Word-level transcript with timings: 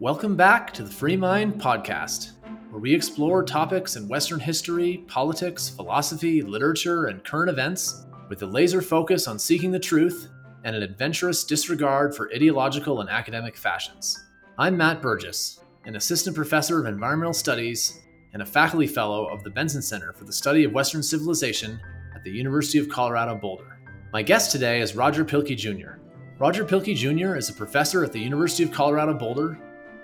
Welcome 0.00 0.36
back 0.36 0.72
to 0.74 0.84
the 0.84 0.90
Free 0.90 1.16
Mind 1.16 1.60
Podcast, 1.60 2.34
where 2.70 2.80
we 2.80 2.94
explore 2.94 3.42
topics 3.42 3.96
in 3.96 4.06
Western 4.06 4.38
history, 4.38 4.98
politics, 5.08 5.68
philosophy, 5.68 6.40
literature, 6.40 7.06
and 7.06 7.24
current 7.24 7.50
events 7.50 8.06
with 8.28 8.40
a 8.44 8.46
laser 8.46 8.80
focus 8.80 9.26
on 9.26 9.40
seeking 9.40 9.72
the 9.72 9.80
truth 9.80 10.28
and 10.62 10.76
an 10.76 10.84
adventurous 10.84 11.42
disregard 11.42 12.14
for 12.14 12.30
ideological 12.32 13.00
and 13.00 13.10
academic 13.10 13.56
fashions. 13.56 14.24
I'm 14.56 14.76
Matt 14.76 15.02
Burgess, 15.02 15.62
an 15.84 15.96
assistant 15.96 16.36
professor 16.36 16.78
of 16.78 16.86
environmental 16.86 17.34
studies 17.34 18.00
and 18.34 18.42
a 18.42 18.46
faculty 18.46 18.86
fellow 18.86 19.26
of 19.26 19.42
the 19.42 19.50
Benson 19.50 19.82
Center 19.82 20.12
for 20.12 20.22
the 20.22 20.32
Study 20.32 20.62
of 20.62 20.72
Western 20.72 21.02
Civilization 21.02 21.80
at 22.14 22.22
the 22.22 22.30
University 22.30 22.78
of 22.78 22.88
Colorado 22.88 23.34
Boulder. 23.34 23.80
My 24.12 24.22
guest 24.22 24.52
today 24.52 24.80
is 24.80 24.94
Roger 24.94 25.24
Pielke 25.24 25.56
Jr. 25.56 25.98
Roger 26.38 26.64
Pielke 26.64 26.94
Jr. 26.94 27.34
is 27.34 27.48
a 27.48 27.52
professor 27.52 28.04
at 28.04 28.12
the 28.12 28.20
University 28.20 28.62
of 28.62 28.70
Colorado 28.70 29.12
Boulder 29.12 29.58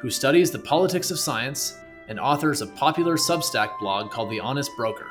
who 0.05 0.11
studies 0.11 0.51
the 0.51 0.59
politics 0.59 1.11
of 1.11 1.19
science 1.19 1.79
and 2.09 2.21
authors 2.21 2.61
a 2.61 2.67
popular 2.67 3.17
Substack 3.17 3.79
blog 3.79 4.11
called 4.11 4.29
The 4.29 4.39
Honest 4.39 4.71
Broker. 4.77 5.07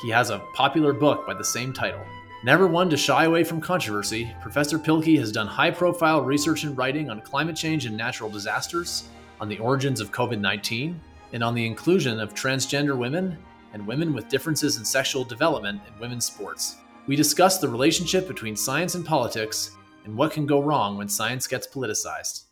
He 0.00 0.08
has 0.08 0.30
a 0.30 0.38
popular 0.54 0.94
book 0.94 1.26
by 1.26 1.34
the 1.34 1.44
same 1.44 1.74
title. 1.74 2.00
Never 2.42 2.66
one 2.66 2.88
to 2.88 2.96
shy 2.96 3.24
away 3.24 3.44
from 3.44 3.60
controversy, 3.60 4.34
Professor 4.40 4.78
Pielke 4.78 5.18
has 5.18 5.30
done 5.30 5.46
high 5.46 5.70
profile 5.70 6.22
research 6.22 6.64
and 6.64 6.74
writing 6.74 7.10
on 7.10 7.20
climate 7.20 7.54
change 7.54 7.84
and 7.84 7.98
natural 7.98 8.30
disasters, 8.30 9.10
on 9.42 9.48
the 9.50 9.58
origins 9.58 10.00
of 10.00 10.10
COVID 10.10 10.40
19, 10.40 10.98
and 11.34 11.44
on 11.44 11.54
the 11.54 11.66
inclusion 11.66 12.18
of 12.18 12.32
transgender 12.32 12.96
women 12.96 13.36
and 13.74 13.86
women 13.86 14.14
with 14.14 14.30
differences 14.30 14.78
in 14.78 14.86
sexual 14.86 15.24
development 15.24 15.82
in 15.86 16.00
women's 16.00 16.24
sports. 16.24 16.78
We 17.06 17.14
discuss 17.14 17.58
the 17.58 17.68
relationship 17.68 18.26
between 18.26 18.56
science 18.56 18.94
and 18.94 19.04
politics 19.04 19.72
and 20.06 20.16
what 20.16 20.32
can 20.32 20.46
go 20.46 20.62
wrong 20.62 20.96
when 20.96 21.10
science 21.10 21.46
gets 21.46 21.66
politicized. 21.66 22.43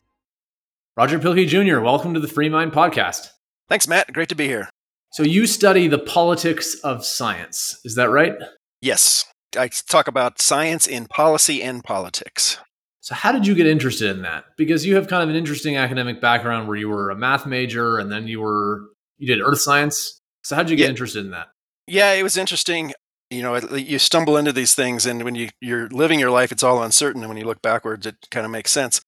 Roger 0.94 1.18
Pielke 1.18 1.48
Jr., 1.48 1.80
welcome 1.80 2.12
to 2.12 2.20
the 2.20 2.28
Free 2.28 2.50
Mind 2.50 2.70
Podcast. 2.70 3.30
Thanks, 3.70 3.88
Matt. 3.88 4.12
Great 4.12 4.28
to 4.28 4.34
be 4.34 4.46
here. 4.46 4.68
So, 5.12 5.22
you 5.22 5.46
study 5.46 5.88
the 5.88 5.98
politics 5.98 6.74
of 6.84 7.02
science, 7.02 7.80
is 7.82 7.94
that 7.94 8.10
right? 8.10 8.34
Yes. 8.82 9.24
I 9.56 9.68
talk 9.68 10.06
about 10.06 10.42
science 10.42 10.86
in 10.86 11.06
policy 11.06 11.62
and 11.62 11.82
politics. 11.82 12.58
So, 13.00 13.14
how 13.14 13.32
did 13.32 13.46
you 13.46 13.54
get 13.54 13.66
interested 13.66 14.10
in 14.10 14.20
that? 14.20 14.44
Because 14.58 14.84
you 14.84 14.96
have 14.96 15.08
kind 15.08 15.22
of 15.22 15.30
an 15.30 15.34
interesting 15.34 15.78
academic 15.78 16.20
background 16.20 16.68
where 16.68 16.76
you 16.76 16.90
were 16.90 17.08
a 17.08 17.16
math 17.16 17.46
major 17.46 17.96
and 17.96 18.12
then 18.12 18.26
you 18.26 18.42
were 18.42 18.82
you 19.16 19.26
did 19.26 19.42
earth 19.42 19.60
science. 19.60 20.20
So, 20.44 20.56
how 20.56 20.62
did 20.62 20.72
you 20.72 20.76
get 20.76 20.84
yeah. 20.84 20.90
interested 20.90 21.24
in 21.24 21.30
that? 21.30 21.48
Yeah, 21.86 22.12
it 22.12 22.22
was 22.22 22.36
interesting 22.36 22.92
you 23.30 23.40
know 23.40 23.56
you 23.56 23.98
stumble 23.98 24.36
into 24.36 24.52
these 24.52 24.74
things 24.74 25.06
and 25.06 25.22
when 25.22 25.34
you 25.34 25.48
you're 25.58 25.88
living 25.88 26.20
your 26.20 26.30
life 26.30 26.52
it's 26.52 26.62
all 26.62 26.82
uncertain 26.82 27.22
and 27.22 27.30
when 27.30 27.38
you 27.38 27.46
look 27.46 27.62
backwards 27.62 28.04
it 28.04 28.14
kind 28.30 28.44
of 28.44 28.52
makes 28.52 28.70
sense 28.70 29.00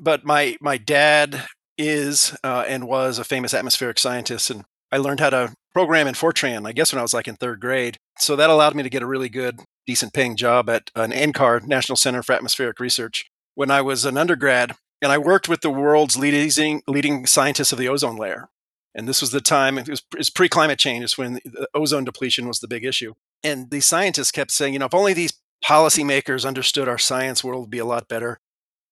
but 0.00 0.24
my 0.24 0.56
my 0.60 0.76
dad 0.76 1.46
is 1.78 2.36
uh, 2.44 2.64
and 2.68 2.86
was 2.86 3.18
a 3.18 3.24
famous 3.24 3.54
atmospheric 3.54 3.98
scientist 3.98 4.50
and 4.50 4.64
i 4.92 4.96
learned 4.96 5.20
how 5.20 5.30
to 5.30 5.52
program 5.72 6.06
in 6.06 6.14
fortran 6.14 6.66
i 6.66 6.72
guess 6.72 6.92
when 6.92 6.98
i 6.98 7.02
was 7.02 7.14
like 7.14 7.28
in 7.28 7.36
third 7.36 7.60
grade 7.60 7.96
so 8.18 8.36
that 8.36 8.50
allowed 8.50 8.74
me 8.74 8.82
to 8.82 8.90
get 8.90 9.02
a 9.02 9.06
really 9.06 9.28
good 9.28 9.60
decent 9.86 10.12
paying 10.12 10.36
job 10.36 10.68
at 10.68 10.90
an 10.94 11.10
NCAR 11.10 11.66
national 11.66 11.96
center 11.96 12.22
for 12.22 12.32
atmospheric 12.32 12.78
research 12.78 13.30
when 13.54 13.70
i 13.70 13.80
was 13.80 14.04
an 14.04 14.16
undergrad 14.16 14.74
and 15.00 15.10
i 15.10 15.18
worked 15.18 15.48
with 15.48 15.62
the 15.62 15.70
world's 15.70 16.16
leading 16.16 16.82
leading 16.86 17.26
scientists 17.26 17.72
of 17.72 17.78
the 17.78 17.88
ozone 17.88 18.16
layer 18.16 18.48
and 18.94 19.08
this 19.08 19.20
was 19.20 19.30
the 19.30 19.40
time 19.40 19.78
it 19.78 19.88
was, 19.88 20.02
was 20.16 20.30
pre-climate 20.30 20.78
change 20.78 21.02
it's 21.02 21.16
when 21.16 21.34
the 21.44 21.68
ozone 21.74 22.04
depletion 22.04 22.46
was 22.46 22.58
the 22.58 22.68
big 22.68 22.84
issue 22.84 23.14
and 23.42 23.70
these 23.70 23.86
scientists 23.86 24.30
kept 24.30 24.50
saying, 24.50 24.72
you 24.72 24.78
know, 24.78 24.86
if 24.86 24.94
only 24.94 25.14
these 25.14 25.32
policymakers 25.64 26.46
understood 26.46 26.88
our 26.88 26.98
science 26.98 27.42
world 27.44 27.62
would 27.62 27.70
be 27.70 27.78
a 27.78 27.84
lot 27.84 28.08
better. 28.08 28.40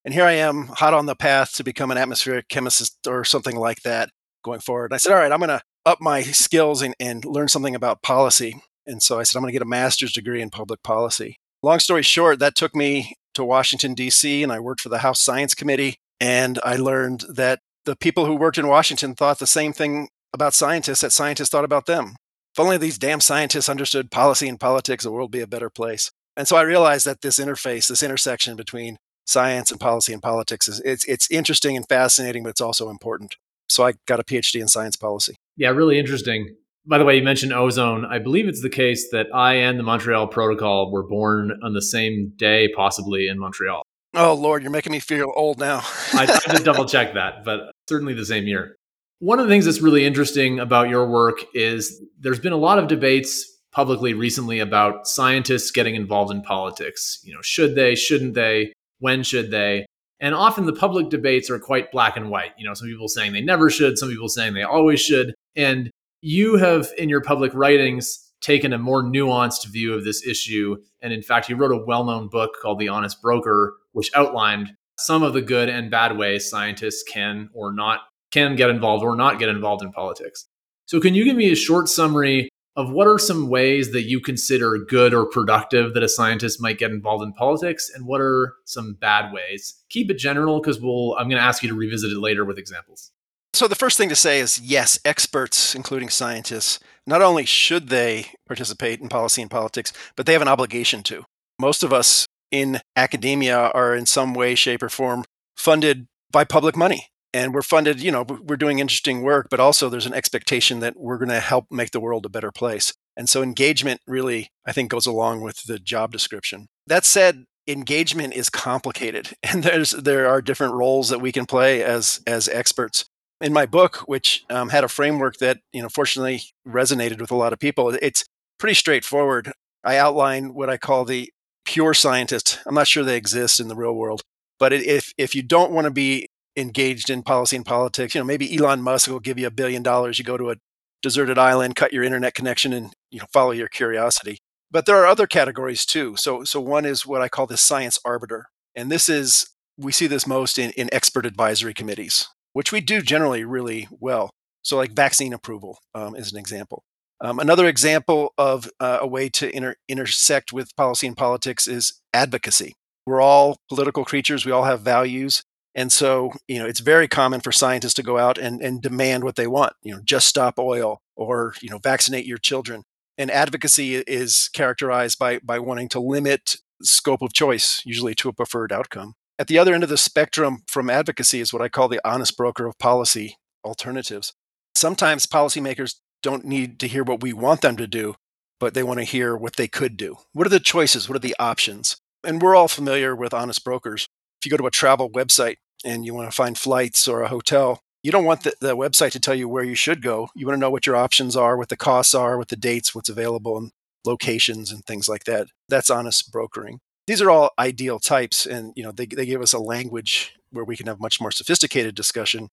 And 0.04 0.14
here 0.14 0.24
I 0.24 0.32
am, 0.32 0.68
hot 0.68 0.94
on 0.94 1.06
the 1.06 1.16
path 1.16 1.54
to 1.54 1.64
become 1.64 1.90
an 1.90 1.98
atmospheric 1.98 2.48
chemist 2.48 3.06
or 3.06 3.24
something 3.24 3.56
like 3.56 3.82
that 3.82 4.10
going 4.44 4.60
forward. 4.60 4.92
I 4.92 4.96
said, 4.96 5.12
all 5.12 5.18
right, 5.18 5.32
I'm 5.32 5.40
going 5.40 5.48
to 5.48 5.62
up 5.84 6.00
my 6.00 6.22
skills 6.22 6.82
and, 6.82 6.94
and 7.00 7.24
learn 7.24 7.48
something 7.48 7.74
about 7.74 8.02
policy. 8.02 8.62
And 8.86 9.02
so 9.02 9.18
I 9.18 9.22
said, 9.22 9.38
I'm 9.38 9.42
going 9.42 9.52
to 9.52 9.58
get 9.58 9.62
a 9.62 9.68
master's 9.68 10.12
degree 10.12 10.40
in 10.40 10.50
public 10.50 10.82
policy. 10.82 11.38
Long 11.62 11.78
story 11.78 12.02
short, 12.02 12.38
that 12.38 12.54
took 12.54 12.74
me 12.74 13.16
to 13.34 13.44
Washington, 13.44 13.94
D.C., 13.94 14.42
and 14.42 14.52
I 14.52 14.60
worked 14.60 14.80
for 14.80 14.88
the 14.88 14.98
House 14.98 15.20
Science 15.20 15.54
Committee. 15.54 15.96
And 16.20 16.58
I 16.64 16.76
learned 16.76 17.24
that 17.28 17.60
the 17.84 17.96
people 17.96 18.26
who 18.26 18.34
worked 18.34 18.58
in 18.58 18.68
Washington 18.68 19.14
thought 19.14 19.38
the 19.38 19.46
same 19.46 19.72
thing 19.72 20.08
about 20.32 20.54
scientists 20.54 21.00
that 21.00 21.12
scientists 21.12 21.48
thought 21.48 21.64
about 21.64 21.86
them. 21.86 22.16
If 22.54 22.60
only 22.60 22.76
these 22.76 22.98
damn 22.98 23.20
scientists 23.20 23.68
understood 23.68 24.10
policy 24.10 24.48
and 24.48 24.58
politics, 24.58 25.04
the 25.04 25.12
world 25.12 25.30
would 25.30 25.38
be 25.38 25.42
a 25.42 25.46
better 25.46 25.70
place. 25.70 26.10
And 26.36 26.46
so 26.46 26.56
I 26.56 26.62
realized 26.62 27.06
that 27.06 27.20
this 27.20 27.38
interface, 27.38 27.88
this 27.88 28.02
intersection 28.02 28.56
between 28.56 28.98
science 29.28 29.70
and 29.70 29.78
policy 29.78 30.12
and 30.12 30.22
politics 30.22 30.66
is 30.68 30.80
it's 30.80 31.04
it's 31.04 31.30
interesting 31.30 31.76
and 31.76 31.86
fascinating, 31.88 32.42
but 32.42 32.50
it's 32.50 32.60
also 32.60 32.88
important. 32.88 33.36
So 33.68 33.84
I 33.84 33.94
got 34.06 34.18
a 34.18 34.24
PhD 34.24 34.60
in 34.60 34.68
science 34.68 34.96
policy. 34.96 35.36
Yeah, 35.56 35.68
really 35.70 35.98
interesting. 35.98 36.56
By 36.86 36.96
the 36.96 37.04
way, 37.04 37.16
you 37.16 37.22
mentioned 37.22 37.52
ozone. 37.52 38.06
I 38.06 38.18
believe 38.18 38.48
it's 38.48 38.62
the 38.62 38.70
case 38.70 39.10
that 39.10 39.26
I 39.34 39.54
and 39.54 39.78
the 39.78 39.82
Montreal 39.82 40.26
Protocol 40.28 40.90
were 40.90 41.02
born 41.02 41.60
on 41.62 41.74
the 41.74 41.82
same 41.82 42.32
day, 42.36 42.68
possibly 42.74 43.28
in 43.28 43.38
Montreal. 43.38 43.82
Oh 44.14 44.32
Lord, 44.32 44.62
you're 44.62 44.72
making 44.72 44.92
me 44.92 45.00
feel 45.00 45.30
old 45.36 45.58
now. 45.58 45.82
I, 46.14 46.40
I 46.48 46.58
double 46.64 46.86
check 46.86 47.12
that, 47.14 47.44
but 47.44 47.70
certainly 47.88 48.14
the 48.14 48.24
same 48.24 48.46
year. 48.46 48.74
One 49.20 49.38
of 49.38 49.46
the 49.46 49.52
things 49.52 49.66
that's 49.66 49.82
really 49.82 50.06
interesting 50.06 50.60
about 50.60 50.88
your 50.88 51.06
work 51.08 51.40
is 51.52 52.00
there's 52.18 52.38
been 52.38 52.52
a 52.52 52.56
lot 52.56 52.78
of 52.78 52.88
debates 52.88 53.44
publicly 53.72 54.14
recently 54.14 54.60
about 54.60 55.06
scientists 55.06 55.70
getting 55.70 55.94
involved 55.94 56.32
in 56.32 56.40
politics. 56.40 57.20
You 57.22 57.34
know, 57.34 57.42
should 57.42 57.74
they, 57.74 57.94
shouldn't 57.94 58.34
they, 58.34 58.72
when 58.98 59.22
should 59.22 59.50
they? 59.50 59.86
And 60.20 60.34
often 60.34 60.66
the 60.66 60.72
public 60.72 61.10
debates 61.10 61.48
are 61.50 61.58
quite 61.58 61.92
black 61.92 62.16
and 62.16 62.30
white. 62.30 62.52
You 62.58 62.66
know, 62.66 62.74
some 62.74 62.88
people 62.88 63.08
saying 63.08 63.32
they 63.32 63.40
never 63.40 63.70
should, 63.70 63.98
some 63.98 64.08
people 64.08 64.28
saying 64.28 64.54
they 64.54 64.62
always 64.62 65.00
should. 65.00 65.34
And 65.54 65.90
you 66.20 66.56
have, 66.56 66.88
in 66.98 67.08
your 67.08 67.20
public 67.20 67.52
writings, 67.54 68.32
taken 68.40 68.72
a 68.72 68.78
more 68.78 69.02
nuanced 69.02 69.66
view 69.66 69.94
of 69.94 70.04
this 70.04 70.26
issue. 70.26 70.76
And 71.02 71.12
in 71.12 71.22
fact, 71.22 71.48
you 71.48 71.56
wrote 71.56 71.72
a 71.72 71.84
well 71.84 72.04
known 72.04 72.28
book 72.28 72.56
called 72.60 72.78
The 72.78 72.88
Honest 72.88 73.22
Broker, 73.22 73.76
which 73.92 74.10
outlined 74.14 74.72
some 74.98 75.22
of 75.22 75.32
the 75.32 75.42
good 75.42 75.68
and 75.68 75.90
bad 75.90 76.18
ways 76.18 76.50
scientists 76.50 77.04
can 77.04 77.50
or 77.54 77.72
not 77.72 78.00
can 78.30 78.56
get 78.56 78.70
involved 78.70 79.04
or 79.04 79.16
not 79.16 79.38
get 79.38 79.48
involved 79.48 79.82
in 79.82 79.92
politics. 79.92 80.46
So, 80.86 81.00
can 81.00 81.14
you 81.14 81.24
give 81.24 81.36
me 81.36 81.50
a 81.50 81.56
short 81.56 81.88
summary 81.88 82.48
of 82.78 82.92
what 82.92 83.08
are 83.08 83.18
some 83.18 83.48
ways 83.48 83.90
that 83.90 84.04
you 84.04 84.20
consider 84.20 84.78
good 84.78 85.12
or 85.12 85.26
productive 85.26 85.94
that 85.94 86.04
a 86.04 86.08
scientist 86.08 86.62
might 86.62 86.78
get 86.78 86.92
involved 86.92 87.24
in 87.24 87.32
politics, 87.32 87.90
and 87.92 88.06
what 88.06 88.20
are 88.20 88.54
some 88.64 88.94
bad 88.94 89.32
ways? 89.32 89.82
Keep 89.90 90.12
it 90.12 90.14
general 90.18 90.60
because 90.60 90.80
we'll. 90.80 91.16
I'm 91.18 91.28
going 91.28 91.40
to 91.40 91.46
ask 91.46 91.62
you 91.62 91.68
to 91.68 91.74
revisit 91.74 92.12
it 92.12 92.18
later 92.18 92.44
with 92.44 92.56
examples. 92.56 93.10
So, 93.52 93.66
the 93.66 93.74
first 93.74 93.98
thing 93.98 94.08
to 94.10 94.14
say 94.14 94.38
is 94.38 94.60
yes, 94.60 94.96
experts, 95.04 95.74
including 95.74 96.08
scientists, 96.08 96.78
not 97.04 97.20
only 97.20 97.44
should 97.44 97.88
they 97.88 98.26
participate 98.46 99.00
in 99.00 99.08
policy 99.08 99.42
and 99.42 99.50
politics, 99.50 99.92
but 100.14 100.26
they 100.26 100.32
have 100.32 100.42
an 100.42 100.48
obligation 100.48 101.02
to. 101.04 101.24
Most 101.58 101.82
of 101.82 101.92
us 101.92 102.28
in 102.52 102.80
academia 102.94 103.72
are 103.74 103.96
in 103.96 104.06
some 104.06 104.34
way, 104.34 104.54
shape, 104.54 104.84
or 104.84 104.88
form 104.88 105.24
funded 105.56 106.06
by 106.30 106.44
public 106.44 106.76
money 106.76 107.08
and 107.32 107.54
we're 107.54 107.62
funded 107.62 108.00
you 108.00 108.10
know 108.10 108.22
we're 108.22 108.56
doing 108.56 108.78
interesting 108.78 109.22
work 109.22 109.48
but 109.50 109.60
also 109.60 109.88
there's 109.88 110.06
an 110.06 110.14
expectation 110.14 110.80
that 110.80 110.94
we're 110.96 111.18
going 111.18 111.28
to 111.28 111.40
help 111.40 111.66
make 111.70 111.90
the 111.90 112.00
world 112.00 112.24
a 112.26 112.30
better 112.30 112.52
place. 112.52 112.92
And 113.16 113.28
so 113.28 113.42
engagement 113.42 114.00
really 114.06 114.50
i 114.66 114.72
think 114.72 114.90
goes 114.90 115.06
along 115.06 115.40
with 115.40 115.64
the 115.64 115.78
job 115.78 116.12
description. 116.12 116.68
That 116.86 117.04
said 117.04 117.44
engagement 117.66 118.34
is 118.34 118.48
complicated 118.50 119.30
and 119.42 119.62
there's 119.62 119.90
there 119.90 120.28
are 120.28 120.42
different 120.42 120.74
roles 120.74 121.08
that 121.10 121.20
we 121.20 121.32
can 121.32 121.46
play 121.46 121.82
as 121.82 122.20
as 122.26 122.48
experts. 122.48 123.04
In 123.40 123.52
my 123.52 123.66
book 123.66 123.96
which 124.06 124.44
um, 124.50 124.70
had 124.70 124.84
a 124.84 124.88
framework 124.88 125.36
that 125.38 125.58
you 125.72 125.82
know 125.82 125.88
fortunately 125.88 126.42
resonated 126.66 127.20
with 127.20 127.30
a 127.30 127.36
lot 127.36 127.52
of 127.52 127.58
people 127.58 127.90
it's 128.02 128.24
pretty 128.58 128.74
straightforward. 128.74 129.52
I 129.84 129.96
outline 129.96 130.54
what 130.54 130.70
i 130.70 130.76
call 130.76 131.04
the 131.04 131.30
pure 131.64 131.92
scientist. 131.92 132.60
I'm 132.66 132.74
not 132.74 132.88
sure 132.88 133.04
they 133.04 133.16
exist 133.16 133.60
in 133.60 133.68
the 133.68 133.76
real 133.76 133.94
world 133.94 134.22
but 134.58 134.72
if 134.72 135.12
if 135.16 135.34
you 135.34 135.42
don't 135.42 135.72
want 135.72 135.84
to 135.84 135.90
be 135.90 136.28
engaged 136.58 137.08
in 137.08 137.22
policy 137.22 137.56
and 137.56 137.64
politics. 137.64 138.14
You 138.14 138.20
know, 138.20 138.26
maybe 138.26 138.56
Elon 138.56 138.82
Musk 138.82 139.08
will 139.08 139.20
give 139.20 139.38
you 139.38 139.46
a 139.46 139.50
billion 139.50 139.82
dollars. 139.82 140.18
You 140.18 140.24
go 140.24 140.36
to 140.36 140.50
a 140.50 140.56
deserted 141.02 141.38
island, 141.38 141.76
cut 141.76 141.92
your 141.92 142.02
internet 142.04 142.34
connection, 142.34 142.72
and 142.72 142.92
you 143.10 143.20
know 143.20 143.26
follow 143.32 143.52
your 143.52 143.68
curiosity. 143.68 144.38
But 144.70 144.84
there 144.84 144.96
are 144.96 145.06
other 145.06 145.26
categories 145.26 145.86
too. 145.86 146.16
So 146.16 146.44
so 146.44 146.60
one 146.60 146.84
is 146.84 147.06
what 147.06 147.22
I 147.22 147.28
call 147.28 147.46
the 147.46 147.56
science 147.56 147.98
arbiter, 148.04 148.46
and 148.74 148.90
this 148.90 149.08
is 149.08 149.48
we 149.78 149.92
see 149.92 150.08
this 150.08 150.26
most 150.26 150.58
in, 150.58 150.72
in 150.72 150.88
expert 150.92 151.24
advisory 151.24 151.72
committees, 151.72 152.28
which 152.52 152.72
we 152.72 152.80
do 152.80 153.00
generally 153.00 153.44
really 153.44 153.88
well. 153.90 154.30
So 154.62 154.76
like 154.76 154.92
vaccine 154.92 155.32
approval 155.32 155.78
um, 155.94 156.16
is 156.16 156.32
an 156.32 156.38
example. 156.38 156.82
Um, 157.20 157.38
another 157.38 157.66
example 157.66 158.32
of 158.38 158.70
uh, 158.78 158.98
a 159.00 159.06
way 159.06 159.28
to 159.30 159.54
inter- 159.54 159.76
intersect 159.88 160.52
with 160.52 160.74
policy 160.76 161.06
and 161.06 161.16
politics 161.16 161.66
is 161.66 162.00
advocacy. 162.12 162.74
We're 163.06 163.20
all 163.20 163.56
political 163.68 164.04
creatures. 164.04 164.44
We 164.44 164.52
all 164.52 164.64
have 164.64 164.82
values. 164.82 165.42
And 165.78 165.92
so, 165.92 166.32
you 166.48 166.58
know, 166.58 166.66
it's 166.66 166.80
very 166.80 167.06
common 167.06 167.40
for 167.40 167.52
scientists 167.52 167.94
to 167.94 168.02
go 168.02 168.18
out 168.18 168.36
and, 168.36 168.60
and 168.60 168.82
demand 168.82 169.22
what 169.22 169.36
they 169.36 169.46
want, 169.46 169.74
you 169.84 169.94
know, 169.94 170.00
just 170.02 170.26
stop 170.26 170.58
oil 170.58 171.02
or, 171.14 171.54
you 171.62 171.70
know, 171.70 171.78
vaccinate 171.78 172.26
your 172.26 172.36
children. 172.36 172.82
And 173.16 173.30
advocacy 173.30 173.94
is 173.94 174.50
characterized 174.52 175.20
by, 175.20 175.38
by 175.38 175.60
wanting 175.60 175.88
to 175.90 176.00
limit 176.00 176.56
scope 176.82 177.22
of 177.22 177.32
choice, 177.32 177.80
usually 177.84 178.16
to 178.16 178.28
a 178.28 178.32
preferred 178.32 178.72
outcome. 178.72 179.14
At 179.38 179.46
the 179.46 179.56
other 179.56 179.72
end 179.72 179.84
of 179.84 179.88
the 179.88 179.96
spectrum 179.96 180.64
from 180.66 180.90
advocacy 180.90 181.38
is 181.38 181.52
what 181.52 181.62
I 181.62 181.68
call 181.68 181.86
the 181.86 182.00
honest 182.04 182.36
broker 182.36 182.66
of 182.66 182.76
policy 182.80 183.36
alternatives. 183.64 184.32
Sometimes 184.74 185.28
policymakers 185.28 185.94
don't 186.24 186.44
need 186.44 186.80
to 186.80 186.88
hear 186.88 187.04
what 187.04 187.22
we 187.22 187.32
want 187.32 187.60
them 187.60 187.76
to 187.76 187.86
do, 187.86 188.16
but 188.58 188.74
they 188.74 188.82
want 188.82 188.98
to 188.98 189.04
hear 189.04 189.36
what 189.36 189.54
they 189.54 189.68
could 189.68 189.96
do. 189.96 190.16
What 190.32 190.44
are 190.44 190.50
the 190.50 190.58
choices? 190.58 191.08
What 191.08 191.14
are 191.14 191.20
the 191.20 191.36
options? 191.38 191.98
And 192.24 192.42
we're 192.42 192.56
all 192.56 192.66
familiar 192.66 193.14
with 193.14 193.32
honest 193.32 193.62
brokers. 193.62 194.08
If 194.40 194.46
you 194.46 194.50
go 194.50 194.56
to 194.56 194.66
a 194.66 194.72
travel 194.72 195.08
website 195.08 195.56
and 195.84 196.04
you 196.04 196.14
want 196.14 196.28
to 196.30 196.34
find 196.34 196.56
flights 196.56 197.08
or 197.08 197.22
a 197.22 197.28
hotel, 197.28 197.82
you 198.02 198.12
don't 198.12 198.24
want 198.24 198.44
the, 198.44 198.52
the 198.60 198.76
website 198.76 199.12
to 199.12 199.20
tell 199.20 199.34
you 199.34 199.48
where 199.48 199.64
you 199.64 199.74
should 199.74 200.02
go. 200.02 200.30
You 200.34 200.46
want 200.46 200.56
to 200.56 200.60
know 200.60 200.70
what 200.70 200.86
your 200.86 200.96
options 200.96 201.36
are, 201.36 201.56
what 201.56 201.68
the 201.68 201.76
costs 201.76 202.14
are, 202.14 202.38
what 202.38 202.48
the 202.48 202.56
dates, 202.56 202.94
what's 202.94 203.08
available, 203.08 203.58
and 203.58 203.70
locations 204.04 204.70
and 204.70 204.84
things 204.84 205.08
like 205.08 205.24
that. 205.24 205.48
That's 205.68 205.90
honest 205.90 206.30
brokering. 206.32 206.80
These 207.06 207.22
are 207.22 207.30
all 207.30 207.50
ideal 207.58 207.98
types, 207.98 208.46
and 208.46 208.72
you 208.76 208.82
know 208.82 208.92
they, 208.92 209.06
they 209.06 209.26
give 209.26 209.42
us 209.42 209.52
a 209.52 209.58
language 209.58 210.34
where 210.50 210.64
we 210.64 210.76
can 210.76 210.86
have 210.86 211.00
much 211.00 211.20
more 211.20 211.30
sophisticated 211.30 211.94
discussion. 211.94 212.48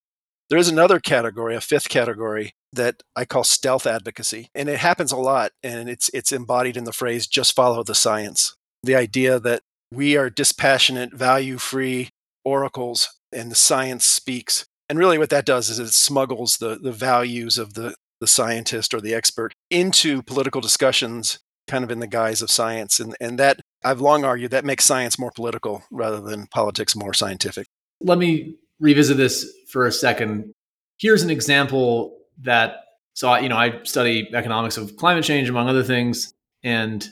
There 0.49 0.59
is 0.59 0.69
another 0.69 0.99
category, 0.99 1.55
a 1.55 1.61
fifth 1.61 1.89
category 1.89 2.53
that 2.71 3.03
I 3.15 3.25
call 3.25 3.43
stealth 3.43 3.87
advocacy, 3.87 4.49
and 4.55 4.69
it 4.69 4.79
happens 4.79 5.11
a 5.11 5.17
lot, 5.17 5.51
and 5.63 5.89
it's 5.89 6.09
it's 6.13 6.31
embodied 6.31 6.77
in 6.77 6.85
the 6.85 6.93
phrase 6.93 7.27
"just 7.27 7.55
follow 7.55 7.83
the 7.83 7.95
science." 7.95 8.55
The 8.83 8.95
idea 8.95 9.39
that 9.39 9.61
we 9.91 10.15
are 10.15 10.29
dispassionate, 10.29 11.13
value-free 11.13 12.09
oracles, 12.43 13.14
and 13.35 13.51
the 13.51 13.55
science 13.55 14.05
speaks. 14.05 14.65
And 14.89 14.97
really, 14.97 15.17
what 15.17 15.29
that 15.29 15.45
does 15.45 15.69
is 15.69 15.79
it 15.79 15.89
smuggles 15.89 16.57
the 16.57 16.79
the 16.79 16.91
values 16.91 17.57
of 17.57 17.73
the 17.73 17.95
the 18.21 18.27
scientist 18.27 18.93
or 18.93 19.01
the 19.01 19.13
expert 19.13 19.53
into 19.69 20.23
political 20.23 20.61
discussions 20.61 21.39
kind 21.67 21.83
of 21.83 21.91
in 21.91 21.99
the 21.99 22.07
guise 22.07 22.41
of 22.41 22.51
science 22.51 22.99
and 22.99 23.15
and 23.19 23.39
that 23.39 23.59
I've 23.83 24.01
long 24.01 24.23
argued 24.23 24.51
that 24.51 24.65
makes 24.65 24.85
science 24.85 25.19
more 25.19 25.31
political 25.31 25.83
rather 25.91 26.21
than 26.21 26.47
politics 26.47 26.95
more 26.95 27.13
scientific. 27.13 27.67
Let 28.01 28.17
me 28.17 28.55
revisit 28.79 29.17
this 29.17 29.51
for 29.69 29.85
a 29.85 29.91
second. 29.91 30.53
Here's 30.97 31.23
an 31.23 31.29
example 31.29 32.17
that 32.41 32.77
so 33.13 33.35
you 33.37 33.49
know 33.49 33.57
I 33.57 33.83
study 33.83 34.29
economics 34.33 34.77
of 34.77 34.95
climate 34.97 35.23
change 35.23 35.49
among 35.49 35.67
other 35.67 35.83
things 35.83 36.33
and 36.63 37.07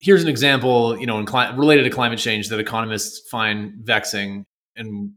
here's 0.00 0.22
an 0.22 0.28
example 0.28 0.98
you 0.98 1.06
know 1.06 1.18
in 1.18 1.26
cli- 1.26 1.52
related 1.56 1.84
to 1.84 1.90
climate 1.90 2.18
change 2.18 2.48
that 2.50 2.60
economists 2.60 3.28
find 3.28 3.72
vexing 3.82 4.44
and 4.76 5.12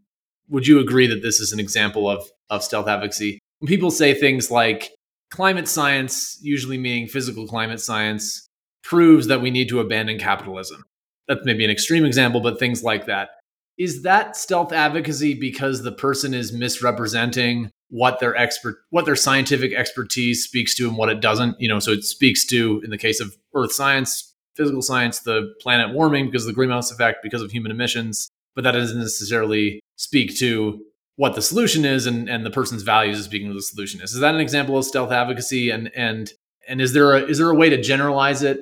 would 0.49 0.67
you 0.67 0.79
agree 0.79 1.07
that 1.07 1.21
this 1.21 1.39
is 1.39 1.51
an 1.51 1.59
example 1.59 2.09
of 2.09 2.27
of 2.49 2.63
stealth 2.63 2.87
advocacy 2.87 3.39
when 3.59 3.67
people 3.67 3.91
say 3.91 4.13
things 4.13 4.51
like 4.51 4.91
climate 5.31 5.67
science, 5.67 6.37
usually 6.41 6.77
meaning 6.77 7.07
physical 7.07 7.47
climate 7.47 7.81
science, 7.81 8.47
proves 8.83 9.27
that 9.27 9.41
we 9.41 9.51
need 9.51 9.69
to 9.69 9.79
abandon 9.79 10.19
capitalism. 10.19 10.83
That's 11.27 11.43
maybe 11.43 11.65
an 11.65 11.71
extreme 11.71 12.05
example, 12.05 12.39
but 12.39 12.59
things 12.59 12.83
like 12.83 13.05
that. 13.07 13.29
Is 13.77 14.03
that 14.03 14.35
stealth 14.35 14.71
advocacy 14.71 15.33
because 15.33 15.83
the 15.83 15.91
person 15.91 16.33
is 16.33 16.53
misrepresenting 16.53 17.69
what 17.89 18.19
their 18.19 18.35
expert 18.35 18.77
what 18.89 19.05
their 19.05 19.15
scientific 19.15 19.73
expertise 19.73 20.43
speaks 20.43 20.75
to 20.75 20.87
and 20.87 20.97
what 20.97 21.09
it 21.09 21.19
doesn't? 21.19 21.59
You 21.59 21.67
know, 21.67 21.79
so 21.79 21.91
it 21.91 22.03
speaks 22.03 22.45
to, 22.47 22.81
in 22.83 22.89
the 22.89 22.97
case 22.97 23.19
of 23.19 23.35
earth 23.53 23.71
science, 23.71 24.33
physical 24.55 24.81
science, 24.81 25.19
the 25.19 25.53
planet 25.61 25.93
warming 25.93 26.25
because 26.25 26.43
of 26.43 26.47
the 26.47 26.53
greenhouse 26.53 26.91
effect, 26.91 27.19
because 27.21 27.41
of 27.41 27.51
human 27.51 27.71
emissions, 27.71 28.29
but 28.57 28.63
that 28.63 28.71
doesn't 28.71 28.97
necessarily 28.97 29.79
speak 29.97 30.35
to 30.35 30.83
what 31.15 31.35
the 31.35 31.43
solution 31.43 31.85
is 31.85 32.07
and, 32.07 32.27
and 32.27 32.43
the 32.43 32.49
person's 32.49 32.81
values 32.81 33.19
is 33.19 33.25
speaking 33.25 33.49
of 33.49 33.53
the 33.53 33.61
solution 33.61 34.01
is. 34.01 34.15
Is 34.15 34.19
that 34.19 34.33
an 34.33 34.41
example 34.41 34.79
of 34.79 34.83
stealth 34.83 35.11
advocacy? 35.11 35.69
And 35.69 35.91
and 35.95 36.33
and 36.67 36.81
is 36.81 36.93
there 36.93 37.13
a 37.13 37.21
is 37.21 37.37
there 37.37 37.51
a 37.51 37.55
way 37.55 37.69
to 37.69 37.79
generalize 37.79 38.41
it 38.41 38.61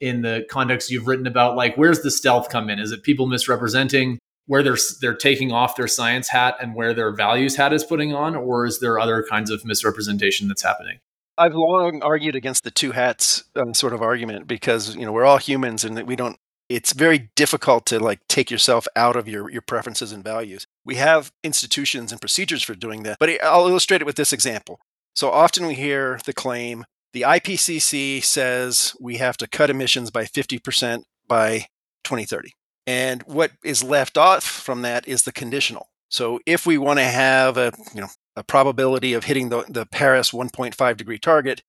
in 0.00 0.22
the 0.22 0.46
context 0.50 0.90
you've 0.90 1.06
written 1.06 1.26
about? 1.26 1.56
Like 1.56 1.76
where's 1.76 2.00
the 2.00 2.10
stealth 2.10 2.48
come 2.48 2.70
in? 2.70 2.78
Is 2.78 2.90
it 2.90 3.02
people 3.02 3.26
misrepresenting 3.26 4.18
where 4.46 4.62
they're 4.62 4.78
they're 5.02 5.14
taking 5.14 5.52
off 5.52 5.76
their 5.76 5.88
science 5.88 6.28
hat 6.28 6.56
and 6.58 6.74
where 6.74 6.94
their 6.94 7.14
values 7.14 7.54
hat 7.56 7.74
is 7.74 7.84
putting 7.84 8.14
on, 8.14 8.34
or 8.34 8.64
is 8.64 8.80
there 8.80 8.98
other 8.98 9.26
kinds 9.28 9.50
of 9.50 9.62
misrepresentation 9.66 10.48
that's 10.48 10.62
happening? 10.62 11.00
I've 11.36 11.54
long 11.54 12.00
argued 12.02 12.34
against 12.34 12.64
the 12.64 12.70
two 12.70 12.92
hats 12.92 13.44
um, 13.56 13.74
sort 13.74 13.92
of 13.92 14.00
argument 14.00 14.46
because 14.46 14.96
you 14.96 15.04
know 15.04 15.12
we're 15.12 15.26
all 15.26 15.36
humans 15.36 15.84
and 15.84 16.02
we 16.04 16.16
don't 16.16 16.38
it's 16.68 16.92
very 16.92 17.30
difficult 17.36 17.86
to 17.86 17.98
like 17.98 18.20
take 18.28 18.50
yourself 18.50 18.86
out 18.96 19.16
of 19.16 19.28
your 19.28 19.50
your 19.50 19.62
preferences 19.62 20.12
and 20.12 20.24
values. 20.24 20.66
We 20.84 20.96
have 20.96 21.32
institutions 21.42 22.12
and 22.12 22.20
procedures 22.20 22.62
for 22.62 22.74
doing 22.74 23.02
that, 23.02 23.18
but 23.18 23.30
I'll 23.42 23.68
illustrate 23.68 24.00
it 24.00 24.06
with 24.06 24.16
this 24.16 24.32
example. 24.32 24.80
So 25.14 25.30
often 25.30 25.66
we 25.66 25.74
hear 25.74 26.18
the 26.24 26.32
claim 26.32 26.84
the 27.14 27.22
IPCC 27.22 28.24
says 28.24 28.94
we 29.00 29.18
have 29.18 29.36
to 29.36 29.46
cut 29.46 29.70
emissions 29.70 30.10
by 30.10 30.24
50% 30.24 31.04
by 31.28 31.68
2030. 32.02 32.50
And 32.88 33.22
what 33.22 33.52
is 33.62 33.84
left 33.84 34.18
off 34.18 34.42
from 34.42 34.82
that 34.82 35.06
is 35.06 35.22
the 35.22 35.32
conditional. 35.32 35.88
So 36.08 36.40
if 36.44 36.66
we 36.66 36.76
want 36.76 36.98
to 36.98 37.04
have 37.04 37.56
a, 37.56 37.72
you 37.94 38.00
know, 38.00 38.08
a 38.36 38.42
probability 38.42 39.14
of 39.14 39.24
hitting 39.24 39.48
the, 39.48 39.64
the 39.68 39.86
Paris 39.86 40.32
1.5 40.32 40.96
degree 40.96 41.18
target, 41.18 41.62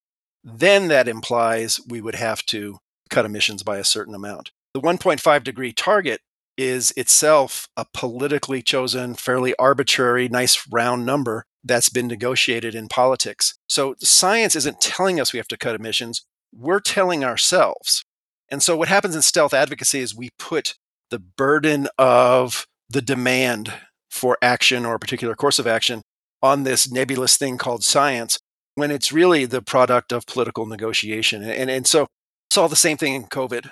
then 0.44 0.88
that 0.88 1.07
implies 1.07 1.80
we 1.88 2.01
would 2.01 2.15
have 2.15 2.44
to 2.48 2.80
cut 3.12 3.25
emissions 3.25 3.62
by 3.62 3.77
a 3.77 3.83
certain 3.83 4.15
amount. 4.15 4.51
The 4.75 4.81
1.5 4.81 5.44
degree 5.45 5.72
target 5.72 6.19
is 6.57 6.92
itself 6.98 7.69
a 7.77 7.86
politically 7.94 8.62
chosen, 8.62 9.13
fairly 9.13 9.56
arbitrary, 9.56 10.27
nice 10.27 10.68
round 10.69 11.06
number 11.06 11.45
that's 11.63 11.88
been 11.88 12.07
negotiated 12.07 12.75
in 12.75 12.89
politics. 12.89 13.57
So 13.69 13.95
science 14.00 14.54
isn't 14.54 14.81
telling 14.81 15.18
us 15.18 15.31
we 15.31 15.39
have 15.39 15.48
to 15.48 15.57
cut 15.57 15.75
emissions, 15.75 16.25
we're 16.54 16.81
telling 16.81 17.24
ourselves. 17.24 18.04
And 18.50 18.62
so 18.62 18.75
what 18.75 18.89
happens 18.89 19.16
in 19.16 19.22
stealth 19.22 19.54
advocacy 19.54 20.01
is 20.01 20.13
we 20.13 20.31
put 20.38 20.75
the 21.10 21.19
burden 21.19 21.88
of 21.98 22.68
the 22.89 23.01
demand 23.01 23.72
for 24.10 24.38
action 24.42 24.86
or 24.86 24.95
a 24.95 25.00
particular 25.00 25.36
course 25.36 25.57
of 25.57 25.68
action 25.68 26.01
on 26.44 26.63
this 26.63 26.92
nebulous 26.92 27.38
thing 27.38 27.57
called 27.57 27.86
science 27.86 28.39
when 28.74 28.92
it's 28.92 29.13
really 29.13 29.45
the 29.45 29.62
product 29.62 30.12
of 30.12 30.25
political 30.25 30.66
negotiation. 30.66 31.44
And, 31.44 31.69
and 31.72 31.88
so 31.88 32.07
saw 32.51 32.68
the 32.68 32.75
same 32.75 32.98
thing 32.98 33.13
in 33.13 33.24
COVID 33.27 33.72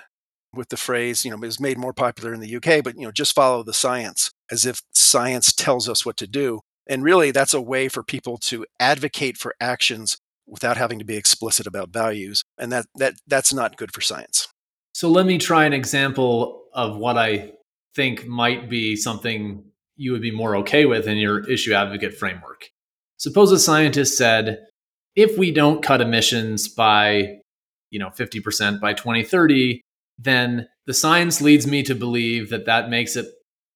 with 0.54 0.68
the 0.68 0.76
phrase, 0.76 1.24
you 1.24 1.30
know, 1.30 1.36
it 1.36 1.40
was 1.40 1.60
made 1.60 1.78
more 1.78 1.92
popular 1.92 2.32
in 2.32 2.40
the 2.40 2.56
UK, 2.56 2.82
but, 2.82 2.96
you 2.96 3.02
know, 3.02 3.12
just 3.12 3.34
follow 3.34 3.62
the 3.62 3.74
science 3.74 4.30
as 4.50 4.66
if 4.66 4.82
science 4.92 5.52
tells 5.52 5.88
us 5.88 6.04
what 6.04 6.16
to 6.18 6.26
do. 6.26 6.60
And 6.86 7.02
really, 7.02 7.30
that's 7.30 7.54
a 7.54 7.60
way 7.60 7.88
for 7.88 8.02
people 8.02 8.36
to 8.38 8.66
advocate 8.78 9.36
for 9.36 9.54
actions 9.60 10.18
without 10.46 10.76
having 10.76 10.98
to 10.98 11.04
be 11.04 11.16
explicit 11.16 11.66
about 11.66 11.90
values. 11.90 12.42
And 12.58 12.70
that, 12.72 12.86
that 12.96 13.14
that's 13.26 13.52
not 13.52 13.76
good 13.76 13.94
for 13.94 14.00
science. 14.00 14.48
So 14.92 15.08
let 15.08 15.26
me 15.26 15.38
try 15.38 15.64
an 15.64 15.72
example 15.72 16.64
of 16.74 16.96
what 16.96 17.16
I 17.16 17.52
think 17.94 18.26
might 18.26 18.68
be 18.68 18.96
something 18.96 19.64
you 19.96 20.12
would 20.12 20.22
be 20.22 20.30
more 20.30 20.56
okay 20.56 20.86
with 20.86 21.06
in 21.06 21.16
your 21.16 21.48
issue 21.48 21.72
advocate 21.72 22.14
framework. 22.14 22.70
Suppose 23.16 23.52
a 23.52 23.58
scientist 23.58 24.18
said, 24.18 24.58
if 25.16 25.38
we 25.38 25.52
don't 25.52 25.82
cut 25.82 26.00
emissions 26.00 26.68
by, 26.68 27.38
you 27.90 27.98
know, 27.98 28.08
50% 28.08 28.80
by 28.80 28.92
2030, 28.92 29.80
then 30.18 30.68
the 30.86 30.94
science 30.94 31.40
leads 31.40 31.66
me 31.66 31.82
to 31.84 31.94
believe 31.94 32.50
that 32.50 32.66
that 32.66 32.90
makes 32.90 33.16
it 33.16 33.26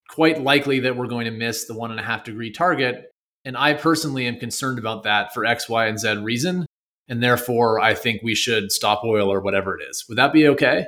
quite 0.09 0.43
likely 0.43 0.81
that 0.81 0.97
we're 0.97 1.07
going 1.07 1.27
to 1.27 1.31
miss 1.31 1.67
the 1.67 1.75
one 1.75 1.91
and 1.91 2.01
a 2.01 2.03
half 2.03 2.25
degree 2.25 2.51
target. 2.51 3.11
And 3.45 3.57
I 3.57 3.75
personally 3.75 4.27
am 4.27 4.39
concerned 4.39 4.79
about 4.79 5.05
that 5.05 5.33
for 5.33 5.45
X, 5.45 5.69
Y, 5.69 5.87
and 5.87 5.99
Z 5.99 6.17
reason. 6.17 6.67
And 7.09 7.23
therefore, 7.23 7.81
I 7.81 7.95
think 7.95 8.23
we 8.23 8.35
should 8.35 8.71
stop 8.71 9.03
oil 9.05 9.33
or 9.33 9.41
whatever 9.41 9.79
it 9.79 9.83
is. 9.89 10.05
Would 10.09 10.19
that 10.19 10.33
be 10.33 10.47
okay? 10.49 10.87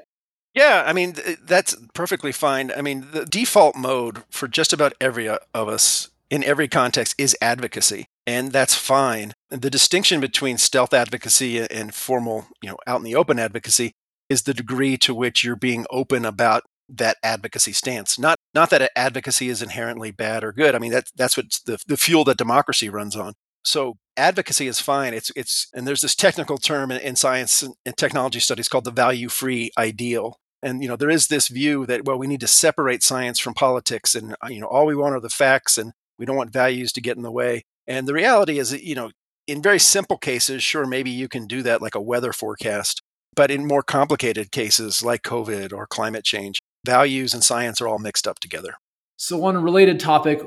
Yeah, 0.54 0.82
I 0.84 0.92
mean, 0.92 1.14
that's 1.42 1.76
perfectly 1.94 2.32
fine. 2.32 2.72
I 2.76 2.82
mean, 2.82 3.06
the 3.12 3.24
default 3.24 3.76
mode 3.76 4.24
for 4.30 4.48
just 4.48 4.72
about 4.72 4.94
every 5.00 5.28
uh, 5.28 5.38
of 5.54 5.68
us 5.68 6.10
in 6.28 6.42
every 6.44 6.68
context 6.68 7.14
is 7.18 7.36
advocacy, 7.40 8.06
and 8.26 8.50
that's 8.50 8.74
fine. 8.74 9.32
The 9.50 9.70
distinction 9.70 10.20
between 10.20 10.58
stealth 10.58 10.92
advocacy 10.92 11.60
and 11.60 11.94
formal, 11.94 12.46
you 12.62 12.68
know, 12.68 12.78
out 12.86 12.98
in 12.98 13.04
the 13.04 13.14
open 13.14 13.38
advocacy 13.38 13.92
is 14.30 14.42
the 14.42 14.54
degree 14.54 14.96
to 14.96 15.14
which 15.14 15.44
you're 15.44 15.56
being 15.56 15.84
open 15.90 16.24
about 16.24 16.62
that 16.88 17.18
advocacy 17.22 17.72
stance. 17.72 18.18
Not 18.18 18.38
not 18.54 18.70
that 18.70 18.90
advocacy 18.96 19.48
is 19.48 19.62
inherently 19.62 20.10
bad 20.10 20.42
or 20.42 20.52
good. 20.52 20.74
I 20.74 20.78
mean 20.78 20.92
that 20.92 21.10
that's 21.14 21.36
what 21.36 21.46
the 21.66 21.78
the 21.86 21.96
fuel 21.96 22.24
that 22.24 22.38
democracy 22.38 22.88
runs 22.88 23.14
on. 23.14 23.34
So 23.64 23.98
advocacy 24.16 24.66
is 24.66 24.80
fine. 24.80 25.12
It's 25.12 25.30
it's 25.36 25.68
and 25.74 25.86
there's 25.86 26.00
this 26.00 26.14
technical 26.14 26.58
term 26.58 26.90
in, 26.90 27.00
in 27.00 27.16
science 27.16 27.62
and 27.62 27.96
technology 27.96 28.40
studies 28.40 28.68
called 28.68 28.84
the 28.84 28.90
value 28.90 29.28
free 29.28 29.70
ideal. 29.76 30.38
And 30.62 30.82
you 30.82 30.88
know 30.88 30.96
there 30.96 31.10
is 31.10 31.28
this 31.28 31.48
view 31.48 31.86
that 31.86 32.04
well 32.04 32.18
we 32.18 32.26
need 32.26 32.40
to 32.40 32.48
separate 32.48 33.02
science 33.02 33.38
from 33.38 33.54
politics 33.54 34.14
and 34.14 34.34
uh, 34.42 34.48
you 34.48 34.60
know 34.60 34.66
all 34.66 34.86
we 34.86 34.96
want 34.96 35.14
are 35.14 35.20
the 35.20 35.28
facts 35.28 35.78
and 35.78 35.92
we 36.18 36.26
don't 36.26 36.36
want 36.36 36.52
values 36.52 36.92
to 36.92 37.00
get 37.00 37.16
in 37.16 37.22
the 37.22 37.30
way. 37.30 37.64
And 37.86 38.06
the 38.06 38.14
reality 38.14 38.58
is 38.58 38.70
that 38.70 38.84
you 38.84 38.94
know 38.94 39.10
in 39.46 39.62
very 39.62 39.80
simple 39.80 40.18
cases, 40.18 40.62
sure 40.62 40.86
maybe 40.86 41.10
you 41.10 41.28
can 41.28 41.46
do 41.46 41.62
that 41.62 41.82
like 41.82 41.94
a 41.94 42.00
weather 42.00 42.32
forecast 42.32 43.02
but 43.34 43.50
in 43.50 43.66
more 43.66 43.82
complicated 43.82 44.50
cases 44.50 45.02
like 45.02 45.22
COVID 45.22 45.72
or 45.72 45.86
climate 45.86 46.24
change, 46.24 46.60
values 46.84 47.34
and 47.34 47.44
science 47.44 47.80
are 47.80 47.88
all 47.88 47.98
mixed 47.98 48.26
up 48.26 48.38
together. 48.38 48.74
So, 49.16 49.44
on 49.44 49.54
a 49.54 49.60
related 49.60 50.00
topic, 50.00 50.40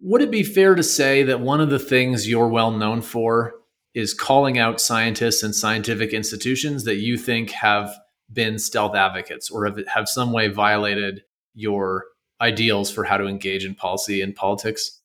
would 0.00 0.22
it 0.22 0.30
be 0.30 0.44
fair 0.44 0.76
to 0.76 0.82
say 0.82 1.24
that 1.24 1.40
one 1.40 1.60
of 1.60 1.70
the 1.70 1.80
things 1.80 2.28
you're 2.28 2.48
well 2.48 2.70
known 2.70 3.02
for 3.02 3.54
is 3.92 4.14
calling 4.14 4.56
out 4.56 4.80
scientists 4.80 5.42
and 5.42 5.54
scientific 5.54 6.12
institutions 6.12 6.84
that 6.84 6.96
you 6.96 7.16
think 7.18 7.50
have 7.50 7.90
been 8.32 8.58
stealth 8.58 8.94
advocates 8.94 9.50
or 9.50 9.66
have, 9.66 9.80
have 9.88 10.08
some 10.08 10.32
way 10.32 10.46
violated 10.46 11.22
your 11.54 12.04
ideals 12.40 12.90
for 12.90 13.04
how 13.04 13.16
to 13.16 13.26
engage 13.26 13.64
in 13.64 13.74
policy 13.74 14.22
and 14.22 14.34
politics? 14.34 15.00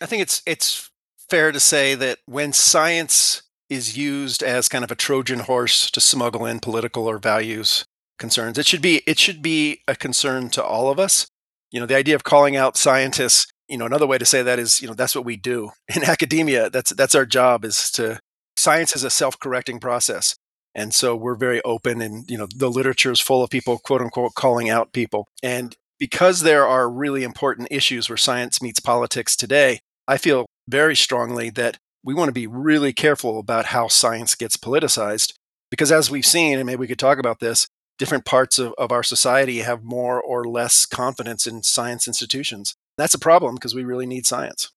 I 0.00 0.06
think 0.06 0.22
it's 0.22 0.42
it's 0.46 0.90
fair 1.28 1.52
to 1.52 1.60
say 1.60 1.94
that 1.94 2.18
when 2.26 2.52
science 2.52 3.42
is 3.70 3.96
used 3.96 4.42
as 4.42 4.68
kind 4.68 4.84
of 4.84 4.90
a 4.90 4.96
Trojan 4.96 5.40
horse 5.40 5.90
to 5.92 6.00
smuggle 6.00 6.44
in 6.44 6.60
political 6.60 7.08
or 7.08 7.18
values 7.18 7.84
concerns, 8.18 8.58
it 8.58 8.66
should 8.66 8.82
be 8.82 9.02
it 9.06 9.18
should 9.18 9.40
be 9.40 9.80
a 9.88 9.96
concern 9.96 10.50
to 10.50 10.62
all 10.62 10.90
of 10.90 10.98
us. 10.98 11.26
You 11.70 11.80
know, 11.80 11.86
the 11.86 11.96
idea 11.96 12.16
of 12.16 12.24
calling 12.24 12.56
out 12.56 12.76
scientists, 12.76 13.46
you 13.68 13.78
know, 13.78 13.86
another 13.86 14.06
way 14.06 14.18
to 14.18 14.24
say 14.24 14.42
that 14.42 14.58
is, 14.58 14.82
you 14.82 14.88
know, 14.88 14.94
that's 14.94 15.14
what 15.14 15.24
we 15.24 15.36
do 15.36 15.70
in 15.94 16.04
academia. 16.04 16.68
That's 16.68 16.92
that's 16.92 17.14
our 17.14 17.26
job 17.26 17.64
is 17.64 17.90
to 17.92 18.20
science 18.56 18.94
is 18.94 19.04
a 19.04 19.10
self-correcting 19.10 19.80
process. 19.80 20.36
And 20.74 20.94
so 20.94 21.16
we're 21.16 21.34
very 21.34 21.60
open 21.62 22.00
and 22.00 22.30
you 22.30 22.38
know 22.38 22.46
the 22.54 22.70
literature 22.70 23.10
is 23.10 23.20
full 23.20 23.42
of 23.42 23.50
people 23.50 23.78
quote 23.78 24.02
unquote 24.02 24.34
calling 24.34 24.68
out 24.68 24.92
people. 24.92 25.26
And 25.42 25.76
because 25.98 26.40
there 26.40 26.66
are 26.66 26.90
really 26.90 27.24
important 27.24 27.68
issues 27.70 28.08
where 28.08 28.16
science 28.16 28.62
meets 28.62 28.80
politics 28.80 29.36
today, 29.36 29.80
I 30.08 30.16
feel 30.16 30.46
very 30.68 30.96
strongly 30.96 31.50
that 31.50 31.78
we 32.02 32.14
want 32.14 32.28
to 32.28 32.32
be 32.32 32.46
really 32.46 32.92
careful 32.92 33.38
about 33.38 33.66
how 33.66 33.88
science 33.88 34.34
gets 34.34 34.56
politicized. 34.56 35.34
Because 35.70 35.92
as 35.92 36.10
we've 36.10 36.26
seen, 36.26 36.58
and 36.58 36.66
maybe 36.66 36.80
we 36.80 36.88
could 36.88 36.98
talk 36.98 37.18
about 37.18 37.40
this, 37.40 37.68
different 37.98 38.24
parts 38.24 38.58
of, 38.58 38.74
of 38.78 38.90
our 38.90 39.02
society 39.02 39.58
have 39.58 39.84
more 39.84 40.20
or 40.20 40.44
less 40.44 40.86
confidence 40.86 41.46
in 41.46 41.62
science 41.62 42.08
institutions. 42.08 42.74
That's 42.96 43.14
a 43.14 43.18
problem 43.18 43.54
because 43.54 43.74
we 43.74 43.84
really 43.84 44.06
need 44.06 44.26
science. 44.26 44.70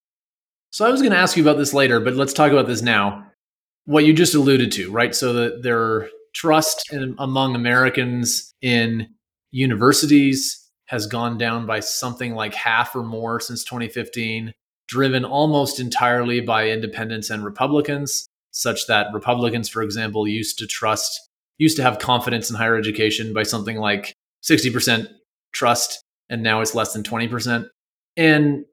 So 0.72 0.86
I 0.86 0.90
was 0.90 1.02
going 1.02 1.14
to 1.14 1.18
ask 1.18 1.38
you 1.38 1.44
about 1.44 1.58
this 1.58 1.74
later, 1.74 2.00
but 2.00 2.16
let's 2.16 2.34
talk 2.34 2.52
about 2.52 2.68
this 2.68 2.82
now. 2.82 3.28
What 3.86 4.06
you 4.06 4.14
just 4.14 4.36
alluded 4.36 4.72
to, 4.74 4.92
right? 4.92 5.16
So 5.16 5.34
that 5.34 5.64
their 5.64 6.10
trust 6.34 6.92
in, 6.92 7.16
among 7.18 7.56
Americans 7.56 8.54
in 8.62 9.08
universities 9.52 10.70
has 10.88 11.08
gone 11.08 11.38
down 11.38 11.66
by 11.66 11.80
something 11.80 12.36
like 12.36 12.54
half 12.54 12.96
or 12.96 13.04
more 13.04 13.40
since 13.40 13.64
2015, 13.64 14.54
driven 14.94 15.26
almost 15.26 15.80
entirely 15.80 16.40
by 16.40 16.70
independents 16.70 17.32
and 17.32 17.44
Republicans, 17.44 18.28
such 18.52 18.86
that 18.86 19.08
Republicans, 19.12 19.68
for 19.68 19.82
example, 19.82 20.28
used 20.28 20.60
to 20.60 20.68
trust, 20.68 21.20
used 21.58 21.76
to 21.78 21.82
have 21.82 21.98
confidence 21.98 22.52
in 22.52 22.56
higher 22.56 22.78
education 22.78 23.34
by 23.34 23.42
something 23.42 23.78
like 23.78 24.14
60% 24.44 25.08
trust, 25.52 26.04
and 26.30 26.44
now 26.44 26.62
it's 26.62 26.76
less 26.76 26.94
than 26.94 27.02
20%. 27.02 27.68
And 28.18 28.66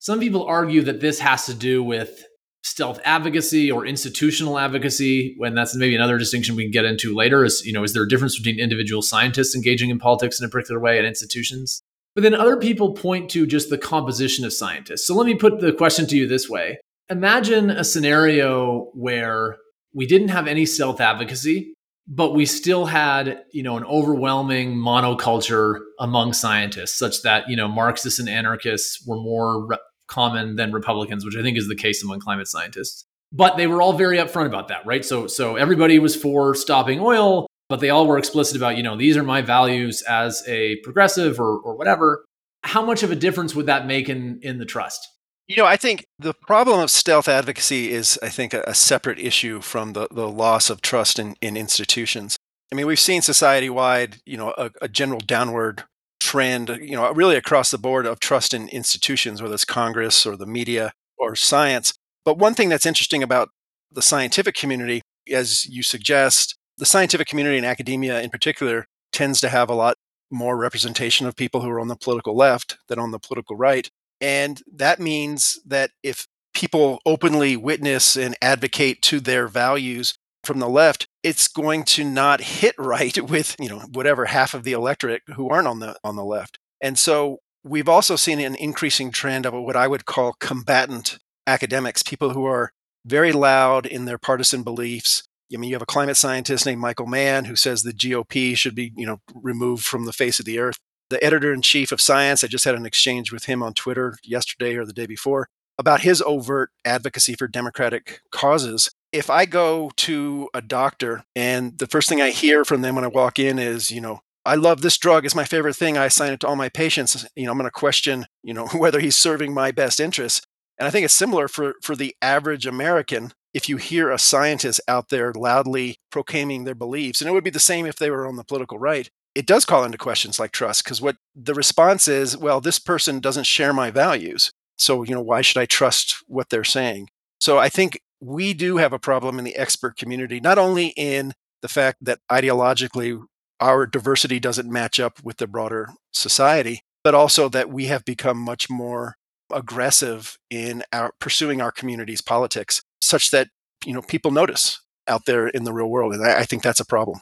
some 0.00 0.18
people 0.18 0.44
argue 0.44 0.82
that 0.82 1.00
this 1.00 1.20
has 1.20 1.46
to 1.46 1.54
do 1.54 1.80
with 1.80 2.24
stealth 2.64 2.98
advocacy 3.04 3.70
or 3.70 3.86
institutional 3.86 4.58
advocacy 4.58 5.36
when 5.38 5.54
that's 5.54 5.76
maybe 5.76 5.94
another 5.94 6.18
distinction 6.18 6.56
we 6.56 6.64
can 6.64 6.72
get 6.72 6.84
into 6.84 7.14
later 7.14 7.44
is 7.44 7.62
you 7.64 7.72
know 7.72 7.84
is 7.84 7.92
there 7.92 8.02
a 8.02 8.08
difference 8.08 8.36
between 8.36 8.58
individual 8.58 9.00
scientists 9.00 9.54
engaging 9.54 9.90
in 9.90 9.98
politics 9.98 10.40
in 10.40 10.44
a 10.44 10.48
particular 10.48 10.80
way 10.80 10.98
and 10.98 11.06
institutions 11.06 11.82
but 12.14 12.22
then 12.22 12.34
other 12.34 12.56
people 12.56 12.94
point 12.94 13.30
to 13.30 13.46
just 13.46 13.70
the 13.70 13.78
composition 13.78 14.44
of 14.44 14.52
scientists 14.52 15.06
so 15.06 15.14
let 15.14 15.26
me 15.26 15.34
put 15.34 15.60
the 15.60 15.72
question 15.72 16.06
to 16.06 16.16
you 16.16 16.26
this 16.26 16.48
way 16.48 16.78
imagine 17.10 17.70
a 17.70 17.84
scenario 17.84 18.90
where 18.94 19.56
we 19.94 20.06
didn't 20.06 20.28
have 20.28 20.46
any 20.46 20.66
stealth 20.66 21.00
advocacy, 21.00 21.74
but 22.06 22.34
we 22.34 22.46
still 22.46 22.86
had 22.86 23.42
you 23.52 23.62
know 23.62 23.76
an 23.76 23.84
overwhelming 23.84 24.76
monoculture 24.76 25.80
among 25.98 26.32
scientists 26.32 26.98
such 26.98 27.22
that 27.22 27.48
you 27.48 27.56
know 27.56 27.68
marxists 27.68 28.18
and 28.18 28.28
anarchists 28.28 29.06
were 29.06 29.16
more 29.16 29.78
common 30.06 30.56
than 30.56 30.72
Republicans, 30.72 31.24
which 31.24 31.36
I 31.36 31.42
think 31.42 31.58
is 31.58 31.68
the 31.68 31.76
case 31.76 32.02
among 32.02 32.20
climate 32.20 32.48
scientists. 32.48 33.04
But 33.30 33.58
they 33.58 33.66
were 33.66 33.82
all 33.82 33.92
very 33.92 34.16
upfront 34.16 34.46
about 34.46 34.68
that, 34.68 34.86
right? 34.86 35.04
So 35.04 35.26
so 35.26 35.56
everybody 35.56 35.98
was 35.98 36.16
for 36.16 36.54
stopping 36.54 37.00
oil, 37.00 37.46
but 37.68 37.80
they 37.80 37.90
all 37.90 38.06
were 38.06 38.18
explicit 38.18 38.56
about, 38.56 38.76
you 38.76 38.82
know, 38.82 38.96
these 38.96 39.16
are 39.16 39.22
my 39.22 39.42
values 39.42 40.02
as 40.02 40.42
a 40.46 40.76
progressive 40.76 41.38
or 41.38 41.58
or 41.58 41.76
whatever. 41.76 42.24
How 42.64 42.84
much 42.84 43.02
of 43.02 43.10
a 43.10 43.16
difference 43.16 43.54
would 43.54 43.66
that 43.66 43.86
make 43.86 44.08
in 44.08 44.40
in 44.42 44.58
the 44.58 44.66
trust? 44.66 45.08
You 45.46 45.56
know, 45.56 45.64
I 45.64 45.76
think 45.76 46.04
the 46.18 46.34
problem 46.34 46.78
of 46.78 46.90
stealth 46.90 47.26
advocacy 47.26 47.90
is, 47.90 48.18
I 48.22 48.28
think, 48.28 48.52
a, 48.52 48.62
a 48.66 48.74
separate 48.74 49.18
issue 49.18 49.62
from 49.62 49.94
the, 49.94 50.06
the 50.10 50.28
loss 50.28 50.68
of 50.68 50.82
trust 50.82 51.18
in, 51.18 51.36
in 51.40 51.56
institutions. 51.56 52.36
I 52.70 52.74
mean, 52.74 52.86
we've 52.86 53.00
seen 53.00 53.22
society 53.22 53.70
wide, 53.70 54.18
you 54.26 54.36
know, 54.36 54.52
a, 54.58 54.70
a 54.82 54.88
general 54.88 55.20
downward 55.20 55.84
trend, 56.20 56.68
you 56.82 56.96
know, 56.96 57.10
really 57.12 57.36
across 57.36 57.70
the 57.70 57.78
board 57.78 58.04
of 58.04 58.20
trust 58.20 58.52
in 58.52 58.68
institutions, 58.68 59.40
whether 59.40 59.54
it's 59.54 59.64
Congress 59.64 60.26
or 60.26 60.36
the 60.36 60.44
media 60.44 60.92
or 61.16 61.34
science. 61.34 61.94
But 62.26 62.36
one 62.36 62.52
thing 62.52 62.68
that's 62.68 62.84
interesting 62.84 63.22
about 63.22 63.48
the 63.90 64.02
scientific 64.02 64.54
community, 64.54 65.00
as 65.32 65.64
you 65.64 65.82
suggest, 65.82 66.57
the 66.78 66.86
scientific 66.86 67.28
community 67.28 67.56
and 67.56 67.66
academia 67.66 68.20
in 68.22 68.30
particular 68.30 68.86
tends 69.12 69.40
to 69.40 69.48
have 69.48 69.68
a 69.68 69.74
lot 69.74 69.96
more 70.30 70.56
representation 70.56 71.26
of 71.26 71.36
people 71.36 71.60
who 71.60 71.68
are 71.68 71.80
on 71.80 71.88
the 71.88 71.96
political 71.96 72.36
left 72.36 72.78
than 72.88 72.98
on 72.98 73.10
the 73.10 73.18
political 73.18 73.56
right. 73.56 73.90
And 74.20 74.62
that 74.72 75.00
means 75.00 75.58
that 75.66 75.90
if 76.02 76.26
people 76.54 77.00
openly 77.06 77.56
witness 77.56 78.16
and 78.16 78.36
advocate 78.42 79.00
to 79.02 79.20
their 79.20 79.48
values 79.48 80.14
from 80.44 80.58
the 80.58 80.68
left, 80.68 81.06
it's 81.22 81.48
going 81.48 81.84
to 81.84 82.04
not 82.04 82.40
hit 82.40 82.74
right 82.78 83.18
with, 83.28 83.56
you 83.58 83.68
know, 83.68 83.80
whatever 83.92 84.26
half 84.26 84.54
of 84.54 84.64
the 84.64 84.72
electorate 84.72 85.22
who 85.34 85.48
aren't 85.48 85.68
on 85.68 85.80
the 85.80 85.96
on 86.04 86.16
the 86.16 86.24
left. 86.24 86.58
And 86.80 86.98
so 86.98 87.38
we've 87.64 87.88
also 87.88 88.16
seen 88.16 88.40
an 88.40 88.54
increasing 88.54 89.10
trend 89.10 89.46
of 89.46 89.54
what 89.54 89.76
I 89.76 89.88
would 89.88 90.04
call 90.04 90.34
combatant 90.40 91.18
academics, 91.46 92.02
people 92.02 92.30
who 92.30 92.44
are 92.44 92.72
very 93.04 93.32
loud 93.32 93.86
in 93.86 94.04
their 94.04 94.18
partisan 94.18 94.62
beliefs. 94.62 95.22
I 95.52 95.56
mean, 95.56 95.70
you 95.70 95.74
have 95.74 95.82
a 95.82 95.86
climate 95.86 96.16
scientist 96.16 96.66
named 96.66 96.80
Michael 96.80 97.06
Mann 97.06 97.46
who 97.46 97.56
says 97.56 97.82
the 97.82 97.92
GOP 97.92 98.56
should 98.56 98.74
be, 98.74 98.92
you 98.96 99.06
know, 99.06 99.20
removed 99.34 99.84
from 99.84 100.04
the 100.04 100.12
face 100.12 100.38
of 100.38 100.44
the 100.44 100.58
earth. 100.58 100.76
The 101.10 101.22
editor 101.24 101.52
in 101.52 101.62
chief 101.62 101.90
of 101.90 102.02
Science, 102.02 102.44
I 102.44 102.48
just 102.48 102.66
had 102.66 102.74
an 102.74 102.84
exchange 102.84 103.32
with 103.32 103.44
him 103.44 103.62
on 103.62 103.72
Twitter 103.72 104.18
yesterday 104.22 104.76
or 104.76 104.84
the 104.84 104.92
day 104.92 105.06
before 105.06 105.48
about 105.78 106.02
his 106.02 106.20
overt 106.22 106.70
advocacy 106.84 107.34
for 107.34 107.48
democratic 107.48 108.20
causes 108.30 108.90
if 109.12 109.30
I 109.30 109.46
go 109.46 109.90
to 109.96 110.48
a 110.52 110.60
doctor 110.60 111.24
and 111.34 111.78
the 111.78 111.86
first 111.86 112.08
thing 112.08 112.20
I 112.20 112.30
hear 112.30 112.64
from 112.64 112.82
them 112.82 112.94
when 112.94 113.04
I 113.04 113.08
walk 113.08 113.38
in 113.38 113.58
is, 113.58 113.90
you 113.90 114.00
know, 114.00 114.20
I 114.44 114.54
love 114.54 114.80
this 114.80 114.98
drug. 114.98 115.24
It's 115.24 115.34
my 115.34 115.44
favorite 115.44 115.76
thing. 115.76 115.96
I 115.96 116.06
assign 116.06 116.32
it 116.32 116.40
to 116.40 116.46
all 116.46 116.56
my 116.56 116.68
patients. 116.68 117.26
You 117.36 117.44
know, 117.44 117.52
I'm 117.52 117.58
going 117.58 117.66
to 117.66 117.70
question, 117.70 118.26
you 118.42 118.54
know, 118.54 118.66
whether 118.74 119.00
he's 119.00 119.16
serving 119.16 119.54
my 119.54 119.70
best 119.70 120.00
interests. 120.00 120.42
And 120.78 120.86
I 120.86 120.90
think 120.90 121.04
it's 121.04 121.14
similar 121.14 121.48
for 121.48 121.74
for 121.82 121.96
the 121.96 122.14
average 122.22 122.66
American. 122.66 123.32
If 123.54 123.68
you 123.68 123.76
hear 123.76 124.10
a 124.10 124.18
scientist 124.18 124.80
out 124.88 125.08
there 125.08 125.32
loudly 125.32 125.98
proclaiming 126.10 126.64
their 126.64 126.74
beliefs, 126.74 127.20
and 127.20 127.28
it 127.28 127.32
would 127.32 127.44
be 127.44 127.50
the 127.50 127.58
same 127.58 127.86
if 127.86 127.96
they 127.96 128.10
were 128.10 128.26
on 128.26 128.36
the 128.36 128.44
political 128.44 128.78
right, 128.78 129.10
it 129.34 129.46
does 129.46 129.64
call 129.64 129.84
into 129.84 129.98
questions 129.98 130.38
like 130.38 130.52
trust 130.52 130.84
because 130.84 131.00
what 131.00 131.16
the 131.34 131.54
response 131.54 132.08
is, 132.08 132.36
well, 132.36 132.60
this 132.60 132.78
person 132.78 133.20
doesn't 133.20 133.44
share 133.44 133.72
my 133.72 133.90
values. 133.90 134.52
So, 134.76 135.02
you 135.02 135.14
know, 135.14 135.22
why 135.22 135.42
should 135.42 135.60
I 135.60 135.66
trust 135.66 136.16
what 136.26 136.50
they're 136.50 136.64
saying? 136.64 137.08
So 137.40 137.58
I 137.58 137.68
think 137.68 138.00
we 138.20 138.52
do 138.52 138.78
have 138.78 138.92
a 138.92 138.98
problem 138.98 139.38
in 139.38 139.44
the 139.44 139.56
expert 139.56 139.96
community, 139.96 140.40
not 140.40 140.58
only 140.58 140.88
in 140.96 141.34
the 141.62 141.68
fact 141.68 141.98
that 142.02 142.20
ideologically 142.30 143.22
our 143.60 143.86
diversity 143.86 144.38
doesn't 144.38 144.70
match 144.70 145.00
up 145.00 145.22
with 145.22 145.38
the 145.38 145.46
broader 145.46 145.90
society, 146.12 146.82
but 147.04 147.14
also 147.14 147.48
that 147.48 147.70
we 147.70 147.86
have 147.86 148.04
become 148.04 148.38
much 148.38 148.68
more 148.68 149.16
aggressive 149.52 150.38
in 150.50 150.82
our 150.92 151.12
pursuing 151.20 151.60
our 151.60 151.72
community's 151.72 152.20
politics, 152.20 152.82
such 153.00 153.30
that 153.30 153.48
you 153.84 153.92
know 153.92 154.02
people 154.02 154.30
notice 154.30 154.80
out 155.06 155.24
there 155.24 155.48
in 155.48 155.64
the 155.64 155.72
real 155.72 155.88
world, 155.88 156.14
and 156.14 156.26
I, 156.26 156.40
I 156.40 156.44
think 156.44 156.62
that's 156.62 156.80
a 156.80 156.84
problem. 156.84 157.20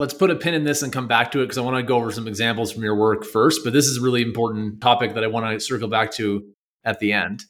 Let's 0.00 0.14
put 0.14 0.30
a 0.30 0.36
pin 0.36 0.54
in 0.54 0.62
this 0.62 0.82
and 0.82 0.92
come 0.92 1.08
back 1.08 1.32
to 1.32 1.40
it 1.40 1.44
because 1.44 1.58
I 1.58 1.62
want 1.62 1.76
to 1.76 1.82
go 1.82 1.96
over 1.96 2.12
some 2.12 2.28
examples 2.28 2.70
from 2.70 2.84
your 2.84 2.94
work 2.94 3.24
first. 3.24 3.62
But 3.64 3.72
this 3.72 3.86
is 3.86 3.98
a 3.98 4.00
really 4.00 4.22
important 4.22 4.80
topic 4.80 5.14
that 5.14 5.24
I 5.24 5.26
want 5.26 5.52
to 5.52 5.58
circle 5.58 5.88
back 5.88 6.12
to 6.12 6.44
at 6.84 7.00
the 7.00 7.12
end. 7.12 7.42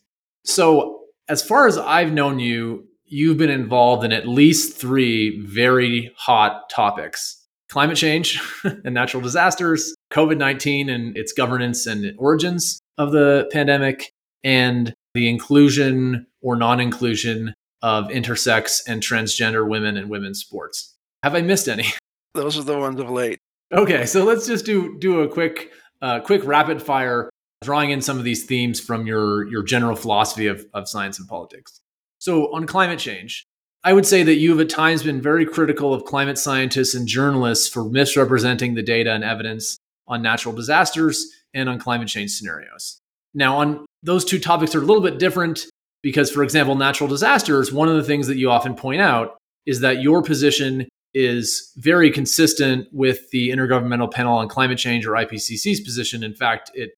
So 0.44 1.00
as 1.28 1.44
far 1.44 1.66
as 1.66 1.76
I've 1.76 2.12
known 2.12 2.38
you, 2.38 2.88
you've 3.04 3.36
been 3.36 3.50
involved 3.50 4.02
in 4.02 4.12
at 4.12 4.26
least 4.26 4.78
three 4.78 5.40
very 5.44 6.10
hot 6.16 6.70
topics 6.70 7.46
climate 7.68 7.96
change 7.96 8.40
and 8.64 8.94
natural 8.94 9.22
disasters, 9.22 9.94
COVID 10.12 10.38
19 10.38 10.88
and 10.88 11.16
its 11.16 11.32
governance 11.32 11.86
and 11.86 12.14
origins 12.18 12.80
of 12.96 13.12
the 13.12 13.48
pandemic, 13.52 14.10
and 14.44 14.94
the 15.14 15.28
inclusion 15.28 16.26
or 16.40 16.56
non 16.56 16.80
inclusion 16.80 17.54
of 17.82 18.06
intersex 18.08 18.80
and 18.86 19.02
transgender 19.02 19.68
women 19.68 19.96
in 19.96 20.08
women's 20.08 20.40
sports. 20.40 20.94
Have 21.22 21.34
I 21.34 21.42
missed 21.42 21.68
any? 21.68 21.86
Those 22.34 22.58
are 22.58 22.62
the 22.62 22.78
ones 22.78 23.00
of 23.00 23.10
late. 23.10 23.38
Okay, 23.72 24.06
so 24.06 24.24
let's 24.24 24.46
just 24.46 24.64
do 24.64 24.98
do 24.98 25.20
a 25.20 25.28
quick 25.28 25.72
uh, 26.00 26.20
quick 26.20 26.44
rapid 26.44 26.82
fire 26.82 27.30
drawing 27.62 27.90
in 27.90 28.00
some 28.00 28.18
of 28.18 28.24
these 28.24 28.44
themes 28.44 28.80
from 28.80 29.06
your, 29.06 29.48
your 29.48 29.62
general 29.62 29.96
philosophy 29.96 30.46
of, 30.46 30.64
of 30.74 30.88
science 30.88 31.18
and 31.18 31.28
politics. 31.28 31.80
So, 32.18 32.52
on 32.54 32.66
climate 32.66 32.98
change, 32.98 33.44
I 33.84 33.92
would 33.92 34.06
say 34.06 34.22
that 34.24 34.36
you 34.36 34.50
have 34.50 34.60
at 34.60 34.68
times 34.68 35.02
been 35.02 35.20
very 35.20 35.46
critical 35.46 35.94
of 35.94 36.04
climate 36.04 36.38
scientists 36.38 36.94
and 36.94 37.06
journalists 37.06 37.68
for 37.68 37.84
misrepresenting 37.84 38.74
the 38.74 38.82
data 38.82 39.12
and 39.12 39.22
evidence 39.22 39.78
on 40.06 40.22
natural 40.22 40.54
disasters 40.54 41.26
and 41.54 41.68
on 41.68 41.78
climate 41.78 42.08
change 42.08 42.32
scenarios. 42.32 42.98
Now, 43.34 43.58
on 43.58 43.86
those 44.02 44.24
two 44.24 44.38
topics 44.40 44.74
are 44.74 44.82
a 44.82 44.84
little 44.84 45.02
bit 45.02 45.18
different 45.18 45.66
because, 46.02 46.30
for 46.30 46.42
example, 46.42 46.74
natural 46.74 47.08
disasters, 47.08 47.72
one 47.72 47.88
of 47.88 47.96
the 47.96 48.02
things 48.02 48.26
that 48.26 48.36
you 48.36 48.50
often 48.50 48.74
point 48.74 49.00
out 49.00 49.36
is 49.66 49.80
that 49.80 50.02
your 50.02 50.22
position 50.22 50.88
is 51.14 51.72
very 51.76 52.10
consistent 52.10 52.88
with 52.92 53.30
the 53.30 53.50
Intergovernmental 53.50 54.10
Panel 54.10 54.36
on 54.36 54.48
Climate 54.48 54.78
Change 54.78 55.06
or 55.06 55.12
IPCC's 55.12 55.80
position. 55.80 56.22
In 56.22 56.34
fact, 56.34 56.70
it 56.74 56.90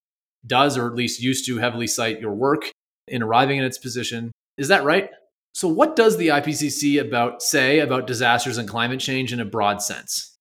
does, 0.46 0.76
or 0.78 0.86
at 0.86 0.94
least 0.94 1.20
used 1.20 1.46
to 1.46 1.58
heavily 1.58 1.86
cite 1.86 2.20
your 2.20 2.34
work 2.34 2.70
in 3.06 3.22
arriving 3.22 3.58
at 3.58 3.64
its 3.64 3.78
position. 3.78 4.30
Is 4.56 4.68
that 4.68 4.84
right? 4.84 5.10
So, 5.52 5.68
what 5.68 5.96
does 5.96 6.16
the 6.16 6.28
IPCC 6.28 7.00
about 7.00 7.42
say 7.42 7.80
about 7.80 8.06
disasters 8.06 8.58
and 8.58 8.68
climate 8.68 9.00
change 9.00 9.32
in 9.32 9.40
a 9.40 9.44
broad 9.44 9.82
sense? 9.82 10.36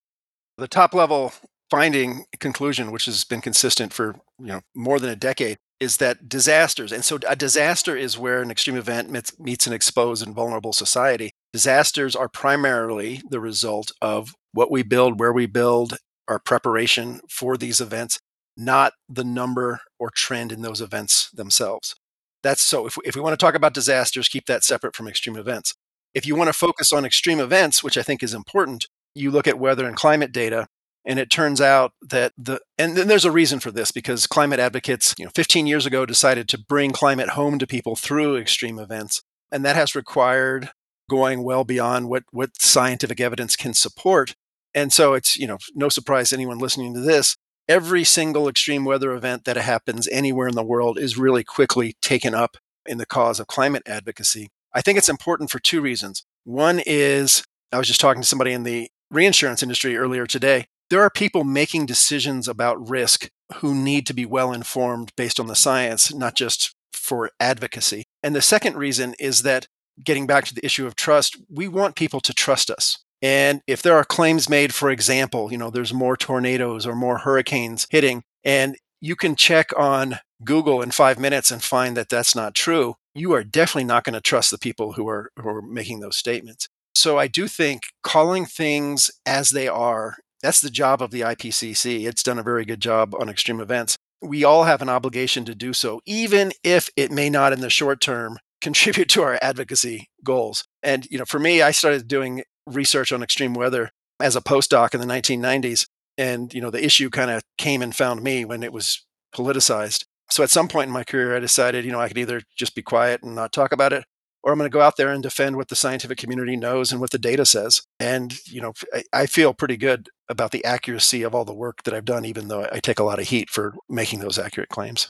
The 0.57 0.67
top 0.67 0.93
level 0.93 1.33
finding 1.69 2.25
conclusion, 2.39 2.91
which 2.91 3.05
has 3.05 3.23
been 3.23 3.41
consistent 3.41 3.93
for 3.93 4.15
you 4.39 4.47
know 4.47 4.61
more 4.75 4.99
than 4.99 5.09
a 5.09 5.15
decade, 5.15 5.57
is 5.79 5.97
that 5.97 6.27
disasters, 6.27 6.91
and 6.91 7.03
so 7.05 7.19
a 7.27 7.35
disaster 7.35 7.95
is 7.95 8.17
where 8.17 8.41
an 8.41 8.51
extreme 8.51 8.77
event 8.77 9.09
meets, 9.09 9.39
meets 9.39 9.65
an 9.65 9.73
exposed 9.73 10.25
and 10.25 10.35
vulnerable 10.35 10.73
society. 10.73 11.31
Disasters 11.53 12.15
are 12.15 12.29
primarily 12.29 13.21
the 13.29 13.39
result 13.39 13.91
of 14.01 14.35
what 14.51 14.69
we 14.69 14.83
build, 14.83 15.19
where 15.19 15.33
we 15.33 15.45
build, 15.45 15.97
our 16.27 16.39
preparation 16.39 17.21
for 17.29 17.57
these 17.57 17.81
events, 17.81 18.19
not 18.55 18.93
the 19.07 19.23
number 19.23 19.79
or 19.97 20.11
trend 20.11 20.51
in 20.51 20.61
those 20.61 20.81
events 20.81 21.29
themselves. 21.31 21.95
That's 22.43 22.62
so 22.62 22.88
if, 22.88 22.98
if 23.03 23.15
we 23.15 23.22
want 23.22 23.38
to 23.38 23.43
talk 23.43 23.55
about 23.55 23.74
disasters, 23.74 24.27
keep 24.27 24.46
that 24.46 24.63
separate 24.63 24.96
from 24.96 25.08
extreme 25.08 25.36
events. 25.36 25.75
If 26.13 26.25
you 26.25 26.36
want 26.36 26.48
to 26.48 26.53
focus 26.53 26.91
on 26.91 27.05
extreme 27.05 27.39
events, 27.39 27.84
which 27.84 27.98
I 27.98 28.01
think 28.01 28.24
is 28.24 28.34
important, 28.34 28.88
you 29.13 29.31
look 29.31 29.48
at 29.48 29.60
weather 29.60 29.86
and 29.86 29.96
climate 29.96 30.31
data 30.31 30.67
and 31.05 31.19
it 31.19 31.29
turns 31.29 31.62
out 31.62 31.93
that 32.01 32.34
the 32.38 32.60
and 32.77 32.96
then 32.96 33.08
there's 33.08 33.25
a 33.25 33.31
reason 33.31 33.60
for 33.60 33.72
this 33.72 33.91
because 33.91 34.27
climate 34.27 34.60
advocates 34.60 35.15
you 35.17 35.25
know 35.25 35.31
15 35.34 35.67
years 35.67 35.86
ago 35.86 36.05
decided 36.05 36.48
to 36.50 36.58
bring 36.58 36.91
climate 36.91 37.29
home 37.29 37.60
to 37.60 37.67
people 37.67 37.96
through 37.96 38.38
extreme 38.38 38.79
events 38.79 39.22
and 39.51 39.65
that 39.65 39.75
has 39.75 39.96
required 39.96 40.69
going 41.10 41.43
well 41.43 41.63
beyond 41.63 42.10
what 42.10 42.24
what 42.31 42.62
scientific 42.62 43.19
evidence 43.19 43.55
can 43.55 43.74
support 43.74 44.36
and 44.74 44.93
so 44.93 45.13
it's 45.13 45.38
you 45.38 45.48
know 45.48 45.58
no 45.74 45.89
surprise 45.89 46.31
anyone 46.31 46.60
listening 46.60 46.93
to 46.93 47.00
this 47.00 47.36
every 47.69 48.03
single 48.03 48.49
extreme 48.49 48.83
weather 48.83 49.13
event 49.13 49.45
that 49.45 49.55
happens 49.55 50.07
anywhere 50.11 50.47
in 50.47 50.55
the 50.55 50.63
world 50.63 50.97
is 50.97 51.17
really 51.17 51.43
quickly 51.43 51.95
taken 52.01 52.33
up 52.33 52.57
in 52.85 52.97
the 52.97 53.05
cause 53.05 53.39
of 53.39 53.45
climate 53.47 53.83
advocacy. 53.85 54.49
I 54.73 54.81
think 54.81 54.97
it's 54.97 55.07
important 55.07 55.51
for 55.51 55.59
two 55.59 55.79
reasons. 55.79 56.23
One 56.43 56.81
is 56.85 57.43
I 57.71 57.77
was 57.77 57.88
just 57.88 58.01
talking 58.01 58.23
to 58.23 58.27
somebody 58.27 58.51
in 58.51 58.63
the 58.63 58.89
reinsurance 59.11 59.61
industry 59.61 59.95
earlier 59.95 60.25
today. 60.25 60.65
There 60.89 61.01
are 61.01 61.11
people 61.11 61.43
making 61.43 61.85
decisions 61.85 62.47
about 62.47 62.89
risk 62.89 63.29
who 63.57 63.75
need 63.75 64.07
to 64.07 64.13
be 64.13 64.25
well 64.25 64.51
informed 64.51 65.11
based 65.15 65.39
on 65.39 65.45
the 65.45 65.55
science, 65.55 66.11
not 66.13 66.35
just 66.35 66.73
for 66.91 67.29
advocacy. 67.39 68.05
And 68.23 68.35
the 68.35 68.41
second 68.41 68.75
reason 68.77 69.13
is 69.19 69.43
that 69.43 69.67
getting 70.03 70.25
back 70.25 70.45
to 70.45 70.55
the 70.55 70.65
issue 70.65 70.88
of 70.88 70.95
trust, 70.95 71.38
we 71.49 71.67
want 71.67 71.95
people 71.95 72.21
to 72.21 72.33
trust 72.33 72.71
us. 72.71 72.97
And 73.21 73.61
if 73.67 73.81
there 73.81 73.95
are 73.95 74.03
claims 74.03 74.49
made, 74.49 74.73
for 74.73 74.89
example, 74.89 75.51
you 75.51 75.57
know, 75.57 75.69
there's 75.69 75.93
more 75.93 76.15
tornadoes 76.15 76.85
or 76.85 76.95
more 76.95 77.19
hurricanes 77.19 77.88
hitting, 77.89 78.23
and 78.43 78.77
you 79.01 79.15
can 79.15 79.35
check 79.35 79.71
on 79.77 80.19
Google 80.43 80.81
in 80.81 80.91
five 80.91 81.19
minutes 81.19 81.51
and 81.51 81.61
find 81.61 81.97
that 81.97 82.09
that's 82.09 82.35
not 82.35 82.55
true, 82.55 82.95
you 83.13 83.33
are 83.33 83.43
definitely 83.43 83.83
not 83.85 84.03
going 84.03 84.13
to 84.13 84.21
trust 84.21 84.51
the 84.51 84.57
people 84.57 84.93
who 84.93 85.07
are, 85.07 85.31
who 85.38 85.49
are 85.49 85.61
making 85.61 85.99
those 85.99 86.17
statements. 86.17 86.69
So 86.95 87.17
I 87.17 87.27
do 87.27 87.47
think 87.47 87.83
calling 88.03 88.45
things 88.45 89.11
as 89.25 89.51
they 89.51 89.67
are, 89.67 90.17
that's 90.41 90.61
the 90.61 90.69
job 90.69 91.01
of 91.01 91.11
the 91.11 91.21
IPCC. 91.21 92.07
It's 92.07 92.23
done 92.23 92.39
a 92.39 92.43
very 92.43 92.65
good 92.65 92.81
job 92.81 93.13
on 93.15 93.29
extreme 93.29 93.59
events. 93.59 93.95
We 94.21 94.43
all 94.43 94.63
have 94.63 94.81
an 94.81 94.89
obligation 94.89 95.45
to 95.45 95.55
do 95.55 95.73
so, 95.73 96.01
even 96.05 96.51
if 96.63 96.89
it 96.95 97.11
may 97.11 97.29
not 97.29 97.53
in 97.53 97.61
the 97.61 97.69
short 97.69 98.01
term 98.01 98.38
contribute 98.61 99.09
to 99.09 99.23
our 99.23 99.39
advocacy 99.41 100.09
goals. 100.23 100.65
And 100.83 101.07
you 101.09 101.17
know, 101.17 101.25
for 101.25 101.39
me, 101.39 101.61
I 101.61 101.71
started 101.71 102.07
doing 102.07 102.43
research 102.75 103.11
on 103.11 103.23
extreme 103.23 103.53
weather 103.53 103.91
as 104.19 104.35
a 104.35 104.41
postdoc 104.41 104.93
in 104.93 105.01
the 105.01 105.07
1990s. 105.07 105.88
And, 106.17 106.53
you 106.53 106.61
know, 106.61 106.69
the 106.69 106.83
issue 106.83 107.09
kind 107.09 107.31
of 107.31 107.43
came 107.57 107.81
and 107.81 107.95
found 107.95 108.21
me 108.21 108.43
when 108.45 108.63
it 108.63 108.73
was 108.73 109.05
politicized. 109.33 110.03
So 110.29 110.43
at 110.43 110.49
some 110.49 110.67
point 110.67 110.88
in 110.88 110.93
my 110.93 111.03
career, 111.03 111.35
I 111.35 111.39
decided, 111.39 111.85
you 111.85 111.91
know, 111.91 112.01
I 112.01 112.07
could 112.07 112.17
either 112.17 112.41
just 112.57 112.75
be 112.75 112.81
quiet 112.81 113.23
and 113.23 113.35
not 113.35 113.51
talk 113.51 113.71
about 113.71 113.93
it, 113.93 114.03
or 114.43 114.51
I'm 114.51 114.59
going 114.59 114.69
to 114.69 114.73
go 114.73 114.81
out 114.81 114.97
there 114.97 115.09
and 115.09 115.23
defend 115.23 115.55
what 115.55 115.69
the 115.69 115.75
scientific 115.75 116.17
community 116.17 116.55
knows 116.55 116.91
and 116.91 117.01
what 117.01 117.11
the 117.11 117.17
data 117.17 117.45
says. 117.45 117.81
And, 117.99 118.38
you 118.45 118.62
know, 118.62 118.73
I, 118.93 119.03
I 119.13 119.25
feel 119.25 119.53
pretty 119.53 119.77
good 119.77 120.10
about 120.27 120.51
the 120.51 120.63
accuracy 120.65 121.23
of 121.23 121.34
all 121.34 121.45
the 121.45 121.53
work 121.53 121.84
that 121.84 121.93
I've 121.93 122.05
done, 122.05 122.25
even 122.25 122.47
though 122.47 122.67
I 122.71 122.79
take 122.79 122.99
a 122.99 123.03
lot 123.03 123.19
of 123.19 123.29
heat 123.29 123.49
for 123.49 123.73
making 123.89 124.19
those 124.19 124.38
accurate 124.38 124.69
claims. 124.69 125.10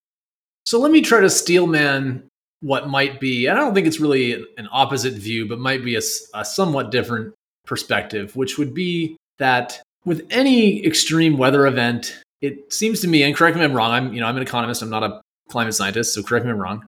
So 0.66 0.80
let 0.80 0.92
me 0.92 1.02
try 1.02 1.20
to 1.20 1.30
steelman 1.30 2.30
what 2.62 2.90
might 2.90 3.20
be, 3.20 3.48
and 3.48 3.58
I 3.58 3.62
don't 3.62 3.74
think 3.74 3.88
it's 3.88 4.00
really 4.00 4.34
an 4.58 4.68
opposite 4.72 5.14
view, 5.14 5.48
but 5.48 5.60
might 5.60 5.84
be 5.84 5.96
a, 5.96 6.02
a 6.34 6.44
somewhat 6.44 6.92
different 6.92 7.34
perspective, 7.70 8.36
which 8.36 8.58
would 8.58 8.74
be 8.74 9.16
that 9.38 9.82
with 10.04 10.26
any 10.32 10.86
extreme 10.86 11.38
weather 11.38 11.68
event, 11.68 12.22
it 12.42 12.74
seems 12.74 13.00
to 13.02 13.08
me, 13.08 13.24
and 13.24 13.36
correct 13.36 13.56
me 13.56 13.64
if 13.64 13.70
I'm 13.70 13.78
wrong, 13.78 13.92
I'm 13.92 14.14
you 14.14 14.20
know 14.20 14.28
I'm 14.28 14.36
an 14.36 14.42
economist, 14.42 14.82
I'm 14.82 14.90
not 14.90 15.04
a 15.04 15.22
climate 15.50 15.76
scientist, 15.76 16.14
so 16.14 16.24
correct 16.24 16.46
me 16.46 16.52
if 16.52 16.56
I'm 16.56 16.62
wrong. 16.62 16.86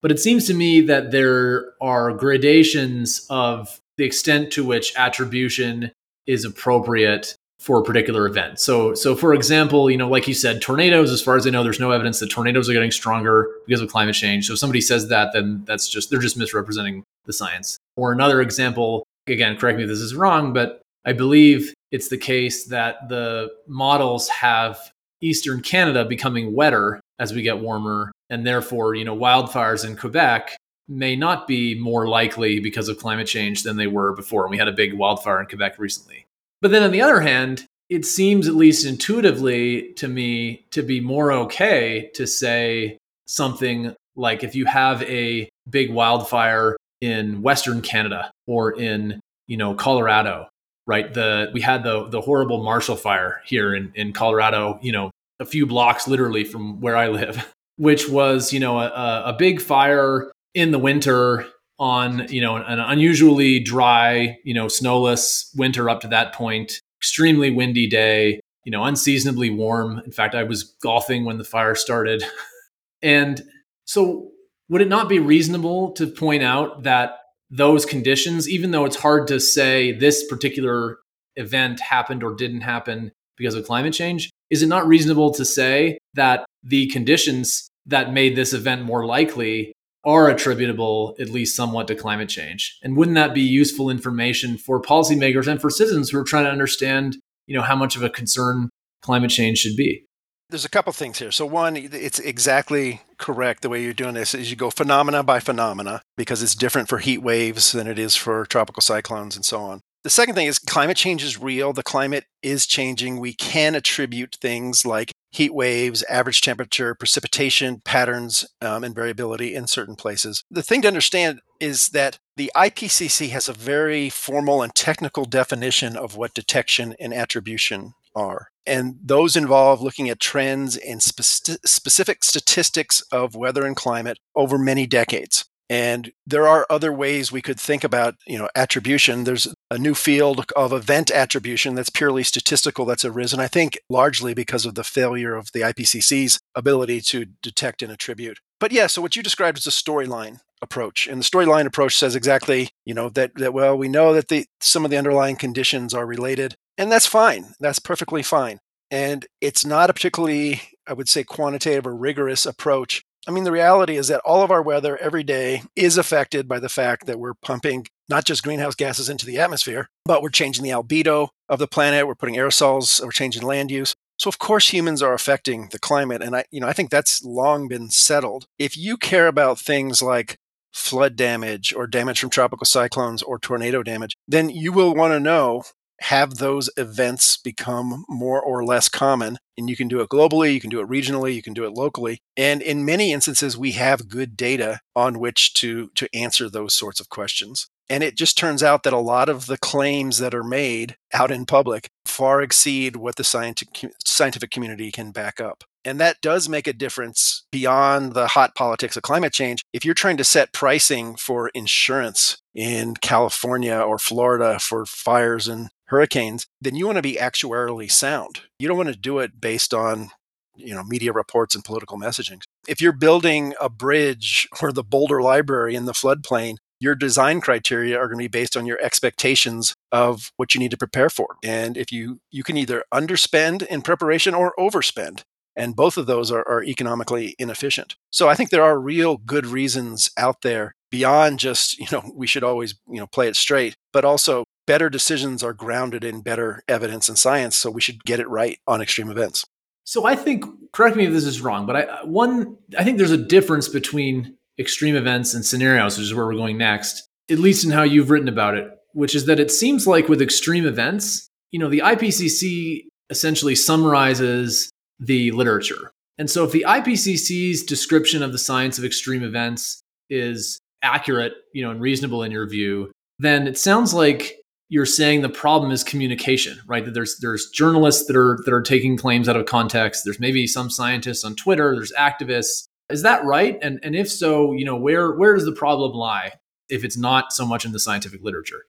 But 0.00 0.10
it 0.10 0.18
seems 0.18 0.46
to 0.48 0.54
me 0.54 0.80
that 0.82 1.12
there 1.12 1.74
are 1.80 2.12
gradations 2.12 3.24
of 3.30 3.78
the 3.98 4.04
extent 4.04 4.50
to 4.52 4.64
which 4.64 4.92
attribution 4.96 5.92
is 6.26 6.44
appropriate 6.44 7.36
for 7.60 7.78
a 7.78 7.84
particular 7.84 8.26
event. 8.26 8.58
So, 8.58 8.94
so 8.94 9.14
for 9.14 9.32
example, 9.32 9.88
you 9.88 9.96
know, 9.96 10.08
like 10.08 10.26
you 10.26 10.34
said, 10.34 10.60
tornadoes. 10.60 11.12
As 11.12 11.22
far 11.22 11.36
as 11.36 11.46
I 11.46 11.50
know, 11.50 11.62
there's 11.62 11.78
no 11.78 11.92
evidence 11.92 12.18
that 12.18 12.28
tornadoes 12.28 12.68
are 12.68 12.72
getting 12.72 12.90
stronger 12.90 13.48
because 13.66 13.80
of 13.80 13.88
climate 13.88 14.16
change. 14.16 14.46
So, 14.46 14.54
if 14.54 14.58
somebody 14.58 14.80
says 14.80 15.08
that, 15.08 15.32
then 15.32 15.62
that's 15.64 15.88
just 15.88 16.10
they're 16.10 16.18
just 16.18 16.36
misrepresenting 16.36 17.04
the 17.24 17.32
science. 17.32 17.78
Or 17.96 18.12
another 18.12 18.40
example, 18.40 19.04
again, 19.26 19.56
correct 19.56 19.78
me 19.78 19.84
if 19.84 19.88
this 19.88 19.98
is 19.98 20.14
wrong, 20.14 20.52
but 20.52 20.80
I 21.04 21.12
believe 21.12 21.74
it's 21.90 22.08
the 22.08 22.18
case 22.18 22.66
that 22.66 23.08
the 23.08 23.50
models 23.66 24.28
have 24.28 24.78
eastern 25.20 25.60
Canada 25.60 26.04
becoming 26.04 26.54
wetter 26.54 27.00
as 27.18 27.32
we 27.32 27.42
get 27.42 27.60
warmer, 27.60 28.12
and 28.30 28.46
therefore, 28.46 28.94
you 28.94 29.04
know, 29.04 29.16
wildfires 29.16 29.86
in 29.86 29.96
Quebec 29.96 30.56
may 30.88 31.14
not 31.14 31.46
be 31.46 31.78
more 31.78 32.08
likely 32.08 32.58
because 32.60 32.88
of 32.88 32.98
climate 32.98 33.26
change 33.26 33.62
than 33.62 33.76
they 33.76 33.86
were 33.86 34.14
before. 34.14 34.44
And 34.44 34.50
we 34.50 34.58
had 34.58 34.68
a 34.68 34.72
big 34.72 34.94
wildfire 34.94 35.40
in 35.40 35.46
Quebec 35.46 35.78
recently. 35.78 36.26
But 36.60 36.70
then 36.70 36.82
on 36.82 36.90
the 36.90 37.02
other 37.02 37.20
hand, 37.20 37.66
it 37.88 38.04
seems 38.04 38.48
at 38.48 38.54
least 38.54 38.86
intuitively 38.86 39.92
to 39.94 40.08
me 40.08 40.64
to 40.70 40.82
be 40.82 41.00
more 41.00 41.32
okay 41.32 42.10
to 42.14 42.26
say 42.26 42.98
something 43.26 43.94
like 44.16 44.42
if 44.42 44.54
you 44.54 44.64
have 44.66 45.02
a 45.04 45.48
big 45.68 45.92
wildfire 45.92 46.76
in 47.02 47.42
Western 47.42 47.82
Canada 47.82 48.30
or 48.46 48.72
in 48.72 49.20
you 49.48 49.58
know 49.58 49.74
Colorado, 49.74 50.48
right? 50.86 51.12
The 51.12 51.50
we 51.52 51.60
had 51.60 51.82
the 51.82 52.08
the 52.08 52.22
horrible 52.22 52.62
Marshall 52.62 52.96
Fire 52.96 53.42
here 53.44 53.74
in 53.74 53.92
in 53.94 54.14
Colorado, 54.14 54.78
you 54.80 54.92
know, 54.92 55.10
a 55.40 55.44
few 55.44 55.66
blocks 55.66 56.08
literally 56.08 56.44
from 56.44 56.80
where 56.80 56.96
I 56.96 57.08
live, 57.08 57.52
which 57.76 58.08
was 58.08 58.52
you 58.52 58.60
know 58.60 58.78
a, 58.78 59.22
a 59.26 59.36
big 59.38 59.60
fire 59.60 60.30
in 60.54 60.70
the 60.70 60.78
winter 60.78 61.46
on 61.78 62.28
you 62.28 62.40
know 62.40 62.56
an 62.56 62.78
unusually 62.78 63.58
dry, 63.58 64.38
you 64.44 64.54
know, 64.54 64.68
snowless 64.68 65.52
winter 65.56 65.90
up 65.90 66.00
to 66.02 66.08
that 66.08 66.32
point, 66.32 66.80
extremely 67.00 67.50
windy 67.50 67.88
day, 67.88 68.40
you 68.64 68.70
know, 68.70 68.84
unseasonably 68.84 69.50
warm. 69.50 70.00
In 70.06 70.12
fact, 70.12 70.36
I 70.36 70.44
was 70.44 70.62
golfing 70.62 71.24
when 71.24 71.38
the 71.38 71.44
fire 71.44 71.74
started, 71.74 72.22
and 73.02 73.42
so 73.86 74.30
would 74.68 74.82
it 74.82 74.88
not 74.88 75.08
be 75.08 75.18
reasonable 75.18 75.92
to 75.92 76.06
point 76.06 76.42
out 76.42 76.82
that 76.84 77.18
those 77.50 77.84
conditions, 77.84 78.48
even 78.48 78.70
though 78.70 78.84
it's 78.84 78.96
hard 78.96 79.28
to 79.28 79.38
say 79.38 79.92
this 79.92 80.26
particular 80.26 80.98
event 81.36 81.80
happened 81.80 82.22
or 82.22 82.34
didn't 82.34 82.62
happen 82.62 83.12
because 83.36 83.54
of 83.54 83.66
climate 83.66 83.92
change, 83.92 84.30
is 84.50 84.62
it 84.62 84.68
not 84.68 84.86
reasonable 84.86 85.32
to 85.32 85.44
say 85.44 85.98
that 86.14 86.44
the 86.62 86.86
conditions 86.88 87.68
that 87.86 88.12
made 88.12 88.36
this 88.36 88.52
event 88.52 88.82
more 88.82 89.04
likely 89.04 89.72
are 90.04 90.28
attributable, 90.28 91.14
at 91.20 91.28
least 91.28 91.54
somewhat, 91.54 91.86
to 91.88 91.94
climate 91.94 92.28
change? 92.28 92.78
And 92.82 92.96
wouldn't 92.96 93.14
that 93.16 93.34
be 93.34 93.42
useful 93.42 93.90
information 93.90 94.56
for 94.56 94.80
policymakers 94.80 95.46
and 95.46 95.60
for 95.60 95.70
citizens 95.70 96.10
who 96.10 96.18
are 96.18 96.24
trying 96.24 96.44
to 96.44 96.50
understand, 96.50 97.16
you 97.46 97.56
know, 97.56 97.62
how 97.62 97.76
much 97.76 97.96
of 97.96 98.02
a 98.02 98.10
concern 98.10 98.70
climate 99.02 99.30
change 99.30 99.58
should 99.58 99.76
be? 99.76 100.04
There's 100.52 100.66
a 100.66 100.70
couple 100.70 100.92
things 100.92 101.18
here. 101.18 101.32
So 101.32 101.46
one, 101.46 101.76
it's 101.76 102.18
exactly 102.18 103.00
correct 103.16 103.62
the 103.62 103.70
way 103.70 103.82
you're 103.82 103.94
doing 103.94 104.14
this 104.14 104.34
is 104.34 104.50
you 104.50 104.56
go 104.56 104.70
phenomena 104.70 105.22
by 105.22 105.40
phenomena 105.40 106.02
because 106.16 106.42
it's 106.42 106.54
different 106.54 106.88
for 106.88 106.98
heat 106.98 107.22
waves 107.22 107.72
than 107.72 107.86
it 107.86 107.98
is 107.98 108.14
for 108.14 108.44
tropical 108.44 108.82
cyclones 108.82 109.34
and 109.34 109.44
so 109.44 109.60
on. 109.60 109.80
The 110.04 110.10
second 110.10 110.34
thing 110.34 110.48
is 110.48 110.58
climate 110.58 110.96
change 110.96 111.24
is 111.24 111.40
real. 111.40 111.72
The 111.72 111.82
climate 111.82 112.24
is 112.42 112.66
changing. 112.66 113.18
We 113.18 113.32
can 113.32 113.74
attribute 113.74 114.36
things 114.40 114.84
like 114.84 115.12
heat 115.30 115.54
waves, 115.54 116.02
average 116.02 116.42
temperature, 116.42 116.94
precipitation 116.94 117.80
patterns, 117.84 118.44
um, 118.60 118.84
and 118.84 118.94
variability 118.94 119.54
in 119.54 119.68
certain 119.68 119.96
places. 119.96 120.44
The 120.50 120.62
thing 120.62 120.82
to 120.82 120.88
understand 120.88 121.40
is 121.60 121.88
that 121.90 122.18
the 122.36 122.52
IPCC 122.54 123.30
has 123.30 123.48
a 123.48 123.54
very 123.54 124.10
formal 124.10 124.60
and 124.60 124.74
technical 124.74 125.24
definition 125.24 125.96
of 125.96 126.16
what 126.16 126.34
detection 126.34 126.94
and 127.00 127.14
attribution 127.14 127.94
are. 128.14 128.51
And 128.66 128.96
those 129.02 129.36
involve 129.36 129.82
looking 129.82 130.08
at 130.08 130.20
trends 130.20 130.76
and 130.76 131.02
spe- 131.02 131.58
specific 131.64 132.24
statistics 132.24 133.00
of 133.12 133.34
weather 133.34 133.66
and 133.66 133.76
climate 133.76 134.18
over 134.34 134.58
many 134.58 134.86
decades. 134.86 135.44
And 135.72 136.12
there 136.26 136.46
are 136.46 136.66
other 136.68 136.92
ways 136.92 137.32
we 137.32 137.40
could 137.40 137.58
think 137.58 137.82
about, 137.82 138.16
you 138.26 138.36
know, 138.36 138.48
attribution. 138.54 139.24
There's 139.24 139.48
a 139.70 139.78
new 139.78 139.94
field 139.94 140.44
of 140.54 140.70
event 140.70 141.10
attribution 141.10 141.74
that's 141.74 141.88
purely 141.88 142.24
statistical 142.24 142.84
that's 142.84 143.06
arisen, 143.06 143.40
I 143.40 143.48
think 143.48 143.78
largely 143.88 144.34
because 144.34 144.66
of 144.66 144.74
the 144.74 144.84
failure 144.84 145.34
of 145.34 145.48
the 145.54 145.60
IPCC's 145.60 146.40
ability 146.54 147.00
to 147.02 147.24
detect 147.42 147.80
and 147.80 147.90
attribute. 147.90 148.38
But 148.60 148.72
yeah, 148.72 148.86
so 148.86 149.00
what 149.00 149.16
you 149.16 149.22
described 149.22 149.56
is 149.56 149.66
a 149.66 149.70
storyline 149.70 150.40
approach. 150.60 151.08
And 151.08 151.20
the 151.20 151.24
storyline 151.24 151.66
approach 151.66 151.96
says 151.96 152.14
exactly, 152.14 152.68
you 152.84 152.94
know, 152.94 153.08
that 153.08 153.34
that 153.36 153.54
well, 153.54 153.76
we 153.76 153.88
know 153.88 154.12
that 154.12 154.28
the 154.28 154.46
some 154.60 154.84
of 154.84 154.90
the 154.90 154.98
underlying 154.98 155.36
conditions 155.36 155.94
are 155.94 156.06
related, 156.06 156.54
and 156.78 156.90
that's 156.90 157.06
fine. 157.06 157.54
That's 157.60 157.78
perfectly 157.78 158.22
fine. 158.22 158.60
And 158.90 159.26
it's 159.40 159.64
not 159.64 159.88
a 159.88 159.92
particularly, 159.92 160.62
I 160.86 160.92
would 160.92 161.08
say, 161.08 161.24
quantitative 161.24 161.86
or 161.86 161.94
rigorous 161.94 162.44
approach 162.44 163.02
I 163.26 163.30
mean, 163.30 163.44
the 163.44 163.52
reality 163.52 163.96
is 163.96 164.08
that 164.08 164.20
all 164.24 164.42
of 164.42 164.50
our 164.50 164.62
weather 164.62 164.96
every 164.96 165.22
day 165.22 165.62
is 165.76 165.96
affected 165.96 166.48
by 166.48 166.58
the 166.58 166.68
fact 166.68 167.06
that 167.06 167.20
we're 167.20 167.34
pumping 167.34 167.86
not 168.08 168.24
just 168.24 168.42
greenhouse 168.42 168.74
gases 168.74 169.08
into 169.08 169.26
the 169.26 169.38
atmosphere, 169.38 169.88
but 170.04 170.22
we're 170.22 170.30
changing 170.30 170.64
the 170.64 170.70
albedo 170.70 171.28
of 171.48 171.60
the 171.60 171.68
planet, 171.68 172.06
we're 172.06 172.16
putting 172.16 172.34
aerosols, 172.34 173.02
we're 173.02 173.12
changing 173.12 173.42
land 173.42 173.70
use. 173.70 173.94
So 174.18 174.28
of 174.28 174.38
course 174.38 174.72
humans 174.72 175.02
are 175.02 175.14
affecting 175.14 175.68
the 175.70 175.78
climate 175.78 176.22
and 176.22 176.36
I 176.36 176.44
you 176.50 176.60
know 176.60 176.66
I 176.66 176.72
think 176.72 176.90
that's 176.90 177.24
long 177.24 177.68
been 177.68 177.90
settled. 177.90 178.46
If 178.58 178.76
you 178.76 178.96
care 178.96 179.28
about 179.28 179.58
things 179.58 180.02
like 180.02 180.36
flood 180.72 181.16
damage 181.16 181.72
or 181.74 181.86
damage 181.86 182.20
from 182.20 182.30
tropical 182.30 182.64
cyclones 182.64 183.22
or 183.22 183.38
tornado 183.38 183.82
damage, 183.82 184.16
then 184.26 184.50
you 184.50 184.72
will 184.72 184.94
want 184.94 185.12
to 185.12 185.20
know 185.20 185.62
have 186.02 186.36
those 186.36 186.68
events 186.76 187.36
become 187.36 188.04
more 188.08 188.40
or 188.40 188.64
less 188.64 188.88
common. 188.88 189.38
And 189.56 189.68
you 189.68 189.76
can 189.76 189.88
do 189.88 190.00
it 190.00 190.08
globally, 190.08 190.52
you 190.54 190.60
can 190.60 190.70
do 190.70 190.80
it 190.80 190.88
regionally, 190.88 191.34
you 191.34 191.42
can 191.42 191.52
do 191.52 191.64
it 191.64 191.72
locally. 191.72 192.18
And 192.36 192.62
in 192.62 192.84
many 192.84 193.12
instances, 193.12 193.56
we 193.56 193.72
have 193.72 194.08
good 194.08 194.36
data 194.36 194.80
on 194.96 195.18
which 195.18 195.54
to, 195.54 195.90
to 195.94 196.08
answer 196.14 196.48
those 196.48 196.74
sorts 196.74 197.00
of 197.00 197.08
questions. 197.08 197.68
And 197.88 198.02
it 198.02 198.16
just 198.16 198.38
turns 198.38 198.62
out 198.62 198.84
that 198.84 198.92
a 198.92 198.98
lot 198.98 199.28
of 199.28 199.46
the 199.46 199.58
claims 199.58 200.18
that 200.18 200.34
are 200.34 200.44
made 200.44 200.96
out 201.12 201.30
in 201.30 201.44
public 201.44 201.88
far 202.06 202.40
exceed 202.40 202.96
what 202.96 203.16
the 203.16 203.24
scientific, 203.24 203.92
scientific 204.04 204.50
community 204.50 204.90
can 204.90 205.10
back 205.10 205.40
up. 205.40 205.64
And 205.84 206.00
that 206.00 206.20
does 206.20 206.48
make 206.48 206.66
a 206.66 206.72
difference 206.72 207.44
beyond 207.50 208.14
the 208.14 208.28
hot 208.28 208.54
politics 208.54 208.96
of 208.96 209.02
climate 209.02 209.32
change. 209.32 209.62
If 209.72 209.84
you're 209.84 209.94
trying 209.94 210.16
to 210.18 210.24
set 210.24 210.52
pricing 210.52 211.16
for 211.16 211.50
insurance 211.54 212.38
in 212.54 212.94
California 212.94 213.76
or 213.76 213.98
Florida 213.98 214.58
for 214.58 214.86
fires 214.86 215.48
and 215.48 215.68
hurricanes, 215.92 216.46
then 216.60 216.74
you 216.74 216.86
want 216.86 216.96
to 216.96 217.02
be 217.02 217.16
actuarially 217.16 217.90
sound. 217.90 218.40
You 218.58 218.66
don't 218.66 218.78
want 218.78 218.88
to 218.88 218.96
do 218.96 219.18
it 219.18 219.40
based 219.40 219.74
on 219.74 220.10
you 220.56 220.74
know 220.74 220.82
media 220.82 221.12
reports 221.12 221.54
and 221.54 221.62
political 221.62 221.98
messaging. 221.98 222.40
If 222.66 222.80
you're 222.80 222.92
building 222.92 223.54
a 223.60 223.68
bridge 223.68 224.48
or 224.62 224.72
the 224.72 224.82
Boulder 224.82 225.22
Library 225.22 225.74
in 225.74 225.84
the 225.84 225.92
floodplain, 225.92 226.56
your 226.80 226.94
design 226.94 227.40
criteria 227.40 227.96
are 227.98 228.08
going 228.08 228.18
to 228.18 228.24
be 228.24 228.38
based 228.40 228.56
on 228.56 228.66
your 228.66 228.80
expectations 228.82 229.74
of 229.92 230.32
what 230.36 230.54
you 230.54 230.58
need 230.58 230.70
to 230.72 230.76
prepare 230.76 231.10
for. 231.10 231.36
And 231.44 231.76
if 231.76 231.92
you 231.92 232.20
you 232.30 232.42
can 232.42 232.56
either 232.56 232.84
underspend 232.92 233.66
in 233.66 233.82
preparation 233.82 234.34
or 234.34 234.54
overspend. 234.58 235.22
And 235.54 235.76
both 235.76 235.98
of 235.98 236.06
those 236.06 236.30
are, 236.30 236.48
are 236.48 236.64
economically 236.64 237.34
inefficient. 237.38 237.96
So 238.10 238.26
I 238.26 238.34
think 238.34 238.48
there 238.48 238.64
are 238.64 238.80
real 238.80 239.18
good 239.18 239.46
reasons 239.46 240.10
out 240.16 240.40
there 240.40 240.74
beyond 240.92 241.40
just, 241.40 241.78
you 241.78 241.86
know, 241.90 242.12
we 242.14 242.28
should 242.28 242.44
always, 242.44 242.76
you 242.86 243.00
know, 243.00 243.08
play 243.08 243.26
it 243.26 243.34
straight, 243.34 243.74
but 243.92 244.04
also 244.04 244.44
better 244.68 244.88
decisions 244.88 245.42
are 245.42 245.52
grounded 245.52 246.04
in 246.04 246.20
better 246.20 246.62
evidence 246.68 247.08
and 247.08 247.18
science. 247.18 247.56
So 247.56 247.68
we 247.68 247.80
should 247.80 248.04
get 248.04 248.20
it 248.20 248.28
right 248.28 248.60
on 248.68 248.80
extreme 248.80 249.10
events. 249.10 249.44
So 249.84 250.06
I 250.06 250.14
think, 250.14 250.44
correct 250.72 250.96
me 250.96 251.06
if 251.06 251.12
this 251.12 251.24
is 251.24 251.40
wrong, 251.40 251.66
but 251.66 251.74
I 251.74 251.82
uh, 251.82 252.06
one 252.06 252.56
I 252.78 252.84
think 252.84 252.98
there's 252.98 253.10
a 253.10 253.16
difference 253.16 253.68
between 253.68 254.36
extreme 254.60 254.94
events 254.94 255.34
and 255.34 255.44
scenarios, 255.44 255.98
which 255.98 256.06
is 256.06 256.14
where 256.14 256.26
we're 256.26 256.34
going 256.34 256.58
next, 256.58 257.08
at 257.28 257.40
least 257.40 257.64
in 257.64 257.72
how 257.72 257.82
you've 257.82 258.10
written 258.10 258.28
about 258.28 258.54
it, 258.54 258.70
which 258.92 259.16
is 259.16 259.26
that 259.26 259.40
it 259.40 259.50
seems 259.50 259.86
like 259.86 260.08
with 260.08 260.22
extreme 260.22 260.66
events, 260.66 261.26
you 261.50 261.58
know, 261.58 261.68
the 261.68 261.80
IPCC 261.80 262.84
essentially 263.10 263.56
summarizes 263.56 264.70
the 265.00 265.32
literature. 265.32 265.90
And 266.16 266.30
so 266.30 266.44
if 266.44 266.52
the 266.52 266.64
IPCC's 266.68 267.64
description 267.64 268.22
of 268.22 268.30
the 268.30 268.38
science 268.38 268.78
of 268.78 268.84
extreme 268.84 269.24
events 269.24 269.82
is 270.08 270.60
accurate, 270.82 271.34
you 271.52 271.62
know, 271.64 271.70
and 271.70 271.80
reasonable 271.80 272.22
in 272.22 272.32
your 272.32 272.48
view, 272.48 272.90
then 273.18 273.46
it 273.46 273.58
sounds 273.58 273.94
like 273.94 274.36
you're 274.68 274.86
saying 274.86 275.20
the 275.20 275.28
problem 275.28 275.70
is 275.70 275.84
communication, 275.84 276.58
right? 276.66 276.84
That 276.84 276.94
there's 276.94 277.18
there's 277.18 277.50
journalists 277.50 278.06
that 278.06 278.16
are 278.16 278.38
that 278.44 278.54
are 278.54 278.62
taking 278.62 278.96
claims 278.96 279.28
out 279.28 279.36
of 279.36 279.44
context. 279.46 280.02
There's 280.04 280.18
maybe 280.18 280.46
some 280.46 280.70
scientists 280.70 281.24
on 281.24 281.36
Twitter. 281.36 281.74
There's 281.74 281.92
activists. 281.92 282.66
Is 282.88 283.02
that 283.02 283.22
right? 283.24 283.58
And 283.60 283.78
and 283.82 283.94
if 283.94 284.10
so, 284.10 284.52
you 284.52 284.64
know 284.64 284.76
where 284.76 285.12
where 285.12 285.34
does 285.34 285.44
the 285.44 285.52
problem 285.52 285.92
lie 285.92 286.32
if 286.70 286.84
it's 286.84 286.96
not 286.96 287.34
so 287.34 287.46
much 287.46 287.66
in 287.66 287.72
the 287.72 287.78
scientific 287.78 288.22
literature? 288.22 288.62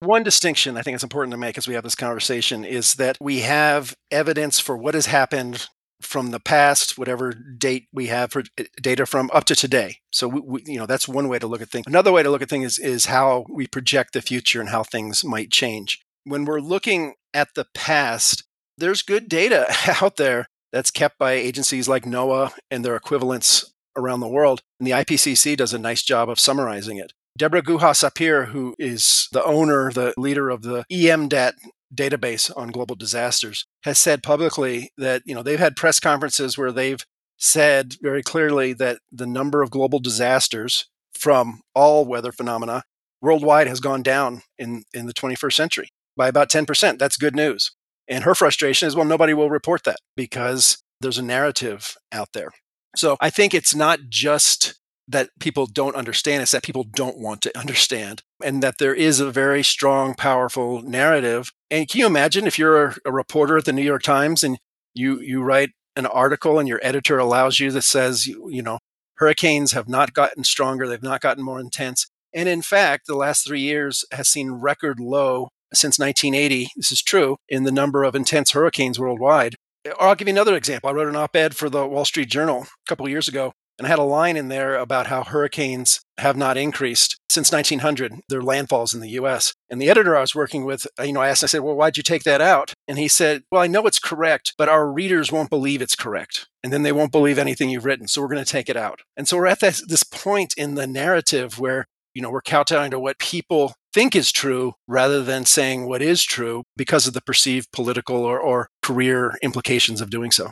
One 0.00 0.24
distinction 0.24 0.76
I 0.76 0.82
think 0.82 0.96
it's 0.96 1.04
important 1.04 1.30
to 1.32 1.38
make 1.38 1.56
as 1.56 1.68
we 1.68 1.74
have 1.74 1.84
this 1.84 1.94
conversation 1.94 2.64
is 2.64 2.94
that 2.94 3.16
we 3.20 3.40
have 3.40 3.94
evidence 4.10 4.58
for 4.58 4.76
what 4.76 4.94
has 4.94 5.06
happened 5.06 5.68
from 6.04 6.30
the 6.30 6.40
past, 6.40 6.98
whatever 6.98 7.32
date 7.32 7.88
we 7.92 8.06
have 8.06 8.32
for 8.32 8.42
eh, 8.58 8.64
data 8.80 9.06
from 9.06 9.30
up 9.32 9.44
to 9.44 9.54
today. 9.54 9.98
So 10.12 10.28
we, 10.28 10.40
we, 10.40 10.62
you 10.66 10.78
know 10.78 10.86
that's 10.86 11.08
one 11.08 11.28
way 11.28 11.38
to 11.38 11.46
look 11.46 11.62
at 11.62 11.68
things. 11.68 11.86
Another 11.86 12.12
way 12.12 12.22
to 12.22 12.30
look 12.30 12.42
at 12.42 12.48
things 12.48 12.78
is, 12.78 12.78
is 12.78 13.06
how 13.06 13.46
we 13.48 13.66
project 13.66 14.12
the 14.12 14.22
future 14.22 14.60
and 14.60 14.70
how 14.70 14.82
things 14.82 15.24
might 15.24 15.50
change. 15.50 16.00
When 16.24 16.44
we're 16.44 16.60
looking 16.60 17.14
at 17.32 17.54
the 17.54 17.66
past, 17.74 18.44
there's 18.78 19.02
good 19.02 19.28
data 19.28 19.66
out 20.02 20.16
there 20.16 20.46
that's 20.72 20.90
kept 20.90 21.18
by 21.18 21.32
agencies 21.32 21.88
like 21.88 22.04
NOAA 22.04 22.52
and 22.70 22.84
their 22.84 22.96
equivalents 22.96 23.72
around 23.96 24.20
the 24.20 24.28
world. 24.28 24.60
And 24.80 24.86
the 24.86 24.92
IPCC 24.92 25.56
does 25.56 25.72
a 25.72 25.78
nice 25.78 26.02
job 26.02 26.28
of 26.28 26.40
summarizing 26.40 26.96
it. 26.96 27.12
Deborah 27.36 27.62
Guha 27.62 27.92
Sapir, 27.92 28.48
who 28.48 28.76
is 28.78 29.28
the 29.32 29.44
owner, 29.44 29.90
the 29.90 30.14
leader 30.16 30.50
of 30.50 30.62
the 30.62 30.84
EMDAT 30.90 31.54
database 31.94 32.50
on 32.56 32.68
global 32.68 32.96
disasters, 32.96 33.66
has 33.84 33.98
said 33.98 34.22
publicly 34.22 34.90
that 34.96 35.22
you 35.24 35.34
know 35.34 35.42
they've 35.42 35.58
had 35.58 35.76
press 35.76 36.00
conferences 36.00 36.58
where 36.58 36.72
they've 36.72 37.04
said 37.36 37.94
very 38.00 38.22
clearly 38.22 38.72
that 38.72 38.98
the 39.10 39.26
number 39.26 39.62
of 39.62 39.70
global 39.70 39.98
disasters 39.98 40.86
from 41.14 41.60
all 41.74 42.04
weather 42.04 42.32
phenomena 42.32 42.82
worldwide 43.20 43.66
has 43.66 43.80
gone 43.80 44.02
down 44.02 44.42
in, 44.58 44.84
in 44.92 45.06
the 45.06 45.14
21st 45.14 45.54
century 45.54 45.88
by 46.16 46.28
about 46.28 46.50
10%. 46.50 46.98
That's 46.98 47.16
good 47.16 47.34
news. 47.34 47.72
And 48.06 48.24
her 48.24 48.34
frustration 48.34 48.86
is 48.86 48.94
well, 48.94 49.06
nobody 49.06 49.32
will 49.32 49.50
report 49.50 49.84
that 49.84 49.96
because 50.16 50.82
there's 51.00 51.18
a 51.18 51.22
narrative 51.22 51.96
out 52.12 52.28
there. 52.34 52.50
So 52.96 53.16
I 53.20 53.30
think 53.30 53.54
it's 53.54 53.74
not 53.74 54.00
just 54.08 54.78
that 55.08 55.30
people 55.38 55.66
don't 55.66 55.96
understand, 55.96 56.42
it's 56.42 56.52
that 56.52 56.62
people 56.62 56.84
don't 56.84 57.18
want 57.18 57.42
to 57.42 57.58
understand, 57.58 58.22
and 58.42 58.62
that 58.62 58.78
there 58.78 58.94
is 58.94 59.20
a 59.20 59.30
very 59.30 59.62
strong, 59.62 60.14
powerful 60.14 60.82
narrative. 60.82 61.52
And 61.70 61.88
can 61.88 62.00
you 62.00 62.06
imagine 62.06 62.46
if 62.46 62.58
you're 62.58 62.96
a 63.04 63.12
reporter 63.12 63.58
at 63.58 63.64
the 63.64 63.72
New 63.72 63.82
York 63.82 64.02
Times 64.02 64.42
and 64.42 64.58
you 64.94 65.20
you 65.20 65.42
write 65.42 65.70
an 65.96 66.06
article 66.06 66.58
and 66.58 66.68
your 66.68 66.80
editor 66.82 67.18
allows 67.18 67.60
you 67.60 67.70
that 67.72 67.82
says 67.82 68.26
you, 68.26 68.48
you 68.50 68.62
know 68.62 68.78
hurricanes 69.16 69.72
have 69.72 69.88
not 69.88 70.12
gotten 70.12 70.42
stronger, 70.44 70.88
they've 70.88 71.02
not 71.02 71.20
gotten 71.20 71.44
more 71.44 71.60
intense, 71.60 72.06
and 72.32 72.48
in 72.48 72.62
fact, 72.62 73.06
the 73.06 73.14
last 73.14 73.46
three 73.46 73.60
years 73.60 74.04
has 74.12 74.28
seen 74.28 74.52
record 74.52 74.98
low 74.98 75.48
since 75.72 75.98
1980. 75.98 76.68
This 76.76 76.92
is 76.92 77.02
true 77.02 77.36
in 77.48 77.64
the 77.64 77.72
number 77.72 78.04
of 78.04 78.14
intense 78.14 78.52
hurricanes 78.52 78.98
worldwide. 78.98 79.56
Or 79.86 80.08
I'll 80.08 80.14
give 80.14 80.28
you 80.28 80.34
another 80.34 80.56
example. 80.56 80.88
I 80.88 80.92
wrote 80.94 81.08
an 81.08 81.16
op 81.16 81.36
ed 81.36 81.54
for 81.54 81.68
the 81.68 81.86
Wall 81.86 82.04
Street 82.04 82.30
Journal 82.30 82.62
a 82.62 82.88
couple 82.88 83.04
of 83.04 83.10
years 83.10 83.28
ago 83.28 83.52
and 83.78 83.86
I 83.86 83.90
had 83.90 83.98
a 83.98 84.04
line 84.04 84.36
in 84.36 84.48
there 84.48 84.76
about 84.76 85.08
how 85.08 85.24
hurricanes 85.24 86.00
have 86.18 86.36
not 86.36 86.56
increased 86.56 87.18
since 87.28 87.50
1900, 87.50 88.20
their 88.28 88.40
landfalls 88.40 88.94
in 88.94 89.00
the 89.00 89.10
US. 89.10 89.54
And 89.68 89.80
the 89.80 89.90
editor 89.90 90.16
I 90.16 90.20
was 90.20 90.34
working 90.34 90.64
with, 90.64 90.86
uh, 90.98 91.02
you 91.02 91.12
know, 91.12 91.20
I 91.20 91.28
asked, 91.28 91.42
I 91.42 91.48
said, 91.48 91.62
well, 91.62 91.74
why'd 91.74 91.96
you 91.96 92.02
take 92.02 92.22
that 92.22 92.40
out? 92.40 92.72
And 92.86 92.98
he 92.98 93.08
said, 93.08 93.42
well, 93.50 93.62
I 93.62 93.66
know 93.66 93.86
it's 93.86 93.98
correct, 93.98 94.54
but 94.56 94.68
our 94.68 94.90
readers 94.90 95.32
won't 95.32 95.50
believe 95.50 95.82
it's 95.82 95.96
correct. 95.96 96.46
And 96.62 96.72
then 96.72 96.84
they 96.84 96.92
won't 96.92 97.12
believe 97.12 97.38
anything 97.38 97.68
you've 97.68 97.84
written. 97.84 98.06
So 98.06 98.22
we're 98.22 98.28
going 98.28 98.44
to 98.44 98.50
take 98.50 98.68
it 98.68 98.76
out. 98.76 99.00
And 99.16 99.26
so 99.26 99.36
we're 99.36 99.46
at 99.46 99.60
this, 99.60 99.84
this 99.86 100.04
point 100.04 100.54
in 100.56 100.76
the 100.76 100.86
narrative 100.86 101.58
where, 101.58 101.86
you 102.14 102.22
know, 102.22 102.30
we're 102.30 102.42
kowtowing 102.42 102.92
to 102.92 103.00
what 103.00 103.18
people 103.18 103.74
think 103.92 104.14
is 104.14 104.30
true 104.30 104.74
rather 104.86 105.22
than 105.22 105.44
saying 105.44 105.86
what 105.86 106.00
is 106.00 106.22
true 106.22 106.62
because 106.76 107.08
of 107.08 107.14
the 107.14 107.20
perceived 107.20 107.72
political 107.72 108.16
or, 108.16 108.38
or 108.38 108.68
career 108.82 109.36
implications 109.42 110.00
of 110.00 110.10
doing 110.10 110.30
so. 110.30 110.50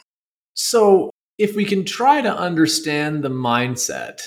So 0.55 1.13
if 1.39 1.57
we 1.57 1.65
can 1.65 1.85
try 1.85 2.21
to 2.21 2.37
understand 2.37 3.23
the 3.23 3.31
mindset, 3.31 4.21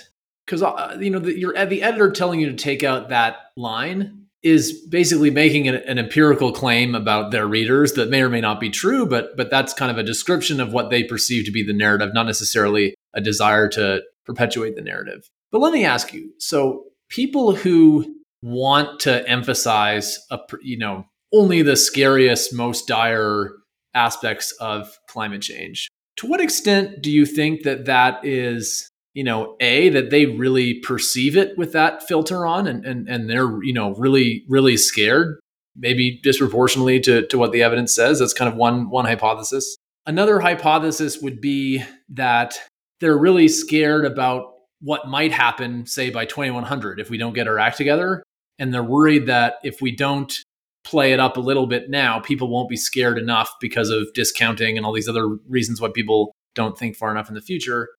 because 0.46 0.62
uh, 0.62 0.98
you 1.00 1.10
know 1.10 1.20
the, 1.20 1.66
the 1.68 1.84
editor 1.84 2.12
telling 2.12 2.40
you 2.40 2.48
to 2.48 2.56
take 2.56 2.84
out 2.84 3.10
that 3.10 3.38
line 3.56 4.26
is 4.44 4.74
basically 4.90 5.32
making 5.32 5.68
an, 5.68 5.74
an, 5.74 5.98
empirical 5.98 6.52
claim 6.52 6.94
about 6.94 7.32
their 7.32 7.48
readers 7.48 7.94
that 7.94 8.12
may 8.12 8.22
or 8.22 8.30
may 8.30 8.42
not 8.42 8.60
be 8.60 8.70
true, 8.70 9.06
but 9.06 9.36
but 9.38 9.50
that's 9.50 9.74
kind 9.74 9.92
of 9.92 9.98
a 9.98 10.04
description 10.04 10.60
of 10.60 10.72
what 10.72 10.90
they 10.90 11.04
perceive 11.04 11.46
to 11.46 11.52
be 11.52 11.64
the 11.64 11.74
narrative, 11.74 12.14
not 12.14 12.26
necessarily 12.26 12.94
a 13.14 13.22
desire 13.22 13.68
to 13.70 14.02
perpetuate 14.26 14.76
the 14.76 14.82
narrative. 14.82 15.30
But 15.52 15.60
let 15.60 15.74
me 15.74 15.86
ask 15.86 16.14
you: 16.14 16.32
so 16.40 16.86
people 17.10 17.56
who 17.56 18.16
want 18.42 19.00
to 19.02 19.28
emphasize 19.28 20.20
a 20.30 20.40
you 20.62 20.78
know 20.78 21.06
only 21.34 21.62
the 21.62 21.76
scariest, 21.76 22.54
most 22.54 22.88
dire 22.88 23.52
aspects 23.94 24.52
of 24.60 25.00
climate 25.08 25.42
change 25.42 25.90
to 26.18 26.28
what 26.28 26.42
extent 26.42 27.02
do 27.02 27.12
you 27.12 27.26
think 27.26 27.64
that 27.64 27.86
that 27.86 28.24
is 28.24 28.90
you 29.16 29.24
know, 29.24 29.56
A, 29.62 29.90
that 29.90 30.12
they 30.12 30.26
really 30.26 30.76
perceive 30.82 31.36
it 31.38 31.58
with 31.58 31.72
that 31.72 32.04
filter 32.04 32.46
on 32.46 32.68
and, 32.68 32.86
and, 32.86 33.08
and 33.08 33.30
they're, 33.30 33.64
you 33.64 33.74
know, 33.74 33.96
really, 33.96 34.44
really 34.50 34.76
scared, 34.76 35.40
maybe 35.76 36.20
disproportionately 36.22 37.00
to, 37.00 37.26
to 37.28 37.38
what 37.38 37.54
the 37.54 37.64
evidence 37.64 37.96
says. 37.96 38.20
That's 38.20 38.34
kind 38.34 38.52
of 38.52 38.58
one, 38.58 38.90
one 38.90 39.06
hypothesis. 39.06 39.78
Another 40.06 40.42
hypothesis 40.42 41.20
would 41.22 41.40
be 41.40 41.82
that 42.10 42.60
they're 43.00 43.18
really 43.18 43.48
scared 43.48 44.06
about 44.06 44.52
what 44.82 45.08
might 45.08 45.32
happen, 45.32 45.86
say, 45.86 46.10
by 46.10 46.26
2100 46.26 47.00
if 47.00 47.10
we 47.10 47.18
don't 47.18 47.34
get 47.34 47.48
our 47.48 47.58
act 47.58 47.78
together. 47.78 48.22
And 48.60 48.74
they're 48.74 48.84
worried 48.84 49.28
that 49.28 49.56
if 49.64 49.82
we 49.82 49.96
don't 49.96 50.38
play 50.86 51.12
it 51.12 51.20
up 51.20 51.36
a 51.36 51.42
little 51.42 51.68
bit 51.68 51.90
now, 51.90 52.20
people 52.20 52.48
won't 52.48 52.70
be 52.70 52.78
scared 52.78 53.18
enough 53.18 53.52
because 53.60 53.90
of 53.90 54.08
discounting 54.14 54.78
and 54.78 54.86
all 54.86 54.94
these 54.94 55.10
other 55.10 55.28
reasons 55.50 55.82
why 55.82 55.90
people 55.94 56.34
don't 56.54 56.78
think 56.78 56.96
far 56.96 57.12
enough 57.12 57.28
in 57.28 57.36
the 57.36 57.42
future. 57.42 57.90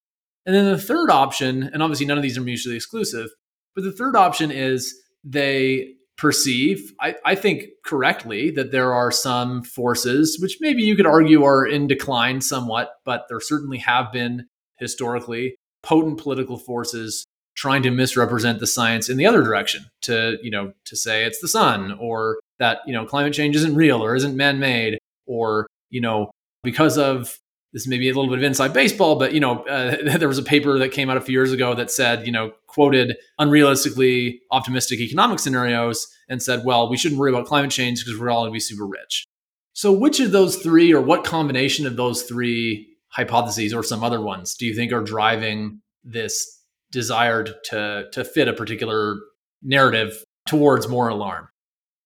And 0.46 0.54
then 0.54 0.66
the 0.66 0.78
third 0.78 1.10
option, 1.10 1.64
and 1.64 1.82
obviously 1.82 2.06
none 2.06 2.16
of 2.16 2.22
these 2.22 2.38
are 2.38 2.42
mutually 2.42 2.76
exclusive, 2.76 3.30
but 3.74 3.84
the 3.84 3.92
third 3.92 4.16
option 4.16 4.50
is 4.50 4.94
they 5.24 5.94
perceive, 6.16 6.92
I, 7.00 7.16
I, 7.24 7.34
think 7.34 7.64
correctly, 7.84 8.50
that 8.52 8.70
there 8.70 8.94
are 8.94 9.10
some 9.10 9.62
forces, 9.62 10.38
which 10.40 10.58
maybe 10.60 10.82
you 10.82 10.96
could 10.96 11.06
argue 11.06 11.44
are 11.44 11.66
in 11.66 11.88
decline 11.88 12.40
somewhat, 12.40 12.92
but 13.04 13.26
there 13.28 13.40
certainly 13.40 13.78
have 13.78 14.12
been 14.12 14.46
historically 14.78 15.56
potent 15.82 16.18
political 16.18 16.56
forces 16.56 17.25
trying 17.56 17.82
to 17.82 17.90
misrepresent 17.90 18.60
the 18.60 18.66
science 18.66 19.08
in 19.08 19.16
the 19.16 19.26
other 19.26 19.42
direction 19.42 19.86
to 20.02 20.38
you 20.42 20.50
know 20.50 20.72
to 20.84 20.96
say 20.96 21.24
it's 21.24 21.40
the 21.40 21.48
sun 21.48 21.96
or 21.98 22.38
that 22.58 22.78
you 22.86 22.92
know 22.92 23.04
climate 23.04 23.32
change 23.32 23.56
isn't 23.56 23.74
real 23.74 24.04
or 24.04 24.14
isn't 24.14 24.36
man-made 24.36 24.98
or 25.26 25.66
you 25.90 26.00
know 26.00 26.30
because 26.62 26.96
of 26.98 27.38
this 27.72 27.86
may 27.86 27.98
be 27.98 28.08
a 28.08 28.14
little 28.14 28.30
bit 28.30 28.38
of 28.38 28.44
inside 28.44 28.72
baseball 28.72 29.16
but 29.16 29.32
you 29.32 29.40
know 29.40 29.64
uh, 29.66 30.16
there 30.18 30.28
was 30.28 30.38
a 30.38 30.42
paper 30.42 30.78
that 30.78 30.92
came 30.92 31.10
out 31.10 31.16
a 31.16 31.20
few 31.20 31.32
years 31.32 31.52
ago 31.52 31.74
that 31.74 31.90
said 31.90 32.24
you 32.26 32.32
know 32.32 32.52
quoted 32.66 33.16
unrealistically 33.40 34.38
optimistic 34.50 35.00
economic 35.00 35.38
scenarios 35.38 36.06
and 36.28 36.42
said 36.42 36.64
well 36.64 36.88
we 36.88 36.96
shouldn't 36.96 37.18
worry 37.18 37.30
about 37.30 37.46
climate 37.46 37.70
change 37.70 38.04
because 38.04 38.20
we're 38.20 38.30
all 38.30 38.42
going 38.42 38.50
to 38.50 38.54
be 38.54 38.60
super 38.60 38.86
rich. 38.86 39.26
So 39.72 39.92
which 39.92 40.20
of 40.20 40.32
those 40.32 40.56
three 40.56 40.94
or 40.94 41.02
what 41.02 41.22
combination 41.24 41.86
of 41.86 41.96
those 41.96 42.22
three 42.22 42.88
hypotheses 43.08 43.74
or 43.74 43.82
some 43.82 44.02
other 44.02 44.22
ones 44.22 44.54
do 44.54 44.64
you 44.64 44.74
think 44.74 44.90
are 44.92 45.02
driving 45.02 45.80
this 46.02 46.55
desired 46.96 47.52
to 47.62 48.06
to 48.10 48.24
fit 48.24 48.48
a 48.48 48.54
particular 48.54 49.16
narrative 49.62 50.24
towards 50.48 50.88
more 50.88 51.08
alarm. 51.08 51.48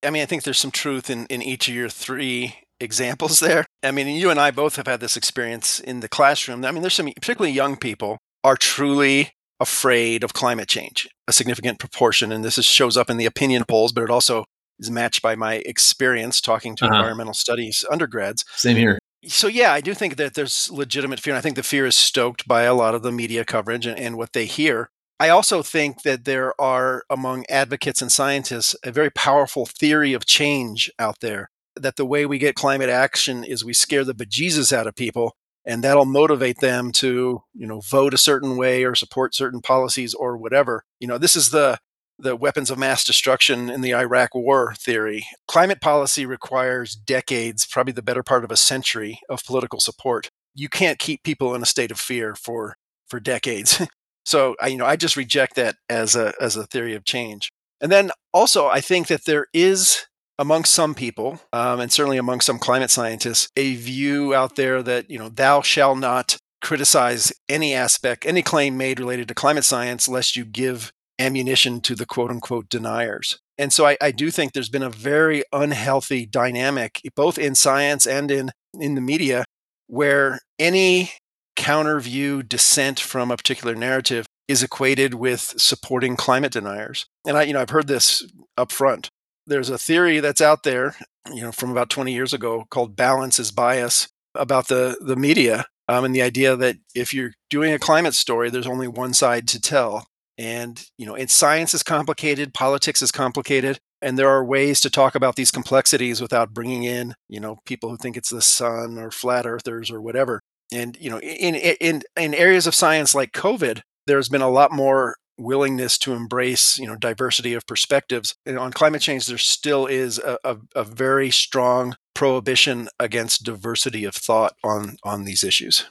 I 0.05 0.11
mean, 0.11 0.21
I 0.21 0.27
think 0.27 0.43
there's 0.43 0.59
some 0.59 0.73
truth 0.73 1.09
in, 1.09 1.27
in 1.27 1.43
each 1.43 1.69
of 1.69 1.75
your 1.75 1.89
three 1.89 2.57
examples 2.81 3.39
there. 3.41 3.67
I 3.85 3.93
mean, 3.93 4.09
you 4.09 4.31
and 4.31 4.41
I 4.41 4.51
both 4.51 4.75
have 4.77 4.89
had 4.89 4.99
this 4.99 5.17
experience 5.17 5.79
in 5.79 6.01
the 6.01 6.09
classroom. 6.09 6.65
I 6.65 6.73
mean, 6.73 6.83
there's 6.83 6.95
some, 6.95 7.07
particularly 7.07 7.53
young 7.53 7.77
people, 7.77 8.19
are 8.43 8.57
truly 8.57 9.31
afraid 9.61 10.25
of 10.25 10.33
climate 10.33 10.69
change, 10.69 11.09
a 11.29 11.33
significant 11.33 11.79
proportion. 11.79 12.33
And 12.33 12.43
this 12.43 12.59
is, 12.59 12.65
shows 12.65 12.97
up 12.97 13.11
in 13.11 13.19
the 13.19 13.27
opinion 13.27 13.65
polls, 13.69 13.93
but 13.93 14.03
it 14.03 14.11
also 14.11 14.45
is 14.81 14.91
matched 14.91 15.23
by 15.23 15.37
my 15.37 15.57
experience 15.67 16.41
talking 16.41 16.75
to 16.77 16.87
uh-huh. 16.87 16.97
environmental 16.97 17.35
studies 17.35 17.85
undergrads. 17.93 18.45
Same 18.57 18.77
here 18.77 18.99
so 19.27 19.49
yeah, 19.49 19.73
I 19.73 19.81
do 19.81 19.95
think 19.95 20.17
that 20.17 20.35
there's 20.35 20.71
legitimate 20.71 21.21
fear. 21.21 21.35
And 21.35 21.39
I 21.39 21.43
think 21.43 21.57
the 21.57 21.63
fear 21.63 21.87
is 21.87 21.97
stoked 21.97 22.49
by 22.49 22.63
a 22.63 22.75
lot 22.75 22.95
of 22.95 23.03
the 23.03 23.13
media 23.13 23.45
coverage 23.45 23.87
and, 23.87 23.99
and, 23.99 24.17
what 24.17 24.33
they 24.33 24.47
hear. 24.47 24.91
I 25.19 25.29
also 25.29 25.63
think 25.63 26.03
that 26.03 26.25
there 26.25 26.59
are 26.59 27.05
among 27.11 27.45
advocates 27.51 28.01
and 28.01 28.11
scientists 28.11 28.75
a 28.83 28.91
very 28.91 29.11
powerful 29.11 29.67
theory 29.67 30.15
of 30.15 30.25
change 30.25 30.91
out 30.99 31.21
there. 31.21 31.51
That 31.77 31.97
the 31.97 32.07
way 32.07 32.25
we 32.25 32.39
get 32.39 32.55
climate 32.55 32.89
action 32.89 33.45
is 33.45 33.65
we 33.65 33.75
scare 33.75 34.05
the 34.05 34.15
bejesus 34.15 34.73
out 34.73 34.87
of 34.87 34.97
people, 34.97 35.37
and 35.65 35.85
that'll 35.85 36.07
motivate 36.07 36.61
them 36.61 36.91
to, 36.93 37.43
you 37.55 37.67
know, 37.67 37.81
vote 37.81 38.15
a 38.15 38.19
certain 38.19 38.57
way 38.57 38.85
or 38.85 38.95
support 38.95 39.35
certain 39.35 39.61
policies 39.61 40.15
or 40.15 40.37
whatever. 40.37 40.85
You 40.99 41.07
know, 41.07 41.19
this 41.19 41.37
is 41.37 41.51
the 41.51 41.79
the 42.23 42.37
weapons 42.37 42.71
of 42.71 42.79
mass 42.79 43.05
destruction 43.05 43.71
in 43.71 43.81
the 43.81 43.95
Iraq 43.95 44.35
war 44.35 44.75
theory. 44.79 45.27
Climate 45.49 45.81
policy 45.81 46.27
requires 46.27 46.95
decades, 46.95 47.67
probably 47.67 47.93
the 47.93 48.03
better 48.03 48.23
part 48.23 48.45
of 48.45 48.51
a 48.51 48.57
century 48.57 49.21
of 49.29 49.45
political 49.45 49.81
support. 49.81 50.31
You 50.55 50.69
can't 50.69 50.99
keep 50.99 51.23
people 51.23 51.55
in 51.55 51.63
a 51.63 51.67
state 51.67 51.91
of 51.91 52.01
fear 52.01 52.35
for 52.35 52.77
for 53.09 53.21
decades. 53.21 53.87
so 54.25 54.57
I 54.61 54.69
you 54.69 54.77
know 54.77 54.87
I 54.87 54.97
just 54.97 55.17
reject 55.17 55.57
that 55.57 55.77
as 55.89 56.17
a 56.17 56.35
as 56.41 56.57
a 56.57 56.67
theory 56.67 56.95
of 56.95 57.05
change. 57.05 57.51
And 57.81 57.91
then 57.91 58.11
also 58.33 58.67
I 58.67 58.81
think 58.81 59.07
that 59.09 59.25
there 59.25 59.47
is 59.53 60.07
among 60.39 60.65
some 60.65 60.95
people, 60.95 61.39
um, 61.53 61.81
and 61.81 61.93
certainly 61.93 62.17
among 62.17 62.41
some 62.41 62.59
climate 62.59 62.91
scientists, 62.91 63.51
a 63.57 63.75
view 63.75 64.35
out 64.35 64.57
there 64.57 64.83
that 64.83 65.11
you 65.11 65.19
know 65.19 65.29
thou 65.29 65.61
shall 65.61 65.95
not 65.95 66.39
criticize 66.63 67.33
any 67.49 67.75
aspect, 67.75 68.27
any 68.27 68.43
claim 68.43 68.77
made 68.77 69.01
related 69.01 69.29
to 69.29 69.35
climate 69.35 69.65
science, 69.65 70.09
lest 70.09 70.37
you 70.37 70.45
give 70.45 70.93
ammunition 71.21 71.81
to 71.83 71.95
the 71.95 72.07
quote 72.07 72.31
unquote 72.31 72.69
deniers. 72.69 73.39
And 73.59 73.73
so 73.73 73.87
I, 73.87 73.97
I, 74.01 74.11
do 74.11 74.31
think 74.31 74.53
there's 74.53 74.71
been 74.71 74.83
a 74.83 74.91
very 74.91 75.45
unhealthy 75.53 76.25
dynamic, 76.25 77.01
both 77.15 77.39
in 77.39 77.55
science 77.55 78.07
and 78.07 78.31
in, 78.31 78.53
in 78.73 78.95
the 78.95 79.03
media, 79.03 79.45
where 79.87 80.41
any 80.59 81.13
counter 81.57 82.01
view 82.01 82.43
dissent 82.43 82.99
from 82.99 83.31
a 83.31 83.37
particular 83.37 83.75
narrative 83.75 84.25
is 84.49 84.63
equated 84.63 85.15
with 85.15 85.55
supporting 85.59 86.17
climate 86.17 86.53
deniers. 86.53 87.07
And 87.27 87.37
I, 87.37 87.43
you 87.43 87.53
know, 87.53 87.61
I've 87.61 87.71
heard 87.71 87.87
this 87.87 88.27
up 88.57 88.73
front. 88.73 89.11
There's 89.47 89.69
a 89.69 89.79
theory 89.79 90.21
that's 90.21 90.41
out 90.41 90.63
there, 90.63 90.97
you 91.33 91.43
know, 91.43 91.53
from 91.53 91.71
about 91.71 91.91
20 91.91 92.13
years 92.13 92.33
ago 92.33 92.65
called 92.71 92.97
balance 92.97 93.39
is 93.39 93.51
bias 93.53 94.09
about 94.35 94.69
the, 94.69 94.97
the 95.01 95.17
media 95.17 95.67
um, 95.87 96.05
and 96.05 96.15
the 96.15 96.23
idea 96.23 96.57
that 96.57 96.77
if 96.95 97.13
you're 97.13 97.33
doing 97.51 97.73
a 97.73 97.79
climate 97.79 98.15
story, 98.15 98.49
there's 98.49 98.67
only 98.67 98.89
one 98.89 99.13
side 99.13 99.47
to 99.49 99.61
tell 99.61 100.07
and 100.41 100.87
you 100.97 101.05
know 101.05 101.15
and 101.15 101.31
science 101.31 101.75
is 101.75 101.83
complicated 101.83 102.55
politics 102.55 103.03
is 103.03 103.13
complicated 103.13 103.79
and 104.01 104.19
there 104.19 104.31
are 104.31 104.43
ways 104.43 104.81
to 104.81 104.89
talk 104.89 105.15
about 105.15 105.37
these 105.37 105.51
complexities 105.51 106.23
without 106.23 106.55
bringing 106.55 106.83
in 106.83 107.15
you 107.29 107.39
know 107.39 107.59
people 107.67 107.91
who 107.91 107.99
think 107.99 108.17
it's 108.17 108.31
the 108.31 108.41
sun 108.41 108.99
or 108.99 109.11
flat 109.11 109.47
earthers 109.47 109.91
or 109.91 110.01
whatever. 110.01 110.41
And 110.73 110.97
you 110.99 111.11
know 111.11 111.21
in 111.21 111.55
in 111.55 112.03
in 112.17 112.35
areas 112.35 112.67
of 112.67 112.75
science 112.75 113.15
like 113.15 113.33
covid 113.33 113.83
there's 114.07 114.31
been 114.31 114.41
a 114.41 114.49
lot 114.49 114.73
more 114.73 115.17
willingness 115.37 115.99
to 115.99 116.13
embrace 116.13 116.79
you 116.79 116.87
know 116.87 116.97
diversity 116.97 117.53
of 117.53 117.67
perspectives. 117.67 118.35
And 118.47 118.59
on 118.59 118.73
climate 118.73 119.03
change 119.03 119.27
there 119.27 119.39
still 119.39 119.87
is 119.87 120.19
a, 120.19 120.39
a, 120.43 120.57
a 120.75 120.85
very 120.85 121.31
strong 121.31 121.97
prohibition 122.15 122.89
against 122.99 123.45
diversity 123.45 124.05
of 124.05 124.15
thought 124.15 124.55
on 124.65 124.97
on 125.05 125.25
these 125.25 125.45
issues. 125.45 125.85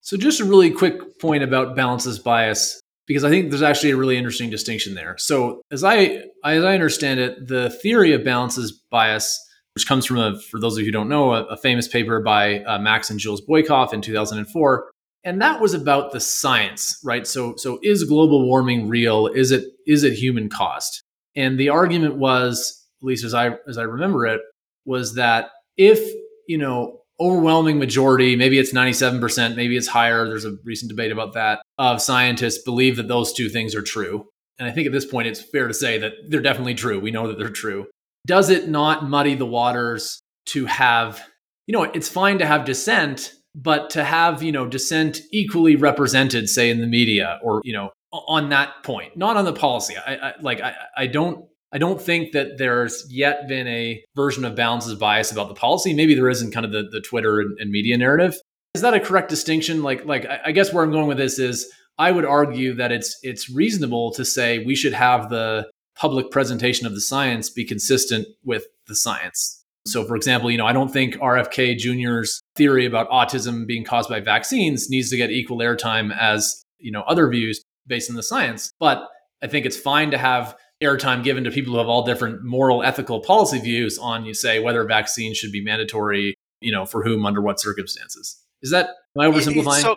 So 0.00 0.16
just 0.16 0.40
a 0.40 0.44
really 0.44 0.70
quick 0.70 1.18
point 1.18 1.42
about 1.42 1.76
balance 1.76 2.06
as 2.06 2.18
bias 2.18 2.80
because 3.06 3.24
I 3.24 3.30
think 3.30 3.50
there's 3.50 3.62
actually 3.62 3.90
a 3.90 3.96
really 3.96 4.16
interesting 4.16 4.50
distinction 4.50 4.94
there. 4.94 5.16
So 5.18 5.62
as 5.70 5.84
I 5.84 6.22
as 6.44 6.64
I 6.64 6.74
understand 6.74 7.20
it, 7.20 7.46
the 7.46 7.70
theory 7.70 8.12
of 8.12 8.24
balance 8.24 8.58
as 8.58 8.72
bias, 8.72 9.38
which 9.74 9.86
comes 9.86 10.06
from 10.06 10.18
a, 10.18 10.38
for 10.38 10.60
those 10.60 10.74
of 10.74 10.80
you 10.80 10.86
who 10.86 10.92
don't 10.92 11.08
know, 11.08 11.32
a, 11.34 11.44
a 11.44 11.56
famous 11.56 11.88
paper 11.88 12.20
by 12.20 12.60
uh, 12.60 12.78
Max 12.78 13.10
and 13.10 13.20
Jules 13.20 13.42
Boykoff 13.42 13.92
in 13.92 14.00
2004, 14.00 14.90
and 15.24 15.40
that 15.40 15.60
was 15.60 15.74
about 15.74 16.12
the 16.12 16.20
science, 16.20 16.98
right? 17.04 17.26
So 17.26 17.54
so 17.56 17.78
is 17.82 18.04
global 18.04 18.46
warming 18.46 18.88
real? 18.88 19.26
Is 19.26 19.50
it 19.50 19.64
is 19.86 20.04
it 20.04 20.14
human 20.14 20.48
caused? 20.48 21.02
And 21.36 21.58
the 21.58 21.70
argument 21.70 22.16
was, 22.16 22.86
at 23.02 23.06
least 23.06 23.24
as 23.24 23.34
I 23.34 23.56
as 23.68 23.78
I 23.78 23.82
remember 23.82 24.26
it, 24.26 24.40
was 24.84 25.14
that 25.14 25.50
if 25.76 26.00
you 26.46 26.58
know 26.58 27.00
overwhelming 27.20 27.78
majority, 27.78 28.36
maybe 28.36 28.58
it's 28.58 28.72
97%, 28.72 29.56
maybe 29.56 29.76
it's 29.76 29.86
higher. 29.86 30.26
There's 30.26 30.44
a 30.44 30.56
recent 30.64 30.88
debate 30.88 31.12
about 31.12 31.34
that, 31.34 31.62
of 31.78 32.02
scientists 32.02 32.62
believe 32.64 32.96
that 32.96 33.08
those 33.08 33.32
two 33.32 33.48
things 33.48 33.74
are 33.74 33.82
true. 33.82 34.26
And 34.58 34.68
I 34.68 34.72
think 34.72 34.86
at 34.86 34.92
this 34.92 35.04
point, 35.04 35.28
it's 35.28 35.40
fair 35.40 35.68
to 35.68 35.74
say 35.74 35.98
that 35.98 36.12
they're 36.28 36.42
definitely 36.42 36.74
true. 36.74 37.00
We 37.00 37.10
know 37.10 37.28
that 37.28 37.38
they're 37.38 37.50
true. 37.50 37.86
Does 38.26 38.50
it 38.50 38.68
not 38.68 39.08
muddy 39.08 39.34
the 39.34 39.46
waters 39.46 40.20
to 40.46 40.66
have, 40.66 41.20
you 41.66 41.72
know, 41.72 41.84
it's 41.84 42.08
fine 42.08 42.38
to 42.38 42.46
have 42.46 42.64
dissent, 42.64 43.32
but 43.54 43.90
to 43.90 44.04
have, 44.04 44.42
you 44.42 44.52
know, 44.52 44.66
dissent 44.66 45.20
equally 45.32 45.76
represented, 45.76 46.48
say, 46.48 46.70
in 46.70 46.80
the 46.80 46.86
media 46.86 47.38
or, 47.42 47.60
you 47.64 47.72
know, 47.72 47.90
on 48.12 48.48
that 48.50 48.82
point, 48.84 49.16
not 49.16 49.36
on 49.36 49.44
the 49.44 49.52
policy. 49.52 49.94
I, 49.96 50.14
I 50.14 50.32
like, 50.40 50.60
I, 50.60 50.74
I 50.96 51.06
don't 51.08 51.46
I 51.74 51.78
don't 51.78 52.00
think 52.00 52.32
that 52.32 52.56
there's 52.56 53.04
yet 53.10 53.48
been 53.48 53.66
a 53.66 54.02
version 54.14 54.44
of 54.44 54.54
balance 54.54 54.86
as 54.86 54.94
bias 54.94 55.32
about 55.32 55.48
the 55.48 55.54
policy. 55.54 55.92
Maybe 55.92 56.14
there 56.14 56.30
is 56.30 56.40
in 56.40 56.52
kind 56.52 56.64
of 56.64 56.70
the, 56.70 56.84
the 56.90 57.00
Twitter 57.00 57.40
and, 57.40 57.58
and 57.58 57.70
media 57.70 57.98
narrative. 57.98 58.36
Is 58.74 58.82
that 58.82 58.94
a 58.94 59.00
correct 59.00 59.28
distinction? 59.28 59.82
Like, 59.82 60.04
like 60.04 60.24
I 60.44 60.52
guess 60.52 60.72
where 60.72 60.84
I'm 60.84 60.92
going 60.92 61.08
with 61.08 61.18
this 61.18 61.40
is 61.40 61.68
I 61.98 62.12
would 62.12 62.24
argue 62.24 62.74
that 62.74 62.92
it's 62.92 63.18
it's 63.22 63.50
reasonable 63.50 64.12
to 64.12 64.24
say 64.24 64.60
we 64.60 64.76
should 64.76 64.92
have 64.92 65.30
the 65.30 65.68
public 65.96 66.30
presentation 66.30 66.86
of 66.86 66.94
the 66.94 67.00
science 67.00 67.50
be 67.50 67.64
consistent 67.64 68.26
with 68.44 68.66
the 68.86 68.94
science. 68.94 69.64
So, 69.86 70.04
for 70.04 70.16
example, 70.16 70.50
you 70.50 70.58
know, 70.58 70.66
I 70.66 70.72
don't 70.72 70.92
think 70.92 71.16
RFK 71.16 71.76
Jr.'s 71.76 72.40
theory 72.56 72.86
about 72.86 73.08
autism 73.10 73.66
being 73.66 73.84
caused 73.84 74.08
by 74.08 74.20
vaccines 74.20 74.88
needs 74.88 75.10
to 75.10 75.16
get 75.16 75.30
equal 75.30 75.58
airtime 75.58 76.16
as 76.16 76.64
you 76.78 76.92
know 76.92 77.02
other 77.02 77.28
views 77.28 77.62
based 77.86 78.10
on 78.10 78.16
the 78.16 78.22
science. 78.22 78.70
But 78.78 79.08
I 79.42 79.46
think 79.46 79.66
it's 79.66 79.76
fine 79.76 80.10
to 80.12 80.18
have 80.18 80.56
airtime 80.84 81.24
given 81.24 81.44
to 81.44 81.50
people 81.50 81.72
who 81.72 81.78
have 81.78 81.88
all 81.88 82.04
different 82.04 82.44
moral, 82.44 82.82
ethical, 82.82 83.20
policy 83.20 83.58
views 83.58 83.98
on, 83.98 84.24
you 84.24 84.34
say, 84.34 84.60
whether 84.60 84.84
vaccines 84.84 85.36
should 85.36 85.52
be 85.52 85.62
mandatory, 85.62 86.34
you 86.60 86.70
know, 86.70 86.86
for 86.86 87.02
whom, 87.02 87.26
under 87.26 87.40
what 87.40 87.60
circumstances. 87.60 88.40
Is 88.62 88.70
that, 88.70 88.90
am 89.18 89.22
I 89.22 89.26
oversimplifying? 89.26 89.82
So, 89.82 89.96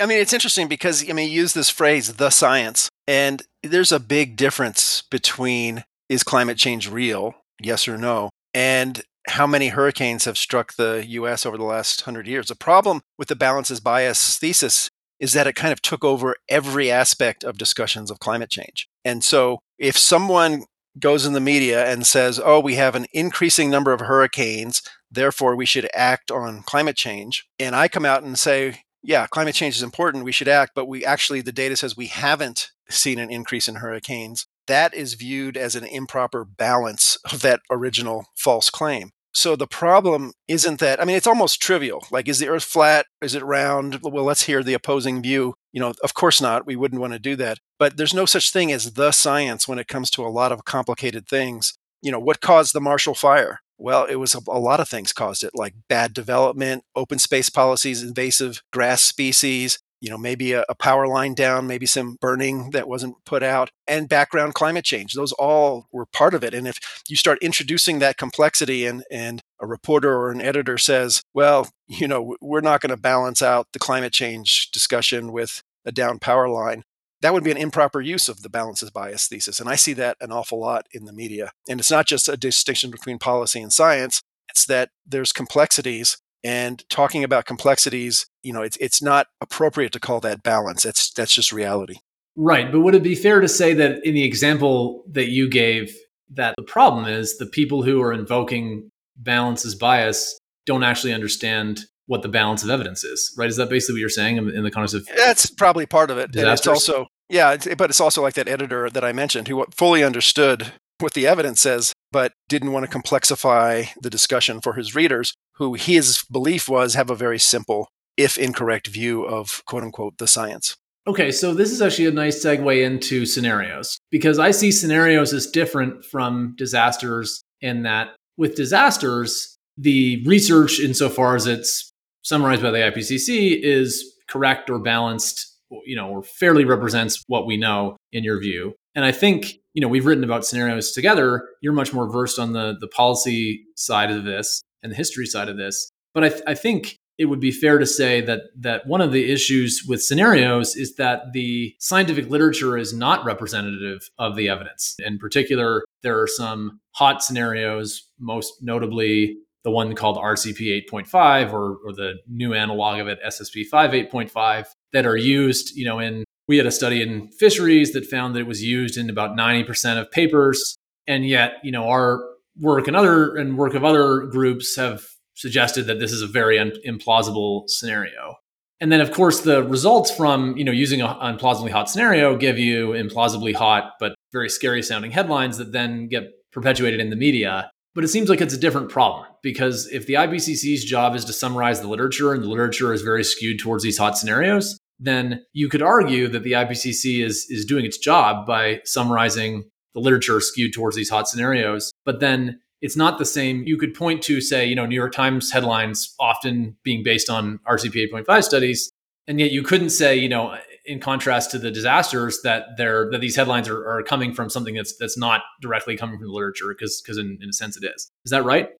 I 0.00 0.06
mean, 0.06 0.18
it's 0.18 0.32
interesting 0.32 0.68
because, 0.68 1.08
I 1.08 1.12
mean, 1.12 1.28
you 1.28 1.40
use 1.40 1.52
this 1.52 1.68
phrase, 1.68 2.14
the 2.14 2.30
science, 2.30 2.88
and 3.06 3.42
there's 3.62 3.92
a 3.92 4.00
big 4.00 4.36
difference 4.36 5.02
between 5.10 5.84
is 6.08 6.22
climate 6.22 6.58
change 6.58 6.88
real, 6.88 7.34
yes 7.60 7.86
or 7.86 7.96
no, 7.96 8.30
and 8.52 9.02
how 9.28 9.46
many 9.46 9.68
hurricanes 9.68 10.24
have 10.24 10.38
struck 10.38 10.74
the 10.74 11.04
US 11.08 11.46
over 11.46 11.56
the 11.56 11.64
last 11.64 12.06
100 12.06 12.26
years. 12.26 12.48
The 12.48 12.56
problem 12.56 13.00
with 13.18 13.28
the 13.28 13.36
balance 13.36 13.68
balances 13.68 13.80
bias 13.80 14.38
thesis 14.38 14.90
is 15.20 15.34
that 15.34 15.46
it 15.46 15.54
kind 15.54 15.72
of 15.72 15.82
took 15.82 16.04
over 16.04 16.34
every 16.48 16.90
aspect 16.90 17.44
of 17.44 17.58
discussions 17.58 18.10
of 18.10 18.18
climate 18.18 18.50
change. 18.50 18.88
And 19.04 19.24
so 19.24 19.60
if 19.78 19.96
someone 19.96 20.64
goes 20.98 21.24
in 21.24 21.32
the 21.32 21.40
media 21.40 21.86
and 21.86 22.06
says, 22.06 22.40
oh, 22.42 22.60
we 22.60 22.74
have 22.74 22.94
an 22.94 23.06
increasing 23.12 23.70
number 23.70 23.92
of 23.92 24.00
hurricanes, 24.00 24.82
therefore 25.10 25.56
we 25.56 25.66
should 25.66 25.88
act 25.94 26.30
on 26.30 26.62
climate 26.62 26.96
change, 26.96 27.46
and 27.58 27.74
I 27.76 27.88
come 27.88 28.04
out 28.04 28.22
and 28.22 28.38
say, 28.38 28.82
yeah, 29.02 29.26
climate 29.26 29.54
change 29.54 29.76
is 29.76 29.82
important, 29.82 30.24
we 30.24 30.32
should 30.32 30.48
act, 30.48 30.72
but 30.74 30.86
we 30.86 31.04
actually, 31.04 31.40
the 31.40 31.52
data 31.52 31.76
says 31.76 31.96
we 31.96 32.08
haven't 32.08 32.70
seen 32.88 33.18
an 33.18 33.30
increase 33.30 33.68
in 33.68 33.76
hurricanes, 33.76 34.46
that 34.66 34.92
is 34.92 35.14
viewed 35.14 35.56
as 35.56 35.74
an 35.74 35.84
improper 35.84 36.44
balance 36.44 37.16
of 37.32 37.40
that 37.42 37.60
original 37.70 38.26
false 38.36 38.68
claim. 38.68 39.12
So 39.32 39.54
the 39.54 39.66
problem 39.66 40.32
isn't 40.48 40.80
that, 40.80 41.00
I 41.00 41.04
mean, 41.04 41.16
it's 41.16 41.26
almost 41.26 41.62
trivial. 41.62 42.04
Like, 42.10 42.28
is 42.28 42.40
the 42.40 42.48
earth 42.48 42.64
flat? 42.64 43.06
Is 43.22 43.34
it 43.34 43.44
round? 43.44 44.00
Well, 44.02 44.24
let's 44.24 44.42
hear 44.42 44.62
the 44.62 44.74
opposing 44.74 45.22
view. 45.22 45.54
You 45.72 45.80
know, 45.80 45.92
of 46.02 46.14
course 46.14 46.40
not. 46.40 46.66
We 46.66 46.76
wouldn't 46.76 47.00
want 47.00 47.12
to 47.12 47.18
do 47.18 47.36
that. 47.36 47.58
But 47.78 47.96
there's 47.96 48.14
no 48.14 48.26
such 48.26 48.50
thing 48.50 48.72
as 48.72 48.94
the 48.94 49.12
science 49.12 49.68
when 49.68 49.78
it 49.78 49.88
comes 49.88 50.10
to 50.12 50.26
a 50.26 50.28
lot 50.28 50.52
of 50.52 50.64
complicated 50.64 51.28
things. 51.28 51.74
You 52.02 52.10
know, 52.10 52.18
what 52.18 52.40
caused 52.40 52.74
the 52.74 52.80
Marshall 52.80 53.14
Fire? 53.14 53.60
Well, 53.78 54.04
it 54.04 54.16
was 54.16 54.34
a, 54.34 54.40
a 54.48 54.58
lot 54.58 54.80
of 54.80 54.88
things 54.88 55.12
caused 55.12 55.42
it, 55.42 55.52
like 55.54 55.74
bad 55.88 56.12
development, 56.12 56.84
open 56.94 57.18
space 57.18 57.48
policies, 57.48 58.02
invasive 58.02 58.62
grass 58.72 59.02
species, 59.02 59.78
you 60.00 60.10
know, 60.10 60.18
maybe 60.18 60.52
a, 60.52 60.64
a, 60.68 60.74
power 60.74 61.06
line 61.06 61.34
down, 61.34 61.66
maybe 61.66 61.86
some 61.86 62.16
burning 62.20 62.70
that 62.70 62.88
wasn't 62.88 63.16
put 63.24 63.42
out, 63.42 63.70
and 63.86 64.08
background 64.08 64.54
climate 64.54 64.84
change. 64.84 65.12
Those 65.12 65.32
all 65.32 65.86
were 65.92 66.06
part 66.06 66.34
of 66.34 66.42
it. 66.42 66.54
And 66.54 66.66
if 66.66 66.78
you 67.08 67.16
start 67.16 67.38
introducing 67.42 67.98
that 67.98 68.16
complexity 68.16 68.86
and, 68.86 69.04
and 69.10 69.42
a 69.60 69.66
reporter 69.66 70.12
or 70.12 70.30
an 70.30 70.40
editor 70.40 70.78
says, 70.78 71.22
well, 71.34 71.68
you 71.86 72.08
know, 72.08 72.36
we're 72.40 72.60
not 72.60 72.80
going 72.80 72.90
to 72.90 72.96
balance 72.96 73.42
out 73.42 73.68
the 73.72 73.78
climate 73.78 74.12
change 74.12 74.70
discussion 74.70 75.32
with 75.32 75.62
a 75.84 75.92
down 75.92 76.18
power 76.18 76.48
line, 76.48 76.84
that 77.22 77.34
would 77.34 77.44
be 77.44 77.50
an 77.50 77.56
improper 77.56 78.00
use 78.00 78.28
of 78.28 78.42
the 78.42 78.48
balance 78.48 78.82
as 78.82 78.90
bias 78.90 79.26
thesis. 79.26 79.60
And 79.60 79.68
I 79.68 79.74
see 79.74 79.92
that 79.94 80.16
an 80.20 80.32
awful 80.32 80.58
lot 80.58 80.86
in 80.92 81.04
the 81.04 81.12
media. 81.12 81.52
And 81.68 81.80
it's 81.80 81.90
not 81.90 82.06
just 82.06 82.28
a 82.28 82.36
distinction 82.36 82.90
between 82.90 83.18
policy 83.18 83.60
and 83.60 83.72
science, 83.72 84.22
it's 84.48 84.64
that 84.66 84.90
there's 85.06 85.32
complexities 85.32 86.18
and 86.42 86.88
talking 86.88 87.24
about 87.24 87.44
complexities 87.44 88.26
you 88.42 88.52
know 88.52 88.62
it's 88.62 88.76
it's 88.78 89.02
not 89.02 89.28
appropriate 89.40 89.92
to 89.92 90.00
call 90.00 90.20
that 90.20 90.42
balance. 90.42 90.82
That's 90.82 91.10
that's 91.12 91.34
just 91.34 91.52
reality. 91.52 91.96
Right 92.36 92.70
but 92.70 92.80
would 92.80 92.94
it 92.94 93.02
be 93.02 93.14
fair 93.14 93.40
to 93.40 93.48
say 93.48 93.74
that 93.74 94.04
in 94.04 94.14
the 94.14 94.24
example 94.24 95.04
that 95.10 95.28
you 95.28 95.48
gave 95.50 95.94
that 96.30 96.54
the 96.56 96.62
problem 96.62 97.06
is 97.06 97.38
the 97.38 97.46
people 97.46 97.82
who 97.82 98.00
are 98.00 98.12
invoking 98.12 98.90
balance 99.16 99.66
as 99.66 99.74
bias 99.74 100.38
don't 100.64 100.84
actually 100.84 101.12
understand 101.12 101.80
what 102.06 102.22
the 102.22 102.28
balance 102.28 102.62
of 102.62 102.70
evidence 102.70 103.04
is 103.04 103.34
right? 103.36 103.48
Is 103.48 103.56
that 103.56 103.68
basically 103.68 103.94
what 103.94 104.00
you're 104.00 104.08
saying 104.08 104.36
in, 104.36 104.62
the 104.62 104.70
context 104.70 104.94
of 104.94 105.06
that's 105.16 105.50
probably 105.50 105.86
part 105.86 106.10
of 106.10 106.18
it 106.18 106.34
and 106.36 106.48
it's 106.48 106.66
also 106.66 107.08
yeah 107.28 107.56
but 107.76 107.90
it's 107.90 108.00
also 108.00 108.22
like 108.22 108.34
that 108.34 108.48
editor 108.48 108.88
that 108.88 109.04
i 109.04 109.12
mentioned 109.12 109.48
who 109.48 109.64
fully 109.76 110.02
understood 110.02 110.72
what 111.00 111.14
the 111.14 111.26
evidence 111.26 111.60
says 111.60 111.92
but 112.12 112.32
didn't 112.48 112.72
want 112.72 112.90
to 112.90 112.98
complexify 112.98 113.88
the 114.00 114.10
discussion 114.10 114.60
for 114.60 114.74
his 114.74 114.94
readers 114.94 115.34
who 115.54 115.74
his 115.74 116.24
belief 116.30 116.68
was 116.68 116.94
have 116.94 117.10
a 117.10 117.14
very 117.14 117.38
simple, 117.38 117.88
if 118.16 118.38
incorrect, 118.38 118.88
view 118.88 119.24
of 119.24 119.62
quote 119.66 119.82
unquote 119.82 120.18
the 120.18 120.26
science. 120.26 120.76
Okay, 121.06 121.30
so 121.30 121.54
this 121.54 121.70
is 121.70 121.80
actually 121.80 122.06
a 122.06 122.12
nice 122.12 122.44
segue 122.44 122.84
into 122.84 123.24
scenarios 123.24 123.98
because 124.10 124.38
I 124.38 124.50
see 124.50 124.70
scenarios 124.70 125.32
as 125.32 125.46
different 125.46 126.04
from 126.04 126.54
disasters 126.56 127.42
in 127.60 127.82
that 127.84 128.10
with 128.36 128.54
disasters, 128.54 129.56
the 129.76 130.22
research, 130.26 130.80
insofar 130.80 131.36
as 131.36 131.46
it's 131.46 131.92
summarized 132.22 132.62
by 132.62 132.70
the 132.70 132.78
IPCC, 132.78 133.60
is 133.62 134.14
correct 134.28 134.70
or 134.70 134.78
balanced, 134.78 135.58
you 135.84 135.96
know, 135.96 136.08
or 136.08 136.22
fairly 136.22 136.64
represents 136.64 137.22
what 137.26 137.46
we 137.46 137.56
know 137.56 137.96
in 138.12 138.24
your 138.24 138.40
view. 138.40 138.74
And 138.94 139.04
I 139.04 139.12
think, 139.12 139.59
you 139.74 139.80
know, 139.80 139.88
we've 139.88 140.06
written 140.06 140.24
about 140.24 140.44
scenarios 140.44 140.92
together. 140.92 141.48
You're 141.60 141.72
much 141.72 141.92
more 141.92 142.10
versed 142.10 142.38
on 142.38 142.52
the 142.52 142.76
the 142.78 142.88
policy 142.88 143.64
side 143.76 144.10
of 144.10 144.24
this 144.24 144.62
and 144.82 144.92
the 144.92 144.96
history 144.96 145.26
side 145.26 145.48
of 145.48 145.56
this. 145.56 145.90
But 146.14 146.24
I, 146.24 146.28
th- 146.28 146.42
I 146.46 146.54
think 146.54 146.96
it 147.18 147.26
would 147.26 147.38
be 147.40 147.52
fair 147.52 147.78
to 147.78 147.86
say 147.86 148.20
that 148.22 148.44
that 148.58 148.86
one 148.86 149.00
of 149.00 149.12
the 149.12 149.30
issues 149.30 149.84
with 149.86 150.02
scenarios 150.02 150.74
is 150.74 150.96
that 150.96 151.32
the 151.32 151.74
scientific 151.78 152.30
literature 152.30 152.78
is 152.78 152.94
not 152.94 153.24
representative 153.24 154.08
of 154.18 154.36
the 154.36 154.48
evidence. 154.48 154.96
In 154.98 155.18
particular, 155.18 155.84
there 156.02 156.18
are 156.20 156.26
some 156.26 156.80
hot 156.92 157.22
scenarios, 157.22 158.08
most 158.18 158.54
notably 158.62 159.36
the 159.62 159.70
one 159.70 159.94
called 159.94 160.16
RCP 160.16 160.86
8.5 160.90 161.52
or, 161.52 161.76
or 161.84 161.92
the 161.92 162.14
new 162.26 162.54
analog 162.54 162.98
of 162.98 163.08
it, 163.08 163.18
SSP 163.26 163.66
5 163.66 163.90
8.5, 163.90 164.66
that 164.94 165.04
are 165.04 165.16
used, 165.16 165.76
you 165.76 165.84
know, 165.84 165.98
in 165.98 166.24
we 166.50 166.56
had 166.56 166.66
a 166.66 166.72
study 166.72 167.00
in 167.00 167.28
fisheries 167.28 167.92
that 167.92 168.04
found 168.04 168.34
that 168.34 168.40
it 168.40 168.46
was 168.48 168.60
used 168.60 168.96
in 168.96 169.08
about 169.08 169.36
90% 169.36 170.00
of 170.00 170.10
papers. 170.10 170.76
And 171.06 171.24
yet, 171.24 171.52
you 171.62 171.70
know, 171.70 171.88
our 171.88 172.24
work 172.58 172.88
and 172.88 172.96
other 172.96 173.36
and 173.36 173.56
work 173.56 173.74
of 173.74 173.84
other 173.84 174.22
groups 174.22 174.74
have 174.74 175.04
suggested 175.34 175.86
that 175.86 176.00
this 176.00 176.10
is 176.10 176.22
a 176.22 176.26
very 176.26 176.58
un- 176.58 176.72
implausible 176.84 177.68
scenario. 177.68 178.34
And 178.80 178.90
then, 178.90 179.00
of 179.00 179.12
course, 179.12 179.42
the 179.42 179.62
results 179.62 180.10
from 180.10 180.56
you 180.56 180.64
know 180.64 180.72
using 180.72 181.00
an 181.02 181.36
implausibly 181.38 181.70
hot 181.70 181.88
scenario 181.88 182.36
give 182.36 182.58
you 182.58 182.88
implausibly 182.88 183.54
hot 183.54 183.92
but 184.00 184.16
very 184.32 184.48
scary 184.48 184.82
sounding 184.82 185.12
headlines 185.12 185.56
that 185.58 185.70
then 185.70 186.08
get 186.08 186.24
perpetuated 186.50 186.98
in 186.98 187.10
the 187.10 187.16
media. 187.16 187.70
But 187.94 188.02
it 188.02 188.08
seems 188.08 188.28
like 188.28 188.40
it's 188.40 188.54
a 188.54 188.58
different 188.58 188.88
problem 188.90 189.26
because 189.40 189.86
if 189.92 190.06
the 190.06 190.14
IPCC's 190.14 190.84
job 190.84 191.14
is 191.14 191.24
to 191.26 191.32
summarize 191.32 191.80
the 191.80 191.88
literature 191.88 192.32
and 192.32 192.42
the 192.42 192.48
literature 192.48 192.92
is 192.92 193.02
very 193.02 193.22
skewed 193.22 193.60
towards 193.60 193.84
these 193.84 193.98
hot 193.98 194.18
scenarios, 194.18 194.76
then 195.00 195.44
you 195.52 195.68
could 195.68 195.82
argue 195.82 196.28
that 196.28 196.42
the 196.42 196.52
IPCC 196.52 197.24
is 197.24 197.46
is 197.48 197.64
doing 197.64 197.84
its 197.84 197.98
job 197.98 198.46
by 198.46 198.80
summarizing 198.84 199.64
the 199.94 200.00
literature 200.00 200.40
skewed 200.40 200.72
towards 200.72 200.94
these 200.94 201.10
hot 201.10 201.28
scenarios. 201.28 201.90
But 202.04 202.20
then 202.20 202.60
it's 202.80 202.96
not 202.96 203.18
the 203.18 203.24
same. 203.24 203.64
You 203.66 203.76
could 203.76 203.94
point 203.94 204.22
to, 204.22 204.40
say, 204.40 204.66
you 204.66 204.74
know, 204.74 204.86
New 204.86 204.94
York 204.94 205.12
Times 205.12 205.50
headlines 205.50 206.14
often 206.20 206.76
being 206.84 207.02
based 207.02 207.28
on 207.28 207.58
RCP 207.68 208.10
8.5 208.12 208.44
studies. 208.44 208.90
And 209.26 209.40
yet 209.40 209.50
you 209.50 209.62
couldn't 209.62 209.90
say, 209.90 210.16
you 210.16 210.28
know, 210.28 210.56
in 210.86 211.00
contrast 211.00 211.50
to 211.52 211.58
the 211.58 211.70
disasters 211.70 212.40
that 212.42 212.76
they're 212.76 213.10
that 213.10 213.20
these 213.20 213.36
headlines 213.36 213.68
are, 213.68 213.86
are 213.86 214.02
coming 214.02 214.32
from 214.34 214.48
something 214.48 214.74
that's 214.74 214.96
that's 214.96 215.18
not 215.18 215.42
directly 215.60 215.96
coming 215.96 216.18
from 216.18 216.26
the 216.26 216.32
literature, 216.32 216.68
because 216.68 217.00
because 217.00 217.18
in, 217.18 217.38
in 217.40 217.50
a 217.50 217.52
sense 217.52 217.76
it 217.76 217.84
is. 217.84 218.10
Is 218.24 218.30
that 218.30 218.44
right? 218.44 218.70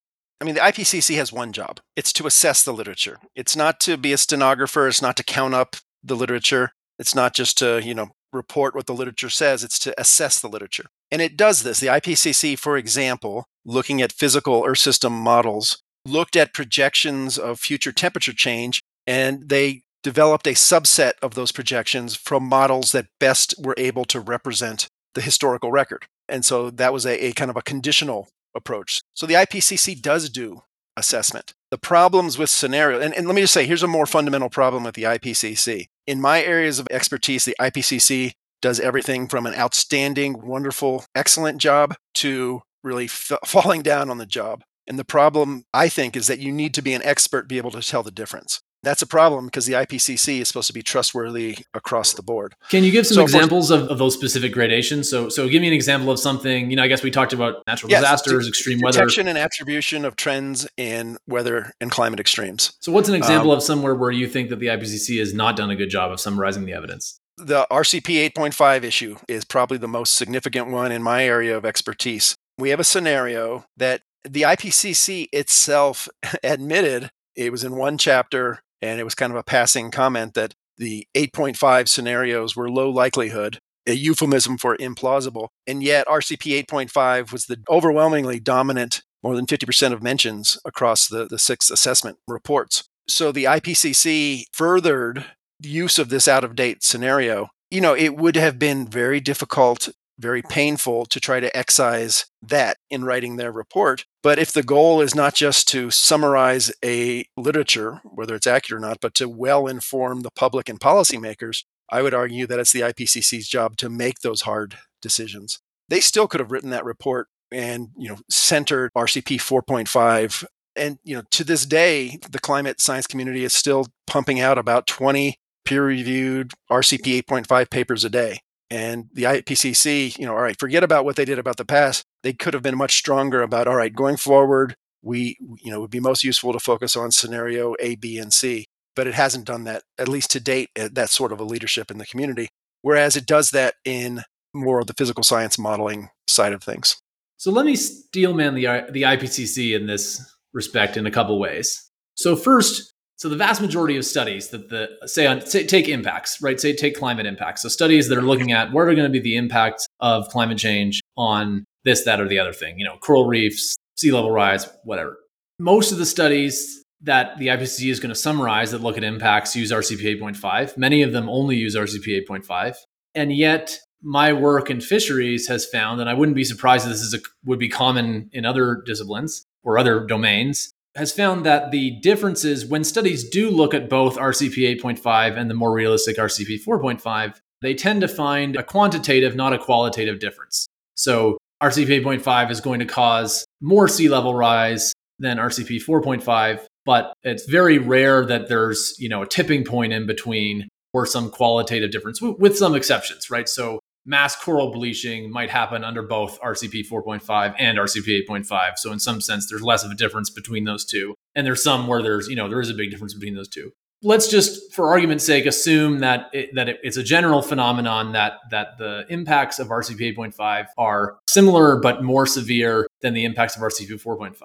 I 0.41 0.47
mean, 0.47 0.55
the 0.55 0.63
IPCC 0.63 1.17
has 1.17 1.33
one 1.33 1.53
job. 1.53 1.81
It's 1.97 2.15
to 2.15 2.27
assess 2.27 2.63
the 2.63 2.73
literature. 2.73 3.19
It's 3.37 3.55
not 3.55 3.79
to 3.81 3.99
be 3.99 4.15
a 4.15 4.17
stenographer. 4.17 4.89
It's 4.89 5.03
not 5.03 5.17
to 5.19 5.23
count 5.23 5.53
up 5.53 5.77
the 6.03 6.17
literature. 6.17 6.73
It's 6.99 7.15
not 7.15 7.35
just 7.35 7.59
to, 7.59 7.81
you 7.83 7.95
know, 7.95 8.11
report 8.33 8.75
what 8.75 8.87
the 8.87 8.95
literature 8.95 9.31
says, 9.31 9.65
it's 9.65 9.79
to 9.81 9.99
assess 10.01 10.41
the 10.41 10.49
literature. 10.49 10.87
And 11.11 11.21
it 11.21 11.37
does 11.37 11.63
this. 11.63 11.81
The 11.81 11.89
IPCC, 11.89 12.59
for 12.59 12.77
example, 12.77 13.45
looking 13.65 14.01
at 14.01 14.13
physical 14.13 14.65
Earth 14.67 14.79
system 14.79 15.13
models, 15.13 15.83
looked 16.07 16.37
at 16.37 16.55
projections 16.55 17.39
of 17.39 17.59
future 17.59 17.93
temperature 17.93 18.33
change, 18.33 18.81
and 19.07 19.49
they 19.49 19.83
developed 20.03 20.47
a 20.47 20.51
subset 20.51 21.13
of 21.21 21.35
those 21.35 21.53
projections 21.53 22.17
from 22.17 22.45
models 22.45 22.93
that 22.93 23.09
best 23.19 23.55
were 23.59 23.75
able 23.77 24.05
to 24.07 24.21
represent 24.21 24.89
the 25.15 25.21
historical 25.21 25.71
record. 25.71 26.07
And 26.29 26.45
so 26.45 26.71
that 26.71 26.93
was 26.93 27.05
a, 27.05 27.27
a 27.27 27.33
kind 27.33 27.51
of 27.51 27.57
a 27.57 27.63
conditional 27.63 28.29
approach. 28.55 29.01
So 29.15 29.27
the 29.27 29.35
IPCC 29.35 30.01
does 30.01 30.31
do 30.31 30.63
assessment. 31.01 31.55
The 31.73 31.79
problems 31.79 32.39
with 32.39 32.51
scenario, 32.51 33.01
and, 33.01 33.13
and 33.15 33.27
let 33.27 33.35
me 33.35 33.41
just 33.41 33.53
say, 33.53 33.67
here's 33.67 33.83
a 33.83 33.89
more 33.89 34.07
fundamental 34.07 34.49
problem 34.49 34.85
with 34.85 34.95
the 34.95 35.03
IPCC. 35.03 35.87
In 36.07 36.21
my 36.21 36.43
areas 36.43 36.79
of 36.79 36.87
expertise, 36.91 37.45
the 37.45 37.57
IPCC 37.61 38.33
does 38.63 38.79
everything 38.79 39.27
from 39.27 39.47
an 39.47 39.55
outstanding, 39.55 40.47
wonderful, 40.47 41.05
excellent 41.15 41.59
job 41.59 41.97
to 42.15 42.63
really 42.85 43.07
f- 43.07 43.33
falling 43.45 43.83
down 43.83 44.11
on 44.11 44.19
the 44.19 44.27
job. 44.27 44.63
And 44.87 44.99
the 44.99 45.05
problem, 45.05 45.65
I 45.73 45.89
think, 45.89 46.17
is 46.17 46.27
that 46.27 46.41
you 46.41 46.53
need 46.53 46.75
to 46.75 46.83
be 46.83 46.95
an 46.95 47.03
expert 47.03 47.49
be 47.49 47.59
able 47.59 47.71
to 47.73 47.83
tell 47.83 48.03
the 48.03 48.11
difference. 48.11 48.61
That's 48.83 49.03
a 49.03 49.07
problem 49.07 49.47
because 49.47 49.67
the 49.67 49.75
IPCC 49.75 50.41
is 50.41 50.49
supposed 50.49 50.69
to 50.69 50.73
be 50.73 50.83
trustworthy 50.83 51.59
across 51.75 52.15
the 52.15 52.23
board. 52.23 52.55
Can 52.71 52.83
you 52.83 52.91
give 52.91 53.07
some 53.07 53.17
so 53.17 53.23
examples 53.23 53.71
of, 53.71 53.89
of, 53.89 53.99
those 53.99 54.15
specific 54.15 54.53
gradations? 54.53 55.09
So, 55.09 55.29
so 55.29 55.49
give 55.49 55.61
me 55.61 55.69
an 55.69 55.75
example 55.75 56.11
of 56.11 56.19
something. 56.19 56.71
You 56.71 56.77
know, 56.77 56.83
I 56.83 56.89
guess 56.89 57.03
we 57.03 57.11
talked 57.11 57.35
about 57.35 57.63
natural 57.67 57.91
yes, 57.91 58.01
disasters, 58.01 58.49
extreme 58.49 58.79
detection 58.79 58.87
weather, 58.87 58.99
detection 58.99 59.29
and 59.29 59.39
attribution 59.39 60.05
of 60.07 60.17
trends 60.17 60.67
in 60.79 61.19
weather 61.27 61.73
and 61.81 61.91
climate 61.91 62.21
extremes. 62.21 62.73
So, 62.81 62.91
what's 62.91 63.09
an 63.09 63.15
example 63.15 63.51
um, 63.51 63.59
of 63.59 63.63
somewhere 63.63 63.95
where 63.95 64.11
you 64.11 64.27
think 64.27 64.49
that 64.49 64.61
the 64.61 64.67
IPCC 64.67 65.19
has 65.19 65.35
not 65.35 65.57
done 65.57 65.71
a 65.71 65.77
good 65.77 65.91
job 65.91 66.11
of 66.11 66.19
summarizing 66.19 66.65
the 66.65 66.73
evidence? 66.73 67.21
The 67.37 67.67
RCP 67.71 68.33
8.5 68.33 68.83
issue 68.83 69.17
is 69.29 69.45
probably 69.45 69.79
the 69.79 69.89
most 69.89 70.15
significant 70.15 70.69
one 70.69 70.93
in 70.93 71.03
my 71.03 71.25
area 71.25 71.57
of 71.57 71.65
expertise. 71.65 72.35
We 72.59 72.71
have 72.71 72.81
a 72.81 72.85
scenario 72.85 73.65
that 73.77 74.03
the 74.25 74.43
IPCC 74.43 75.29
itself 75.33 76.09
admitted 76.43 77.11
it 77.37 77.53
was 77.53 77.65
in 77.65 77.77
one 77.77 77.97
chapter 77.97 78.61
and 78.83 79.01
it 79.01 79.05
was 79.05 79.15
kind 79.15 79.33
of 79.33 79.39
a 79.39 79.43
passing 79.43 79.91
comment 79.91 80.35
that 80.35 80.55
the 80.79 81.07
8.5 81.15 81.89
scenarios 81.89 82.57
were 82.57 82.71
low 82.71 82.91
likelihood, 82.91 83.59
a 83.87 83.93
euphemism 83.93 84.57
for 84.57 84.77
implausible. 84.79 85.49
And 85.67 85.83
yet, 85.83 86.07
RCP 86.07 86.65
8.5 86.65 87.33
was 87.33 87.47
the 87.47 87.59
overwhelmingly 87.69 88.41
dominant, 88.41 89.03
more 89.23 89.37
than 89.37 89.47
50% 89.47 89.93
of 89.93 90.03
mentions 90.03 90.59
across 90.65 91.07
the, 91.07 91.27
the 91.27 91.39
six 91.39 91.71
assessment 91.71 92.19
reports. 92.27 92.85
So 93.09 93.33
the 93.33 93.45
IPCC 93.45 94.45
furthered 94.53 95.27
the 95.59 95.69
use 95.69 95.99
of 95.99 96.09
this 96.09 96.27
out 96.27 96.45
of 96.45 96.57
date 96.57 96.83
scenario. 96.83 97.49
You 97.71 97.81
know, 97.81 97.95
it 97.95 98.17
would 98.17 98.37
have 98.37 98.59
been 98.59 98.87
very 98.87 99.21
difficult 99.21 99.91
very 100.21 100.43
painful 100.43 101.07
to 101.07 101.21
try 101.21 101.41
to 101.41 101.55
excise 101.57 102.27
that 102.43 102.77
in 102.91 103.05
writing 103.05 103.37
their 103.37 103.53
report. 103.53 104.05
But 104.23 104.39
if 104.39 104.53
the 104.53 104.63
goal 104.63 105.01
is 105.01 105.15
not 105.15 105.35
just 105.35 105.67
to 105.69 105.91
summarize 105.91 106.73
a 106.85 107.25
literature, 107.37 108.01
whether 108.05 108.35
it's 108.35 108.47
accurate 108.47 108.83
or 108.83 108.87
not, 108.87 108.99
but 109.01 109.15
to 109.15 109.29
well 109.29 109.67
inform 109.67 110.21
the 110.21 110.31
public 110.31 110.69
and 110.69 110.79
policymakers, 110.79 111.65
I 111.91 112.03
would 112.03 112.15
argue 112.15 112.47
that 112.47 112.59
it's 112.59 112.73
the 112.73 112.81
IPCC's 112.81 113.49
job 113.49 113.77
to 113.79 113.89
make 113.89 114.21
those 114.21 114.43
hard 114.43 114.77
decisions. 115.03 115.59
They 115.89 116.01
still 116.01 116.29
could 116.29 116.41
have 116.41 116.53
written 116.53 116.71
that 116.71 116.85
report 116.85 117.29
and 117.53 117.89
you 117.97 118.09
know 118.09 118.17
centered 118.31 118.93
RCP 118.97 119.39
4.5 119.39 120.45
and 120.77 120.99
you 121.03 121.17
know 121.17 121.23
to 121.33 121.45
this 121.45 121.67
day 121.67 122.19
the 122.31 122.39
climate 122.39 122.81
science 122.81 123.07
community 123.07 123.45
is 123.45 123.53
still 123.53 123.87
pumping 124.07 124.41
out 124.41 124.59
about 124.59 124.87
20 124.87 125.37
peer 125.65 125.85
reviewed 125.85 126.53
RCP 126.71 127.23
8.5 127.25 127.71
papers 127.71 128.05
a 128.05 128.11
day 128.11 128.41
and 128.71 129.09
the 129.13 129.25
IPCC, 129.25 130.17
you 130.19 130.27
know, 130.27 130.33
all 130.33 130.43
right, 130.43 130.59
forget 130.59 130.85
about 130.85 131.05
what 131.05 131.17
they 131.17 131.25
did 131.25 131.39
about 131.39 131.57
the 131.57 131.65
past. 131.65 132.05
They 132.23 132.33
could 132.33 132.55
have 132.55 132.63
been 132.63 132.79
much 132.79 132.97
stronger 132.97 133.43
about, 133.43 133.67
all 133.67 133.77
right, 133.77 133.93
going 133.93 134.17
forward, 134.17 134.77
we, 135.03 135.37
you 135.61 135.71
know, 135.71 135.81
would 135.81 135.91
be 135.91 136.01
most 136.01 136.23
useful 136.23 136.53
to 136.53 136.61
focus 136.61 136.97
on 136.97 137.11
scenario 137.11 137.75
A, 137.81 137.97
B, 137.97 138.19
and 138.19 138.33
C. 138.33 138.67
But 138.95 139.07
it 139.07 139.15
hasn't 139.15 139.47
done 139.47 139.65
that, 139.65 139.83
at 139.99 140.09
least 140.09 140.31
to 140.33 140.41
date, 140.41 140.71
eh, 140.77 140.89
that 140.93 141.11
sort 141.11 141.33
of 141.33 141.41
a 141.41 141.45
leadership 141.45 141.91
in 141.91 141.99
the 141.99 142.07
community. 142.07 142.49
Whereas 142.83 143.17
it 143.17 143.27
does 143.27 143.51
that 143.51 143.75
in 143.85 144.23
more 144.55 144.81
of 144.81 144.87
the 144.87 144.95
physical 144.95 145.23
science 145.23 145.59
modeling 145.59 146.11
side 146.29 146.53
of 146.53 146.63
things. 146.63 146.97
So 147.37 147.51
let 147.51 147.65
me 147.67 147.77
steelman 147.77 148.55
the, 148.55 148.87
the 148.91 149.03
IPCC 149.03 149.75
in 149.75 149.87
this 149.87 150.23
respect 150.53 150.97
in 150.97 151.07
a 151.07 151.11
couple 151.11 151.39
ways. 151.39 151.91
So 152.15 152.37
first, 152.37 152.93
so 153.21 153.29
the 153.29 153.37
vast 153.37 153.61
majority 153.61 153.99
of 153.99 154.07
studies 154.07 154.49
that 154.49 154.71
the 154.71 154.89
say 155.07 155.27
on 155.27 155.45
say 155.45 155.67
take 155.67 155.91
impacts, 155.91 156.41
right? 156.41 156.59
Say 156.59 156.75
take 156.75 156.97
climate 156.97 157.27
impacts. 157.27 157.61
So 157.61 157.69
studies 157.69 158.09
that 158.09 158.17
are 158.17 158.23
looking 158.23 158.51
at 158.51 158.73
what 158.73 158.81
are 158.81 158.95
going 158.95 159.05
to 159.05 159.11
be 159.11 159.21
the 159.21 159.37
impacts 159.37 159.87
of 160.01 160.27
climate 160.29 160.57
change 160.57 161.03
on 161.19 161.67
this, 161.85 162.03
that, 162.05 162.19
or 162.19 162.27
the 162.27 162.39
other 162.39 162.55
thing. 162.55 162.79
You 162.79 162.87
know, 162.87 162.97
coral 162.97 163.27
reefs, 163.27 163.77
sea 163.99 164.11
level 164.11 164.31
rise, 164.31 164.67
whatever. 164.85 165.19
Most 165.59 165.93
of 165.93 165.99
the 165.99 166.07
studies 166.07 166.83
that 167.03 167.37
the 167.37 167.49
IPCC 167.49 167.91
is 167.91 168.01
going 168.01 168.09
to 168.09 168.15
summarize 168.15 168.71
that 168.71 168.81
look 168.81 168.97
at 168.97 169.05
impacts 169.05 169.55
use 169.55 169.71
RCP 169.71 170.19
8.5. 170.19 170.79
Many 170.79 171.03
of 171.03 171.13
them 171.13 171.29
only 171.29 171.57
use 171.57 171.77
RCP 171.77 172.27
8.5, 172.27 172.75
and 173.15 173.37
yet 173.37 173.79
my 174.03 174.33
work 174.33 174.71
in 174.71 174.81
fisheries 174.81 175.47
has 175.47 175.67
found, 175.67 176.01
and 176.01 176.09
I 176.09 176.15
wouldn't 176.15 176.37
be 176.37 176.45
surprised 176.45 176.87
if 176.87 176.93
this 176.93 177.03
is 177.03 177.13
a, 177.13 177.19
would 177.45 177.59
be 177.59 177.69
common 177.69 178.31
in 178.33 178.47
other 178.47 178.83
disciplines 178.87 179.45
or 179.63 179.77
other 179.77 180.07
domains, 180.07 180.73
has 180.97 181.13
found 181.13 181.47
that 181.47 181.71
the 181.71 181.93
differences 182.01 182.67
when 182.67 182.85
studies 182.85 183.29
do 183.29 183.51
look 183.51 183.75
at 183.75 183.89
both 183.89 184.17
RCP 184.17 184.81
8.5 184.81 185.37
and 185.37 185.49
the 185.49 185.55
more 185.55 185.73
realistic 185.73 186.17
RCP 186.17 186.65
4.5, 186.67 187.37
they 187.63 187.75
tend 187.75 188.01
to 188.01 188.09
find 188.09 188.57
a 188.57 188.63
quantitative, 188.63 189.37
not 189.37 189.53
a 189.53 189.59
qualitative 189.59 190.19
difference. 190.19 190.67
So 190.95 191.39
RCP 191.63 192.03
8.5 192.03 192.51
is 192.51 192.61
going 192.61 192.81
to 192.81 192.87
cause 192.87 193.45
more 193.61 193.87
sea 193.87 194.09
level 194.09 194.35
rise 194.35 194.93
than 195.19 195.37
RCP 195.37 195.85
4.5, 195.85 196.61
but 196.85 197.13
it's 197.23 197.45
very 197.47 197.79
rare 197.79 198.25
that 198.25 198.49
there's, 198.49 198.95
you 198.99 199.09
know, 199.09 199.23
a 199.23 199.27
tipping 199.27 199.65
point 199.65 199.93
in 199.93 200.07
between 200.07 200.69
or 200.93 201.07
some 201.07 201.31
qualitative 201.31 201.91
difference 201.91 202.21
with 202.21 202.57
some 202.57 202.75
exceptions, 202.75 203.31
right? 203.31 203.49
So 203.49 203.79
mass 204.05 204.37
coral 204.37 204.73
bleaching 204.73 205.31
might 205.31 205.51
happen 205.51 205.85
under 205.85 206.03
both 206.03 206.41
RCP 206.41 206.89
4.5 206.89 207.55
and 207.59 207.79
RCP 207.79 208.27
8.5. 208.29 208.77
So 208.77 208.93
in 208.93 208.99
some 208.99 209.21
sense, 209.21 209.49
there's 209.49 209.63
less 209.63 209.85
of 209.85 209.91
a 209.91 209.95
difference 209.95 210.31
between 210.31 210.65
those 210.65 210.85
two. 210.85 211.15
And 211.35 211.47
there's 211.47 211.63
some 211.63 211.87
where 211.87 212.03
there's, 212.03 212.29
you 212.29 212.37
know, 212.37 212.49
there 212.49 212.61
is 212.61 212.71
a 212.71 212.75
big 212.75 212.91
difference 212.91 213.15
between 213.15 213.35
those 213.35 213.49
two. 213.49 213.73
Let's 214.03 214.29
just, 214.29 214.73
for 214.73 214.89
argument's 214.89 215.27
sake, 215.27 215.45
assume 215.45 215.99
that 215.99 216.31
it, 216.33 216.55
that 216.55 216.71
it, 216.71 216.81
it's 216.83 216.97
a 216.97 217.03
general 217.03 217.43
phenomenon 217.43 218.13
that 218.13 218.39
that 218.51 218.79
the 218.79 219.05
impacts 219.11 219.59
of 219.59 219.69
RCP 219.69 220.17
8.5 220.17 220.69
are 220.79 221.19
similar 221.29 221.79
but 221.79 222.03
more 222.03 222.25
severe 222.25 222.87
than 223.03 223.13
the 223.13 223.27
impacts 223.27 223.57
of 223.57 223.63
RCP 223.63 224.03
4.5. 224.03 224.37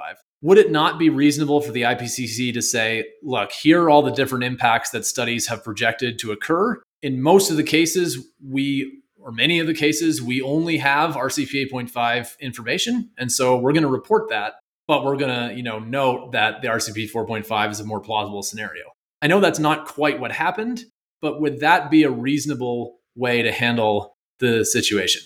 Would 0.42 0.58
it 0.58 0.72
not 0.72 1.00
be 1.00 1.10
reasonable 1.10 1.62
for 1.62 1.72
the 1.72 1.84
IPCC 1.84 2.54
to 2.54 2.62
say, 2.62 3.06
look, 3.24 3.54
here 3.54 3.84
are 3.84 3.90
all 3.90 4.02
the 4.02 4.12
different 4.12 4.44
impacts 4.44 4.90
that 4.90 5.06
studies 5.06 5.48
have 5.48 5.64
projected 5.64 6.20
to 6.20 6.34
occur? 6.34 6.82
In 7.02 7.22
most 7.22 7.50
of 7.50 7.56
the 7.56 7.64
cases, 7.64 8.28
we 8.46 9.04
or 9.26 9.32
many 9.32 9.60
of 9.60 9.66
the 9.66 9.74
cases, 9.74 10.22
we 10.22 10.40
only 10.40 10.78
have 10.78 11.16
RCP 11.16 11.72
8.5 11.72 12.40
information. 12.40 13.10
And 13.18 13.32
so 13.32 13.58
we're 13.58 13.74
going 13.74 13.84
to 13.84 13.90
report 13.90 14.30
that, 14.30 14.54
but 14.88 15.04
we're 15.04 15.18
going 15.18 15.50
to, 15.50 15.56
you 15.56 15.64
know, 15.64 15.80
note 15.80 16.34
that 16.34 16.62
the 16.62 16.68
RCP 16.68 17.12
4.5 17.12 17.72
is 17.72 17.80
a 17.80 17.86
more 17.86 18.00
plausible 18.00 18.44
scenario. 18.44 18.84
I 19.24 19.28
know 19.28 19.40
that's 19.40 19.58
not 19.58 19.88
quite 19.88 20.20
what 20.20 20.32
happened, 20.32 20.86
but 21.24 21.42
would 21.42 21.62
that 21.62 21.90
be 21.90 22.04
a 22.04 22.12
reasonable 22.12 23.00
way 23.16 23.42
to 23.42 23.52
handle 23.52 24.16
the 24.40 24.64
situation? 24.64 25.24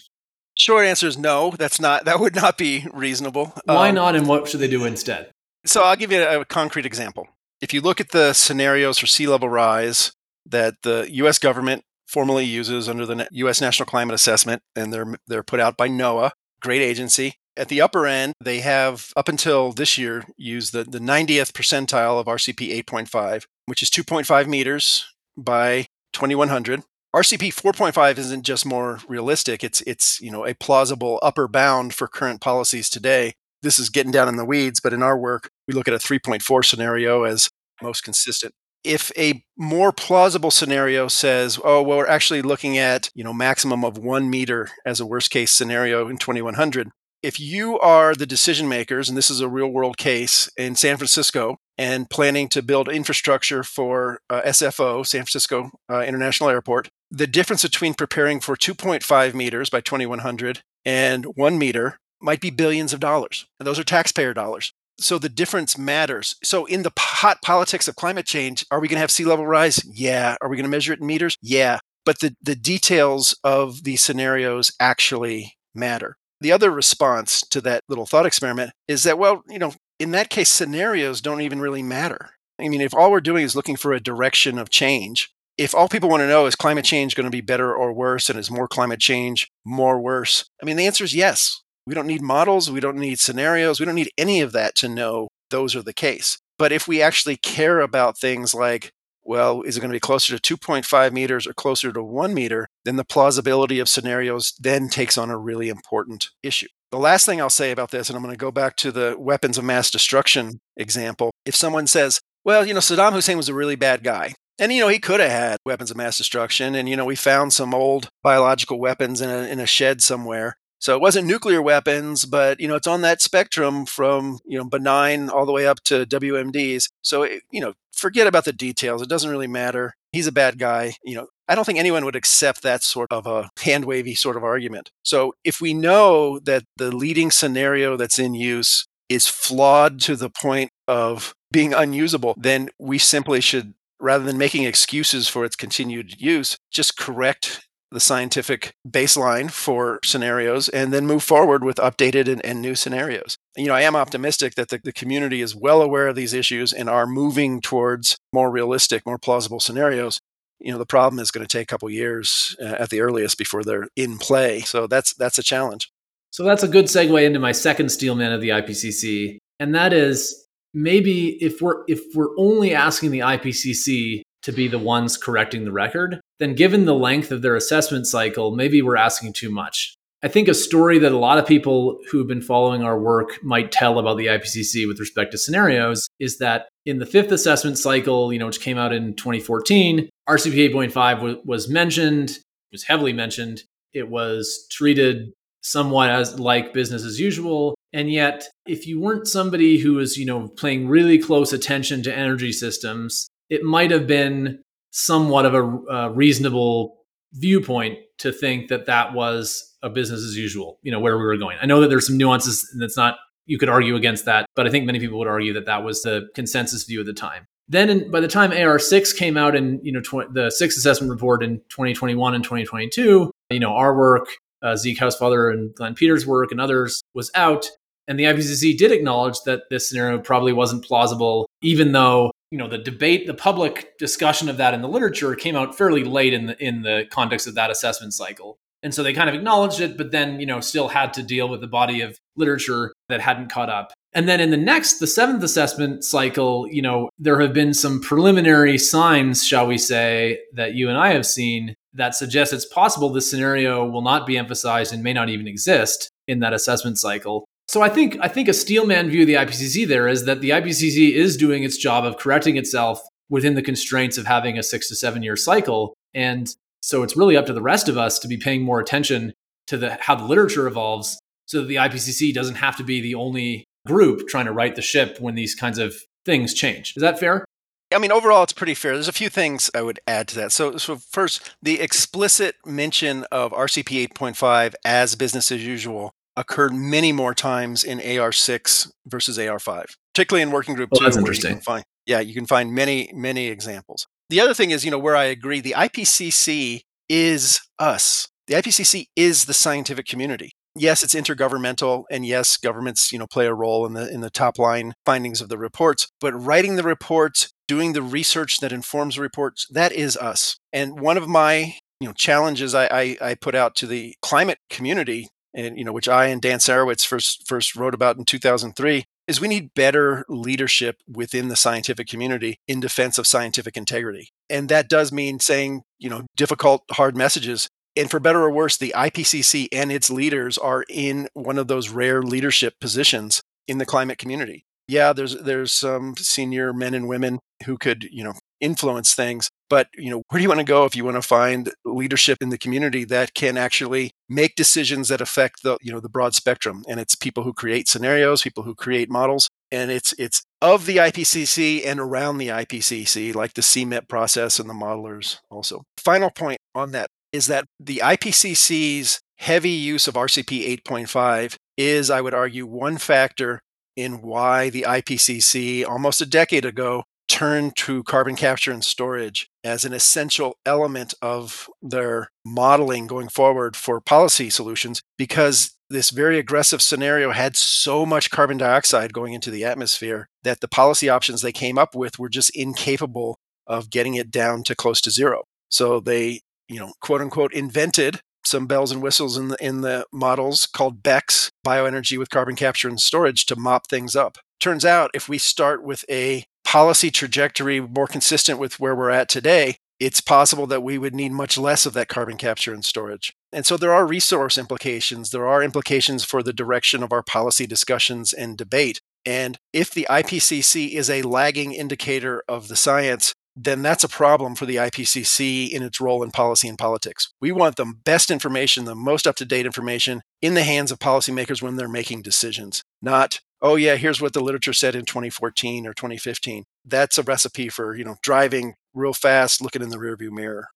Short 0.57 0.85
answer 0.85 1.07
is 1.07 1.17
no. 1.17 1.53
That's 1.57 1.81
not. 1.81 2.05
That 2.05 2.21
would 2.21 2.35
not 2.35 2.57
be 2.57 2.87
reasonable. 2.93 3.53
Why 3.65 3.89
um, 3.89 3.95
not? 3.95 4.15
And 4.15 4.27
what 4.27 4.47
should 4.47 4.61
they 4.61 4.69
do 4.69 4.85
instead? 4.85 5.29
So 5.65 5.83
I'll 5.83 5.97
give 5.97 6.11
you 6.11 6.21
a, 6.21 6.41
a 6.41 6.45
concrete 6.45 6.85
example. 6.85 7.27
If 7.59 7.73
you 7.73 7.81
look 7.81 7.99
at 7.99 8.11
the 8.11 8.31
scenarios 8.31 8.97
for 8.97 9.07
sea 9.07 9.27
level 9.27 9.49
rise 9.49 10.13
that 10.45 10.75
the 10.83 11.05
U.S. 11.11 11.37
government 11.37 11.83
formally 12.09 12.43
uses 12.43 12.89
under 12.89 13.05
the 13.05 13.27
U.S. 13.31 13.61
National 13.61 13.85
Climate 13.85 14.15
Assessment, 14.15 14.63
and 14.75 14.91
they're 14.91 15.15
they're 15.27 15.43
put 15.43 15.59
out 15.59 15.77
by 15.77 15.87
NOAA, 15.87 16.31
great 16.61 16.81
agency. 16.81 17.35
At 17.55 17.67
the 17.67 17.81
upper 17.81 18.07
end, 18.07 18.33
they 18.41 18.59
have 18.61 19.11
up 19.15 19.27
until 19.27 19.71
this 19.71 19.97
year 19.97 20.25
used 20.37 20.73
the, 20.73 20.83
the 20.83 20.99
90th 20.99 21.51
percentile 21.51 22.19
of 22.19 22.25
RCP 22.25 22.83
8.5, 22.85 23.45
which 23.65 23.83
is 23.83 23.89
2.5 23.89 24.47
meters 24.47 25.05
by 25.37 25.87
2100. 26.13 26.83
RCP 27.13 27.53
4.5 27.53 28.17
isn't 28.17 28.43
just 28.43 28.65
more 28.65 28.99
realistic; 29.07 29.63
it's 29.63 29.81
it's 29.81 30.19
you 30.21 30.31
know 30.31 30.45
a 30.45 30.55
plausible 30.55 31.19
upper 31.21 31.47
bound 31.47 31.93
for 31.93 32.07
current 32.07 32.41
policies 32.41 32.89
today. 32.89 33.33
This 33.61 33.77
is 33.77 33.89
getting 33.89 34.11
down 34.11 34.29
in 34.29 34.37
the 34.37 34.45
weeds, 34.45 34.79
but 34.79 34.93
in 34.93 35.03
our 35.03 35.17
work, 35.17 35.49
we 35.67 35.73
look 35.73 35.87
at 35.87 35.93
a 35.93 35.97
3.4 35.97 36.63
scenario 36.63 37.23
as 37.23 37.49
most 37.81 38.03
consistent 38.03 38.53
if 38.83 39.11
a 39.17 39.43
more 39.57 39.91
plausible 39.91 40.51
scenario 40.51 41.07
says, 41.07 41.59
oh, 41.63 41.81
well, 41.81 41.99
we're 41.99 42.07
actually 42.07 42.41
looking 42.41 42.77
at, 42.77 43.09
you 43.13 43.23
know, 43.23 43.33
maximum 43.33 43.83
of 43.83 43.97
one 43.97 44.29
meter 44.29 44.69
as 44.85 44.99
a 44.99 45.05
worst 45.05 45.31
case 45.31 45.51
scenario 45.51 46.07
in 46.07 46.17
2100, 46.17 46.89
if 47.21 47.39
you 47.39 47.77
are 47.79 48.15
the 48.15 48.25
decision 48.25 48.69
makers, 48.69 49.09
and 49.09 49.17
this 49.17 49.29
is 49.29 49.41
a 49.41 49.49
real 49.49 49.67
world 49.67 49.97
case 49.97 50.49
in 50.55 50.75
San 50.75 50.95
Francisco, 50.95 51.57
and 51.77 52.09
planning 52.09 52.47
to 52.49 52.61
build 52.61 52.87
infrastructure 52.87 53.63
for 53.63 54.21
uh, 54.29 54.41
SFO, 54.41 55.05
San 55.05 55.21
Francisco 55.21 55.71
uh, 55.89 56.01
International 56.01 56.49
Airport, 56.49 56.89
the 57.11 57.27
difference 57.27 57.63
between 57.63 57.93
preparing 57.93 58.39
for 58.39 58.55
2.5 58.55 59.33
meters 59.33 59.69
by 59.69 59.81
2100 59.81 60.61
and 60.85 61.25
one 61.35 61.57
meter 61.57 61.99
might 62.21 62.41
be 62.41 62.49
billions 62.49 62.93
of 62.93 62.99
dollars. 62.99 63.47
And 63.59 63.67
those 63.67 63.79
are 63.79 63.83
taxpayer 63.83 64.33
dollars 64.33 64.73
so 64.99 65.17
the 65.17 65.29
difference 65.29 65.77
matters. 65.77 66.35
So 66.43 66.65
in 66.65 66.83
the 66.83 66.91
hot 66.97 67.41
politics 67.41 67.87
of 67.87 67.95
climate 67.95 68.25
change, 68.25 68.65
are 68.71 68.79
we 68.79 68.87
going 68.87 68.97
to 68.97 69.01
have 69.01 69.11
sea 69.11 69.25
level 69.25 69.47
rise? 69.47 69.83
Yeah. 69.85 70.35
Are 70.41 70.49
we 70.49 70.55
going 70.55 70.65
to 70.65 70.69
measure 70.69 70.93
it 70.93 70.99
in 70.99 71.07
meters? 71.07 71.37
Yeah. 71.41 71.79
But 72.05 72.19
the, 72.19 72.35
the 72.41 72.55
details 72.55 73.37
of 73.43 73.83
the 73.83 73.95
scenarios 73.97 74.71
actually 74.79 75.53
matter. 75.75 76.17
The 76.41 76.51
other 76.51 76.71
response 76.71 77.41
to 77.49 77.61
that 77.61 77.83
little 77.89 78.05
thought 78.05 78.25
experiment 78.25 78.71
is 78.87 79.03
that, 79.03 79.19
well, 79.19 79.43
you 79.47 79.59
know, 79.59 79.73
in 79.99 80.11
that 80.11 80.29
case, 80.29 80.49
scenarios 80.49 81.21
don't 81.21 81.41
even 81.41 81.59
really 81.59 81.83
matter. 81.83 82.31
I 82.59 82.69
mean, 82.69 82.81
if 82.81 82.93
all 82.93 83.11
we're 83.11 83.21
doing 83.21 83.43
is 83.43 83.55
looking 83.55 83.75
for 83.75 83.93
a 83.93 83.99
direction 83.99 84.57
of 84.57 84.69
change, 84.69 85.29
if 85.57 85.75
all 85.75 85.89
people 85.89 86.09
want 86.09 86.21
to 86.21 86.27
know 86.27 86.45
is 86.45 86.55
climate 86.55 86.85
change 86.85 87.15
going 87.15 87.25
to 87.25 87.31
be 87.31 87.41
better 87.41 87.75
or 87.75 87.91
worse, 87.91 88.29
and 88.29 88.39
is 88.39 88.49
more 88.49 88.67
climate 88.67 89.01
change 89.01 89.51
more 89.65 89.99
worse? 89.99 90.45
I 90.61 90.65
mean, 90.65 90.77
the 90.77 90.87
answer 90.87 91.03
is 91.03 91.13
yes. 91.13 91.61
We 91.85 91.95
don't 91.95 92.07
need 92.07 92.21
models, 92.21 92.69
we 92.69 92.79
don't 92.79 92.97
need 92.97 93.19
scenarios, 93.19 93.79
we 93.79 93.85
don't 93.85 93.95
need 93.95 94.11
any 94.17 94.41
of 94.41 94.51
that 94.51 94.75
to 94.75 94.89
know 94.89 95.29
those 95.49 95.75
are 95.75 95.81
the 95.81 95.93
case. 95.93 96.37
But 96.57 96.71
if 96.71 96.87
we 96.87 97.01
actually 97.01 97.37
care 97.37 97.79
about 97.79 98.17
things 98.17 98.53
like, 98.53 98.91
well, 99.23 99.61
is 99.61 99.77
it 99.77 99.79
going 99.79 99.91
to 99.91 99.95
be 99.95 99.99
closer 99.99 100.37
to 100.37 100.57
2.5 100.57 101.11
meters 101.11 101.47
or 101.47 101.53
closer 101.53 101.91
to 101.91 102.03
one 102.03 102.33
meter, 102.33 102.67
then 102.83 102.95
the 102.95 103.05
plausibility 103.05 103.79
of 103.79 103.89
scenarios 103.89 104.53
then 104.59 104.89
takes 104.89 105.17
on 105.17 105.29
a 105.29 105.37
really 105.37 105.69
important 105.69 106.29
issue. 106.43 106.67
The 106.91 106.97
last 106.97 107.25
thing 107.25 107.39
I'll 107.39 107.49
say 107.49 107.71
about 107.71 107.91
this, 107.91 108.09
and 108.09 108.17
I'm 108.17 108.23
going 108.23 108.33
to 108.33 108.37
go 108.37 108.51
back 108.51 108.75
to 108.77 108.91
the 108.91 109.15
weapons 109.19 109.57
of 109.57 109.63
mass 109.63 109.91
destruction 109.91 110.59
example. 110.75 111.31
If 111.45 111.55
someone 111.55 111.87
says, 111.87 112.19
well, 112.43 112.65
you 112.65 112.73
know, 112.73 112.79
Saddam 112.79 113.13
Hussein 113.13 113.37
was 113.37 113.49
a 113.49 113.53
really 113.53 113.75
bad 113.75 114.03
guy, 114.03 114.33
and 114.59 114.73
you 114.73 114.81
know 114.81 114.89
he 114.89 114.99
could 114.99 115.19
have 115.19 115.31
had 115.31 115.57
weapons 115.65 115.89
of 115.89 115.97
mass 115.97 116.17
destruction 116.17 116.75
and 116.75 116.89
you 116.89 116.95
know 116.95 117.05
we 117.05 117.15
found 117.15 117.53
some 117.53 117.73
old 117.73 118.09
biological 118.21 118.79
weapons 118.79 119.21
in 119.21 119.29
a, 119.29 119.43
in 119.43 119.59
a 119.59 119.65
shed 119.65 120.01
somewhere 120.01 120.57
so 120.79 120.95
it 120.95 121.01
wasn't 121.01 121.27
nuclear 121.27 121.61
weapons, 121.61 122.25
but 122.25 122.59
you 122.59 122.67
know 122.67 122.75
it's 122.75 122.87
on 122.87 123.01
that 123.01 123.21
spectrum 123.21 123.85
from 123.85 124.39
you 124.45 124.57
know 124.57 124.65
benign 124.65 125.29
all 125.29 125.45
the 125.45 125.51
way 125.51 125.67
up 125.67 125.81
to 125.85 126.05
WMDs. 126.05 126.89
So 127.01 127.23
it, 127.23 127.43
you 127.51 127.61
know 127.61 127.73
forget 127.99 128.27
about 128.27 128.45
the 128.45 128.53
details. 128.53 129.01
It 129.01 129.09
doesn't 129.09 129.29
really 129.29 129.47
matter. 129.47 129.93
He's 130.11 130.27
a 130.27 130.31
bad 130.31 130.57
guy. 130.57 130.93
You 131.03 131.15
know, 131.15 131.27
I 131.47 131.55
don't 131.55 131.65
think 131.65 131.77
anyone 131.77 132.05
would 132.05 132.15
accept 132.15 132.63
that 132.63 132.81
sort 132.83 133.11
of 133.11 133.27
a 133.27 133.49
hand 133.61 133.85
wavy 133.85 134.15
sort 134.15 134.37
of 134.37 134.43
argument. 134.43 134.89
So 135.03 135.33
if 135.43 135.61
we 135.61 135.73
know 135.73 136.39
that 136.39 136.63
the 136.77 136.95
leading 136.95 137.29
scenario 137.29 137.97
that's 137.97 138.17
in 138.17 138.33
use 138.33 138.87
is 139.09 139.27
flawed 139.27 139.99
to 140.01 140.15
the 140.15 140.29
point 140.29 140.71
of 140.87 141.33
being 141.51 141.73
unusable, 141.73 142.35
then 142.37 142.69
we 142.79 142.97
simply 142.97 143.41
should, 143.41 143.73
rather 143.99 144.23
than 144.23 144.37
making 144.37 144.63
excuses 144.63 145.27
for 145.27 145.43
its 145.43 145.55
continued 145.55 146.21
use, 146.21 146.57
just 146.71 146.97
correct 146.97 147.67
the 147.91 147.99
scientific 147.99 148.73
baseline 148.87 149.49
for 149.49 149.99
scenarios 150.03 150.69
and 150.69 150.93
then 150.93 151.07
move 151.07 151.23
forward 151.23 151.63
with 151.63 151.77
updated 151.77 152.27
and, 152.27 152.43
and 152.45 152.61
new 152.61 152.75
scenarios. 152.75 153.37
You 153.57 153.67
know, 153.67 153.73
I 153.73 153.81
am 153.81 153.95
optimistic 153.95 154.55
that 154.55 154.69
the, 154.69 154.79
the 154.83 154.93
community 154.93 155.41
is 155.41 155.55
well 155.55 155.81
aware 155.81 156.07
of 156.07 156.15
these 156.15 156.33
issues 156.33 156.71
and 156.71 156.89
are 156.89 157.07
moving 157.07 157.61
towards 157.61 158.17
more 158.31 158.51
realistic, 158.51 159.05
more 159.05 159.17
plausible 159.17 159.59
scenarios. 159.59 160.19
You 160.59 160.71
know, 160.71 160.77
the 160.77 160.85
problem 160.85 161.19
is 161.19 161.31
going 161.31 161.45
to 161.45 161.57
take 161.57 161.63
a 161.63 161.73
couple 161.73 161.89
years 161.89 162.55
uh, 162.61 162.75
at 162.79 162.89
the 162.89 163.01
earliest 163.01 163.37
before 163.37 163.63
they're 163.63 163.87
in 163.95 164.17
play. 164.17 164.59
So 164.61 164.87
that's 164.87 165.13
that's 165.13 165.37
a 165.37 165.43
challenge. 165.43 165.89
So 166.31 166.43
that's 166.43 166.63
a 166.63 166.67
good 166.67 166.85
segue 166.85 167.23
into 167.23 167.39
my 167.39 167.53
second 167.53 167.89
steelman 167.89 168.31
of 168.31 168.41
the 168.41 168.49
IPCC, 168.49 169.37
and 169.59 169.73
that 169.73 169.93
is 169.93 170.45
maybe 170.73 171.43
if 171.43 171.61
we're 171.61 171.83
if 171.87 172.01
we're 172.13 172.37
only 172.37 172.75
asking 172.75 173.11
the 173.11 173.19
IPCC 173.19 174.21
to 174.43 174.51
be 174.51 174.67
the 174.67 174.79
ones 174.79 175.17
correcting 175.17 175.65
the 175.65 175.71
record, 175.71 176.19
then 176.39 176.55
given 176.55 176.85
the 176.85 176.95
length 176.95 177.31
of 177.31 177.41
their 177.41 177.55
assessment 177.55 178.07
cycle, 178.07 178.55
maybe 178.55 178.81
we're 178.81 178.97
asking 178.97 179.33
too 179.33 179.51
much. 179.51 179.95
I 180.21 180.27
think 180.27 180.49
a 180.49 180.53
story 180.53 180.99
that 180.99 181.13
a 181.13 181.17
lot 181.17 181.37
of 181.37 181.47
people 181.47 181.99
who've 182.09 182.27
been 182.27 182.41
following 182.41 182.83
our 182.83 182.99
work 182.99 183.41
might 183.41 183.71
tell 183.71 183.99
about 183.99 184.17
the 184.17 184.25
IPCC 184.25 184.85
with 184.85 184.99
respect 184.99 185.31
to 185.31 185.37
scenarios 185.37 186.09
is 186.19 186.39
that 186.39 186.67
in 186.85 186.99
the 186.99 187.05
fifth 187.05 187.31
assessment 187.31 187.77
cycle, 187.77 188.33
you 188.33 188.39
know, 188.39 188.47
which 188.47 188.59
came 188.59 188.77
out 188.77 188.91
in 188.91 189.15
2014, 189.15 190.09
RCP 190.27 190.73
8.5 190.73 191.15
w- 191.15 191.41
was 191.45 191.69
mentioned, 191.69 192.39
was 192.73 192.83
heavily 192.83 193.13
mentioned. 193.13 193.63
It 193.93 194.09
was 194.09 194.67
treated 194.69 195.31
somewhat 195.61 196.09
as 196.09 196.37
like 196.37 196.73
business 196.73 197.05
as 197.05 197.19
usual. 197.19 197.75
And 197.93 198.11
yet, 198.11 198.47
if 198.67 198.85
you 198.85 198.99
weren't 198.99 199.27
somebody 199.27 199.79
who 199.79 199.93
was, 199.93 200.17
you 200.17 200.25
know, 200.25 200.49
paying 200.49 200.87
really 200.87 201.17
close 201.17 201.53
attention 201.53 202.03
to 202.03 202.15
energy 202.15 202.51
systems, 202.51 203.27
it 203.49 203.63
might 203.63 203.91
have 203.91 204.05
been 204.05 204.61
somewhat 204.91 205.45
of 205.45 205.53
a, 205.53 205.63
a 205.93 206.11
reasonable 206.11 206.97
viewpoint 207.33 207.99
to 208.19 208.31
think 208.31 208.69
that 208.69 208.85
that 208.87 209.13
was 209.13 209.77
a 209.81 209.89
business 209.89 210.23
as 210.23 210.35
usual, 210.35 210.79
you 210.83 210.91
know, 210.91 210.99
where 210.99 211.17
we 211.17 211.23
were 211.23 211.37
going. 211.37 211.57
I 211.61 211.65
know 211.65 211.81
that 211.81 211.89
there's 211.89 212.07
some 212.07 212.17
nuances 212.17 212.69
and 212.73 212.83
it's 212.83 212.97
not, 212.97 213.17
you 213.45 213.57
could 213.57 213.69
argue 213.69 213.95
against 213.95 214.25
that, 214.25 214.45
but 214.55 214.67
I 214.67 214.69
think 214.69 214.85
many 214.85 214.99
people 214.99 215.17
would 215.19 215.27
argue 215.27 215.53
that 215.53 215.65
that 215.65 215.83
was 215.83 216.01
the 216.01 216.27
consensus 216.35 216.83
view 216.83 216.99
at 216.99 217.05
the 217.05 217.13
time. 217.13 217.45
Then 217.67 217.89
in, 217.89 218.11
by 218.11 218.19
the 218.19 218.27
time 218.27 218.51
AR6 218.51 219.15
came 219.15 219.37
out 219.37 219.55
in, 219.55 219.79
you 219.83 219.91
know, 219.91 220.01
tw- 220.01 220.33
the 220.33 220.49
sixth 220.49 220.77
assessment 220.77 221.11
report 221.11 221.43
in 221.43 221.59
2021 221.69 222.33
and 222.33 222.43
2022, 222.43 223.31
you 223.51 223.59
know, 223.59 223.73
our 223.73 223.95
work, 223.95 224.27
uh, 224.61 224.75
Zeke 224.75 224.97
Hausfather 224.97 225.53
and 225.53 225.73
Glenn 225.75 225.93
Peters' 225.93 226.25
work 226.25 226.51
and 226.51 226.59
others 226.59 227.01
was 227.13 227.31
out. 227.35 227.67
And 228.07 228.19
the 228.19 228.23
IPCC 228.23 228.75
did 228.75 228.91
acknowledge 228.91 229.41
that 229.45 229.63
this 229.69 229.87
scenario 229.87 230.17
probably 230.17 230.51
wasn't 230.51 230.83
plausible, 230.83 231.47
even 231.61 231.91
though 231.91 232.31
you 232.51 232.57
know 232.57 232.67
the 232.67 232.77
debate 232.77 233.27
the 233.27 233.33
public 233.33 233.97
discussion 233.97 234.49
of 234.49 234.57
that 234.57 234.73
in 234.73 234.81
the 234.81 234.87
literature 234.87 235.35
came 235.35 235.55
out 235.55 235.77
fairly 235.77 236.03
late 236.03 236.33
in 236.33 236.47
the 236.47 236.63
in 236.63 236.81
the 236.81 237.05
context 237.09 237.47
of 237.47 237.55
that 237.55 237.69
assessment 237.69 238.13
cycle. 238.13 238.57
And 238.81 238.95
so 238.95 239.03
they 239.03 239.11
kind 239.11 239.27
of 239.27 239.35
acknowledged 239.35 239.81
it 239.81 239.97
but 239.97 240.11
then 240.11 240.39
you 240.39 240.45
know 240.45 240.59
still 240.59 240.87
had 240.87 241.13
to 241.13 241.23
deal 241.23 241.47
with 241.49 241.61
the 241.61 241.67
body 241.67 242.01
of 242.01 242.17
literature 242.35 242.93
that 243.09 243.21
hadn't 243.21 243.51
caught 243.51 243.69
up. 243.69 243.93
And 244.13 244.27
then 244.27 244.39
in 244.39 244.49
the 244.49 244.57
next 244.57 244.99
the 244.99 245.07
seventh 245.07 245.43
assessment 245.43 246.03
cycle 246.03 246.67
you 246.71 246.81
know 246.81 247.09
there 247.19 247.39
have 247.41 247.53
been 247.53 247.73
some 247.73 248.01
preliminary 248.01 248.77
signs 248.77 249.45
shall 249.45 249.67
we 249.67 249.77
say 249.77 250.39
that 250.53 250.73
you 250.73 250.89
and 250.89 250.97
i 250.97 251.13
have 251.13 251.25
seen 251.25 251.75
that 251.93 252.15
suggest 252.15 252.53
it's 252.53 252.65
possible 252.65 253.09
this 253.09 253.29
scenario 253.29 253.87
will 253.87 254.01
not 254.01 254.25
be 254.25 254.37
emphasized 254.37 254.93
and 254.93 255.03
may 255.03 255.13
not 255.13 255.29
even 255.29 255.47
exist 255.47 256.09
in 256.27 256.39
that 256.39 256.53
assessment 256.53 256.97
cycle 256.97 257.45
so 257.69 257.83
I 257.83 257.89
think 257.89 258.17
I 258.19 258.27
think 258.27 258.47
a 258.47 258.53
steelman 258.53 259.11
view 259.11 259.21
of 259.21 259.27
the 259.27 259.35
IPCC 259.35 259.87
there 259.87 260.07
is 260.07 260.25
that 260.25 260.41
the 260.41 260.49
IPCC 260.49 261.11
is 261.11 261.37
doing 261.37 261.61
its 261.61 261.77
job 261.77 262.03
of 262.03 262.17
correcting 262.17 262.57
itself 262.57 262.99
within 263.29 263.53
the 263.53 263.61
constraints 263.61 264.17
of 264.17 264.25
having 264.25 264.57
a 264.57 264.63
six 264.63 264.89
to 264.89 264.95
seven 264.95 265.21
year 265.21 265.35
cycle, 265.35 265.93
and 266.15 266.55
so 266.81 267.03
it's 267.03 267.15
really 267.15 267.37
up 267.37 267.45
to 267.45 267.53
the 267.53 267.61
rest 267.61 267.87
of 267.87 267.95
us 267.95 268.17
to 268.19 268.27
be 268.27 268.37
paying 268.37 268.63
more 268.63 268.79
attention 268.79 269.33
to 269.67 269.77
the 269.77 269.99
how 270.01 270.15
the 270.15 270.23
literature 270.23 270.65
evolves, 270.65 271.19
so 271.45 271.61
that 271.61 271.67
the 271.67 271.75
IPCC 271.75 272.33
doesn't 272.33 272.55
have 272.55 272.75
to 272.77 272.83
be 272.83 273.01
the 273.01 273.13
only 273.13 273.65
group 273.85 274.27
trying 274.27 274.45
to 274.45 274.51
right 274.51 274.75
the 274.75 274.81
ship 274.81 275.17
when 275.19 275.35
these 275.35 275.53
kinds 275.53 275.77
of 275.77 275.95
things 276.25 276.55
change. 276.55 276.93
Is 276.97 277.01
that 277.01 277.19
fair? 277.19 277.45
I 277.93 277.99
mean, 277.99 278.11
overall, 278.11 278.41
it's 278.41 278.53
pretty 278.53 278.73
fair. 278.73 278.93
There's 278.93 279.07
a 279.07 279.11
few 279.11 279.29
things 279.29 279.69
I 279.75 279.83
would 279.83 279.99
add 280.07 280.27
to 280.29 280.35
that. 280.37 280.51
So, 280.51 280.77
so 280.77 280.95
first, 280.95 281.55
the 281.61 281.79
explicit 281.79 282.55
mention 282.65 283.25
of 283.31 283.51
RCP 283.51 284.07
8.5 284.09 284.73
as 284.83 285.15
business 285.15 285.51
as 285.51 285.65
usual 285.65 286.13
occurred 286.39 286.73
many 286.73 287.11
more 287.11 287.33
times 287.33 287.83
in 287.83 287.99
AR6 287.99 288.89
versus 289.05 289.37
AR5, 289.37 289.85
particularly 290.13 290.41
in 290.41 290.51
working 290.51 290.73
group 290.73 290.89
well, 290.91 290.99
two. 290.99 291.03
That's 291.03 291.17
interesting. 291.17 291.55
You 291.55 291.61
find, 291.61 291.83
yeah, 292.05 292.21
you 292.21 292.33
can 292.33 292.45
find 292.45 292.73
many, 292.73 293.11
many 293.13 293.47
examples. 293.47 294.07
The 294.29 294.39
other 294.39 294.53
thing 294.53 294.71
is, 294.71 294.85
you 294.85 294.91
know, 294.91 294.97
where 294.97 295.17
I 295.17 295.25
agree, 295.25 295.59
the 295.59 295.75
IPCC 295.77 296.81
is 297.09 297.59
us. 297.77 298.29
The 298.47 298.53
IPCC 298.53 299.07
is 299.15 299.45
the 299.45 299.53
scientific 299.53 300.05
community. 300.05 300.51
Yes, 300.75 301.03
it's 301.03 301.15
intergovernmental, 301.15 302.03
and 302.09 302.25
yes, 302.25 302.55
governments, 302.55 303.11
you 303.11 303.19
know, 303.19 303.27
play 303.27 303.47
a 303.47 303.53
role 303.53 303.85
in 303.85 303.93
the 303.93 304.07
in 304.09 304.21
the 304.21 304.29
top 304.29 304.57
line 304.57 304.93
findings 305.05 305.41
of 305.41 305.49
the 305.49 305.57
reports. 305.57 306.07
But 306.21 306.33
writing 306.33 306.77
the 306.77 306.83
reports, 306.83 307.51
doing 307.67 307.93
the 307.93 308.03
research 308.03 308.59
that 308.59 308.71
informs 308.71 309.15
the 309.15 309.21
reports, 309.21 309.67
that 309.71 309.91
is 309.91 310.15
us. 310.15 310.57
And 310.71 310.99
one 310.99 311.17
of 311.17 311.27
my 311.27 311.73
you 311.99 312.07
know 312.07 312.13
challenges 312.13 312.73
I, 312.73 312.85
I, 312.85 313.17
I 313.21 313.35
put 313.35 313.55
out 313.55 313.75
to 313.77 313.87
the 313.87 314.15
climate 314.21 314.59
community 314.69 315.27
and 315.53 315.77
you 315.77 315.83
know 315.83 315.93
which 315.93 316.07
I 316.07 316.27
and 316.27 316.41
Dan 316.41 316.59
Sarewitz 316.59 317.05
first 317.05 317.47
first 317.47 317.75
wrote 317.75 317.93
about 317.93 318.17
in 318.17 318.25
2003 318.25 319.05
is 319.29 319.39
we 319.39 319.47
need 319.47 319.75
better 319.75 320.25
leadership 320.27 320.97
within 321.07 321.49
the 321.49 321.55
scientific 321.55 322.07
community 322.07 322.57
in 322.67 322.79
defense 322.79 323.19
of 323.19 323.27
scientific 323.27 323.77
integrity. 323.77 324.29
And 324.49 324.69
that 324.69 324.89
does 324.89 325.11
mean 325.11 325.39
saying, 325.39 325.83
you 325.99 326.09
know, 326.09 326.25
difficult 326.35 326.83
hard 326.91 327.15
messages. 327.15 327.69
And 327.95 328.09
for 328.09 328.19
better 328.19 328.41
or 328.41 328.51
worse, 328.51 328.75
the 328.75 328.93
IPCC 328.97 329.67
and 329.71 329.91
its 329.91 330.09
leaders 330.09 330.57
are 330.57 330.83
in 330.89 331.27
one 331.33 331.59
of 331.59 331.67
those 331.67 331.89
rare 331.89 332.23
leadership 332.23 332.73
positions 332.81 333.43
in 333.67 333.77
the 333.77 333.85
climate 333.85 334.17
community. 334.17 334.63
Yeah, 334.87 335.13
there's 335.13 335.39
there's 335.39 335.73
some 335.73 336.15
senior 336.17 336.73
men 336.73 336.95
and 336.95 337.07
women 337.07 337.39
who 337.65 337.77
could, 337.77 338.07
you 338.11 338.23
know, 338.23 338.33
influence 338.61 339.13
things 339.13 339.49
but 339.69 339.87
you 339.95 340.09
know 340.09 340.23
where 340.29 340.39
do 340.39 340.43
you 340.43 340.49
want 340.49 340.59
to 340.59 340.65
go 340.65 340.85
if 340.85 340.95
you 340.95 341.05
want 341.05 341.15
to 341.15 341.21
find 341.21 341.71
leadership 341.85 342.39
in 342.41 342.49
the 342.49 342.57
community 342.57 343.05
that 343.05 343.33
can 343.33 343.57
actually 343.57 344.11
make 344.27 344.55
decisions 344.55 345.07
that 345.09 345.21
affect 345.21 345.63
the 345.63 345.77
you 345.81 345.91
know 345.91 345.99
the 345.99 346.09
broad 346.09 346.33
spectrum? 346.33 346.83
And 346.89 346.99
it's 346.99 347.15
people 347.15 347.43
who 347.43 347.53
create 347.53 347.87
scenarios 347.87 348.41
people 348.41 348.63
who 348.63 348.75
create 348.75 349.09
models 349.09 349.47
and 349.71 349.91
it's 349.91 350.13
it's 350.17 350.43
of 350.61 350.85
the 350.85 350.97
IPCC 350.97 351.85
and 351.85 351.99
around 351.99 352.39
the 352.39 352.47
IPCC 352.47 353.33
like 353.35 353.53
the 353.53 353.61
CMIP 353.61 354.07
process 354.07 354.59
and 354.59 354.69
the 354.69 354.73
modelers 354.73 355.37
also. 355.49 355.83
Final 355.97 356.31
point 356.31 356.59
on 356.73 356.91
that 356.91 357.07
is 357.31 357.45
that 357.47 357.65
the 357.79 358.01
IPCC's 358.03 359.19
heavy 359.37 359.69
use 359.69 360.07
of 360.07 360.15
RCP 360.15 360.81
8.5 360.83 361.55
is 361.77 362.09
I 362.09 362.21
would 362.21 362.33
argue 362.33 362.65
one 362.65 362.97
factor 362.97 363.61
in 363.95 364.21
why 364.21 364.69
the 364.69 364.83
IPCC 364.87 365.85
almost 365.85 366.21
a 366.21 366.25
decade 366.25 366.65
ago 366.65 367.03
turn 367.29 367.71
to 367.75 368.03
carbon 368.03 368.35
capture 368.35 368.71
and 368.71 368.83
storage 368.83 369.49
as 369.63 369.85
an 369.85 369.93
essential 369.93 370.57
element 370.65 371.13
of 371.21 371.69
their 371.81 372.29
modeling 372.43 373.07
going 373.07 373.29
forward 373.29 373.75
for 373.75 374.01
policy 374.01 374.49
solutions 374.49 375.01
because 375.17 375.77
this 375.89 376.09
very 376.09 376.37
aggressive 376.37 376.81
scenario 376.81 377.31
had 377.31 377.55
so 377.55 378.05
much 378.05 378.31
carbon 378.31 378.57
dioxide 378.57 379.13
going 379.13 379.33
into 379.33 379.51
the 379.51 379.63
atmosphere 379.63 380.27
that 380.43 380.59
the 380.59 380.67
policy 380.67 381.07
options 381.07 381.41
they 381.41 381.51
came 381.51 381.77
up 381.77 381.95
with 381.95 382.19
were 382.19 382.29
just 382.29 382.55
incapable 382.55 383.37
of 383.67 383.89
getting 383.89 384.15
it 384.15 384.31
down 384.31 384.63
to 384.63 384.75
close 384.75 384.99
to 385.01 385.11
zero. 385.11 385.43
So 385.69 385.99
they, 385.99 386.41
you 386.67 386.79
know, 386.79 386.93
quote 386.99 387.21
unquote 387.21 387.53
invented 387.53 388.21
some 388.43 388.65
bells 388.65 388.91
and 388.91 389.01
whistles 389.01 389.37
in 389.37 389.49
the 389.49 389.57
in 389.59 389.81
the 389.81 390.05
models 390.11 390.65
called 390.65 391.03
BECCS, 391.03 391.49
bioenergy 391.65 392.17
with 392.17 392.29
carbon 392.29 392.55
capture 392.55 392.87
and 392.87 392.99
storage 392.99 393.45
to 393.45 393.55
mop 393.55 393.87
things 393.87 394.15
up. 394.15 394.37
Turns 394.59 394.83
out 394.83 395.11
if 395.13 395.29
we 395.29 395.37
start 395.37 395.83
with 395.83 396.03
a 396.09 396.45
policy 396.69 397.09
trajectory 397.09 397.81
more 397.81 398.05
consistent 398.05 398.59
with 398.59 398.79
where 398.79 398.95
we're 398.95 399.09
at 399.09 399.27
today, 399.27 399.75
it's 399.99 400.21
possible 400.21 400.67
that 400.67 400.83
we 400.83 400.99
would 400.99 401.15
need 401.15 401.31
much 401.31 401.57
less 401.57 401.87
of 401.87 401.93
that 401.93 402.07
carbon 402.07 402.37
capture 402.37 402.75
and 402.75 402.85
storage. 402.85 403.33
And 403.51 403.65
so 403.65 403.75
there 403.75 403.91
are 403.91 404.05
resource 404.05 404.55
implications. 404.55 405.31
There 405.31 405.47
are 405.47 405.63
implications 405.63 406.23
for 406.23 406.43
the 406.43 406.53
direction 406.53 407.01
of 407.01 407.11
our 407.11 407.23
policy 407.23 407.65
discussions 407.65 408.33
and 408.33 408.55
debate. 408.55 409.01
And 409.25 409.57
if 409.73 409.89
the 409.89 410.05
IPCC 410.11 410.91
is 410.91 411.09
a 411.09 411.23
lagging 411.23 411.73
indicator 411.73 412.43
of 412.47 412.67
the 412.67 412.75
science, 412.75 413.33
then 413.55 413.81
that's 413.81 414.03
a 414.03 414.07
problem 414.07 414.53
for 414.53 414.67
the 414.67 414.75
IPCC 414.75 415.71
in 415.71 415.81
its 415.81 415.99
role 415.99 416.21
in 416.21 416.29
policy 416.29 416.67
and 416.67 416.77
politics. 416.77 417.33
We 417.41 417.51
want 417.51 417.77
the 417.77 417.91
best 418.05 418.29
information, 418.29 418.85
the 418.85 418.93
most 418.93 419.25
up 419.25 419.37
to 419.37 419.45
date 419.45 419.65
information 419.65 420.21
in 420.39 420.53
the 420.53 420.63
hands 420.63 420.91
of 420.91 420.99
policymakers 420.99 421.63
when 421.63 421.77
they're 421.77 421.89
making 421.89 422.21
decisions, 422.21 422.83
not 423.01 423.39
oh 423.61 423.75
yeah, 423.75 423.95
here's 423.95 424.21
what 424.21 424.33
the 424.33 424.41
literature 424.41 424.73
said 424.73 424.95
in 424.95 425.05
2014 425.05 425.85
or 425.85 425.93
2015. 425.93 426.65
That's 426.85 427.17
a 427.17 427.23
recipe 427.23 427.69
for, 427.69 427.95
you 427.95 428.03
know, 428.03 428.15
driving 428.21 428.75
real 428.93 429.13
fast, 429.13 429.61
looking 429.61 429.81
in 429.81 429.89
the 429.89 429.97
rearview 429.97 430.31
mirror. 430.31 430.67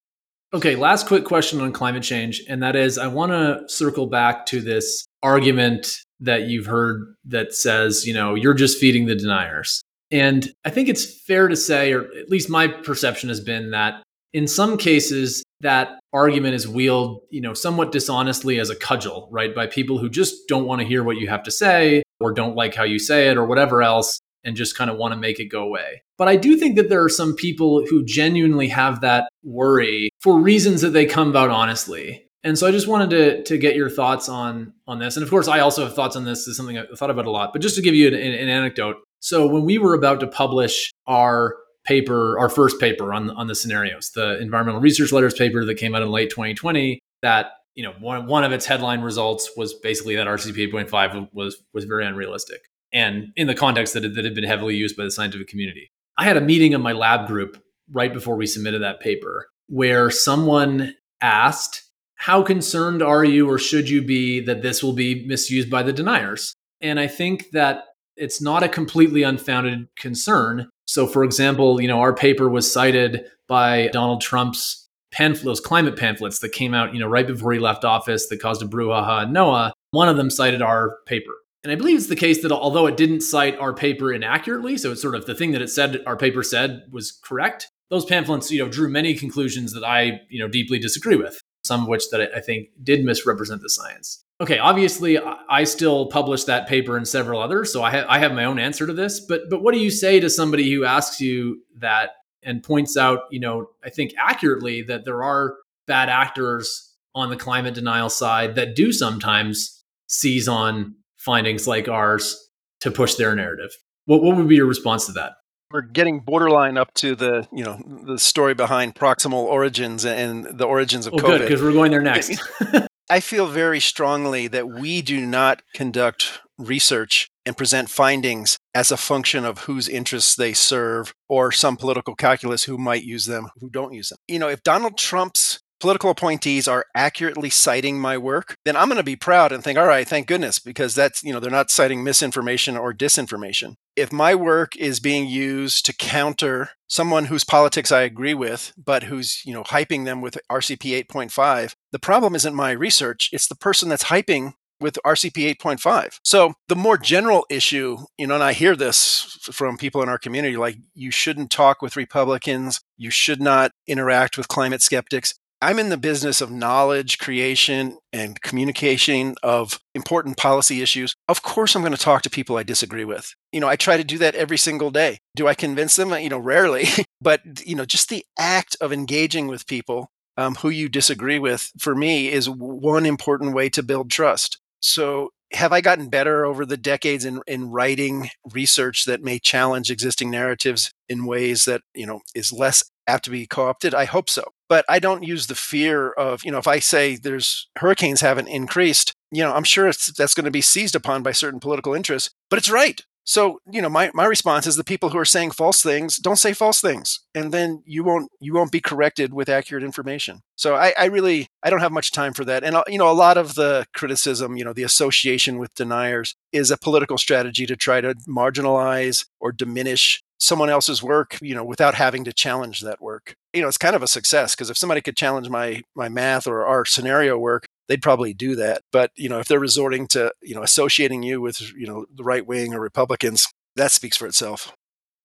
Okay, 0.54 0.76
last 0.76 1.08
quick 1.08 1.26
question 1.26 1.62
on 1.62 1.74
climate 1.74 2.04
change. 2.04 2.44
And 2.48 2.62
that 2.62 2.76
is 2.76 2.98
I 2.98 3.08
want 3.08 3.32
to 3.32 3.64
circle 3.68 4.08
back 4.08 4.46
to 4.48 4.62
this 4.62 5.06
argument 5.24 5.88
that 6.20 6.44
you've 6.44 6.68
heard 6.68 7.16
that 7.26 7.54
says, 7.54 8.06
you 8.06 8.14
know, 8.14 8.36
you're 8.36 8.54
just 8.54 8.78
feeding 8.78 9.08
the 9.08 9.16
deniers. 9.16 9.82
And 10.12 10.52
I 10.64 10.70
think 10.70 10.90
it's 10.90 11.22
fair 11.22 11.48
to 11.48 11.56
say, 11.56 11.92
or 11.92 12.04
at 12.04 12.30
least 12.30 12.50
my 12.50 12.68
perception 12.68 13.30
has 13.30 13.40
been 13.40 13.72
that 13.72 14.04
in 14.32 14.48
some 14.48 14.78
cases, 14.78 15.43
that 15.64 16.00
argument 16.14 16.54
is 16.54 16.68
wielded, 16.68 17.22
you 17.30 17.42
know, 17.42 17.54
somewhat 17.54 17.92
dishonestly 17.92 18.60
as 18.60 18.70
a 18.70 18.76
cudgel, 18.76 19.28
right? 19.32 19.54
By 19.54 19.68
people 19.68 19.98
who 19.98 20.10
just 20.10 20.48
don't 20.48 20.66
want 20.66 20.82
to 20.82 20.88
hear 20.88 21.04
what 21.04 21.18
you 21.18 21.28
have 21.28 21.44
to 21.44 21.52
say 21.52 22.04
or 22.20 22.32
don't 22.32 22.56
like 22.56 22.76
how 22.76 22.84
you 22.84 23.00
say 23.00 23.30
it 23.30 23.38
or 23.38 23.46
whatever 23.46 23.82
else 23.82 24.20
and 24.44 24.56
just 24.56 24.78
kind 24.78 24.90
of 24.90 24.98
want 24.98 25.14
to 25.14 25.20
make 25.20 25.40
it 25.40 25.46
go 25.46 25.64
away. 25.64 26.04
But 26.18 26.28
I 26.28 26.36
do 26.36 26.58
think 26.58 26.76
that 26.76 26.90
there 26.90 27.04
are 27.04 27.10
some 27.10 27.36
people 27.36 27.86
who 27.86 28.04
genuinely 28.04 28.68
have 28.68 29.02
that 29.02 29.30
worry 29.44 30.10
for 30.22 30.40
reasons 30.40 30.82
that 30.82 30.90
they 30.90 31.06
come 31.06 31.30
about 31.30 31.50
honestly. 31.50 32.28
And 32.44 32.60
so 32.60 32.68
I 32.68 32.72
just 32.72 32.88
wanted 32.88 33.10
to, 33.12 33.44
to 33.44 33.58
get 33.58 33.76
your 33.76 33.90
thoughts 33.90 34.28
on 34.28 34.74
on 34.86 35.00
this. 35.00 35.16
And 35.16 35.24
of 35.24 35.30
course, 35.30 35.48
I 35.48 35.60
also 35.60 35.86
have 35.86 35.96
thoughts 35.96 36.18
on 36.18 36.26
this. 36.26 36.40
this 36.40 36.50
is 36.50 36.58
something 36.58 36.78
I 36.78 36.86
thought 36.96 37.10
about 37.10 37.26
a 37.26 37.32
lot. 37.32 37.54
But 37.54 37.62
just 37.62 37.76
to 37.76 37.82
give 37.82 37.96
you 37.96 38.10
an, 38.10 38.16
an 38.16 38.50
anecdote, 38.50 38.98
so 39.22 39.48
when 39.48 39.64
we 39.64 39.78
were 39.78 39.94
about 39.94 40.20
to 40.20 40.28
publish 40.28 40.92
our 41.08 41.56
paper, 41.86 42.38
our 42.40 42.50
first 42.50 42.80
paper 42.80 43.14
on 43.14 43.30
on 43.32 43.48
the 43.48 43.56
scenarios, 43.56 44.12
the 44.12 44.40
environmental 44.40 44.82
research 44.82 45.12
letters 45.12 45.34
paper 45.34 45.66
that 45.66 45.76
came 45.76 45.96
out 45.96 46.02
in 46.02 46.10
late 46.10 46.30
2020, 46.30 47.00
that 47.22 47.52
you 47.76 47.84
know 47.84 47.94
one 48.00 48.28
one 48.28 48.44
of 48.44 48.52
its 48.52 48.66
headline 48.66 49.02
results 49.02 49.52
was 49.58 49.74
basically 49.74 50.16
that 50.16 50.28
RCP 50.28 50.72
8.5 50.72 51.30
was 51.34 51.64
was 51.74 51.86
very 51.86 52.06
unrealistic 52.06 52.62
and 52.94 53.34
in 53.36 53.48
the 53.48 53.56
context 53.56 53.94
that 53.96 54.06
it, 54.06 54.16
that 54.16 54.24
had 54.24 54.36
been 54.36 54.44
heavily 54.44 54.76
used 54.76 54.96
by 54.96 55.04
the 55.04 55.12
scientific 55.12 55.48
community. 55.48 55.92
I 56.18 56.26
had 56.26 56.38
a 56.38 56.42
meeting 56.42 56.74
of 56.74 56.82
my 56.82 56.92
lab 56.92 57.28
group 57.28 57.62
right 57.92 58.14
before 58.14 58.36
we 58.36 58.46
submitted 58.46 58.82
that 58.84 59.00
paper 59.00 59.48
where 59.68 60.12
someone 60.12 60.94
asked, 61.22 61.84
How 62.16 62.44
concerned 62.44 63.02
are 63.02 63.24
you 63.24 63.50
or 63.50 63.58
should 63.58 63.90
you 63.90 64.02
be 64.04 64.40
that 64.42 64.62
this 64.62 64.84
will 64.84 64.94
be 64.94 65.26
misused 65.26 65.70
by 65.70 65.84
the 65.84 65.94
deniers? 65.94 66.54
And 66.82 67.00
I 67.00 67.08
think 67.08 67.50
that 67.52 67.86
it's 68.16 68.42
not 68.42 68.62
a 68.62 68.70
completely 68.70 69.24
unfounded 69.24 69.88
concern. 69.98 70.70
So, 70.86 71.08
for 71.08 71.24
example, 71.24 71.82
you 71.82 71.88
know, 71.88 72.00
our 72.00 72.14
paper 72.14 72.50
was 72.50 72.72
cited 72.72 73.26
by 73.48 73.90
Donald 73.94 74.22
Trump's 74.22 74.90
pamphlet, 75.12 75.46
those 75.46 75.60
climate 75.60 75.98
pamphlets 75.98 76.40
that 76.40 76.52
came 76.52 76.74
out, 76.74 76.94
you 76.94 77.00
know, 77.00 77.08
right 77.08 77.28
before 77.28 77.54
he 77.54 77.60
left 77.60 77.86
office 77.86 78.28
that 78.28 78.42
caused 78.42 78.62
a 78.62 78.66
brouhaha 78.66 79.24
in. 79.24 79.72
One 79.92 80.10
of 80.10 80.18
them 80.18 80.30
cited 80.30 80.62
our 80.62 80.98
paper. 81.06 81.34
And 81.64 81.72
I 81.72 81.76
believe 81.76 81.98
it's 81.98 82.08
the 82.08 82.16
case 82.16 82.42
that 82.42 82.52
although 82.52 82.88
it 82.88 82.98
didn't 82.98 83.22
cite 83.22 83.58
our 83.58 83.74
paper 83.74 84.12
inaccurately, 84.12 84.78
so 84.78 84.92
it's 84.92 85.02
sort 85.02 85.16
of 85.16 85.26
the 85.26 85.36
thing 85.36 85.52
that 85.52 85.62
it 85.62 85.70
said 85.70 86.04
our 86.06 86.18
paper 86.18 86.44
said 86.44 86.84
was 86.92 87.12
correct, 87.12 87.70
those 87.90 88.06
pamphlets, 88.06 88.52
you 88.52 88.62
know, 88.62 88.70
drew 88.70 88.90
many 88.90 89.14
conclusions 89.14 89.72
that 89.74 89.84
I, 89.84 90.22
you 90.30 90.40
know, 90.40 90.48
deeply 90.48 90.80
disagree 90.80 91.16
with, 91.16 91.40
some 91.64 91.84
of 91.84 91.88
which 91.88 92.10
that 92.10 92.36
I 92.36 92.42
think 92.42 92.70
did 92.84 93.06
misrepresent 93.06 93.62
the 93.62 93.70
science. 93.70 94.24
Okay, 94.44 94.60
obviously 94.60 95.18
I 95.18 95.64
still 95.64 96.08
published 96.08 96.48
that 96.48 96.68
paper 96.68 96.98
and 96.98 97.08
several 97.08 97.42
others, 97.42 97.72
so 97.72 97.82
I, 97.82 97.92
ha- 97.92 98.06
I 98.10 98.20
have 98.20 98.34
my 98.34 98.44
own 98.44 98.60
answer 98.60 98.86
to 98.86 98.92
this, 98.92 99.22
but 99.22 99.44
but 99.50 99.64
what 99.64 99.74
do 99.74 99.80
you 99.80 99.90
say 99.90 100.20
to 100.20 100.30
somebody 100.30 100.70
who 100.70 100.84
asks 100.84 101.22
you 101.22 101.62
that 101.78 102.10
and 102.44 102.62
points 102.62 102.98
out, 102.98 103.22
you 103.32 103.40
know, 103.40 103.70
I 103.86 103.90
think 103.90 104.14
accurately 104.18 104.82
that 104.82 105.06
there 105.06 105.24
are 105.24 105.56
bad 105.88 106.10
actors 106.10 106.94
on 107.16 107.30
the 107.30 107.38
climate 107.38 107.74
denial 107.74 108.10
side 108.10 108.56
that 108.56 108.76
do 108.76 108.92
sometimes 108.92 109.82
seize 110.08 110.50
on 110.50 110.96
findings 111.16 111.66
like 111.66 111.88
ours 111.88 112.50
to 112.82 112.92
push 112.92 113.16
their 113.16 113.34
narrative. 113.36 113.72
What, 114.08 114.24
what 114.24 114.36
would 114.36 114.50
be 114.50 114.56
your 114.56 114.66
response 114.66 115.06
to 115.06 115.14
that? 115.14 115.36
We're 115.72 115.84
getting 115.84 116.20
borderline 116.20 116.78
up 116.78 116.94
to 116.96 117.16
the 117.16 117.48
you 117.54 117.64
know 117.64 117.82
the 118.06 118.20
story 118.20 118.56
behind 118.56 118.94
proximal 118.94 119.46
origins 119.46 120.04
and 120.04 120.44
the 120.44 120.66
origins 120.66 121.08
of 121.08 121.14
oh, 121.14 121.18
COVID. 121.18 121.28
Good, 121.28 121.42
because 121.44 121.62
we're 121.62 121.72
going 121.72 121.92
there 121.92 122.02
next. 122.04 122.42
I 123.14 123.20
feel 123.20 123.46
very 123.46 123.80
strongly 123.80 124.48
that 124.48 124.68
we 124.68 125.04
do 125.04 125.24
not 125.24 125.62
conduct 125.76 126.40
research 126.58 127.30
and 127.46 127.56
present 127.56 127.92
findings 127.92 128.58
as 128.74 128.90
a 128.90 128.98
function 128.98 129.46
of 129.46 129.60
whose 129.60 129.88
interests 129.88 130.36
they 130.36 130.54
serve 130.54 131.14
or 131.30 131.52
some 131.52 131.78
political 131.78 132.16
calculus 132.16 132.64
who 132.64 132.76
might 132.76 133.04
use 133.04 133.28
them, 133.28 133.50
who 133.60 133.70
don't 133.70 133.94
use 133.94 134.10
them. 134.10 134.18
You 134.28 134.40
know, 134.40 134.48
if 134.50 134.64
Donald 134.64 134.98
Trump's 134.98 135.60
political 135.84 136.10
appointees 136.10 136.66
are 136.66 136.86
accurately 136.96 137.50
citing 137.50 138.00
my 138.00 138.18
work, 138.18 138.56
then 138.64 138.74
I'm 138.74 138.88
going 138.88 138.96
to 138.96 139.04
be 139.04 139.18
proud 139.18 139.52
and 139.52 139.62
think, 139.62 139.78
all 139.78 139.86
right, 139.86 140.08
thank 140.08 140.28
goodness, 140.28 140.58
because 140.58 140.96
that's, 140.96 141.22
you 141.26 141.34
know, 141.34 141.42
they're 141.42 141.52
not 141.52 141.70
citing 141.70 142.06
misinformation 142.06 142.78
or 142.78 142.94
disinformation. 142.94 143.76
If 143.98 144.10
my 144.10 144.34
work 144.34 144.78
is 144.78 145.02
being 145.02 145.28
used 145.28 145.86
to 145.86 145.94
counter 145.94 146.70
someone 146.88 147.26
whose 147.26 147.44
politics 147.44 147.92
I 147.92 148.04
agree 148.04 148.34
with, 148.34 148.72
but 148.78 149.04
who's, 149.04 149.42
you 149.44 149.54
know, 149.54 149.64
hyping 149.64 150.06
them 150.06 150.22
with 150.22 150.38
RCP 150.50 151.06
8.5, 151.06 151.76
the 151.92 152.00
problem 152.00 152.34
isn't 152.34 152.56
my 152.56 152.72
research, 152.72 153.30
it's 153.34 153.50
the 153.50 153.54
person 153.54 153.90
that's 153.90 154.06
hyping 154.06 154.54
with 154.80 154.98
RCP 155.06 155.58
8.5. 155.58 156.20
So 156.24 156.54
the 156.70 156.78
more 156.78 156.98
general 156.98 157.46
issue, 157.50 157.98
you 158.18 158.28
know, 158.28 158.36
and 158.36 158.44
I 158.44 158.54
hear 158.54 158.78
this 158.78 159.38
from 159.52 159.78
people 159.78 160.02
in 160.02 160.08
our 160.08 160.18
community 160.18 160.56
like 160.56 160.78
you 160.94 161.12
shouldn't 161.12 161.52
talk 161.52 161.82
with 161.82 161.98
Republicans, 161.98 162.80
you 162.96 163.10
should 163.10 163.42
not 163.42 163.72
interact 163.86 164.38
with 164.38 164.48
climate 164.48 164.82
skeptics. 164.82 165.36
I'm 165.64 165.80
in 165.80 165.88
the 165.88 165.98
business 165.98 166.42
of 166.42 166.52
knowledge 166.52 167.20
creation 167.20 167.98
and 168.12 168.42
communication 168.42 169.36
of 169.42 169.80
important 169.96 170.36
policy 170.36 170.82
issues. 170.82 171.16
Of 171.30 171.42
course, 171.42 171.74
I'm 171.74 171.82
going 171.82 171.94
to 171.94 171.98
talk 171.98 172.22
to 172.24 172.30
people 172.30 172.58
I 172.58 172.64
disagree 172.64 173.06
with. 173.06 173.34
You 173.54 173.62
know, 173.62 173.70
I 173.70 173.78
try 173.78 173.96
to 173.96 174.04
do 174.04 174.18
that 174.18 174.36
every 174.36 174.58
single 174.58 174.92
day. 174.92 175.20
Do 175.38 175.48
I 175.48 175.54
convince 175.54 175.96
them? 175.96 176.12
You 176.12 176.28
know, 176.28 176.38
rarely. 176.38 176.88
but, 177.22 177.40
you 177.66 177.78
know, 177.78 177.86
just 177.86 178.10
the 178.10 178.26
act 178.38 178.76
of 178.82 178.92
engaging 178.92 179.48
with 179.48 179.66
people 179.66 180.12
um, 180.36 180.56
who 180.56 180.70
you 180.70 180.90
disagree 180.90 181.40
with, 181.40 181.72
for 181.80 181.96
me, 181.96 182.30
is 182.30 182.50
one 182.50 183.06
important 183.06 183.54
way 183.54 183.70
to 183.70 183.82
build 183.82 184.12
trust. 184.12 184.60
So, 184.82 185.30
have 185.54 185.72
I 185.72 185.80
gotten 185.80 186.10
better 186.10 186.46
over 186.46 186.66
the 186.66 186.78
decades 186.78 187.24
in, 187.24 187.40
in 187.48 187.70
writing 187.70 188.30
research 188.52 189.06
that 189.06 189.22
may 189.22 189.40
challenge 189.40 189.92
existing 189.92 190.30
narratives 190.30 190.92
in 191.08 191.26
ways 191.26 191.66
that, 191.66 191.84
you 191.94 192.08
know, 192.08 192.20
is 192.36 192.52
less 192.52 192.84
apt 193.08 193.26
to 193.26 193.30
be 193.30 193.46
co-opted? 193.46 193.94
I 193.94 194.06
hope 194.06 194.30
so 194.30 194.44
but 194.70 194.86
I 194.90 195.00
don't 195.00 195.24
use 195.24 195.48
the 195.48 195.56
fear 195.56 196.12
of, 196.12 196.44
you 196.44 196.52
know, 196.52 196.58
if 196.58 196.68
I 196.68 196.80
say 196.80 197.16
there's 197.16 197.68
hurricanes 197.78 198.22
haven't 198.22 198.48
increased, 198.48 199.14
you 199.32 199.44
know, 199.44 199.54
I'm 199.54 199.64
sure 199.64 199.86
that's 199.88 200.34
going 200.34 200.46
to 200.46 200.52
be 200.52 200.62
seized 200.62 200.96
upon 200.96 201.24
by 201.24 201.32
certain 201.32 201.60
political 201.60 201.94
interests, 201.94 202.32
but 202.50 202.60
it's 202.60 202.70
right. 202.70 203.02
So, 203.26 203.60
you 203.72 203.82
know, 203.82 203.90
my, 203.90 204.12
my 204.14 204.26
response 204.26 204.68
is 204.68 204.76
the 204.76 204.84
people 204.84 205.10
who 205.10 205.18
are 205.18 205.26
saying 205.26 205.52
false 205.52 205.82
things, 205.82 206.18
don't 206.18 206.38
say 206.38 206.54
false 206.54 206.82
things. 206.82 207.22
And 207.34 207.54
then 207.54 207.82
you 207.86 208.04
won't 208.04 208.30
you 208.42 208.54
won't 208.54 208.72
be 208.72 208.82
corrected 208.82 209.34
with 209.34 209.48
accurate 209.48 209.84
information. 209.84 210.42
So 210.56 210.76
I, 210.76 210.94
I 210.98 211.06
really 211.06 211.48
I 211.64 211.70
don't 211.70 211.80
have 211.80 211.92
much 211.92 212.12
time 212.12 212.34
for 212.34 212.44
that. 212.46 212.64
And 212.64 212.76
uh, 212.76 212.84
you 212.88 212.98
know, 212.98 213.10
a 213.10 213.14
lot 213.14 213.38
of 213.38 213.56
the 213.56 213.86
criticism, 213.94 214.58
you 214.58 214.66
know, 214.66 214.74
the 214.74 214.84
association 214.84 215.58
with 215.58 215.74
deniers 215.76 216.36
is 216.52 216.70
a 216.70 216.78
political 216.78 217.18
strategy 217.18 217.66
to 217.66 217.76
try 217.76 218.02
to 218.02 218.14
marginalize 218.28 219.26
or 219.40 219.52
diminish 219.52 220.22
someone 220.40 220.70
else's 220.70 221.02
work, 221.02 221.38
you 221.42 221.56
know, 221.56 221.64
without 221.64 221.96
having 221.96 222.24
to 222.26 222.34
challenge 222.34 222.82
that 222.82 223.02
work. 223.02 223.36
You 223.54 223.62
know, 223.62 223.68
it's 223.68 223.78
kind 223.78 223.96
of 223.96 224.04
a 224.04 224.08
success 224.08 224.56
because 224.56 224.70
if 224.70 224.78
somebody 224.78 225.02
could 225.02 225.16
challenge 225.16 225.50
my 225.50 225.84
my 225.96 226.10
math 226.10 226.48
or 226.48 226.66
our 226.66 226.86
scenario 226.86 227.38
work, 227.38 227.66
they'd 227.88 228.02
probably 228.02 228.34
do 228.34 228.56
that. 228.56 228.82
But, 228.92 229.12
you 229.16 229.30
know, 229.30 229.40
if 229.40 229.48
they're 229.48 229.60
resorting 229.60 230.08
to, 230.10 230.32
you 230.42 230.56
know, 230.56 230.64
associating 230.64 231.24
you 231.24 231.42
with, 231.42 231.62
you 231.74 231.88
know, 231.88 232.06
the 232.14 232.24
right 232.24 232.46
wing 232.46 232.74
or 232.74 232.80
Republicans, 232.80 233.48
that 233.76 233.92
speaks 233.92 234.18
for 234.18 234.28
itself. 234.28 234.74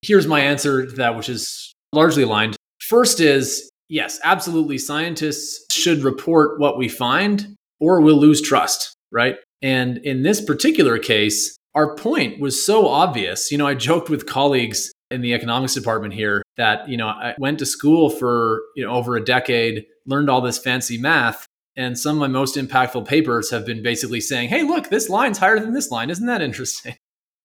Here's 0.02 0.26
my 0.26 0.40
answer 0.40 0.86
to 0.86 0.92
that, 0.92 1.16
which 1.16 1.28
is 1.28 1.74
largely 1.92 2.22
aligned. 2.22 2.56
First 2.80 3.20
is 3.20 3.70
yes, 3.88 4.20
absolutely. 4.22 4.78
Scientists 4.78 5.64
should 5.72 6.04
report 6.04 6.60
what 6.60 6.78
we 6.78 6.88
find 6.88 7.54
or 7.80 8.00
we'll 8.00 8.18
lose 8.18 8.40
trust, 8.40 8.94
right? 9.10 9.36
And 9.62 9.98
in 9.98 10.22
this 10.22 10.40
particular 10.40 10.98
case, 10.98 11.56
our 11.74 11.94
point 11.96 12.40
was 12.40 12.64
so 12.64 12.88
obvious. 12.88 13.50
You 13.50 13.58
know, 13.58 13.66
I 13.66 13.74
joked 13.74 14.08
with 14.08 14.26
colleagues 14.26 14.92
in 15.10 15.20
the 15.22 15.34
economics 15.34 15.74
department 15.74 16.14
here 16.14 16.42
that 16.56 16.88
you 16.88 16.96
know 16.96 17.08
I 17.08 17.34
went 17.38 17.58
to 17.60 17.66
school 17.66 18.10
for 18.10 18.62
you 18.76 18.84
know 18.84 18.92
over 18.92 19.16
a 19.16 19.24
decade, 19.24 19.86
learned 20.06 20.30
all 20.30 20.40
this 20.40 20.58
fancy 20.58 20.98
math, 20.98 21.46
and 21.76 21.98
some 21.98 22.16
of 22.16 22.20
my 22.20 22.28
most 22.28 22.56
impactful 22.56 23.06
papers 23.06 23.50
have 23.50 23.64
been 23.64 23.82
basically 23.82 24.20
saying, 24.20 24.48
"Hey, 24.48 24.62
look, 24.62 24.90
this 24.90 25.08
line's 25.08 25.38
higher 25.38 25.58
than 25.58 25.72
this 25.72 25.90
line. 25.90 26.10
Isn't 26.10 26.26
that 26.26 26.42
interesting?" 26.42 26.94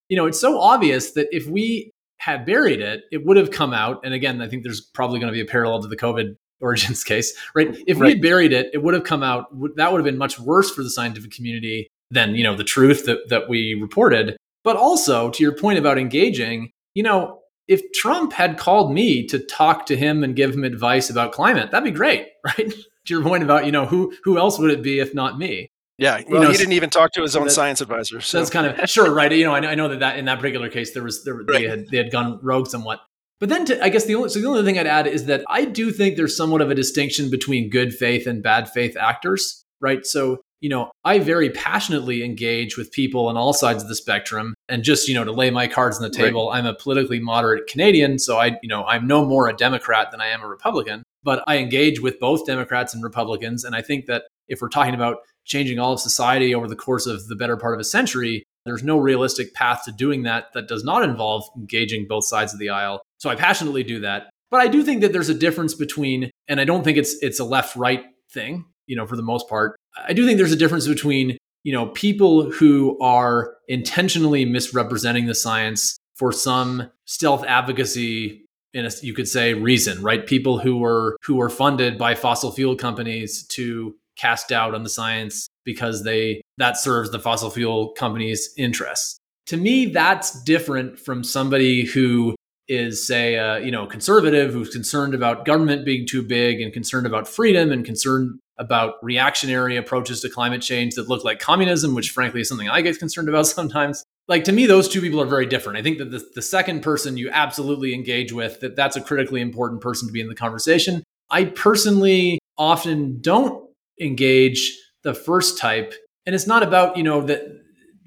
You 0.09 0.17
know, 0.17 0.25
it's 0.25 0.39
so 0.39 0.59
obvious 0.59 1.13
that 1.13 1.29
if 1.31 1.47
we 1.47 1.89
had 2.17 2.45
buried 2.45 2.81
it, 2.81 3.05
it 3.11 3.25
would 3.25 3.37
have 3.37 3.51
come 3.51 3.73
out. 3.73 4.01
And 4.03 4.13
again, 4.13 4.41
I 4.41 4.49
think 4.49 4.63
there's 4.63 4.81
probably 4.81 5.17
going 5.17 5.31
to 5.31 5.33
be 5.33 5.41
a 5.41 5.45
parallel 5.45 5.81
to 5.81 5.87
the 5.87 5.95
COVID 5.95 6.35
origins 6.61 7.03
case, 7.03 7.33
right? 7.55 7.69
If 7.87 7.99
right. 7.99 8.07
we 8.07 8.09
had 8.09 8.21
buried 8.21 8.53
it, 8.53 8.69
it 8.73 8.83
would 8.83 8.93
have 8.93 9.05
come 9.05 9.23
out. 9.23 9.45
That 9.77 9.91
would 9.91 9.99
have 9.99 10.05
been 10.05 10.17
much 10.17 10.39
worse 10.39 10.69
for 10.69 10.83
the 10.83 10.89
scientific 10.89 11.31
community 11.31 11.87
than 12.11 12.35
you 12.35 12.43
know 12.43 12.55
the 12.55 12.65
truth 12.65 13.05
that 13.05 13.29
that 13.29 13.49
we 13.49 13.79
reported. 13.81 14.37
But 14.63 14.75
also 14.75 15.29
to 15.31 15.41
your 15.41 15.55
point 15.55 15.79
about 15.79 15.97
engaging, 15.97 16.71
you 16.93 17.03
know, 17.03 17.39
if 17.67 17.81
Trump 17.93 18.33
had 18.33 18.57
called 18.57 18.93
me 18.93 19.25
to 19.27 19.39
talk 19.39 19.85
to 19.87 19.95
him 19.95 20.23
and 20.23 20.35
give 20.35 20.53
him 20.53 20.63
advice 20.63 21.09
about 21.09 21.31
climate, 21.31 21.71
that'd 21.71 21.83
be 21.83 21.91
great, 21.91 22.27
right? 22.45 22.73
to 23.05 23.13
your 23.13 23.23
point 23.23 23.43
about, 23.43 23.65
you 23.65 23.71
know, 23.71 23.85
who 23.85 24.13
who 24.23 24.37
else 24.37 24.59
would 24.59 24.71
it 24.71 24.81
be 24.81 24.99
if 24.99 25.13
not 25.13 25.37
me? 25.37 25.69
Yeah, 25.97 26.21
well, 26.27 26.41
you 26.41 26.47
know, 26.47 26.51
he 26.51 26.57
didn't 26.57 26.73
even 26.73 26.89
talk 26.89 27.11
to 27.13 27.21
his 27.21 27.35
own 27.35 27.45
that, 27.45 27.51
science 27.51 27.79
advisor. 27.79 28.19
So 28.19 28.39
that's 28.39 28.49
kind 28.49 28.65
of 28.65 28.89
sure, 28.89 29.13
right? 29.13 29.31
You 29.31 29.43
know, 29.43 29.53
I 29.53 29.59
know, 29.59 29.69
I 29.69 29.75
know 29.75 29.87
that, 29.89 29.99
that 29.99 30.17
in 30.17 30.25
that 30.25 30.39
particular 30.39 30.69
case 30.69 30.93
there 30.93 31.03
was 31.03 31.23
there, 31.23 31.35
right. 31.35 31.47
they 31.47 31.67
had 31.67 31.87
they 31.89 31.97
had 31.97 32.11
gone 32.11 32.39
rogue 32.41 32.67
somewhat. 32.67 33.01
But 33.39 33.49
then, 33.49 33.65
to, 33.65 33.83
I 33.83 33.89
guess 33.89 34.05
the 34.05 34.15
only 34.15 34.29
so 34.29 34.39
the 34.39 34.47
only 34.47 34.63
thing 34.63 34.79
I'd 34.79 34.87
add 34.87 35.05
is 35.05 35.25
that 35.25 35.43
I 35.47 35.65
do 35.65 35.91
think 35.91 36.15
there's 36.15 36.35
somewhat 36.35 36.61
of 36.61 36.71
a 36.71 36.75
distinction 36.75 37.29
between 37.29 37.69
good 37.69 37.93
faith 37.93 38.25
and 38.25 38.41
bad 38.41 38.69
faith 38.69 38.97
actors, 38.97 39.65
right? 39.81 40.05
So 40.05 40.41
you 40.61 40.69
know, 40.69 40.91
I 41.03 41.19
very 41.19 41.49
passionately 41.49 42.23
engage 42.23 42.77
with 42.77 42.91
people 42.91 43.27
on 43.27 43.35
all 43.35 43.53
sides 43.53 43.83
of 43.83 43.89
the 43.89 43.95
spectrum. 43.95 44.52
And 44.73 44.83
just, 44.83 45.07
you 45.07 45.13
know, 45.13 45.23
to 45.23 45.31
lay 45.31 45.51
my 45.51 45.67
cards 45.67 45.97
on 45.97 46.01
the 46.01 46.09
table, 46.09 46.49
right. 46.49 46.57
I'm 46.57 46.65
a 46.65 46.73
politically 46.73 47.19
moderate 47.19 47.67
Canadian. 47.67 48.17
So 48.17 48.39
I, 48.39 48.57
you 48.63 48.69
know, 48.69 48.83
I'm 48.85 49.05
no 49.05 49.23
more 49.23 49.47
a 49.47 49.53
Democrat 49.55 50.09
than 50.09 50.19
I 50.19 50.29
am 50.29 50.41
a 50.41 50.47
Republican, 50.47 51.03
but 51.21 51.43
I 51.45 51.57
engage 51.57 52.01
with 52.01 52.19
both 52.19 52.47
Democrats 52.47 52.91
and 52.95 53.03
Republicans. 53.03 53.63
And 53.63 53.75
I 53.75 53.83
think 53.83 54.07
that 54.07 54.23
if 54.47 54.63
we're 54.63 54.69
talking 54.69 54.95
about 54.95 55.17
changing 55.45 55.77
all 55.77 55.93
of 55.93 55.99
society 55.99 56.55
over 56.55 56.67
the 56.67 56.75
course 56.75 57.05
of 57.05 57.27
the 57.27 57.35
better 57.35 57.55
part 57.55 57.75
of 57.75 57.79
a 57.79 57.83
century, 57.83 58.41
there's 58.65 58.81
no 58.81 58.97
realistic 58.97 59.53
path 59.53 59.83
to 59.85 59.91
doing 59.91 60.23
that 60.23 60.45
that 60.55 60.67
does 60.67 60.83
not 60.83 61.03
involve 61.03 61.43
engaging 61.55 62.07
both 62.09 62.25
sides 62.25 62.51
of 62.51 62.57
the 62.57 62.69
aisle. 62.69 63.03
So 63.19 63.29
I 63.29 63.35
passionately 63.35 63.83
do 63.83 63.99
that. 63.99 64.31
But 64.49 64.61
I 64.61 64.69
do 64.69 64.81
think 64.81 65.01
that 65.01 65.13
there's 65.13 65.29
a 65.29 65.35
difference 65.35 65.75
between, 65.75 66.31
and 66.47 66.59
I 66.59 66.65
don't 66.65 66.83
think 66.83 66.97
it's 66.97 67.13
it's 67.21 67.39
a 67.39 67.45
left 67.45 67.75
right 67.75 68.05
thing, 68.31 68.65
you 68.87 68.95
know, 68.95 69.05
for 69.05 69.17
the 69.17 69.21
most 69.21 69.47
part. 69.47 69.75
I 69.95 70.13
do 70.13 70.25
think 70.25 70.39
there's 70.39 70.51
a 70.51 70.55
difference 70.57 70.87
between, 70.87 71.37
you 71.63 71.73
know, 71.73 71.87
people 71.87 72.51
who 72.51 72.99
are 72.99 73.55
intentionally 73.67 74.45
misrepresenting 74.45 75.25
the 75.25 75.35
science 75.35 75.97
for 76.15 76.31
some 76.31 76.89
stealth 77.05 77.43
advocacy 77.45 78.45
in 78.73 78.85
a, 78.85 78.89
you 79.01 79.13
could 79.13 79.27
say 79.27 79.53
reason, 79.53 80.01
right? 80.01 80.25
People 80.25 80.59
who 80.59 80.77
were 80.77 81.17
who 81.23 81.35
were 81.35 81.49
funded 81.49 81.97
by 81.97 82.15
fossil 82.15 82.51
fuel 82.51 82.75
companies 82.75 83.45
to 83.47 83.95
cast 84.17 84.49
doubt 84.49 84.75
on 84.75 84.83
the 84.83 84.89
science 84.89 85.47
because 85.63 86.03
they 86.03 86.41
that 86.57 86.77
serves 86.77 87.11
the 87.11 87.19
fossil 87.19 87.49
fuel 87.49 87.93
companies' 87.97 88.53
interests. 88.57 89.17
To 89.47 89.57
me, 89.57 89.87
that's 89.87 90.43
different 90.43 90.99
from 90.99 91.23
somebody 91.23 91.85
who 91.85 92.35
is 92.67 93.05
say 93.05 93.37
uh, 93.37 93.57
you 93.57 93.71
know 93.71 93.85
conservative 93.85 94.53
who's 94.53 94.69
concerned 94.69 95.13
about 95.13 95.45
government 95.45 95.85
being 95.85 96.07
too 96.07 96.23
big 96.23 96.61
and 96.61 96.73
concerned 96.73 97.05
about 97.05 97.27
freedom 97.27 97.71
and 97.71 97.85
concerned 97.85 98.39
about 98.57 98.95
reactionary 99.01 99.75
approaches 99.77 100.21
to 100.21 100.29
climate 100.29 100.61
change 100.61 100.95
that 100.95 101.09
look 101.09 101.23
like 101.23 101.39
communism 101.39 101.95
which 101.95 102.11
frankly 102.11 102.41
is 102.41 102.49
something 102.49 102.69
i 102.69 102.81
get 102.81 102.99
concerned 102.99 103.29
about 103.29 103.47
sometimes. 103.47 104.03
Like 104.27 104.45
to 104.45 104.51
me 104.51 104.65
those 104.65 104.87
two 104.87 105.01
people 105.01 105.21
are 105.21 105.25
very 105.25 105.45
different. 105.45 105.77
I 105.77 105.81
think 105.81 105.97
that 105.97 106.11
the, 106.11 106.25
the 106.35 106.41
second 106.41 106.81
person 106.81 107.17
you 107.17 107.29
absolutely 107.29 107.93
engage 107.93 108.31
with 108.31 108.59
that 108.61 108.75
that's 108.75 108.95
a 108.95 109.01
critically 109.01 109.41
important 109.41 109.81
person 109.81 110.07
to 110.07 110.13
be 110.13 110.21
in 110.21 110.29
the 110.29 110.35
conversation. 110.35 111.03
I 111.29 111.45
personally 111.45 112.39
often 112.57 113.19
don't 113.21 113.69
engage 113.99 114.77
the 115.03 115.13
first 115.13 115.57
type 115.57 115.93
and 116.25 116.33
it's 116.33 116.47
not 116.47 116.63
about 116.63 116.95
you 116.95 117.03
know 117.03 117.21
that 117.21 117.41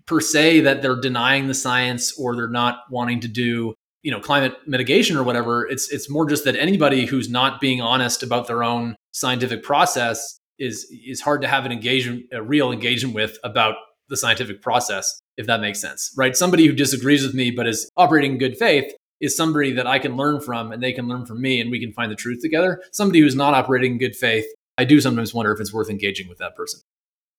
per 0.06 0.20
se 0.20 0.60
that 0.60 0.80
they're 0.82 1.00
denying 1.00 1.48
the 1.48 1.54
science 1.54 2.18
or 2.18 2.34
they're 2.34 2.48
not 2.48 2.80
wanting 2.90 3.20
to 3.20 3.28
do 3.28 3.74
you 4.02 4.10
know 4.10 4.20
climate 4.20 4.54
mitigation 4.66 5.16
or 5.16 5.22
whatever. 5.22 5.66
It's 5.68 5.90
it's 5.92 6.08
more 6.08 6.26
just 6.26 6.44
that 6.44 6.56
anybody 6.56 7.04
who's 7.04 7.28
not 7.28 7.60
being 7.60 7.80
honest 7.80 8.22
about 8.22 8.46
their 8.46 8.62
own 8.64 8.96
scientific 9.16 9.62
process 9.62 10.38
is 10.58 10.86
is 11.06 11.22
hard 11.22 11.40
to 11.40 11.48
have 11.48 11.64
an 11.64 11.72
engagement 11.72 12.24
a 12.32 12.42
real 12.42 12.70
engagement 12.70 13.14
with 13.14 13.38
about 13.42 13.74
the 14.08 14.16
scientific 14.16 14.60
process 14.62 15.20
if 15.36 15.46
that 15.46 15.60
makes 15.60 15.80
sense 15.80 16.12
right? 16.16 16.36
Somebody 16.36 16.66
who 16.66 16.72
disagrees 16.72 17.22
with 17.22 17.34
me 17.34 17.50
but 17.50 17.66
is 17.66 17.90
operating 17.96 18.32
in 18.32 18.38
good 18.38 18.56
faith 18.58 18.92
is 19.20 19.34
somebody 19.34 19.72
that 19.72 19.86
I 19.86 19.98
can 19.98 20.16
learn 20.16 20.42
from 20.42 20.70
and 20.70 20.82
they 20.82 20.92
can 20.92 21.08
learn 21.08 21.24
from 21.24 21.40
me 21.40 21.60
and 21.60 21.70
we 21.70 21.80
can 21.80 21.92
find 21.92 22.12
the 22.12 22.16
truth 22.16 22.40
together. 22.42 22.82
Somebody 22.92 23.20
who's 23.20 23.34
not 23.34 23.54
operating 23.54 23.92
in 23.92 23.98
good 23.98 24.14
faith 24.14 24.44
I 24.78 24.84
do 24.84 25.00
sometimes 25.00 25.32
wonder 25.32 25.52
if 25.52 25.60
it's 25.60 25.72
worth 25.72 25.88
engaging 25.88 26.28
with 26.28 26.36
that 26.36 26.54
person. 26.54 26.80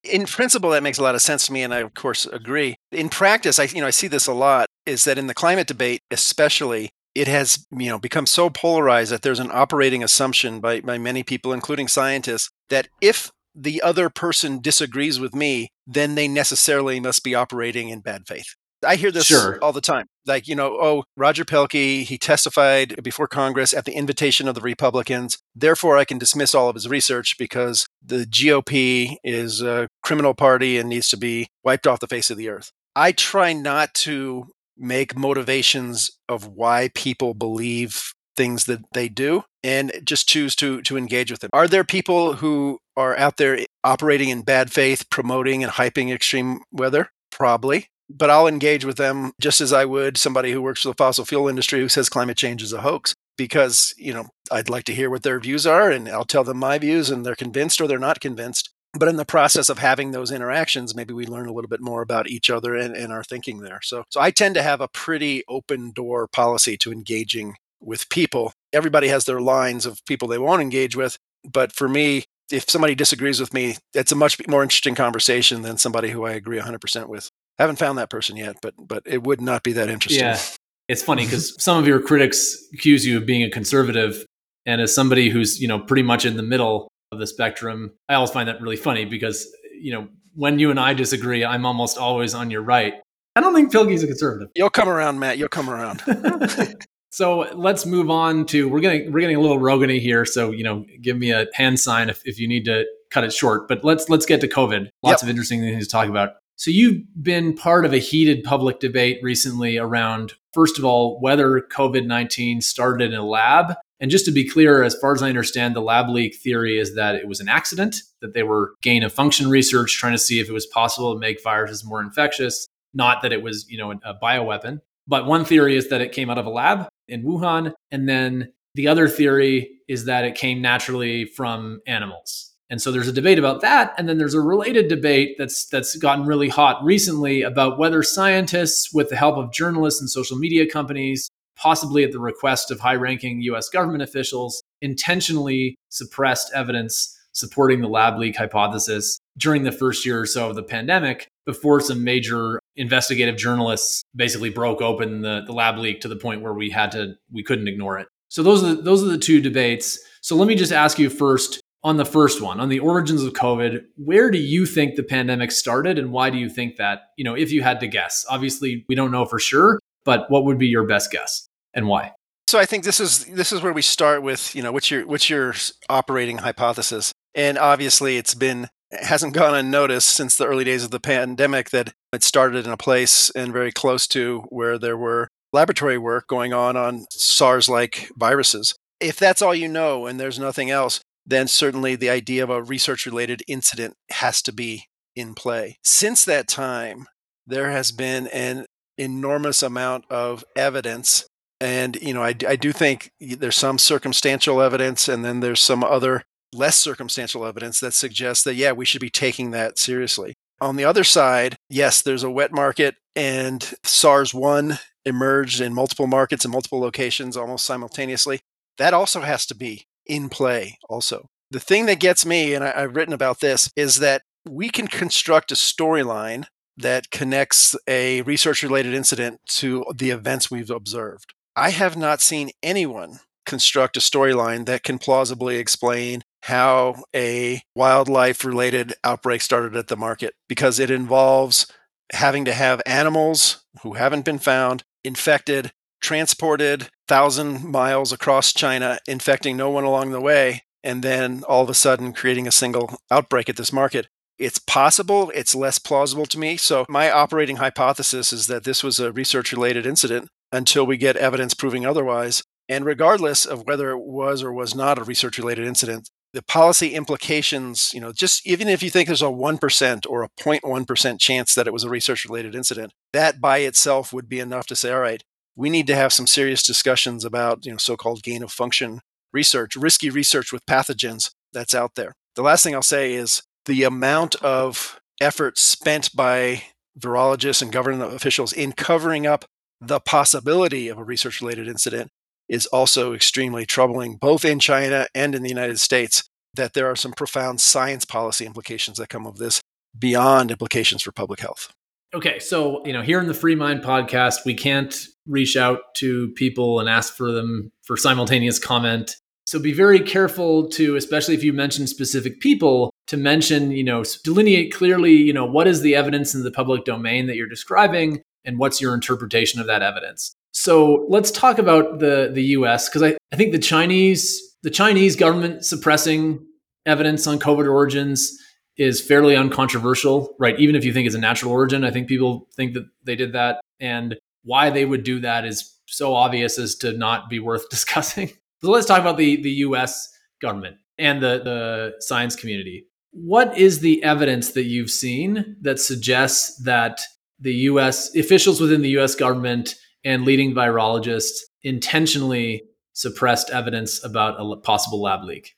In 0.02 0.26
principle 0.26 0.70
that 0.70 0.82
makes 0.82 0.98
a 0.98 1.02
lot 1.04 1.14
of 1.14 1.22
sense 1.22 1.46
to 1.46 1.52
me 1.52 1.62
and 1.62 1.72
i 1.72 1.78
of 1.78 1.94
course 1.94 2.26
agree. 2.26 2.76
In 2.90 3.08
practice 3.08 3.60
i 3.60 3.64
you 3.64 3.80
know 3.80 3.86
i 3.86 3.90
see 3.90 4.08
this 4.08 4.26
a 4.26 4.32
lot 4.32 4.68
is 4.84 5.04
that 5.04 5.16
in 5.16 5.28
the 5.28 5.34
climate 5.34 5.68
debate 5.68 6.00
especially 6.10 6.90
it 7.18 7.28
has 7.28 7.66
you 7.70 7.88
know 7.88 7.98
become 7.98 8.26
so 8.26 8.48
polarized 8.48 9.10
that 9.10 9.22
there's 9.22 9.40
an 9.40 9.50
operating 9.52 10.02
assumption 10.02 10.60
by, 10.60 10.80
by 10.80 10.98
many 10.98 11.22
people 11.22 11.52
including 11.52 11.88
scientists 11.88 12.50
that 12.70 12.88
if 13.00 13.30
the 13.54 13.82
other 13.82 14.08
person 14.08 14.60
disagrees 14.60 15.18
with 15.18 15.34
me 15.34 15.68
then 15.86 16.14
they 16.14 16.28
necessarily 16.28 17.00
must 17.00 17.24
be 17.24 17.34
operating 17.34 17.88
in 17.88 18.00
bad 18.00 18.26
faith 18.26 18.54
I 18.86 18.94
hear 18.94 19.10
this 19.10 19.26
sure. 19.26 19.58
all 19.60 19.72
the 19.72 19.80
time. 19.80 20.06
Like, 20.24 20.46
you 20.46 20.54
know, 20.54 20.78
oh, 20.80 21.02
Roger 21.16 21.44
Pielke 21.44 22.04
he 22.04 22.16
testified 22.16 23.02
before 23.02 23.26
Congress 23.26 23.74
at 23.74 23.84
the 23.84 23.92
invitation 23.92 24.46
of 24.46 24.54
the 24.54 24.60
Republicans. 24.60 25.38
Therefore, 25.54 25.98
I 25.98 26.04
can 26.04 26.18
dismiss 26.18 26.54
all 26.54 26.68
of 26.68 26.76
his 26.76 26.88
research 26.88 27.36
because 27.38 27.88
the 28.00 28.24
GOP 28.24 29.16
is 29.24 29.62
a 29.62 29.88
criminal 30.04 30.32
party 30.32 30.78
and 30.78 30.88
needs 30.88 31.08
to 31.08 31.16
be 31.16 31.48
wiped 31.64 31.88
off 31.88 31.98
the 31.98 32.06
face 32.06 32.30
of 32.30 32.36
the 32.36 32.48
earth. 32.48 32.70
I 32.94 33.12
try 33.12 33.52
not 33.52 33.94
to 33.94 34.46
make 34.78 35.16
motivations 35.16 36.10
of 36.28 36.46
why 36.46 36.90
people 36.94 37.34
believe 37.34 38.12
things 38.36 38.66
that 38.66 38.80
they 38.92 39.08
do 39.08 39.42
and 39.64 39.92
just 40.04 40.28
choose 40.28 40.54
to 40.56 40.80
to 40.82 40.96
engage 40.96 41.30
with 41.30 41.42
it. 41.42 41.50
Are 41.52 41.68
there 41.68 41.84
people 41.84 42.34
who 42.34 42.78
are 42.96 43.16
out 43.16 43.36
there 43.36 43.58
operating 43.82 44.28
in 44.28 44.42
bad 44.42 44.70
faith, 44.70 45.10
promoting 45.10 45.62
and 45.62 45.72
hyping 45.72 46.12
extreme 46.12 46.60
weather? 46.72 47.10
Probably 47.30 47.88
but 48.10 48.30
I'll 48.30 48.46
engage 48.46 48.84
with 48.84 48.96
them 48.96 49.32
just 49.40 49.60
as 49.60 49.72
I 49.72 49.84
would 49.84 50.16
somebody 50.16 50.52
who 50.52 50.62
works 50.62 50.82
for 50.82 50.88
the 50.88 50.94
fossil 50.94 51.24
fuel 51.24 51.48
industry 51.48 51.80
who 51.80 51.88
says 51.88 52.08
climate 52.08 52.36
change 52.36 52.62
is 52.62 52.72
a 52.72 52.80
hoax 52.80 53.14
because, 53.36 53.94
you 53.96 54.12
know, 54.12 54.26
I'd 54.50 54.70
like 54.70 54.84
to 54.84 54.94
hear 54.94 55.10
what 55.10 55.22
their 55.22 55.38
views 55.38 55.66
are 55.66 55.90
and 55.90 56.08
I'll 56.08 56.24
tell 56.24 56.44
them 56.44 56.58
my 56.58 56.78
views 56.78 57.10
and 57.10 57.24
they're 57.24 57.34
convinced 57.34 57.80
or 57.80 57.86
they're 57.86 57.98
not 57.98 58.20
convinced. 58.20 58.70
But 58.94 59.08
in 59.08 59.16
the 59.16 59.24
process 59.24 59.68
of 59.68 59.78
having 59.78 60.10
those 60.10 60.32
interactions, 60.32 60.94
maybe 60.94 61.12
we 61.12 61.26
learn 61.26 61.46
a 61.46 61.52
little 61.52 61.68
bit 61.68 61.80
more 61.80 62.00
about 62.00 62.28
each 62.28 62.48
other 62.48 62.74
and, 62.74 62.96
and 62.96 63.12
our 63.12 63.22
thinking 63.22 63.60
there. 63.60 63.80
So, 63.82 64.04
so 64.08 64.20
I 64.20 64.30
tend 64.30 64.54
to 64.54 64.62
have 64.62 64.80
a 64.80 64.88
pretty 64.88 65.44
open 65.46 65.92
door 65.92 66.26
policy 66.26 66.76
to 66.78 66.92
engaging 66.92 67.56
with 67.80 68.08
people. 68.08 68.52
Everybody 68.72 69.08
has 69.08 69.26
their 69.26 69.40
lines 69.40 69.84
of 69.84 70.04
people 70.06 70.26
they 70.26 70.38
won't 70.38 70.62
engage 70.62 70.96
with. 70.96 71.18
But 71.44 71.72
for 71.72 71.88
me, 71.88 72.24
if 72.50 72.68
somebody 72.68 72.94
disagrees 72.94 73.40
with 73.40 73.52
me, 73.52 73.76
it's 73.94 74.12
a 74.12 74.16
much 74.16 74.38
more 74.48 74.62
interesting 74.62 74.94
conversation 74.94 75.62
than 75.62 75.76
somebody 75.76 76.10
who 76.10 76.24
I 76.24 76.32
agree 76.32 76.58
100% 76.58 77.08
with. 77.08 77.28
I 77.58 77.62
haven't 77.62 77.78
found 77.78 77.98
that 77.98 78.10
person 78.10 78.36
yet, 78.36 78.56
but 78.62 78.74
but 78.78 79.02
it 79.04 79.24
would 79.24 79.40
not 79.40 79.62
be 79.62 79.72
that 79.72 79.88
interesting. 79.88 80.24
Yeah, 80.24 80.40
it's 80.88 81.02
funny 81.02 81.24
because 81.26 81.60
some 81.62 81.78
of 81.78 81.86
your 81.86 82.00
critics 82.00 82.56
accuse 82.72 83.04
you 83.04 83.16
of 83.16 83.26
being 83.26 83.42
a 83.42 83.50
conservative, 83.50 84.24
and 84.64 84.80
as 84.80 84.94
somebody 84.94 85.28
who's 85.28 85.60
you 85.60 85.68
know 85.68 85.80
pretty 85.80 86.02
much 86.02 86.24
in 86.24 86.36
the 86.36 86.42
middle 86.42 86.88
of 87.12 87.18
the 87.18 87.26
spectrum, 87.26 87.92
I 88.08 88.14
always 88.14 88.30
find 88.30 88.48
that 88.48 88.60
really 88.60 88.76
funny 88.76 89.04
because 89.04 89.50
you 89.80 89.92
know 89.92 90.08
when 90.34 90.58
you 90.58 90.70
and 90.70 90.78
I 90.78 90.94
disagree, 90.94 91.44
I'm 91.44 91.66
almost 91.66 91.98
always 91.98 92.34
on 92.34 92.50
your 92.50 92.62
right. 92.62 92.94
I 93.36 93.40
don't 93.40 93.54
think 93.54 93.72
Pielke's 93.72 94.02
a 94.02 94.06
conservative. 94.06 94.48
You'll 94.54 94.70
come 94.70 94.88
around, 94.88 95.18
Matt. 95.18 95.38
You'll 95.38 95.48
come 95.48 95.70
around. 95.70 96.02
so 97.10 97.40
let's 97.54 97.86
move 97.86 98.10
on 98.10 98.46
to 98.46 98.68
we're 98.68 98.80
getting 98.80 99.12
we're 99.12 99.20
getting 99.20 99.36
a 99.36 99.40
little 99.40 99.58
rogany 99.58 100.00
here. 100.00 100.24
So 100.24 100.50
you 100.50 100.64
know, 100.64 100.84
give 101.00 101.16
me 101.16 101.32
a 101.32 101.46
hand 101.54 101.80
sign 101.80 102.08
if, 102.08 102.20
if 102.24 102.38
you 102.38 102.48
need 102.48 102.64
to 102.66 102.84
cut 103.10 103.24
it 103.24 103.32
short. 103.32 103.68
But 103.68 103.84
let's 103.84 104.08
let's 104.08 104.26
get 104.26 104.40
to 104.42 104.48
COVID. 104.48 104.90
Lots 105.02 105.22
yep. 105.22 105.22
of 105.22 105.28
interesting 105.28 105.60
things 105.60 105.86
to 105.86 105.90
talk 105.90 106.08
about. 106.08 106.34
So 106.56 106.72
you've 106.72 107.02
been 107.22 107.54
part 107.54 107.84
of 107.84 107.92
a 107.92 107.98
heated 107.98 108.42
public 108.42 108.80
debate 108.80 109.20
recently 109.22 109.78
around, 109.78 110.32
first 110.52 110.76
of 110.76 110.84
all, 110.84 111.20
whether 111.20 111.60
COVID 111.60 112.04
19 112.04 112.60
started 112.60 113.12
in 113.12 113.18
a 113.18 113.24
lab. 113.24 113.76
And 114.00 114.10
just 114.10 114.24
to 114.26 114.30
be 114.30 114.48
clear, 114.48 114.82
as 114.82 114.94
far 114.94 115.12
as 115.12 115.22
I 115.22 115.28
understand, 115.28 115.74
the 115.74 115.80
lab 115.80 116.08
leak 116.08 116.36
theory 116.36 116.78
is 116.78 116.94
that 116.94 117.16
it 117.16 117.26
was 117.26 117.40
an 117.40 117.48
accident, 117.48 117.96
that 118.20 118.32
they 118.32 118.44
were 118.44 118.74
gain 118.82 119.02
of 119.02 119.12
function 119.12 119.50
research 119.50 119.96
trying 119.98 120.12
to 120.12 120.18
see 120.18 120.38
if 120.38 120.48
it 120.48 120.52
was 120.52 120.66
possible 120.66 121.12
to 121.12 121.18
make 121.18 121.42
viruses 121.42 121.84
more 121.84 122.00
infectious, 122.00 122.66
not 122.94 123.22
that 123.22 123.32
it 123.32 123.42
was, 123.42 123.66
you 123.68 123.76
know, 123.76 123.90
a 123.90 124.14
bioweapon. 124.22 124.80
But 125.06 125.26
one 125.26 125.44
theory 125.44 125.76
is 125.76 125.88
that 125.88 126.00
it 126.00 126.12
came 126.12 126.30
out 126.30 126.38
of 126.38 126.46
a 126.46 126.50
lab 126.50 126.88
in 127.08 127.24
Wuhan. 127.24 127.72
And 127.90 128.08
then 128.08 128.52
the 128.74 128.86
other 128.86 129.08
theory 129.08 129.70
is 129.88 130.04
that 130.04 130.24
it 130.24 130.34
came 130.34 130.60
naturally 130.60 131.24
from 131.24 131.80
animals. 131.86 132.52
And 132.70 132.82
so 132.82 132.92
there's 132.92 133.08
a 133.08 133.12
debate 133.12 133.38
about 133.38 133.62
that. 133.62 133.94
And 133.96 134.08
then 134.08 134.18
there's 134.18 134.34
a 134.34 134.40
related 134.40 134.88
debate 134.88 135.36
that's 135.38 135.66
that's 135.66 135.96
gotten 135.96 136.26
really 136.26 136.50
hot 136.50 136.84
recently 136.84 137.40
about 137.40 137.78
whether 137.78 138.02
scientists, 138.02 138.92
with 138.92 139.08
the 139.08 139.16
help 139.16 139.38
of 139.38 139.52
journalists 139.52 140.00
and 140.00 140.10
social 140.10 140.36
media 140.36 140.68
companies, 140.68 141.30
possibly 141.60 142.04
at 142.04 142.12
the 142.12 142.20
request 142.20 142.70
of 142.70 142.80
high-ranking 142.80 143.42
US 143.42 143.68
government 143.68 144.02
officials, 144.02 144.62
intentionally 144.80 145.76
suppressed 145.88 146.50
evidence 146.54 147.14
supporting 147.32 147.80
the 147.80 147.88
lab 147.88 148.18
leak 148.18 148.36
hypothesis 148.36 149.20
during 149.36 149.62
the 149.62 149.72
first 149.72 150.04
year 150.04 150.20
or 150.20 150.26
so 150.26 150.50
of 150.50 150.56
the 150.56 150.62
pandemic 150.62 151.28
before 151.46 151.80
some 151.80 152.02
major 152.02 152.60
investigative 152.76 153.36
journalists 153.36 154.02
basically 154.14 154.50
broke 154.50 154.82
open 154.82 155.22
the, 155.22 155.42
the 155.46 155.52
lab 155.52 155.78
leak 155.78 156.00
to 156.00 156.08
the 156.08 156.16
point 156.16 156.42
where 156.42 156.52
we 156.52 156.70
had 156.70 156.90
to 156.92 157.14
we 157.32 157.42
couldn't 157.42 157.68
ignore 157.68 157.98
it. 157.98 158.08
So 158.28 158.42
those 158.42 158.62
are 158.62 158.74
the, 158.74 158.82
those 158.82 159.02
are 159.02 159.08
the 159.08 159.18
two 159.18 159.40
debates. 159.40 159.98
So 160.20 160.36
let 160.36 160.48
me 160.48 160.54
just 160.54 160.72
ask 160.72 160.98
you 160.98 161.08
first 161.08 161.60
on 161.84 161.96
the 161.96 162.04
first 162.04 162.42
one, 162.42 162.58
on 162.58 162.68
the 162.68 162.80
origins 162.80 163.22
of 163.22 163.32
COVID, 163.34 163.84
where 163.96 164.30
do 164.30 164.38
you 164.38 164.66
think 164.66 164.96
the 164.96 165.02
pandemic 165.02 165.52
started 165.52 165.96
and 165.96 166.10
why 166.10 166.28
do 166.28 166.36
you 166.36 166.48
think 166.48 166.76
that, 166.76 167.02
you 167.16 167.24
know, 167.24 167.34
if 167.34 167.52
you 167.52 167.62
had 167.62 167.78
to 167.80 167.86
guess? 167.86 168.26
Obviously, 168.28 168.84
we 168.88 168.96
don't 168.96 169.12
know 169.12 169.24
for 169.24 169.38
sure, 169.38 169.78
but 170.04 170.28
what 170.28 170.44
would 170.44 170.58
be 170.58 170.66
your 170.66 170.86
best 170.86 171.12
guess 171.12 171.47
and 171.78 171.88
why? 171.88 172.12
So 172.46 172.58
I 172.58 172.66
think 172.66 172.84
this 172.84 173.00
is 173.00 173.24
this 173.26 173.52
is 173.52 173.62
where 173.62 173.72
we 173.72 173.82
start 173.82 174.22
with, 174.22 174.54
you 174.54 174.62
know, 174.62 174.72
what's 174.72 174.90
your 174.90 175.06
what's 175.06 175.30
your 175.30 175.54
operating 175.88 176.38
hypothesis? 176.38 177.12
And 177.34 177.58
obviously 177.58 178.16
it's 178.16 178.34
been 178.34 178.68
hasn't 178.90 179.34
gone 179.40 179.54
unnoticed 179.54 180.08
since 180.08 180.36
the 180.36 180.46
early 180.46 180.64
days 180.64 180.84
of 180.84 180.90
the 180.90 181.00
pandemic 181.00 181.70
that 181.70 181.92
it 182.12 182.22
started 182.22 182.66
in 182.66 182.72
a 182.72 182.76
place 182.76 183.30
and 183.30 183.52
very 183.52 183.72
close 183.72 184.06
to 184.08 184.44
where 184.48 184.78
there 184.78 184.96
were 184.96 185.28
laboratory 185.52 185.98
work 185.98 186.26
going 186.26 186.52
on 186.52 186.76
on 186.76 187.06
SARS 187.10 187.68
like 187.68 188.10
viruses. 188.16 188.74
If 189.00 189.16
that's 189.16 189.42
all 189.42 189.54
you 189.54 189.68
know 189.68 190.06
and 190.06 190.18
there's 190.18 190.38
nothing 190.38 190.70
else, 190.70 191.00
then 191.26 191.46
certainly 191.46 191.94
the 191.94 192.10
idea 192.10 192.42
of 192.42 192.50
a 192.50 192.62
research 192.62 193.06
related 193.06 193.42
incident 193.46 193.94
has 194.10 194.40
to 194.42 194.52
be 194.52 194.86
in 195.14 195.34
play. 195.34 195.76
Since 195.84 196.24
that 196.24 196.48
time, 196.48 197.06
there 197.46 197.70
has 197.70 197.92
been 197.92 198.26
an 198.28 198.66
enormous 198.96 199.62
amount 199.62 200.04
of 200.10 200.44
evidence. 200.56 201.26
And, 201.60 201.96
you 201.96 202.14
know, 202.14 202.22
I, 202.22 202.34
I 202.46 202.56
do 202.56 202.72
think 202.72 203.10
there's 203.20 203.56
some 203.56 203.78
circumstantial 203.78 204.60
evidence 204.60 205.08
and 205.08 205.24
then 205.24 205.40
there's 205.40 205.60
some 205.60 205.82
other 205.82 206.24
less 206.52 206.78
circumstantial 206.78 207.44
evidence 207.44 207.80
that 207.80 207.94
suggests 207.94 208.44
that, 208.44 208.54
yeah, 208.54 208.72
we 208.72 208.84
should 208.84 209.00
be 209.00 209.10
taking 209.10 209.50
that 209.50 209.78
seriously. 209.78 210.34
On 210.60 210.76
the 210.76 210.84
other 210.84 211.04
side, 211.04 211.56
yes, 211.68 212.00
there's 212.00 212.22
a 212.22 212.30
wet 212.30 212.52
market 212.52 212.96
and 213.14 213.74
SARS 213.84 214.32
1 214.34 214.78
emerged 215.04 215.60
in 215.60 215.74
multiple 215.74 216.06
markets 216.06 216.44
and 216.44 216.52
multiple 216.52 216.80
locations 216.80 217.36
almost 217.36 217.64
simultaneously. 217.64 218.40
That 218.76 218.94
also 218.94 219.20
has 219.22 219.46
to 219.46 219.54
be 219.54 219.84
in 220.06 220.28
play, 220.28 220.78
also. 220.88 221.26
The 221.50 221.60
thing 221.60 221.86
that 221.86 222.00
gets 222.00 222.26
me, 222.26 222.54
and 222.54 222.64
I, 222.64 222.80
have 222.80 222.94
written 222.94 223.14
about 223.14 223.40
this, 223.40 223.70
is 223.76 223.96
that 223.96 224.22
we 224.48 224.68
can 224.68 224.86
construct 224.86 225.52
a 225.52 225.54
storyline 225.54 226.46
that 226.76 227.10
connects 227.10 227.74
a 227.88 228.22
research 228.22 228.62
related 228.62 228.94
incident 228.94 229.40
to 229.46 229.84
the 229.94 230.10
events 230.10 230.50
we've 230.50 230.70
observed. 230.70 231.34
I 231.58 231.70
have 231.70 231.96
not 231.96 232.20
seen 232.20 232.52
anyone 232.62 233.18
construct 233.44 233.96
a 233.96 234.00
storyline 234.00 234.66
that 234.66 234.84
can 234.84 235.00
plausibly 235.00 235.56
explain 235.56 236.22
how 236.42 237.02
a 237.12 237.62
wildlife 237.74 238.44
related 238.44 238.94
outbreak 239.02 239.42
started 239.42 239.74
at 239.74 239.88
the 239.88 239.96
market 239.96 240.34
because 240.48 240.78
it 240.78 240.88
involves 240.88 241.66
having 242.12 242.44
to 242.44 242.52
have 242.52 242.80
animals 242.86 243.64
who 243.82 243.94
haven't 243.94 244.24
been 244.24 244.38
found 244.38 244.84
infected 245.02 245.72
transported 246.00 246.90
thousand 247.08 247.64
miles 247.64 248.12
across 248.12 248.52
china 248.52 249.00
infecting 249.08 249.56
no 249.56 249.68
one 249.68 249.82
along 249.82 250.12
the 250.12 250.20
way 250.20 250.62
and 250.84 251.02
then 251.02 251.42
all 251.48 251.64
of 251.64 251.70
a 251.70 251.74
sudden 251.74 252.12
creating 252.12 252.46
a 252.46 252.52
single 252.52 253.00
outbreak 253.10 253.48
at 253.48 253.56
this 253.56 253.72
market. 253.72 254.06
It's 254.38 254.60
possible 254.60 255.32
it's 255.34 255.56
less 255.56 255.80
plausible 255.80 256.26
to 256.26 256.38
me. 256.38 256.56
So 256.56 256.86
my 256.88 257.10
operating 257.10 257.56
hypothesis 257.56 258.32
is 258.32 258.46
that 258.46 258.62
this 258.62 258.84
was 258.84 259.00
a 259.00 259.10
research 259.10 259.50
related 259.50 259.86
incident 259.86 260.28
until 260.52 260.86
we 260.86 260.96
get 260.96 261.16
evidence 261.16 261.54
proving 261.54 261.84
otherwise 261.84 262.42
and 262.68 262.84
regardless 262.84 263.46
of 263.46 263.66
whether 263.66 263.90
it 263.90 264.00
was 264.00 264.42
or 264.42 264.52
was 264.52 264.74
not 264.74 264.98
a 264.98 265.04
research 265.04 265.38
related 265.38 265.66
incident, 265.66 266.10
the 266.34 266.42
policy 266.42 266.94
implications, 266.94 267.90
you 267.94 268.00
know, 268.00 268.12
just 268.12 268.46
even 268.46 268.68
if 268.68 268.82
you 268.82 268.90
think 268.90 269.06
there's 269.06 269.22
a 269.22 269.26
1% 269.26 270.06
or 270.08 270.22
a 270.22 270.28
0.1% 270.38 271.18
chance 271.18 271.54
that 271.54 271.66
it 271.66 271.72
was 271.72 271.84
a 271.84 271.88
research 271.88 272.26
related 272.26 272.54
incident, 272.54 272.92
that 273.14 273.40
by 273.40 273.58
itself 273.58 274.12
would 274.12 274.28
be 274.28 274.38
enough 274.38 274.66
to 274.66 274.76
say, 274.76 274.92
all 274.92 275.00
right, 275.00 275.22
we 275.56 275.70
need 275.70 275.86
to 275.86 275.96
have 275.96 276.12
some 276.12 276.26
serious 276.26 276.62
discussions 276.62 277.24
about, 277.24 277.64
you 277.64 277.72
know, 277.72 277.78
so-called 277.78 278.22
gain 278.22 278.42
of 278.42 278.52
function 278.52 279.00
research, 279.32 279.74
risky 279.74 280.10
research 280.10 280.52
with 280.52 280.66
pathogens 280.66 281.30
that's 281.52 281.74
out 281.74 281.94
there. 281.94 282.12
The 282.36 282.42
last 282.42 282.62
thing 282.62 282.74
I'll 282.74 282.82
say 282.82 283.14
is 283.14 283.42
the 283.64 283.84
amount 283.84 284.36
of 284.36 285.00
effort 285.20 285.58
spent 285.58 286.14
by 286.14 286.64
virologists 286.98 287.62
and 287.62 287.72
government 287.72 288.14
officials 288.14 288.52
in 288.52 288.72
covering 288.72 289.26
up 289.26 289.46
the 289.80 290.00
possibility 290.00 290.88
of 290.88 290.98
a 290.98 291.04
research 291.04 291.40
related 291.40 291.68
incident 291.68 292.10
is 292.48 292.66
also 292.66 293.12
extremely 293.12 293.66
troubling, 293.66 294.16
both 294.16 294.44
in 294.44 294.58
China 294.58 295.06
and 295.14 295.34
in 295.34 295.42
the 295.42 295.48
United 295.48 295.78
States, 295.78 296.24
that 296.54 296.72
there 296.72 296.90
are 296.90 296.96
some 296.96 297.12
profound 297.12 297.60
science 297.60 298.04
policy 298.04 298.46
implications 298.46 298.98
that 298.98 299.08
come 299.08 299.26
of 299.26 299.38
this 299.38 299.60
beyond 299.98 300.50
implications 300.50 301.02
for 301.02 301.12
public 301.12 301.40
health. 301.40 301.72
Okay, 302.14 302.38
so 302.38 302.84
you 302.86 302.92
know, 302.92 303.02
here 303.02 303.20
in 303.20 303.26
the 303.26 303.34
Free 303.34 303.54
Mind 303.54 303.82
podcast, 303.82 304.46
we 304.46 304.54
can't 304.54 305.06
reach 305.26 305.56
out 305.56 305.94
to 305.96 306.30
people 306.30 306.80
and 306.80 306.88
ask 306.88 307.14
for 307.14 307.32
them 307.32 307.70
for 307.82 307.96
simultaneous 307.96 308.58
comment. 308.58 309.14
So 309.46 309.58
be 309.58 309.72
very 309.72 310.00
careful 310.00 310.68
to, 310.70 310.96
especially 310.96 311.34
if 311.34 311.44
you 311.44 311.52
mention 311.52 311.86
specific 311.86 312.40
people, 312.40 312.90
to 313.08 313.16
mention, 313.16 313.70
you 313.70 313.84
know, 313.84 314.04
delineate 314.24 314.72
clearly, 314.72 315.12
you 315.12 315.32
know, 315.32 315.44
what 315.44 315.66
is 315.66 315.82
the 315.82 315.94
evidence 315.94 316.34
in 316.34 316.44
the 316.44 316.50
public 316.50 316.84
domain 316.84 317.26
that 317.26 317.36
you're 317.36 317.48
describing 317.48 318.22
and 318.44 318.58
what's 318.58 318.80
your 318.80 318.94
interpretation 318.94 319.60
of 319.60 319.66
that 319.66 319.82
evidence. 319.82 320.34
So 320.52 321.06
let's 321.08 321.30
talk 321.30 321.58
about 321.58 321.98
the 321.98 322.30
the 322.32 322.42
U.S. 322.42 322.88
because 322.88 323.02
I, 323.02 323.16
I 323.32 323.36
think 323.36 323.52
the 323.52 323.58
Chinese 323.58 324.40
the 324.62 324.70
Chinese 324.70 325.16
government 325.16 325.64
suppressing 325.64 326.44
evidence 326.86 327.26
on 327.26 327.38
COVID 327.38 327.70
origins 327.70 328.36
is 328.76 329.00
fairly 329.00 329.36
uncontroversial, 329.36 330.34
right? 330.38 330.58
Even 330.58 330.76
if 330.76 330.84
you 330.84 330.92
think 330.92 331.06
it's 331.06 331.14
a 331.14 331.20
natural 331.20 331.52
origin, 331.52 331.84
I 331.84 331.90
think 331.90 332.08
people 332.08 332.48
think 332.56 332.74
that 332.74 332.86
they 333.04 333.16
did 333.16 333.32
that, 333.34 333.60
and 333.80 334.16
why 334.42 334.70
they 334.70 334.84
would 334.84 335.02
do 335.02 335.20
that 335.20 335.44
is 335.44 335.74
so 335.86 336.14
obvious 336.14 336.58
as 336.58 336.74
to 336.76 336.92
not 336.92 337.28
be 337.28 337.38
worth 337.38 337.68
discussing. 337.70 338.28
So 338.62 338.70
let's 338.70 338.86
talk 338.86 339.00
about 339.00 339.16
the 339.16 339.40
the 339.42 339.50
U.S. 339.50 340.08
government 340.40 340.76
and 340.98 341.22
the 341.22 341.40
the 341.44 341.94
science 342.00 342.34
community. 342.34 342.86
What 343.12 343.56
is 343.56 343.80
the 343.80 344.02
evidence 344.02 344.52
that 344.52 344.64
you've 344.64 344.90
seen 344.90 345.56
that 345.62 345.80
suggests 345.80 346.62
that 346.64 347.00
the 347.38 347.54
U.S. 347.54 348.14
officials 348.14 348.60
within 348.60 348.82
the 348.82 348.90
U.S. 348.90 349.14
government 349.14 349.74
and 350.04 350.24
leading 350.24 350.54
virologists 350.54 351.38
intentionally 351.62 352.64
suppressed 352.92 353.50
evidence 353.50 354.04
about 354.04 354.36
a 354.38 354.56
possible 354.56 355.02
lab 355.02 355.24
leak. 355.24 355.54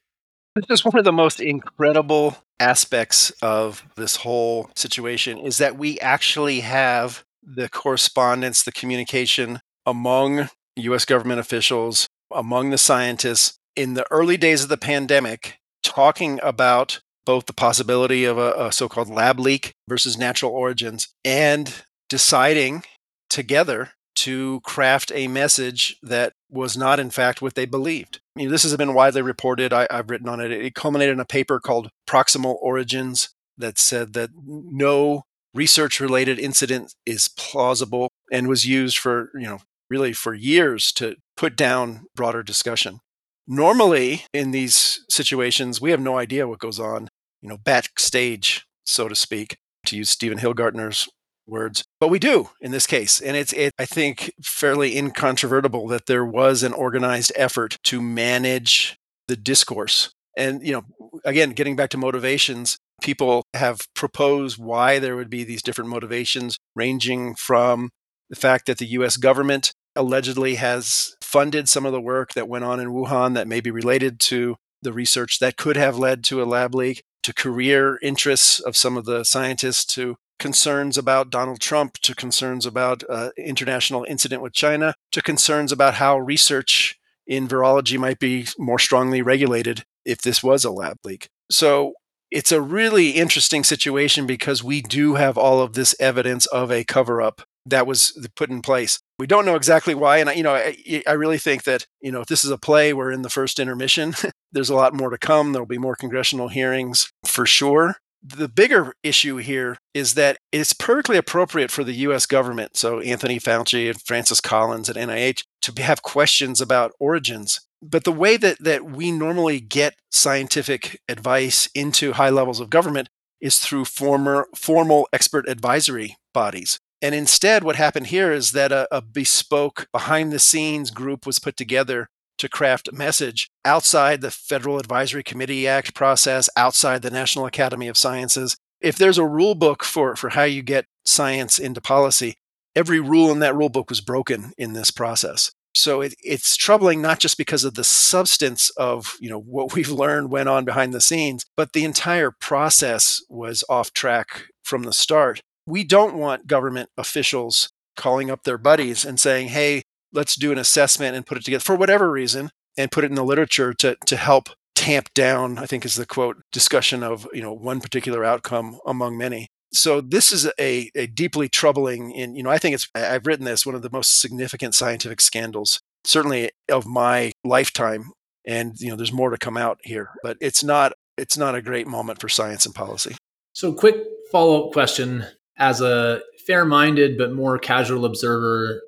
This 0.54 0.80
is 0.80 0.84
one 0.84 0.98
of 0.98 1.04
the 1.04 1.12
most 1.12 1.40
incredible 1.40 2.36
aspects 2.58 3.30
of 3.40 3.84
this 3.96 4.16
whole 4.16 4.70
situation 4.74 5.38
is 5.38 5.58
that 5.58 5.78
we 5.78 5.98
actually 6.00 6.60
have 6.60 7.24
the 7.42 7.68
correspondence, 7.68 8.62
the 8.62 8.72
communication 8.72 9.60
among 9.86 10.48
US 10.76 11.04
government 11.04 11.40
officials, 11.40 12.06
among 12.30 12.70
the 12.70 12.78
scientists 12.78 13.58
in 13.76 13.94
the 13.94 14.04
early 14.10 14.36
days 14.36 14.62
of 14.62 14.68
the 14.68 14.76
pandemic, 14.76 15.58
talking 15.82 16.38
about 16.42 17.00
both 17.30 17.46
the 17.46 17.52
possibility 17.52 18.24
of 18.24 18.38
a, 18.38 18.66
a 18.66 18.72
so 18.72 18.88
called 18.88 19.08
lab 19.08 19.38
leak 19.38 19.72
versus 19.88 20.18
natural 20.18 20.50
origins 20.50 21.06
and 21.24 21.84
deciding 22.08 22.82
together 23.28 23.92
to 24.16 24.60
craft 24.64 25.12
a 25.14 25.28
message 25.28 25.96
that 26.02 26.32
was 26.50 26.76
not, 26.76 26.98
in 26.98 27.08
fact, 27.08 27.40
what 27.40 27.54
they 27.54 27.66
believed. 27.66 28.18
I 28.34 28.40
mean, 28.40 28.48
this 28.50 28.64
has 28.64 28.76
been 28.76 28.94
widely 28.94 29.22
reported. 29.22 29.72
I, 29.72 29.86
have 29.92 30.10
written 30.10 30.28
on 30.28 30.40
it. 30.40 30.50
It 30.50 30.74
culminated 30.74 31.12
in 31.12 31.20
a 31.20 31.24
paper 31.24 31.60
called 31.60 31.90
Proximal 32.04 32.56
Origins 32.60 33.28
that 33.56 33.78
said 33.78 34.12
that 34.14 34.30
no 34.44 35.22
research 35.54 36.00
related 36.00 36.40
incident 36.40 36.96
is 37.06 37.28
plausible 37.28 38.08
and 38.32 38.48
was 38.48 38.64
used 38.64 38.98
for, 38.98 39.30
you 39.34 39.46
know, 39.46 39.60
really 39.88 40.12
for 40.12 40.34
years 40.34 40.90
to 40.94 41.14
put 41.36 41.54
down 41.54 42.06
broader 42.16 42.42
discussion. 42.42 42.98
Normally, 43.46 44.24
in 44.34 44.50
these 44.50 45.04
situations, 45.08 45.80
we 45.80 45.92
have 45.92 46.00
no 46.00 46.18
idea 46.18 46.48
what 46.48 46.58
goes 46.58 46.80
on, 46.80 47.08
you 47.40 47.48
know, 47.48 47.56
backstage, 47.56 48.66
so 48.84 49.08
to 49.08 49.14
speak, 49.14 49.56
to 49.86 49.96
use 49.96 50.10
Stephen 50.10 50.38
Hilgartner's 50.38 51.08
words. 51.46 51.84
But 51.98 52.08
we 52.08 52.18
do 52.18 52.50
in 52.60 52.70
this 52.70 52.86
case. 52.86 53.20
And 53.20 53.36
it's, 53.36 53.52
it, 53.52 53.72
I 53.78 53.84
think, 53.84 54.32
fairly 54.42 54.96
incontrovertible 54.96 55.88
that 55.88 56.06
there 56.06 56.24
was 56.24 56.62
an 56.62 56.72
organized 56.72 57.32
effort 57.34 57.78
to 57.84 58.00
manage 58.00 58.96
the 59.28 59.36
discourse. 59.36 60.12
And, 60.36 60.64
you 60.66 60.72
know, 60.72 60.82
again, 61.24 61.50
getting 61.50 61.76
back 61.76 61.90
to 61.90 61.98
motivations, 61.98 62.78
people 63.02 63.44
have 63.54 63.80
proposed 63.94 64.58
why 64.58 64.98
there 64.98 65.16
would 65.16 65.30
be 65.30 65.44
these 65.44 65.62
different 65.62 65.90
motivations, 65.90 66.58
ranging 66.76 67.34
from 67.34 67.90
the 68.28 68.36
fact 68.36 68.66
that 68.66 68.78
the 68.78 68.86
US 68.86 69.16
government 69.16 69.72
allegedly 69.96 70.54
has 70.54 71.16
funded 71.20 71.68
some 71.68 71.84
of 71.84 71.92
the 71.92 72.00
work 72.00 72.32
that 72.34 72.48
went 72.48 72.64
on 72.64 72.78
in 72.78 72.88
Wuhan 72.88 73.34
that 73.34 73.48
may 73.48 73.60
be 73.60 73.70
related 73.70 74.20
to 74.20 74.56
the 74.82 74.92
research 74.92 75.40
that 75.40 75.56
could 75.56 75.76
have 75.76 75.98
led 75.98 76.22
to 76.24 76.42
a 76.42 76.44
lab 76.44 76.74
leak, 76.74 77.02
to 77.22 77.34
career 77.34 77.98
interests 78.02 78.60
of 78.60 78.76
some 78.76 78.96
of 78.96 79.04
the 79.04 79.24
scientists, 79.24 79.84
to 79.94 80.16
concerns 80.40 80.98
about 80.98 81.30
Donald 81.30 81.60
Trump 81.60 81.98
to 81.98 82.14
concerns 82.14 82.66
about 82.66 83.04
uh, 83.08 83.30
international 83.36 84.04
incident 84.08 84.42
with 84.42 84.54
China 84.54 84.94
to 85.12 85.22
concerns 85.22 85.70
about 85.70 85.94
how 85.94 86.18
research 86.18 86.98
in 87.26 87.46
virology 87.46 87.98
might 87.98 88.18
be 88.18 88.46
more 88.58 88.78
strongly 88.78 89.22
regulated 89.22 89.84
if 90.04 90.22
this 90.22 90.42
was 90.42 90.64
a 90.64 90.70
lab 90.70 90.96
leak. 91.04 91.28
So 91.50 91.92
it's 92.30 92.52
a 92.52 92.60
really 92.60 93.10
interesting 93.10 93.64
situation 93.64 94.26
because 94.26 94.64
we 94.64 94.80
do 94.80 95.14
have 95.14 95.36
all 95.36 95.60
of 95.60 95.74
this 95.74 95.94
evidence 96.00 96.46
of 96.46 96.72
a 96.72 96.84
cover 96.84 97.20
up 97.20 97.42
that 97.66 97.86
was 97.86 98.28
put 98.36 98.50
in 98.50 98.62
place. 98.62 99.00
We 99.18 99.26
don't 99.26 99.44
know 99.44 99.56
exactly 99.56 99.94
why, 99.94 100.18
and 100.18 100.30
I, 100.30 100.32
you 100.34 100.42
know, 100.42 100.54
I, 100.54 101.02
I 101.06 101.12
really 101.12 101.38
think 101.38 101.64
that 101.64 101.86
you 102.00 102.12
know 102.12 102.20
if 102.20 102.26
this 102.26 102.44
is 102.44 102.50
a 102.50 102.58
play, 102.58 102.92
we're 102.92 103.12
in 103.12 103.22
the 103.22 103.30
first 103.30 103.58
intermission. 103.58 104.14
There's 104.52 104.70
a 104.70 104.74
lot 104.74 104.94
more 104.94 105.10
to 105.10 105.18
come. 105.18 105.52
There'll 105.52 105.66
be 105.66 105.78
more 105.78 105.96
congressional 105.96 106.48
hearings 106.48 107.12
for 107.24 107.46
sure. 107.46 107.96
The 108.22 108.48
bigger 108.48 108.92
issue 109.02 109.36
here 109.36 109.78
is 109.94 110.12
that 110.14 110.38
it's 110.52 110.74
perfectly 110.74 111.16
appropriate 111.16 111.70
for 111.70 111.84
the 111.84 111.94
US 111.94 112.26
government, 112.26 112.76
so 112.76 113.00
Anthony 113.00 113.38
Fauci 113.38 113.88
and 113.88 114.00
Francis 114.00 114.42
Collins 114.42 114.90
at 114.90 114.96
NIH, 114.96 115.44
to 115.62 115.82
have 115.82 116.02
questions 116.02 116.60
about 116.60 116.92
origins. 116.98 117.60
But 117.82 118.04
the 118.04 118.12
way 118.12 118.36
that, 118.36 118.58
that 118.60 118.84
we 118.84 119.10
normally 119.10 119.58
get 119.58 119.94
scientific 120.10 121.00
advice 121.08 121.70
into 121.74 122.12
high 122.12 122.28
levels 122.28 122.60
of 122.60 122.68
government 122.68 123.08
is 123.40 123.58
through 123.58 123.86
former 123.86 124.48
formal 124.54 125.08
expert 125.14 125.48
advisory 125.48 126.16
bodies. 126.34 126.78
And 127.02 127.14
instead, 127.14 127.64
what 127.64 127.76
happened 127.76 128.08
here 128.08 128.32
is 128.32 128.52
that 128.52 128.72
a, 128.72 128.86
a 128.94 129.00
bespoke 129.00 129.88
behind 129.92 130.32
the 130.32 130.38
scenes 130.38 130.90
group 130.90 131.26
was 131.26 131.38
put 131.38 131.56
together 131.56 132.08
to 132.38 132.48
craft 132.48 132.88
a 132.88 132.92
message 132.92 133.50
outside 133.64 134.20
the 134.20 134.30
Federal 134.30 134.78
Advisory 134.78 135.22
Committee 135.22 135.68
Act 135.68 135.94
process, 135.94 136.48
outside 136.56 137.02
the 137.02 137.10
National 137.10 137.46
Academy 137.46 137.88
of 137.88 137.96
Sciences. 137.96 138.56
If 138.80 138.96
there's 138.96 139.18
a 139.18 139.26
rule 139.26 139.54
book 139.54 139.84
for, 139.84 140.16
for 140.16 140.30
how 140.30 140.44
you 140.44 140.62
get 140.62 140.86
science 141.04 141.58
into 141.58 141.80
policy, 141.80 142.36
every 142.74 143.00
rule 143.00 143.30
in 143.30 143.40
that 143.40 143.54
rule 143.54 143.68
book 143.68 143.90
was 143.90 144.00
broken 144.00 144.52
in 144.56 144.72
this 144.72 144.90
process. 144.90 145.52
So 145.74 146.00
it, 146.00 146.14
it's 146.22 146.56
troubling 146.56 147.00
not 147.00 147.20
just 147.20 147.38
because 147.38 147.64
of 147.64 147.74
the 147.74 147.84
substance 147.84 148.70
of 148.70 149.16
you 149.20 149.30
know 149.30 149.40
what 149.40 149.74
we've 149.74 149.90
learned 149.90 150.30
went 150.30 150.48
on 150.48 150.64
behind 150.64 150.92
the 150.92 151.00
scenes, 151.00 151.44
but 151.56 151.72
the 151.72 151.84
entire 151.84 152.30
process 152.30 153.20
was 153.28 153.64
off 153.68 153.92
track 153.92 154.46
from 154.62 154.84
the 154.84 154.92
start. 154.92 155.42
We 155.70 155.84
don't 155.84 156.16
want 156.16 156.46
government 156.46 156.90
officials 156.98 157.70
calling 157.96 158.30
up 158.30 158.44
their 158.44 158.58
buddies 158.58 159.04
and 159.04 159.20
saying, 159.20 159.48
"Hey, 159.48 159.82
let's 160.12 160.34
do 160.34 160.52
an 160.52 160.58
assessment 160.58 161.16
and 161.16 161.26
put 161.26 161.38
it 161.38 161.44
together 161.44 161.62
for 161.62 161.76
whatever 161.76 162.10
reason 162.10 162.50
and 162.76 162.90
put 162.90 163.04
it 163.04 163.10
in 163.10 163.16
the 163.16 163.24
literature 163.24 163.72
to 163.74 163.96
to 164.06 164.16
help 164.16 164.48
tamp 164.74 165.12
down." 165.14 165.58
I 165.58 165.66
think 165.66 165.84
is 165.84 165.94
the 165.94 166.06
quote 166.06 166.38
discussion 166.50 167.02
of 167.02 167.28
you 167.32 167.42
know 167.42 167.52
one 167.52 167.80
particular 167.80 168.24
outcome 168.24 168.78
among 168.84 169.16
many 169.16 169.48
so 169.72 170.00
this 170.00 170.32
is 170.32 170.50
a, 170.58 170.90
a 170.94 171.06
deeply 171.06 171.48
troubling 171.48 172.14
and 172.16 172.36
you 172.36 172.42
know 172.42 172.50
i 172.50 172.58
think 172.58 172.74
it's 172.74 172.88
i've 172.94 173.26
written 173.26 173.44
this 173.44 173.64
one 173.64 173.74
of 173.74 173.82
the 173.82 173.90
most 173.90 174.20
significant 174.20 174.74
scientific 174.74 175.20
scandals 175.20 175.80
certainly 176.04 176.50
of 176.70 176.86
my 176.86 177.32
lifetime 177.44 178.10
and 178.44 178.74
you 178.80 178.88
know 178.88 178.96
there's 178.96 179.12
more 179.12 179.30
to 179.30 179.38
come 179.38 179.56
out 179.56 179.78
here 179.82 180.10
but 180.22 180.36
it's 180.40 180.64
not 180.64 180.92
it's 181.16 181.36
not 181.36 181.54
a 181.54 181.62
great 181.62 181.86
moment 181.86 182.20
for 182.20 182.28
science 182.28 182.66
and 182.66 182.74
policy 182.74 183.16
so 183.52 183.72
quick 183.72 183.96
follow-up 184.30 184.72
question 184.72 185.24
as 185.60 185.80
a 185.80 186.20
fair-minded 186.46 187.16
but 187.16 187.32
more 187.32 187.58
casual 187.58 188.04
observer 188.04 188.82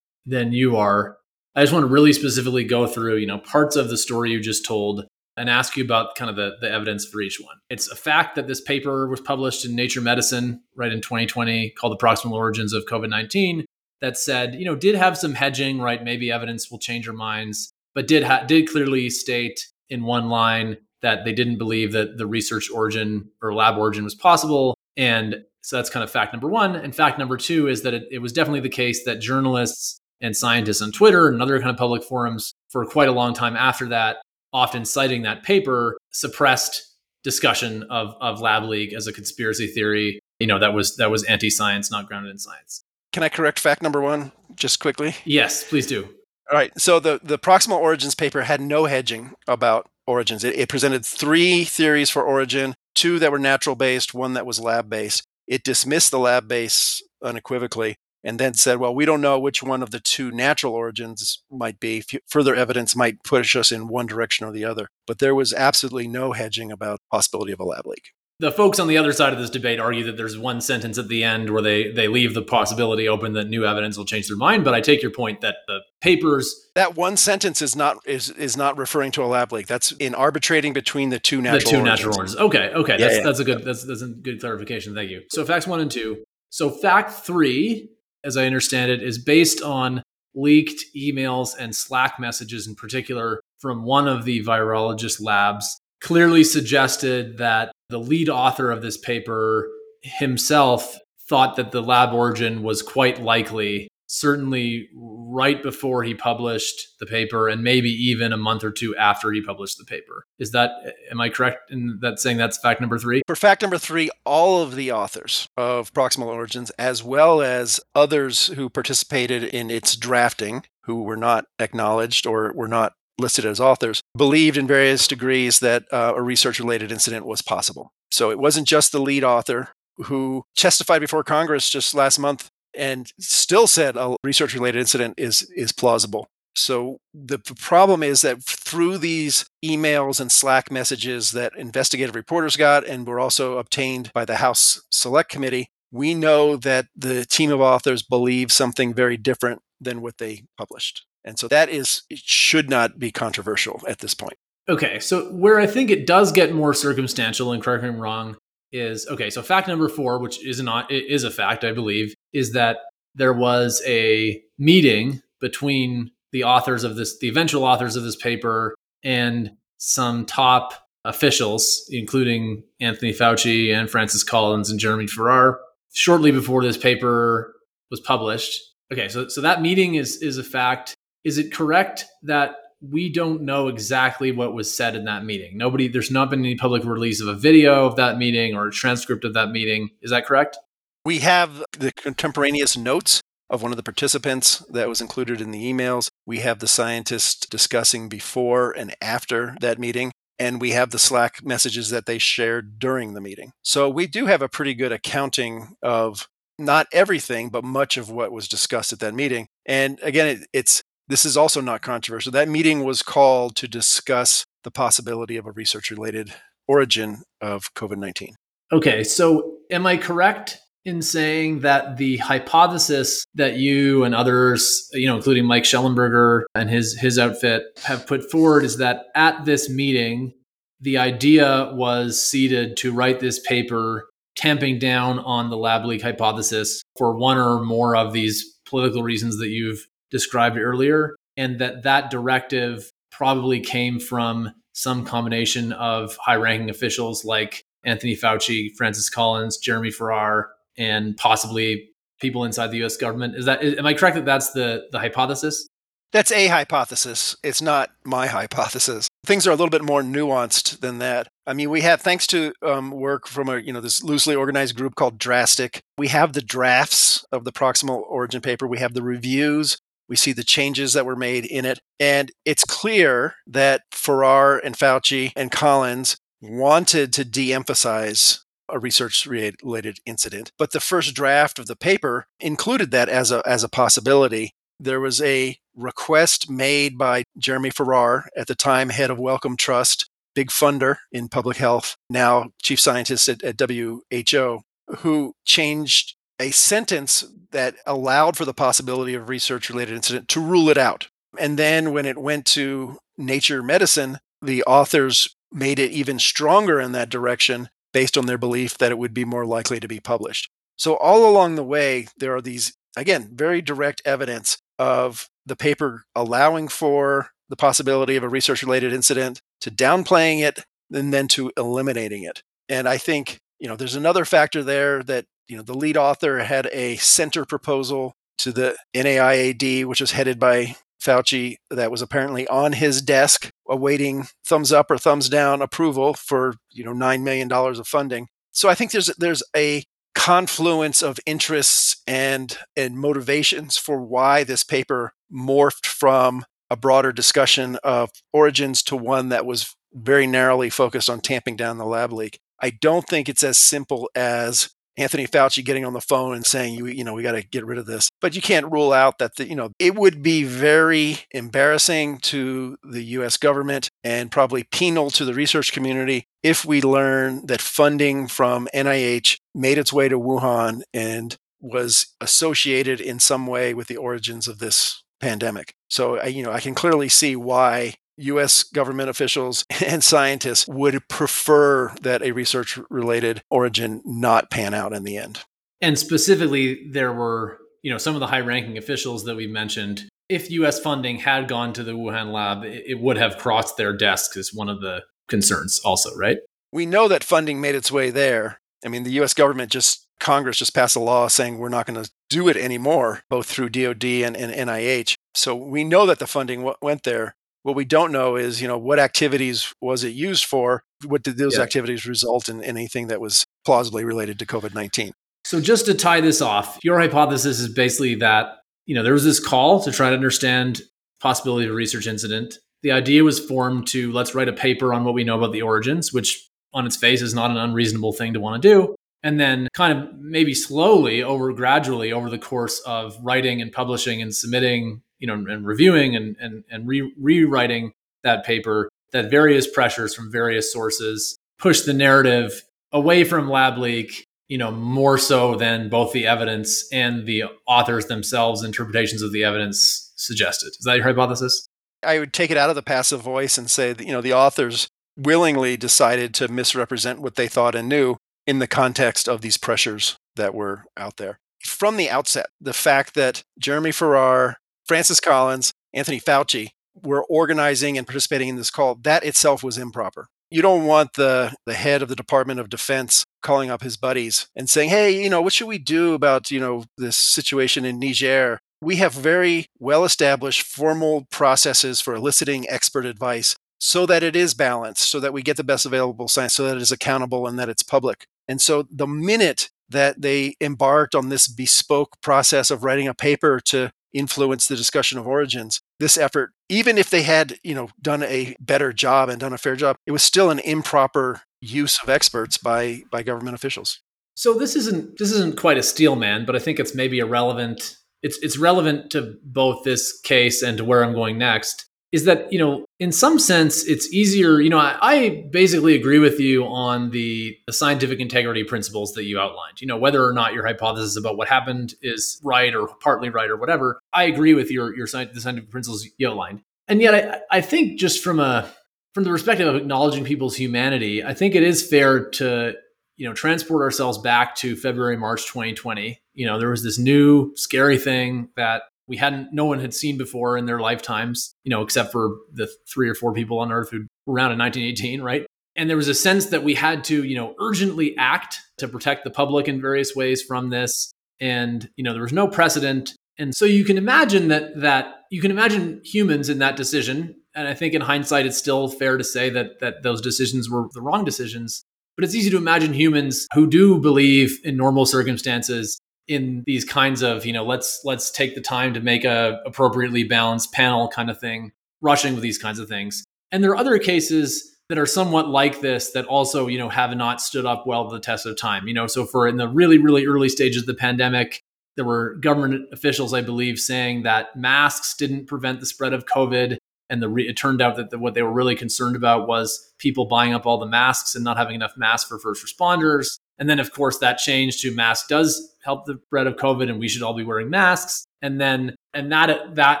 than 0.24 0.52
you 0.52 0.76
are 0.76 1.16
i 1.56 1.62
just 1.62 1.72
want 1.72 1.82
to 1.82 1.92
really 1.92 2.12
specifically 2.12 2.62
go 2.62 2.86
through 2.86 3.16
you 3.16 3.26
know 3.26 3.38
parts 3.38 3.74
of 3.74 3.88
the 3.88 3.98
story 3.98 4.30
you 4.30 4.40
just 4.40 4.64
told 4.64 5.04
and 5.36 5.48
ask 5.48 5.76
you 5.76 5.84
about 5.84 6.14
kind 6.14 6.30
of 6.30 6.36
the, 6.36 6.56
the 6.60 6.70
evidence 6.70 7.06
for 7.06 7.20
each 7.20 7.40
one. 7.40 7.56
It's 7.70 7.88
a 7.88 7.96
fact 7.96 8.34
that 8.36 8.48
this 8.48 8.60
paper 8.60 9.08
was 9.08 9.20
published 9.20 9.64
in 9.64 9.74
Nature 9.74 10.00
Medicine 10.00 10.62
right 10.76 10.92
in 10.92 11.00
2020 11.00 11.70
called 11.70 11.98
The 11.98 12.04
Proximal 12.04 12.32
Origins 12.32 12.72
of 12.72 12.84
COVID 12.84 13.08
19 13.08 13.64
that 14.00 14.18
said, 14.18 14.54
you 14.56 14.64
know, 14.64 14.74
did 14.74 14.94
have 14.94 15.16
some 15.16 15.34
hedging, 15.34 15.80
right? 15.80 16.02
Maybe 16.02 16.30
evidence 16.30 16.70
will 16.70 16.78
change 16.78 17.08
our 17.08 17.14
minds, 17.14 17.72
but 17.94 18.08
did, 18.08 18.24
ha- 18.24 18.44
did 18.44 18.68
clearly 18.68 19.08
state 19.08 19.68
in 19.88 20.04
one 20.04 20.28
line 20.28 20.76
that 21.02 21.24
they 21.24 21.32
didn't 21.32 21.58
believe 21.58 21.92
that 21.92 22.18
the 22.18 22.26
research 22.26 22.68
origin 22.70 23.30
or 23.40 23.54
lab 23.54 23.78
origin 23.78 24.04
was 24.04 24.14
possible. 24.14 24.74
And 24.96 25.36
so 25.62 25.76
that's 25.76 25.90
kind 25.90 26.04
of 26.04 26.10
fact 26.10 26.32
number 26.32 26.48
one. 26.48 26.76
And 26.76 26.94
fact 26.94 27.18
number 27.18 27.36
two 27.36 27.68
is 27.68 27.82
that 27.82 27.94
it, 27.94 28.04
it 28.10 28.18
was 28.18 28.32
definitely 28.32 28.60
the 28.60 28.68
case 28.68 29.04
that 29.04 29.20
journalists 29.20 29.98
and 30.20 30.36
scientists 30.36 30.82
on 30.82 30.92
Twitter 30.92 31.28
and 31.28 31.42
other 31.42 31.58
kind 31.58 31.70
of 31.70 31.76
public 31.76 32.04
forums 32.04 32.52
for 32.68 32.84
quite 32.84 33.08
a 33.08 33.12
long 33.12 33.34
time 33.34 33.56
after 33.56 33.88
that 33.88 34.18
often 34.52 34.84
citing 34.84 35.22
that 35.22 35.42
paper, 35.42 35.96
suppressed 36.10 36.94
discussion 37.24 37.84
of, 37.84 38.14
of 38.20 38.40
lab 38.40 38.64
leak 38.64 38.92
as 38.92 39.06
a 39.06 39.12
conspiracy 39.12 39.66
theory, 39.66 40.20
you 40.38 40.46
know, 40.46 40.58
that 40.58 40.74
was 40.74 40.96
that 40.96 41.10
was 41.10 41.24
anti-science, 41.24 41.90
not 41.90 42.06
grounded 42.06 42.30
in 42.30 42.38
science. 42.38 42.82
Can 43.12 43.22
I 43.22 43.28
correct 43.28 43.58
fact 43.58 43.82
number 43.82 44.00
one 44.00 44.32
just 44.56 44.80
quickly? 44.80 45.14
Yes, 45.24 45.68
please 45.68 45.86
do. 45.86 46.08
All 46.50 46.58
right. 46.58 46.72
So 46.78 46.98
the, 46.98 47.20
the 47.22 47.38
proximal 47.38 47.78
origins 47.78 48.14
paper 48.14 48.42
had 48.42 48.60
no 48.60 48.86
hedging 48.86 49.34
about 49.46 49.88
origins. 50.06 50.44
It, 50.44 50.58
it 50.58 50.68
presented 50.68 51.04
three 51.06 51.64
theories 51.64 52.10
for 52.10 52.22
origin, 52.22 52.74
two 52.94 53.18
that 53.20 53.30
were 53.30 53.38
natural 53.38 53.76
based, 53.76 54.12
one 54.12 54.34
that 54.34 54.46
was 54.46 54.60
lab 54.60 54.90
based. 54.90 55.22
It 55.46 55.64
dismissed 55.64 56.10
the 56.10 56.18
lab 56.18 56.48
base 56.48 57.02
unequivocally 57.22 57.96
and 58.24 58.38
then 58.38 58.54
said, 58.54 58.78
well, 58.78 58.94
we 58.94 59.04
don't 59.04 59.20
know 59.20 59.38
which 59.38 59.62
one 59.62 59.82
of 59.82 59.90
the 59.90 60.00
two 60.00 60.30
natural 60.30 60.74
origins 60.74 61.42
might 61.50 61.80
be. 61.80 62.04
Further 62.28 62.54
evidence 62.54 62.94
might 62.94 63.24
push 63.24 63.56
us 63.56 63.72
in 63.72 63.88
one 63.88 64.06
direction 64.06 64.46
or 64.46 64.52
the 64.52 64.64
other. 64.64 64.88
But 65.06 65.18
there 65.18 65.34
was 65.34 65.52
absolutely 65.52 66.06
no 66.06 66.32
hedging 66.32 66.70
about 66.70 67.00
possibility 67.10 67.52
of 67.52 67.60
a 67.60 67.64
lab 67.64 67.86
leak. 67.86 68.12
The 68.42 68.52
folks 68.52 68.78
on 68.78 68.88
the 68.88 68.98
other 68.98 69.12
side 69.12 69.32
of 69.32 69.38
this 69.38 69.50
debate 69.50 69.80
argue 69.80 70.04
that 70.04 70.16
there's 70.16 70.36
one 70.36 70.60
sentence 70.60 70.98
at 70.98 71.08
the 71.08 71.22
end 71.22 71.50
where 71.50 71.62
they, 71.62 71.92
they 71.92 72.08
leave 72.08 72.34
the 72.34 72.42
possibility 72.42 73.08
open 73.08 73.32
that 73.32 73.48
new 73.48 73.64
evidence 73.64 73.96
will 73.96 74.04
change 74.04 74.28
their 74.28 74.36
mind. 74.36 74.64
But 74.64 74.74
I 74.74 74.80
take 74.80 75.00
your 75.00 75.12
point 75.12 75.40
that 75.40 75.56
the 75.66 75.78
papers 76.00 76.68
that 76.74 76.96
one 76.96 77.16
sentence 77.16 77.62
is 77.62 77.74
not 77.74 77.98
is 78.06 78.30
is 78.30 78.56
not 78.56 78.76
referring 78.76 79.12
to 79.12 79.22
a 79.22 79.26
lab 79.26 79.52
leak. 79.52 79.66
That's 79.66 79.92
in 79.92 80.14
arbitrating 80.14 80.72
between 80.72 81.08
the 81.08 81.18
two 81.18 81.40
natural 81.40 81.60
the 81.60 81.64
two 81.70 81.76
origins. 81.76 82.00
natural 82.00 82.16
origins. 82.16 82.38
Okay, 82.38 82.70
okay, 82.74 82.92
yeah, 82.92 82.98
that's 82.98 83.16
yeah. 83.16 83.22
that's 83.22 83.38
a 83.38 83.44
good 83.44 83.64
that's 83.64 83.84
that's 83.84 84.02
a 84.02 84.08
good 84.08 84.40
clarification. 84.40 84.94
Thank 84.94 85.10
you. 85.10 85.22
So 85.30 85.44
facts 85.44 85.66
one 85.66 85.80
and 85.80 85.90
two. 85.90 86.22
So 86.50 86.68
fact 86.68 87.12
three 87.12 87.88
as 88.24 88.36
I 88.36 88.46
understand 88.46 88.90
it, 88.90 89.02
is 89.02 89.18
based 89.18 89.62
on 89.62 90.02
leaked 90.34 90.84
emails 90.96 91.50
and 91.58 91.74
Slack 91.74 92.18
messages 92.18 92.66
in 92.66 92.74
particular 92.74 93.40
from 93.58 93.84
one 93.84 94.08
of 94.08 94.24
the 94.24 94.42
virologist 94.44 95.20
labs, 95.22 95.78
clearly 96.00 96.44
suggested 96.44 97.38
that 97.38 97.72
the 97.92 98.00
lead 98.00 98.28
author 98.28 98.70
of 98.70 98.82
this 98.82 98.96
paper 98.96 99.70
himself 100.02 100.98
thought 101.28 101.54
that 101.56 101.70
the 101.70 101.80
lab 101.80 102.12
origin 102.12 102.62
was 102.62 102.82
quite 102.82 103.22
likely 103.22 103.88
certainly 104.12 104.90
right 104.94 105.62
before 105.62 106.02
he 106.02 106.14
published 106.14 106.98
the 107.00 107.06
paper 107.06 107.48
and 107.48 107.64
maybe 107.64 107.88
even 107.88 108.30
a 108.30 108.36
month 108.36 108.62
or 108.62 108.70
two 108.70 108.94
after 108.96 109.32
he 109.32 109.40
published 109.40 109.78
the 109.78 109.84
paper. 109.84 110.26
Is 110.38 110.50
that 110.50 110.70
am 111.10 111.18
I 111.18 111.30
correct 111.30 111.70
in 111.70 111.98
that 112.02 112.18
saying 112.18 112.36
that's 112.36 112.58
fact 112.58 112.80
number 112.80 112.98
3? 112.98 113.22
For 113.26 113.34
fact 113.34 113.62
number 113.62 113.78
3, 113.78 114.10
all 114.26 114.62
of 114.62 114.76
the 114.76 114.92
authors 114.92 115.48
of 115.56 115.94
Proximal 115.94 116.26
Origins 116.26 116.68
as 116.72 117.02
well 117.02 117.40
as 117.40 117.80
others 117.94 118.48
who 118.48 118.68
participated 118.68 119.44
in 119.44 119.70
its 119.70 119.96
drafting 119.96 120.64
who 120.82 121.02
were 121.02 121.16
not 121.16 121.46
acknowledged 121.58 122.26
or 122.26 122.52
were 122.54 122.68
not 122.68 122.92
listed 123.22 123.46
as 123.46 123.60
authors 123.60 124.02
believed 124.16 124.56
in 124.56 124.66
various 124.66 125.08
degrees 125.08 125.60
that 125.60 125.84
uh, 125.92 126.12
a 126.14 126.22
research 126.22 126.58
related 126.58 126.92
incident 126.92 127.24
was 127.24 127.40
possible. 127.40 127.92
So 128.10 128.30
it 128.30 128.38
wasn't 128.38 128.68
just 128.68 128.92
the 128.92 129.00
lead 129.00 129.24
author 129.24 129.70
who 129.96 130.44
testified 130.56 131.00
before 131.00 131.24
Congress 131.24 131.70
just 131.70 131.94
last 131.94 132.18
month 132.18 132.48
and 132.74 133.10
still 133.18 133.66
said 133.66 133.96
a 133.96 134.16
research 134.24 134.54
related 134.54 134.80
incident 134.80 135.14
is 135.16 135.50
is 135.54 135.72
plausible. 135.72 136.28
So 136.54 136.98
the 137.14 137.38
problem 137.38 138.02
is 138.02 138.20
that 138.22 138.42
through 138.42 138.98
these 138.98 139.46
emails 139.64 140.20
and 140.20 140.30
Slack 140.30 140.70
messages 140.70 141.32
that 141.32 141.56
investigative 141.56 142.14
reporters 142.14 142.56
got 142.56 142.86
and 142.86 143.06
were 143.06 143.20
also 143.20 143.58
obtained 143.58 144.12
by 144.12 144.26
the 144.26 144.36
House 144.36 144.82
Select 144.90 145.30
Committee, 145.30 145.68
we 145.90 146.14
know 146.14 146.56
that 146.56 146.86
the 146.94 147.24
team 147.24 147.50
of 147.50 147.60
authors 147.60 148.02
believe 148.02 148.52
something 148.52 148.92
very 148.92 149.16
different 149.16 149.62
than 149.80 150.02
what 150.02 150.18
they 150.18 150.42
published. 150.58 151.06
And 151.24 151.38
so 151.38 151.48
that 151.48 151.68
is 151.68 152.02
it 152.10 152.18
should 152.18 152.68
not 152.68 152.98
be 152.98 153.10
controversial 153.10 153.80
at 153.88 153.98
this 153.98 154.14
point. 154.14 154.36
Okay, 154.68 155.00
so 155.00 155.32
where 155.32 155.58
I 155.58 155.66
think 155.66 155.90
it 155.90 156.06
does 156.06 156.30
get 156.32 156.54
more 156.54 156.72
circumstantial, 156.74 157.52
and 157.52 157.62
correct 157.62 157.82
me 157.82 157.88
if 157.88 157.94
I'm 157.94 158.00
wrong, 158.00 158.36
is 158.72 159.06
okay. 159.08 159.30
So 159.30 159.42
fact 159.42 159.68
number 159.68 159.88
four, 159.88 160.18
which 160.18 160.44
is 160.44 160.60
not 160.60 160.90
is 160.90 161.24
a 161.24 161.30
fact, 161.30 161.64
I 161.64 161.72
believe, 161.72 162.14
is 162.32 162.52
that 162.52 162.78
there 163.14 163.32
was 163.32 163.82
a 163.86 164.40
meeting 164.58 165.20
between 165.40 166.10
the 166.30 166.44
authors 166.44 166.84
of 166.84 166.96
this, 166.96 167.18
the 167.18 167.28
eventual 167.28 167.64
authors 167.64 167.96
of 167.96 168.04
this 168.04 168.16
paper, 168.16 168.74
and 169.02 169.52
some 169.78 170.24
top 170.24 170.74
officials, 171.04 171.84
including 171.90 172.62
Anthony 172.80 173.12
Fauci 173.12 173.74
and 173.74 173.90
Francis 173.90 174.22
Collins 174.22 174.70
and 174.70 174.78
Jeremy 174.78 175.08
Farrar, 175.08 175.58
shortly 175.92 176.30
before 176.30 176.62
this 176.62 176.76
paper 176.76 177.54
was 177.90 178.00
published. 178.00 178.62
Okay, 178.92 179.08
so 179.08 179.28
so 179.28 179.40
that 179.40 179.60
meeting 179.60 179.96
is 179.96 180.22
is 180.22 180.38
a 180.38 180.44
fact. 180.44 180.94
Is 181.24 181.38
it 181.38 181.52
correct 181.52 182.06
that 182.22 182.56
we 182.82 183.08
don't 183.08 183.42
know 183.42 183.68
exactly 183.68 184.32
what 184.32 184.54
was 184.54 184.74
said 184.74 184.96
in 184.96 185.04
that 185.04 185.24
meeting. 185.24 185.56
Nobody, 185.56 185.86
there's 185.86 186.10
not 186.10 186.30
been 186.30 186.40
any 186.40 186.56
public 186.56 186.84
release 186.84 187.20
of 187.20 187.28
a 187.28 187.34
video 187.34 187.86
of 187.86 187.96
that 187.96 188.18
meeting 188.18 188.56
or 188.56 188.66
a 188.66 188.72
transcript 188.72 189.24
of 189.24 189.34
that 189.34 189.50
meeting. 189.50 189.90
Is 190.02 190.10
that 190.10 190.26
correct? 190.26 190.58
We 191.04 191.20
have 191.20 191.64
the 191.78 191.92
contemporaneous 191.92 192.76
notes 192.76 193.20
of 193.48 193.62
one 193.62 193.70
of 193.70 193.76
the 193.76 193.82
participants 193.82 194.58
that 194.70 194.88
was 194.88 195.00
included 195.00 195.40
in 195.40 195.52
the 195.52 195.72
emails. 195.72 196.08
We 196.26 196.40
have 196.40 196.58
the 196.58 196.68
scientists 196.68 197.46
discussing 197.46 198.08
before 198.08 198.72
and 198.72 198.96
after 199.00 199.56
that 199.60 199.78
meeting. 199.78 200.10
And 200.38 200.60
we 200.60 200.70
have 200.70 200.90
the 200.90 200.98
Slack 200.98 201.44
messages 201.44 201.90
that 201.90 202.06
they 202.06 202.18
shared 202.18 202.80
during 202.80 203.14
the 203.14 203.20
meeting. 203.20 203.52
So 203.62 203.88
we 203.88 204.08
do 204.08 204.26
have 204.26 204.42
a 204.42 204.48
pretty 204.48 204.74
good 204.74 204.90
accounting 204.90 205.76
of 205.82 206.26
not 206.58 206.88
everything, 206.92 207.48
but 207.48 207.62
much 207.62 207.96
of 207.96 208.10
what 208.10 208.32
was 208.32 208.48
discussed 208.48 208.92
at 208.92 209.00
that 209.00 209.14
meeting. 209.14 209.46
And 209.66 210.00
again, 210.02 210.26
it, 210.26 210.48
it's 210.52 210.82
this 211.12 211.26
is 211.26 211.36
also 211.36 211.60
not 211.60 211.82
controversial. 211.82 212.32
That 212.32 212.48
meeting 212.48 212.84
was 212.84 213.02
called 213.02 213.54
to 213.56 213.68
discuss 213.68 214.46
the 214.64 214.70
possibility 214.70 215.36
of 215.36 215.44
a 215.44 215.52
research 215.52 215.90
related 215.90 216.32
origin 216.66 217.22
of 217.38 217.74
COVID 217.74 217.98
19. 217.98 218.34
Okay, 218.72 219.04
so 219.04 219.58
am 219.70 219.86
I 219.86 219.98
correct 219.98 220.58
in 220.86 221.02
saying 221.02 221.60
that 221.60 221.98
the 221.98 222.16
hypothesis 222.16 223.26
that 223.34 223.56
you 223.58 224.04
and 224.04 224.14
others, 224.14 224.88
you 224.92 225.06
know, 225.06 225.16
including 225.16 225.44
Mike 225.44 225.64
Shellenberger 225.64 226.44
and 226.54 226.70
his 226.70 226.98
his 226.98 227.18
outfit 227.18 227.62
have 227.84 228.06
put 228.06 228.30
forward 228.30 228.64
is 228.64 228.78
that 228.78 229.04
at 229.14 229.44
this 229.44 229.68
meeting, 229.68 230.32
the 230.80 230.96
idea 230.96 231.72
was 231.74 232.24
seeded 232.24 232.78
to 232.78 232.90
write 232.90 233.20
this 233.20 233.38
paper 233.40 234.08
tamping 234.34 234.78
down 234.78 235.18
on 235.18 235.50
the 235.50 235.58
lab 235.58 235.84
leak 235.84 236.00
hypothesis 236.00 236.80
for 236.96 237.14
one 237.14 237.36
or 237.36 237.62
more 237.62 237.94
of 237.94 238.14
these 238.14 238.58
political 238.64 239.02
reasons 239.02 239.36
that 239.36 239.48
you've 239.48 239.86
described 240.12 240.56
earlier, 240.56 241.16
and 241.36 241.58
that 241.58 241.82
that 241.82 242.10
directive 242.10 242.90
probably 243.10 243.60
came 243.60 243.98
from 243.98 244.52
some 244.74 245.04
combination 245.04 245.72
of 245.72 246.16
high 246.16 246.36
ranking 246.36 246.70
officials 246.70 247.24
like 247.24 247.64
Anthony 247.84 248.16
Fauci, 248.16 248.70
Francis 248.76 249.10
Collins, 249.10 249.56
Jeremy 249.58 249.90
Farrar, 249.90 250.50
and 250.78 251.16
possibly 251.16 251.90
people 252.20 252.44
inside 252.44 252.68
the 252.68 252.84
US 252.84 252.96
government. 252.96 253.34
Is 253.34 253.46
that 253.46 253.64
am 253.64 253.86
I 253.86 253.94
correct 253.94 254.14
that 254.16 254.24
that's 254.24 254.52
the 254.52 254.86
the 254.92 255.00
hypothesis? 255.00 255.66
That's 256.12 256.30
a 256.30 256.46
hypothesis. 256.46 257.36
It's 257.42 257.62
not 257.62 257.90
my 258.04 258.26
hypothesis. 258.26 259.08
Things 259.24 259.46
are 259.46 259.50
a 259.50 259.54
little 259.54 259.70
bit 259.70 259.82
more 259.82 260.02
nuanced 260.02 260.80
than 260.80 260.98
that. 260.98 261.26
I 261.46 261.54
mean, 261.54 261.70
we 261.70 261.80
have, 261.80 262.02
thanks 262.02 262.26
to 262.28 262.52
um, 262.60 262.90
work 262.90 263.26
from 263.26 263.48
a 263.48 263.58
you 263.58 263.72
know 263.72 263.80
this 263.80 264.02
loosely 264.02 264.34
organized 264.34 264.76
group 264.76 264.94
called 264.94 265.18
Drastic, 265.18 265.80
we 265.96 266.08
have 266.08 266.34
the 266.34 266.42
drafts 266.42 267.24
of 267.32 267.44
the 267.44 267.52
proximal 267.52 268.02
origin 268.08 268.42
paper. 268.42 268.66
We 268.66 268.78
have 268.78 268.94
the 268.94 269.02
reviews. 269.02 269.78
We 270.12 270.16
see 270.16 270.34
the 270.34 270.44
changes 270.44 270.92
that 270.92 271.06
were 271.06 271.16
made 271.16 271.46
in 271.46 271.64
it, 271.64 271.80
and 271.98 272.30
it's 272.44 272.66
clear 272.66 273.36
that 273.46 273.84
Farrar 273.92 274.58
and 274.58 274.76
Fauci 274.76 275.32
and 275.34 275.50
Collins 275.50 276.18
wanted 276.42 277.14
to 277.14 277.24
de-emphasize 277.24 278.44
a 278.68 278.78
research 278.78 279.24
related 279.24 280.00
incident 280.04 280.52
but 280.58 280.72
the 280.72 280.80
first 280.80 281.14
draft 281.14 281.58
of 281.58 281.66
the 281.66 281.76
paper 281.76 282.26
included 282.40 282.90
that 282.90 283.08
as 283.08 283.32
a 283.32 283.42
as 283.46 283.64
a 283.64 283.70
possibility. 283.70 284.54
There 284.78 285.00
was 285.00 285.22
a 285.22 285.56
request 285.74 286.50
made 286.50 286.98
by 286.98 287.24
Jeremy 287.38 287.70
Farrar, 287.70 288.28
at 288.36 288.48
the 288.48 288.54
time 288.54 288.90
head 288.90 289.10
of 289.10 289.18
Wellcome 289.18 289.56
Trust, 289.56 290.10
big 290.34 290.50
funder 290.50 290.96
in 291.10 291.30
public 291.30 291.56
health, 291.56 291.96
now 292.10 292.50
chief 292.60 292.78
scientist 292.78 293.30
at, 293.30 293.42
at 293.42 293.58
WHO, 293.58 294.60
who 294.98 295.32
changed 295.46 296.16
a 296.38 296.50
sentence 296.50 297.24
that 297.50 297.76
allowed 297.86 298.36
for 298.36 298.44
the 298.44 298.54
possibility 298.54 299.14
of 299.14 299.28
research 299.28 299.68
related 299.68 299.94
incident 299.94 300.28
to 300.28 300.40
rule 300.40 300.68
it 300.68 300.78
out. 300.78 301.08
And 301.38 301.58
then 301.58 301.92
when 301.92 302.06
it 302.06 302.18
went 302.18 302.46
to 302.46 302.98
Nature 303.16 303.62
Medicine, 303.62 304.18
the 304.40 304.62
authors 304.64 305.36
made 305.52 305.78
it 305.78 305.92
even 305.92 306.18
stronger 306.18 306.80
in 306.80 306.92
that 306.92 307.10
direction 307.10 307.68
based 307.92 308.16
on 308.16 308.26
their 308.26 308.38
belief 308.38 308.78
that 308.78 308.90
it 308.90 308.98
would 308.98 309.14
be 309.14 309.24
more 309.24 309.46
likely 309.46 309.78
to 309.78 309.88
be 309.88 310.00
published. 310.00 310.50
So, 310.76 310.96
all 310.96 311.28
along 311.28 311.54
the 311.54 311.64
way, 311.64 312.08
there 312.16 312.34
are 312.34 312.40
these, 312.40 312.74
again, 312.96 313.30
very 313.34 313.60
direct 313.60 314.02
evidence 314.04 314.58
of 314.78 315.28
the 315.44 315.56
paper 315.56 316.04
allowing 316.14 316.68
for 316.68 317.30
the 317.48 317.56
possibility 317.56 318.16
of 318.16 318.22
a 318.22 318.28
research 318.28 318.62
related 318.62 318.92
incident 318.92 319.42
to 319.60 319.70
downplaying 319.70 320.40
it 320.40 320.64
and 320.92 321.12
then 321.12 321.28
to 321.28 321.52
eliminating 321.56 322.22
it. 322.22 322.42
And 322.68 322.88
I 322.88 322.96
think, 322.96 323.38
you 323.58 323.68
know, 323.68 323.76
there's 323.76 323.94
another 323.94 324.24
factor 324.24 324.62
there 324.62 325.02
that, 325.04 325.26
you 325.48 325.56
know, 325.56 325.62
the 325.62 325.74
lead 325.74 325.96
author 325.96 326.38
had 326.38 326.68
a 326.72 326.96
center 326.96 327.44
proposal 327.44 328.14
to 328.38 328.52
the 328.52 328.76
NIAID, 328.94 329.84
which 329.84 330.00
was 330.00 330.12
headed 330.12 330.38
by 330.38 330.76
Fauci, 331.02 331.56
that 331.70 331.90
was 331.90 332.00
apparently 332.00 332.46
on 332.48 332.72
his 332.72 333.02
desk 333.02 333.50
awaiting 333.68 334.26
thumbs 334.46 334.72
up 334.72 334.90
or 334.90 334.98
thumbs 334.98 335.28
down 335.28 335.60
approval 335.60 336.14
for, 336.14 336.54
you 336.70 336.84
know, 336.84 336.92
$9 336.92 337.22
million 337.22 337.50
of 337.50 337.88
funding. 337.88 338.28
So 338.52 338.68
I 338.68 338.74
think 338.74 338.92
there's 338.92 339.06
there's 339.18 339.42
a 339.56 339.84
confluence 340.14 341.02
of 341.02 341.18
interests 341.24 342.02
and 342.06 342.58
and 342.76 342.98
motivations 342.98 343.78
for 343.78 344.00
why 344.00 344.44
this 344.44 344.62
paper 344.62 345.14
morphed 345.32 345.86
from 345.86 346.44
a 346.68 346.76
broader 346.76 347.12
discussion 347.12 347.76
of 347.82 348.10
origins 348.32 348.82
to 348.82 348.96
one 348.96 349.30
that 349.30 349.46
was 349.46 349.74
very 349.92 350.26
narrowly 350.26 350.70
focused 350.70 351.08
on 351.08 351.20
tamping 351.20 351.56
down 351.56 351.78
the 351.78 351.86
lab 351.86 352.12
leak. 352.12 352.40
I 352.60 352.70
don't 352.70 353.06
think 353.06 353.28
it's 353.28 353.42
as 353.42 353.58
simple 353.58 354.10
as 354.14 354.70
Anthony 354.96 355.26
Fauci 355.26 355.64
getting 355.64 355.84
on 355.84 355.92
the 355.92 356.00
phone 356.00 356.34
and 356.34 356.44
saying, 356.44 356.74
you, 356.74 356.86
you 356.86 357.04
know, 357.04 357.14
we 357.14 357.22
got 357.22 357.32
to 357.32 357.42
get 357.42 357.64
rid 357.64 357.78
of 357.78 357.86
this. 357.86 358.10
But 358.20 358.34
you 358.34 358.42
can't 358.42 358.70
rule 358.70 358.92
out 358.92 359.18
that, 359.18 359.36
the, 359.36 359.48
you 359.48 359.56
know, 359.56 359.70
it 359.78 359.94
would 359.94 360.22
be 360.22 360.44
very 360.44 361.20
embarrassing 361.30 362.18
to 362.18 362.76
the 362.82 363.02
US 363.02 363.36
government 363.36 363.88
and 364.04 364.30
probably 364.30 364.64
penal 364.64 365.10
to 365.10 365.24
the 365.24 365.34
research 365.34 365.72
community 365.72 366.26
if 366.42 366.64
we 366.64 366.82
learn 366.82 367.46
that 367.46 367.62
funding 367.62 368.26
from 368.26 368.68
NIH 368.74 369.38
made 369.54 369.78
its 369.78 369.92
way 369.92 370.08
to 370.08 370.18
Wuhan 370.18 370.82
and 370.92 371.36
was 371.60 372.14
associated 372.20 373.00
in 373.00 373.20
some 373.20 373.46
way 373.46 373.72
with 373.72 373.86
the 373.86 373.96
origins 373.96 374.48
of 374.48 374.58
this 374.58 375.02
pandemic. 375.20 375.74
So, 375.88 376.22
you 376.24 376.42
know, 376.42 376.50
I 376.50 376.60
can 376.60 376.74
clearly 376.74 377.08
see 377.08 377.36
why 377.36 377.94
US 378.18 378.62
government 378.62 379.10
officials 379.10 379.64
and 379.84 380.02
scientists 380.02 380.66
would 380.68 381.08
prefer 381.08 381.94
that 382.02 382.22
a 382.22 382.32
research 382.32 382.78
related 382.90 383.42
origin 383.50 384.02
not 384.04 384.50
pan 384.50 384.74
out 384.74 384.92
in 384.92 385.04
the 385.04 385.16
end. 385.16 385.40
And 385.80 385.98
specifically, 385.98 386.88
there 386.90 387.12
were, 387.12 387.58
you 387.82 387.90
know, 387.90 387.98
some 387.98 388.14
of 388.14 388.20
the 388.20 388.28
high 388.28 388.40
ranking 388.40 388.78
officials 388.78 389.24
that 389.24 389.36
we 389.36 389.46
mentioned. 389.46 390.08
If 390.28 390.50
US 390.50 390.78
funding 390.80 391.18
had 391.18 391.48
gone 391.48 391.72
to 391.74 391.82
the 391.82 391.92
Wuhan 391.92 392.32
lab, 392.32 392.64
it 392.64 393.00
would 393.00 393.16
have 393.16 393.36
crossed 393.36 393.76
their 393.76 393.94
desks, 393.94 394.36
is 394.36 394.54
one 394.54 394.68
of 394.68 394.80
the 394.80 395.02
concerns, 395.28 395.80
also, 395.84 396.14
right? 396.16 396.38
We 396.72 396.86
know 396.86 397.08
that 397.08 397.24
funding 397.24 397.60
made 397.60 397.74
its 397.74 397.90
way 397.90 398.10
there. 398.10 398.60
I 398.84 398.88
mean, 398.88 399.02
the 399.02 399.20
US 399.22 399.34
government 399.34 399.70
just, 399.70 400.06
Congress 400.20 400.58
just 400.58 400.74
passed 400.74 400.96
a 400.96 401.00
law 401.00 401.26
saying 401.28 401.58
we're 401.58 401.68
not 401.68 401.86
going 401.86 402.02
to 402.02 402.10
do 402.30 402.48
it 402.48 402.56
anymore, 402.56 403.22
both 403.28 403.46
through 403.46 403.70
DOD 403.70 404.04
and, 404.04 404.36
and 404.36 404.52
NIH. 404.68 405.14
So 405.34 405.54
we 405.54 405.84
know 405.84 406.06
that 406.06 406.18
the 406.18 406.26
funding 406.26 406.60
w- 406.60 406.76
went 406.80 407.02
there. 407.02 407.34
What 407.62 407.76
we 407.76 407.84
don't 407.84 408.10
know 408.10 408.36
is, 408.36 408.60
you 408.60 408.66
know, 408.66 408.78
what 408.78 408.98
activities 408.98 409.72
was 409.80 410.02
it 410.02 410.14
used 410.14 410.44
for? 410.44 410.82
What 411.06 411.22
did 411.22 411.36
those 411.38 411.56
yeah. 411.56 411.62
activities 411.62 412.06
result 412.06 412.48
in 412.48 412.62
anything 412.62 413.06
that 413.06 413.20
was 413.20 413.46
plausibly 413.64 414.04
related 414.04 414.38
to 414.40 414.46
COVID 414.46 414.74
19? 414.74 415.12
So, 415.44 415.60
just 415.60 415.86
to 415.86 415.94
tie 415.94 416.20
this 416.20 416.40
off, 416.40 416.78
your 416.82 416.98
hypothesis 416.98 417.60
is 417.60 417.72
basically 417.72 418.16
that, 418.16 418.58
you 418.86 418.94
know, 418.94 419.02
there 419.02 419.12
was 419.12 419.24
this 419.24 419.40
call 419.40 419.82
to 419.82 419.92
try 419.92 420.10
to 420.10 420.16
understand 420.16 420.82
possibility 421.20 421.66
of 421.66 421.72
a 421.72 421.74
research 421.74 422.06
incident. 422.06 422.58
The 422.82 422.92
idea 422.92 423.22
was 423.22 423.38
formed 423.38 423.86
to 423.88 424.12
let's 424.12 424.34
write 424.34 424.48
a 424.48 424.52
paper 424.52 424.92
on 424.92 425.04
what 425.04 425.14
we 425.14 425.24
know 425.24 425.38
about 425.38 425.52
the 425.52 425.62
origins, 425.62 426.12
which 426.12 426.48
on 426.74 426.86
its 426.86 426.96
face 426.96 427.22
is 427.22 427.34
not 427.34 427.50
an 427.50 427.56
unreasonable 427.56 428.12
thing 428.12 428.32
to 428.32 428.40
want 428.40 428.60
to 428.60 428.68
do. 428.68 428.94
And 429.22 429.38
then, 429.38 429.68
kind 429.72 429.96
of 429.96 430.14
maybe 430.18 430.52
slowly, 430.52 431.22
over 431.22 431.52
gradually, 431.52 432.12
over 432.12 432.28
the 432.28 432.38
course 432.38 432.80
of 432.80 433.16
writing 433.22 433.62
and 433.62 433.70
publishing 433.70 434.20
and 434.20 434.34
submitting 434.34 435.02
you 435.22 435.28
know, 435.28 435.34
and 435.34 435.64
reviewing 435.64 436.16
and 436.16 436.36
and 436.40 436.64
and 436.68 436.86
re- 436.86 437.14
rewriting 437.16 437.92
that 438.24 438.44
paper, 438.44 438.90
that 439.12 439.30
various 439.30 439.70
pressures 439.70 440.14
from 440.14 440.30
various 440.30 440.72
sources 440.72 441.38
push 441.58 441.82
the 441.82 441.94
narrative 441.94 442.64
away 442.90 443.22
from 443.22 443.48
lab 443.48 443.78
leak, 443.78 444.26
you 444.48 444.58
know, 444.58 444.72
more 444.72 445.16
so 445.16 445.54
than 445.54 445.88
both 445.88 446.12
the 446.12 446.26
evidence 446.26 446.84
and 446.92 447.24
the 447.24 447.44
authors 447.68 448.06
themselves' 448.06 448.64
interpretations 448.64 449.22
of 449.22 449.32
the 449.32 449.44
evidence 449.44 450.12
suggested. 450.16 450.70
Is 450.78 450.84
that 450.84 450.96
your 450.96 451.04
hypothesis? 451.04 451.68
I 452.02 452.18
would 452.18 452.32
take 452.32 452.50
it 452.50 452.56
out 452.56 452.68
of 452.68 452.74
the 452.74 452.82
passive 452.82 453.20
voice 453.20 453.56
and 453.56 453.70
say 453.70 453.92
that, 453.92 454.04
you 454.04 454.12
know, 454.12 454.20
the 454.20 454.34
authors 454.34 454.88
willingly 455.16 455.76
decided 455.76 456.34
to 456.34 456.48
misrepresent 456.48 457.20
what 457.20 457.36
they 457.36 457.46
thought 457.46 457.76
and 457.76 457.88
knew 457.88 458.16
in 458.44 458.58
the 458.58 458.66
context 458.66 459.28
of 459.28 459.40
these 459.40 459.56
pressures 459.56 460.16
that 460.34 460.52
were 460.52 460.84
out 460.96 461.18
there. 461.18 461.38
From 461.64 461.96
the 461.96 462.10
outset, 462.10 462.46
the 462.60 462.72
fact 462.72 463.14
that 463.14 463.44
Jeremy 463.60 463.92
Farrar 463.92 464.56
Francis 464.92 465.20
Collins, 465.20 465.72
Anthony 465.94 466.20
Fauci 466.20 466.72
were 467.02 467.24
organizing 467.24 467.96
and 467.96 468.06
participating 468.06 468.50
in 468.50 468.56
this 468.56 468.70
call, 468.70 468.94
that 468.96 469.24
itself 469.24 469.62
was 469.62 469.78
improper. 469.78 470.26
You 470.50 470.60
don't 470.60 470.84
want 470.84 471.14
the, 471.14 471.54
the 471.64 471.72
head 471.72 472.02
of 472.02 472.10
the 472.10 472.14
Department 472.14 472.60
of 472.60 472.68
Defense 472.68 473.24
calling 473.42 473.70
up 473.70 473.80
his 473.80 473.96
buddies 473.96 474.48
and 474.54 474.68
saying, 474.68 474.90
hey, 474.90 475.22
you 475.22 475.30
know, 475.30 475.40
what 475.40 475.54
should 475.54 475.66
we 475.66 475.78
do 475.78 476.12
about, 476.12 476.50
you 476.50 476.60
know, 476.60 476.84
this 476.98 477.16
situation 477.16 477.86
in 477.86 477.98
Niger? 477.98 478.58
We 478.82 478.96
have 478.96 479.14
very 479.14 479.64
well 479.78 480.04
established 480.04 480.66
formal 480.66 481.26
processes 481.30 482.02
for 482.02 482.14
eliciting 482.14 482.68
expert 482.68 483.06
advice 483.06 483.56
so 483.80 484.04
that 484.04 484.22
it 484.22 484.36
is 484.36 484.52
balanced, 484.52 485.08
so 485.08 485.20
that 485.20 485.32
we 485.32 485.40
get 485.40 485.56
the 485.56 485.64
best 485.64 485.86
available 485.86 486.28
science, 486.28 486.52
so 486.54 486.66
that 486.66 486.76
it 486.76 486.82
is 486.82 486.92
accountable 486.92 487.46
and 487.46 487.58
that 487.58 487.70
it's 487.70 487.82
public. 487.82 488.26
And 488.46 488.60
so 488.60 488.86
the 488.90 489.06
minute 489.06 489.70
that 489.88 490.20
they 490.20 490.54
embarked 490.60 491.14
on 491.14 491.30
this 491.30 491.48
bespoke 491.48 492.20
process 492.20 492.70
of 492.70 492.84
writing 492.84 493.08
a 493.08 493.14
paper 493.14 493.58
to 493.60 493.90
influence 494.12 494.66
the 494.66 494.76
discussion 494.76 495.18
of 495.18 495.26
origins 495.26 495.80
this 495.98 496.18
effort 496.18 496.52
even 496.68 496.98
if 496.98 497.08
they 497.08 497.22
had 497.22 497.58
you 497.62 497.74
know 497.74 497.88
done 498.00 498.22
a 498.22 498.54
better 498.60 498.92
job 498.92 499.28
and 499.28 499.40
done 499.40 499.52
a 499.52 499.58
fair 499.58 499.74
job 499.74 499.96
it 500.06 500.12
was 500.12 500.22
still 500.22 500.50
an 500.50 500.58
improper 500.60 501.42
use 501.62 502.02
of 502.02 502.10
experts 502.10 502.58
by 502.58 503.02
by 503.10 503.22
government 503.22 503.54
officials. 503.54 504.00
So 504.34 504.54
this 504.54 504.76
isn't 504.76 505.18
this 505.18 505.30
isn't 505.30 505.56
quite 505.56 505.78
a 505.78 505.82
steel 505.82 506.16
man 506.16 506.44
but 506.44 506.56
i 506.56 506.58
think 506.58 506.80
it's 506.80 506.94
maybe 506.94 507.20
a 507.20 507.26
relevant 507.26 507.96
it's 508.22 508.38
it's 508.42 508.58
relevant 508.58 509.10
to 509.12 509.36
both 509.44 509.84
this 509.84 510.20
case 510.20 510.62
and 510.62 510.78
to 510.78 510.84
where 510.84 511.04
i'm 511.04 511.12
going 511.12 511.38
next 511.38 511.86
is 512.12 512.24
that 512.26 512.52
you 512.52 512.58
know 512.58 512.84
in 513.00 513.10
some 513.10 513.38
sense 513.38 513.84
it's 513.84 514.12
easier 514.12 514.60
you 514.60 514.70
know 514.70 514.78
I, 514.78 514.98
I, 515.00 515.48
basically 515.50 515.94
agree 515.94 516.18
with 516.18 516.38
you 516.38 516.64
on 516.64 517.10
the, 517.10 517.56
the 517.66 517.72
scientific 517.72 518.20
integrity 518.20 518.64
principles 518.64 519.12
that 519.14 519.24
you 519.24 519.38
outlined 519.38 519.80
you 519.80 519.86
know 519.86 519.96
whether 519.96 520.24
or 520.24 520.32
not 520.32 520.52
your 520.52 520.66
hypothesis 520.66 521.16
about 521.16 521.36
what 521.36 521.48
happened 521.48 521.94
is 522.02 522.40
right 522.44 522.74
or 522.74 522.88
partly 523.00 523.30
right 523.30 523.50
or 523.50 523.56
whatever 523.56 524.00
i 524.12 524.24
agree 524.24 524.54
with 524.54 524.70
your 524.70 524.94
your 524.94 525.06
the 525.06 525.40
scientific 525.40 525.70
principles 525.70 526.06
you 526.18 526.28
outlined 526.28 526.62
and 526.88 527.00
yet 527.00 527.42
I, 527.50 527.58
I 527.58 527.60
think 527.60 527.98
just 527.98 528.22
from 528.22 528.38
a 528.38 528.70
from 529.14 529.24
the 529.24 529.30
perspective 529.30 529.66
of 529.66 529.76
acknowledging 529.76 530.24
people's 530.24 530.56
humanity 530.56 531.24
i 531.24 531.34
think 531.34 531.54
it 531.54 531.62
is 531.62 531.86
fair 531.86 532.28
to 532.30 532.74
you 533.16 533.28
know, 533.28 533.34
transport 533.34 533.82
ourselves 533.82 534.18
back 534.18 534.56
to 534.56 534.74
February, 534.74 535.16
March 535.16 535.46
2020. 535.46 536.20
You 536.34 536.46
know, 536.46 536.58
there 536.58 536.70
was 536.70 536.82
this 536.82 536.98
new 536.98 537.52
scary 537.56 537.98
thing 537.98 538.48
that 538.56 538.82
we 539.12 539.18
hadn't, 539.18 539.52
no 539.52 539.66
one 539.66 539.78
had 539.78 539.92
seen 539.92 540.16
before 540.16 540.56
in 540.56 540.64
their 540.64 540.80
lifetimes, 540.80 541.54
you 541.64 541.70
know, 541.70 541.82
except 541.82 542.12
for 542.12 542.38
the 542.50 542.66
three 542.90 543.10
or 543.10 543.14
four 543.14 543.34
people 543.34 543.58
on 543.58 543.70
Earth 543.70 543.90
who 543.90 544.06
were 544.24 544.32
around 544.32 544.52
in 544.52 544.58
1918, 544.58 545.20
right? 545.20 545.44
And 545.76 545.90
there 545.90 545.98
was 545.98 546.08
a 546.08 546.14
sense 546.14 546.46
that 546.46 546.64
we 546.64 546.72
had 546.72 547.04
to, 547.04 547.22
you 547.22 547.36
know, 547.36 547.54
urgently 547.60 548.16
act 548.16 548.58
to 548.78 548.88
protect 548.88 549.24
the 549.24 549.30
public 549.30 549.68
in 549.68 549.82
various 549.82 550.16
ways 550.16 550.40
from 550.40 550.70
this. 550.70 551.12
And, 551.42 551.90
you 551.96 552.04
know, 552.04 552.14
there 552.14 552.22
was 552.22 552.32
no 552.32 552.48
precedent. 552.48 553.12
And 553.38 553.54
so 553.54 553.66
you 553.66 553.84
can 553.84 553.98
imagine 553.98 554.48
that 554.48 554.80
that 554.80 555.16
you 555.30 555.42
can 555.42 555.50
imagine 555.50 556.00
humans 556.02 556.48
in 556.48 556.58
that 556.60 556.76
decision. 556.76 557.34
And 557.54 557.68
I 557.68 557.74
think 557.74 557.92
in 557.92 558.00
hindsight, 558.00 558.46
it's 558.46 558.56
still 558.56 558.88
fair 558.88 559.18
to 559.18 559.24
say 559.24 559.50
that 559.50 559.80
that 559.80 560.02
those 560.02 560.22
decisions 560.22 560.70
were 560.70 560.88
the 560.94 561.02
wrong 561.02 561.22
decisions. 561.22 561.84
But 562.16 562.24
it's 562.24 562.34
easy 562.34 562.48
to 562.48 562.56
imagine 562.56 562.94
humans 562.94 563.46
who 563.52 563.66
do 563.66 563.98
believe 563.98 564.58
in 564.64 564.78
normal 564.78 565.04
circumstances 565.04 565.98
in 566.28 566.62
these 566.66 566.84
kinds 566.84 567.22
of, 567.22 567.44
you 567.44 567.52
know, 567.52 567.64
let's 567.64 568.00
let's 568.04 568.30
take 568.30 568.54
the 568.54 568.60
time 568.60 568.94
to 568.94 569.00
make 569.00 569.24
a 569.24 569.60
appropriately 569.66 570.24
balanced 570.24 570.72
panel 570.72 571.08
kind 571.08 571.30
of 571.30 571.38
thing, 571.38 571.72
rushing 572.00 572.34
with 572.34 572.42
these 572.42 572.58
kinds 572.58 572.78
of 572.78 572.88
things. 572.88 573.24
And 573.50 573.62
there 573.62 573.70
are 573.72 573.76
other 573.76 573.98
cases 573.98 574.72
that 574.88 574.98
are 574.98 575.06
somewhat 575.06 575.48
like 575.48 575.80
this 575.80 576.10
that 576.12 576.26
also, 576.26 576.66
you 576.66 576.78
know, 576.78 576.88
have 576.88 577.16
not 577.16 577.40
stood 577.40 577.64
up 577.64 577.86
well 577.86 578.08
to 578.08 578.14
the 578.14 578.20
test 578.20 578.46
of 578.46 578.56
time. 578.56 578.86
You 578.86 578.94
know, 578.94 579.06
so 579.06 579.24
for 579.24 579.46
in 579.46 579.56
the 579.56 579.68
really, 579.68 579.98
really 579.98 580.26
early 580.26 580.48
stages 580.48 580.82
of 580.82 580.86
the 580.86 580.94
pandemic, 580.94 581.62
there 581.96 582.04
were 582.04 582.36
government 582.36 582.88
officials, 582.92 583.34
I 583.34 583.42
believe, 583.42 583.78
saying 583.78 584.22
that 584.22 584.56
masks 584.56 585.14
didn't 585.16 585.46
prevent 585.46 585.80
the 585.80 585.86
spread 585.86 586.12
of 586.12 586.26
COVID. 586.26 586.76
And 587.10 587.22
the 587.22 587.28
re- 587.28 587.48
it 587.48 587.56
turned 587.56 587.82
out 587.82 587.96
that 587.96 588.10
the, 588.10 588.18
what 588.18 588.34
they 588.34 588.42
were 588.42 588.52
really 588.52 588.74
concerned 588.74 589.16
about 589.16 589.46
was 589.46 589.92
people 589.98 590.24
buying 590.24 590.54
up 590.54 590.66
all 590.66 590.78
the 590.78 590.86
masks 590.86 591.34
and 591.34 591.44
not 591.44 591.58
having 591.58 591.74
enough 591.74 591.92
masks 591.96 592.28
for 592.28 592.38
first 592.38 592.64
responders. 592.64 593.38
And 593.62 593.70
then, 593.70 593.78
of 593.78 593.92
course, 593.92 594.18
that 594.18 594.38
changed 594.38 594.80
to 594.80 594.92
mask 594.92 595.28
does 595.28 595.72
help 595.84 596.04
the 596.04 596.18
spread 596.26 596.48
of 596.48 596.56
COVID, 596.56 596.90
and 596.90 596.98
we 596.98 597.06
should 597.06 597.22
all 597.22 597.32
be 597.32 597.44
wearing 597.44 597.70
masks. 597.70 598.24
And 598.42 598.60
then, 598.60 598.96
and 599.14 599.30
that 599.30 599.76
that 599.76 600.00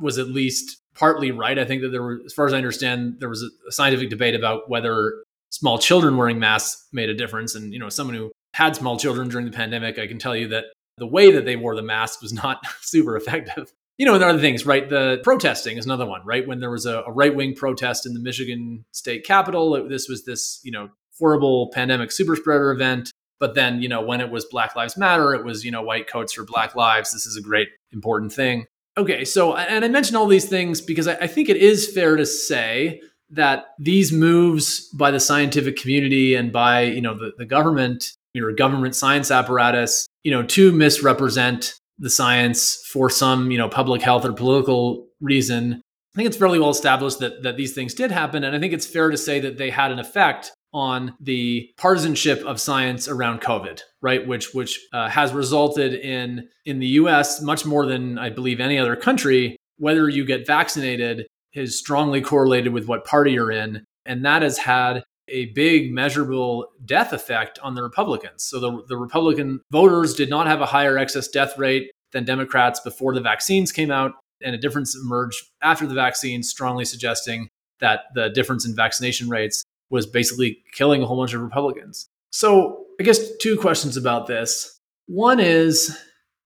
was 0.00 0.16
at 0.16 0.28
least 0.28 0.78
partly 0.94 1.30
right. 1.30 1.58
I 1.58 1.66
think 1.66 1.82
that 1.82 1.90
there 1.90 2.02
were, 2.02 2.22
as 2.24 2.32
far 2.32 2.46
as 2.46 2.54
I 2.54 2.56
understand, 2.56 3.16
there 3.20 3.28
was 3.28 3.42
a 3.42 3.70
scientific 3.70 4.08
debate 4.08 4.34
about 4.34 4.70
whether 4.70 5.22
small 5.50 5.78
children 5.78 6.16
wearing 6.16 6.38
masks 6.38 6.88
made 6.90 7.10
a 7.10 7.14
difference. 7.14 7.54
And, 7.54 7.70
you 7.74 7.78
know, 7.78 7.90
someone 7.90 8.16
who 8.16 8.32
had 8.54 8.76
small 8.76 8.98
children 8.98 9.28
during 9.28 9.44
the 9.44 9.52
pandemic, 9.52 9.98
I 9.98 10.06
can 10.06 10.18
tell 10.18 10.34
you 10.34 10.48
that 10.48 10.64
the 10.96 11.06
way 11.06 11.30
that 11.30 11.44
they 11.44 11.56
wore 11.56 11.76
the 11.76 11.82
mask 11.82 12.22
was 12.22 12.32
not 12.32 12.66
super 12.80 13.14
effective. 13.14 13.74
You 13.98 14.06
know, 14.06 14.14
and 14.14 14.22
there 14.22 14.28
are 14.30 14.32
other 14.32 14.40
things, 14.40 14.64
right? 14.64 14.88
The 14.88 15.20
protesting 15.22 15.76
is 15.76 15.84
another 15.84 16.06
one, 16.06 16.22
right? 16.24 16.48
When 16.48 16.60
there 16.60 16.70
was 16.70 16.86
a, 16.86 17.02
a 17.06 17.12
right 17.12 17.36
wing 17.36 17.54
protest 17.54 18.06
in 18.06 18.14
the 18.14 18.20
Michigan 18.20 18.86
state 18.92 19.26
capitol, 19.26 19.74
it, 19.74 19.90
this 19.90 20.08
was 20.08 20.24
this, 20.24 20.60
you 20.64 20.72
know, 20.72 20.88
horrible 21.18 21.70
pandemic 21.74 22.10
super 22.10 22.36
spreader 22.36 22.70
event. 22.70 23.12
But 23.40 23.54
then, 23.54 23.82
you 23.82 23.88
know, 23.88 24.00
when 24.00 24.20
it 24.20 24.30
was 24.30 24.44
Black 24.44 24.76
Lives 24.76 24.96
Matter, 24.96 25.34
it 25.34 25.44
was, 25.44 25.64
you 25.64 25.70
know, 25.70 25.82
white 25.82 26.06
coats 26.06 26.32
for 26.32 26.44
Black 26.44 26.74
lives. 26.74 27.12
This 27.12 27.26
is 27.26 27.36
a 27.36 27.42
great, 27.42 27.68
important 27.92 28.32
thing. 28.32 28.66
Okay, 28.96 29.24
so 29.24 29.56
and 29.56 29.84
I 29.84 29.88
mentioned 29.88 30.16
all 30.16 30.26
these 30.26 30.48
things 30.48 30.80
because 30.80 31.08
I, 31.08 31.14
I 31.14 31.26
think 31.26 31.48
it 31.48 31.56
is 31.56 31.92
fair 31.92 32.16
to 32.16 32.24
say 32.24 33.00
that 33.30 33.66
these 33.78 34.12
moves 34.12 34.88
by 34.90 35.10
the 35.10 35.18
scientific 35.18 35.76
community 35.76 36.34
and 36.34 36.52
by 36.52 36.82
you 36.82 37.00
know 37.00 37.14
the, 37.14 37.32
the 37.36 37.44
government, 37.44 38.12
your 38.34 38.52
government 38.52 38.94
science 38.94 39.32
apparatus, 39.32 40.06
you 40.22 40.30
know, 40.30 40.44
to 40.44 40.70
misrepresent 40.70 41.74
the 41.98 42.10
science 42.10 42.84
for 42.88 43.10
some 43.10 43.50
you 43.50 43.58
know 43.58 43.68
public 43.68 44.00
health 44.00 44.24
or 44.24 44.32
political 44.32 45.08
reason. 45.20 45.82
I 46.14 46.16
think 46.16 46.28
it's 46.28 46.36
fairly 46.36 46.60
well 46.60 46.70
established 46.70 47.18
that 47.18 47.42
that 47.42 47.56
these 47.56 47.74
things 47.74 47.94
did 47.94 48.12
happen, 48.12 48.44
and 48.44 48.54
I 48.54 48.60
think 48.60 48.72
it's 48.72 48.86
fair 48.86 49.10
to 49.10 49.16
say 49.16 49.40
that 49.40 49.58
they 49.58 49.70
had 49.70 49.90
an 49.90 49.98
effect 49.98 50.52
on 50.74 51.14
the 51.20 51.70
partisanship 51.78 52.44
of 52.44 52.60
science 52.60 53.08
around 53.08 53.40
COVID, 53.40 53.80
right? 54.02 54.26
Which 54.26 54.52
which 54.52 54.78
uh, 54.92 55.08
has 55.08 55.32
resulted 55.32 55.94
in 55.94 56.48
in 56.66 56.80
the 56.80 56.88
U.S. 56.88 57.40
much 57.40 57.64
more 57.64 57.86
than 57.86 58.18
I 58.18 58.28
believe 58.28 58.60
any 58.60 58.76
other 58.76 58.96
country. 58.96 59.56
Whether 59.78 60.08
you 60.08 60.26
get 60.26 60.46
vaccinated 60.46 61.26
is 61.54 61.78
strongly 61.78 62.20
correlated 62.20 62.72
with 62.72 62.88
what 62.88 63.04
party 63.04 63.32
you're 63.32 63.52
in, 63.52 63.84
and 64.04 64.24
that 64.24 64.42
has 64.42 64.58
had 64.58 65.04
a 65.28 65.46
big 65.52 65.92
measurable 65.92 66.66
death 66.84 67.12
effect 67.12 67.58
on 67.62 67.74
the 67.74 67.82
Republicans. 67.82 68.44
So 68.44 68.60
the, 68.60 68.82
the 68.88 68.96
Republican 68.96 69.60
voters 69.70 70.14
did 70.14 70.28
not 70.28 70.46
have 70.46 70.60
a 70.60 70.66
higher 70.66 70.98
excess 70.98 71.28
death 71.28 71.56
rate 71.56 71.90
than 72.12 72.24
Democrats 72.24 72.78
before 72.80 73.14
the 73.14 73.22
vaccines 73.22 73.72
came 73.72 73.90
out, 73.90 74.12
and 74.42 74.54
a 74.54 74.58
difference 74.58 74.94
emerged 74.94 75.42
after 75.62 75.86
the 75.86 75.94
vaccines, 75.94 76.50
strongly 76.50 76.84
suggesting 76.84 77.48
that 77.80 78.00
the 78.14 78.28
difference 78.30 78.66
in 78.66 78.74
vaccination 78.74 79.28
rates 79.28 79.63
was 79.94 80.06
basically 80.06 80.58
killing 80.72 81.00
a 81.02 81.06
whole 81.06 81.16
bunch 81.16 81.32
of 81.32 81.40
Republicans. 81.40 82.08
So, 82.30 82.84
I 83.00 83.04
guess 83.04 83.36
two 83.38 83.56
questions 83.56 83.96
about 83.96 84.26
this. 84.26 84.80
One 85.06 85.38
is 85.40 85.96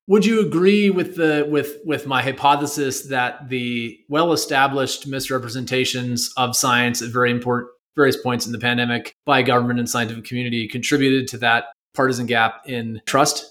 would 0.07 0.25
you 0.25 0.41
agree 0.41 0.91
with 0.91 1.16
the 1.16 1.47
with 1.51 1.79
with 1.85 2.07
my 2.07 2.23
hypothesis 2.23 3.09
that 3.09 3.49
the 3.49 3.99
well-established 4.09 5.07
misrepresentations 5.07 6.33
of 6.37 6.55
science 6.55 7.03
at 7.03 7.11
very 7.11 7.31
important 7.31 7.70
various 7.97 8.16
points 8.16 8.47
in 8.47 8.53
the 8.53 8.59
pandemic 8.59 9.15
by 9.27 9.43
government 9.43 9.81
and 9.81 9.91
scientific 9.91 10.25
community 10.25 10.69
contributed 10.69 11.27
to 11.29 11.39
that 11.39 11.65
partisan 11.95 12.27
gap 12.27 12.62
in 12.66 13.01
trust? 13.07 13.45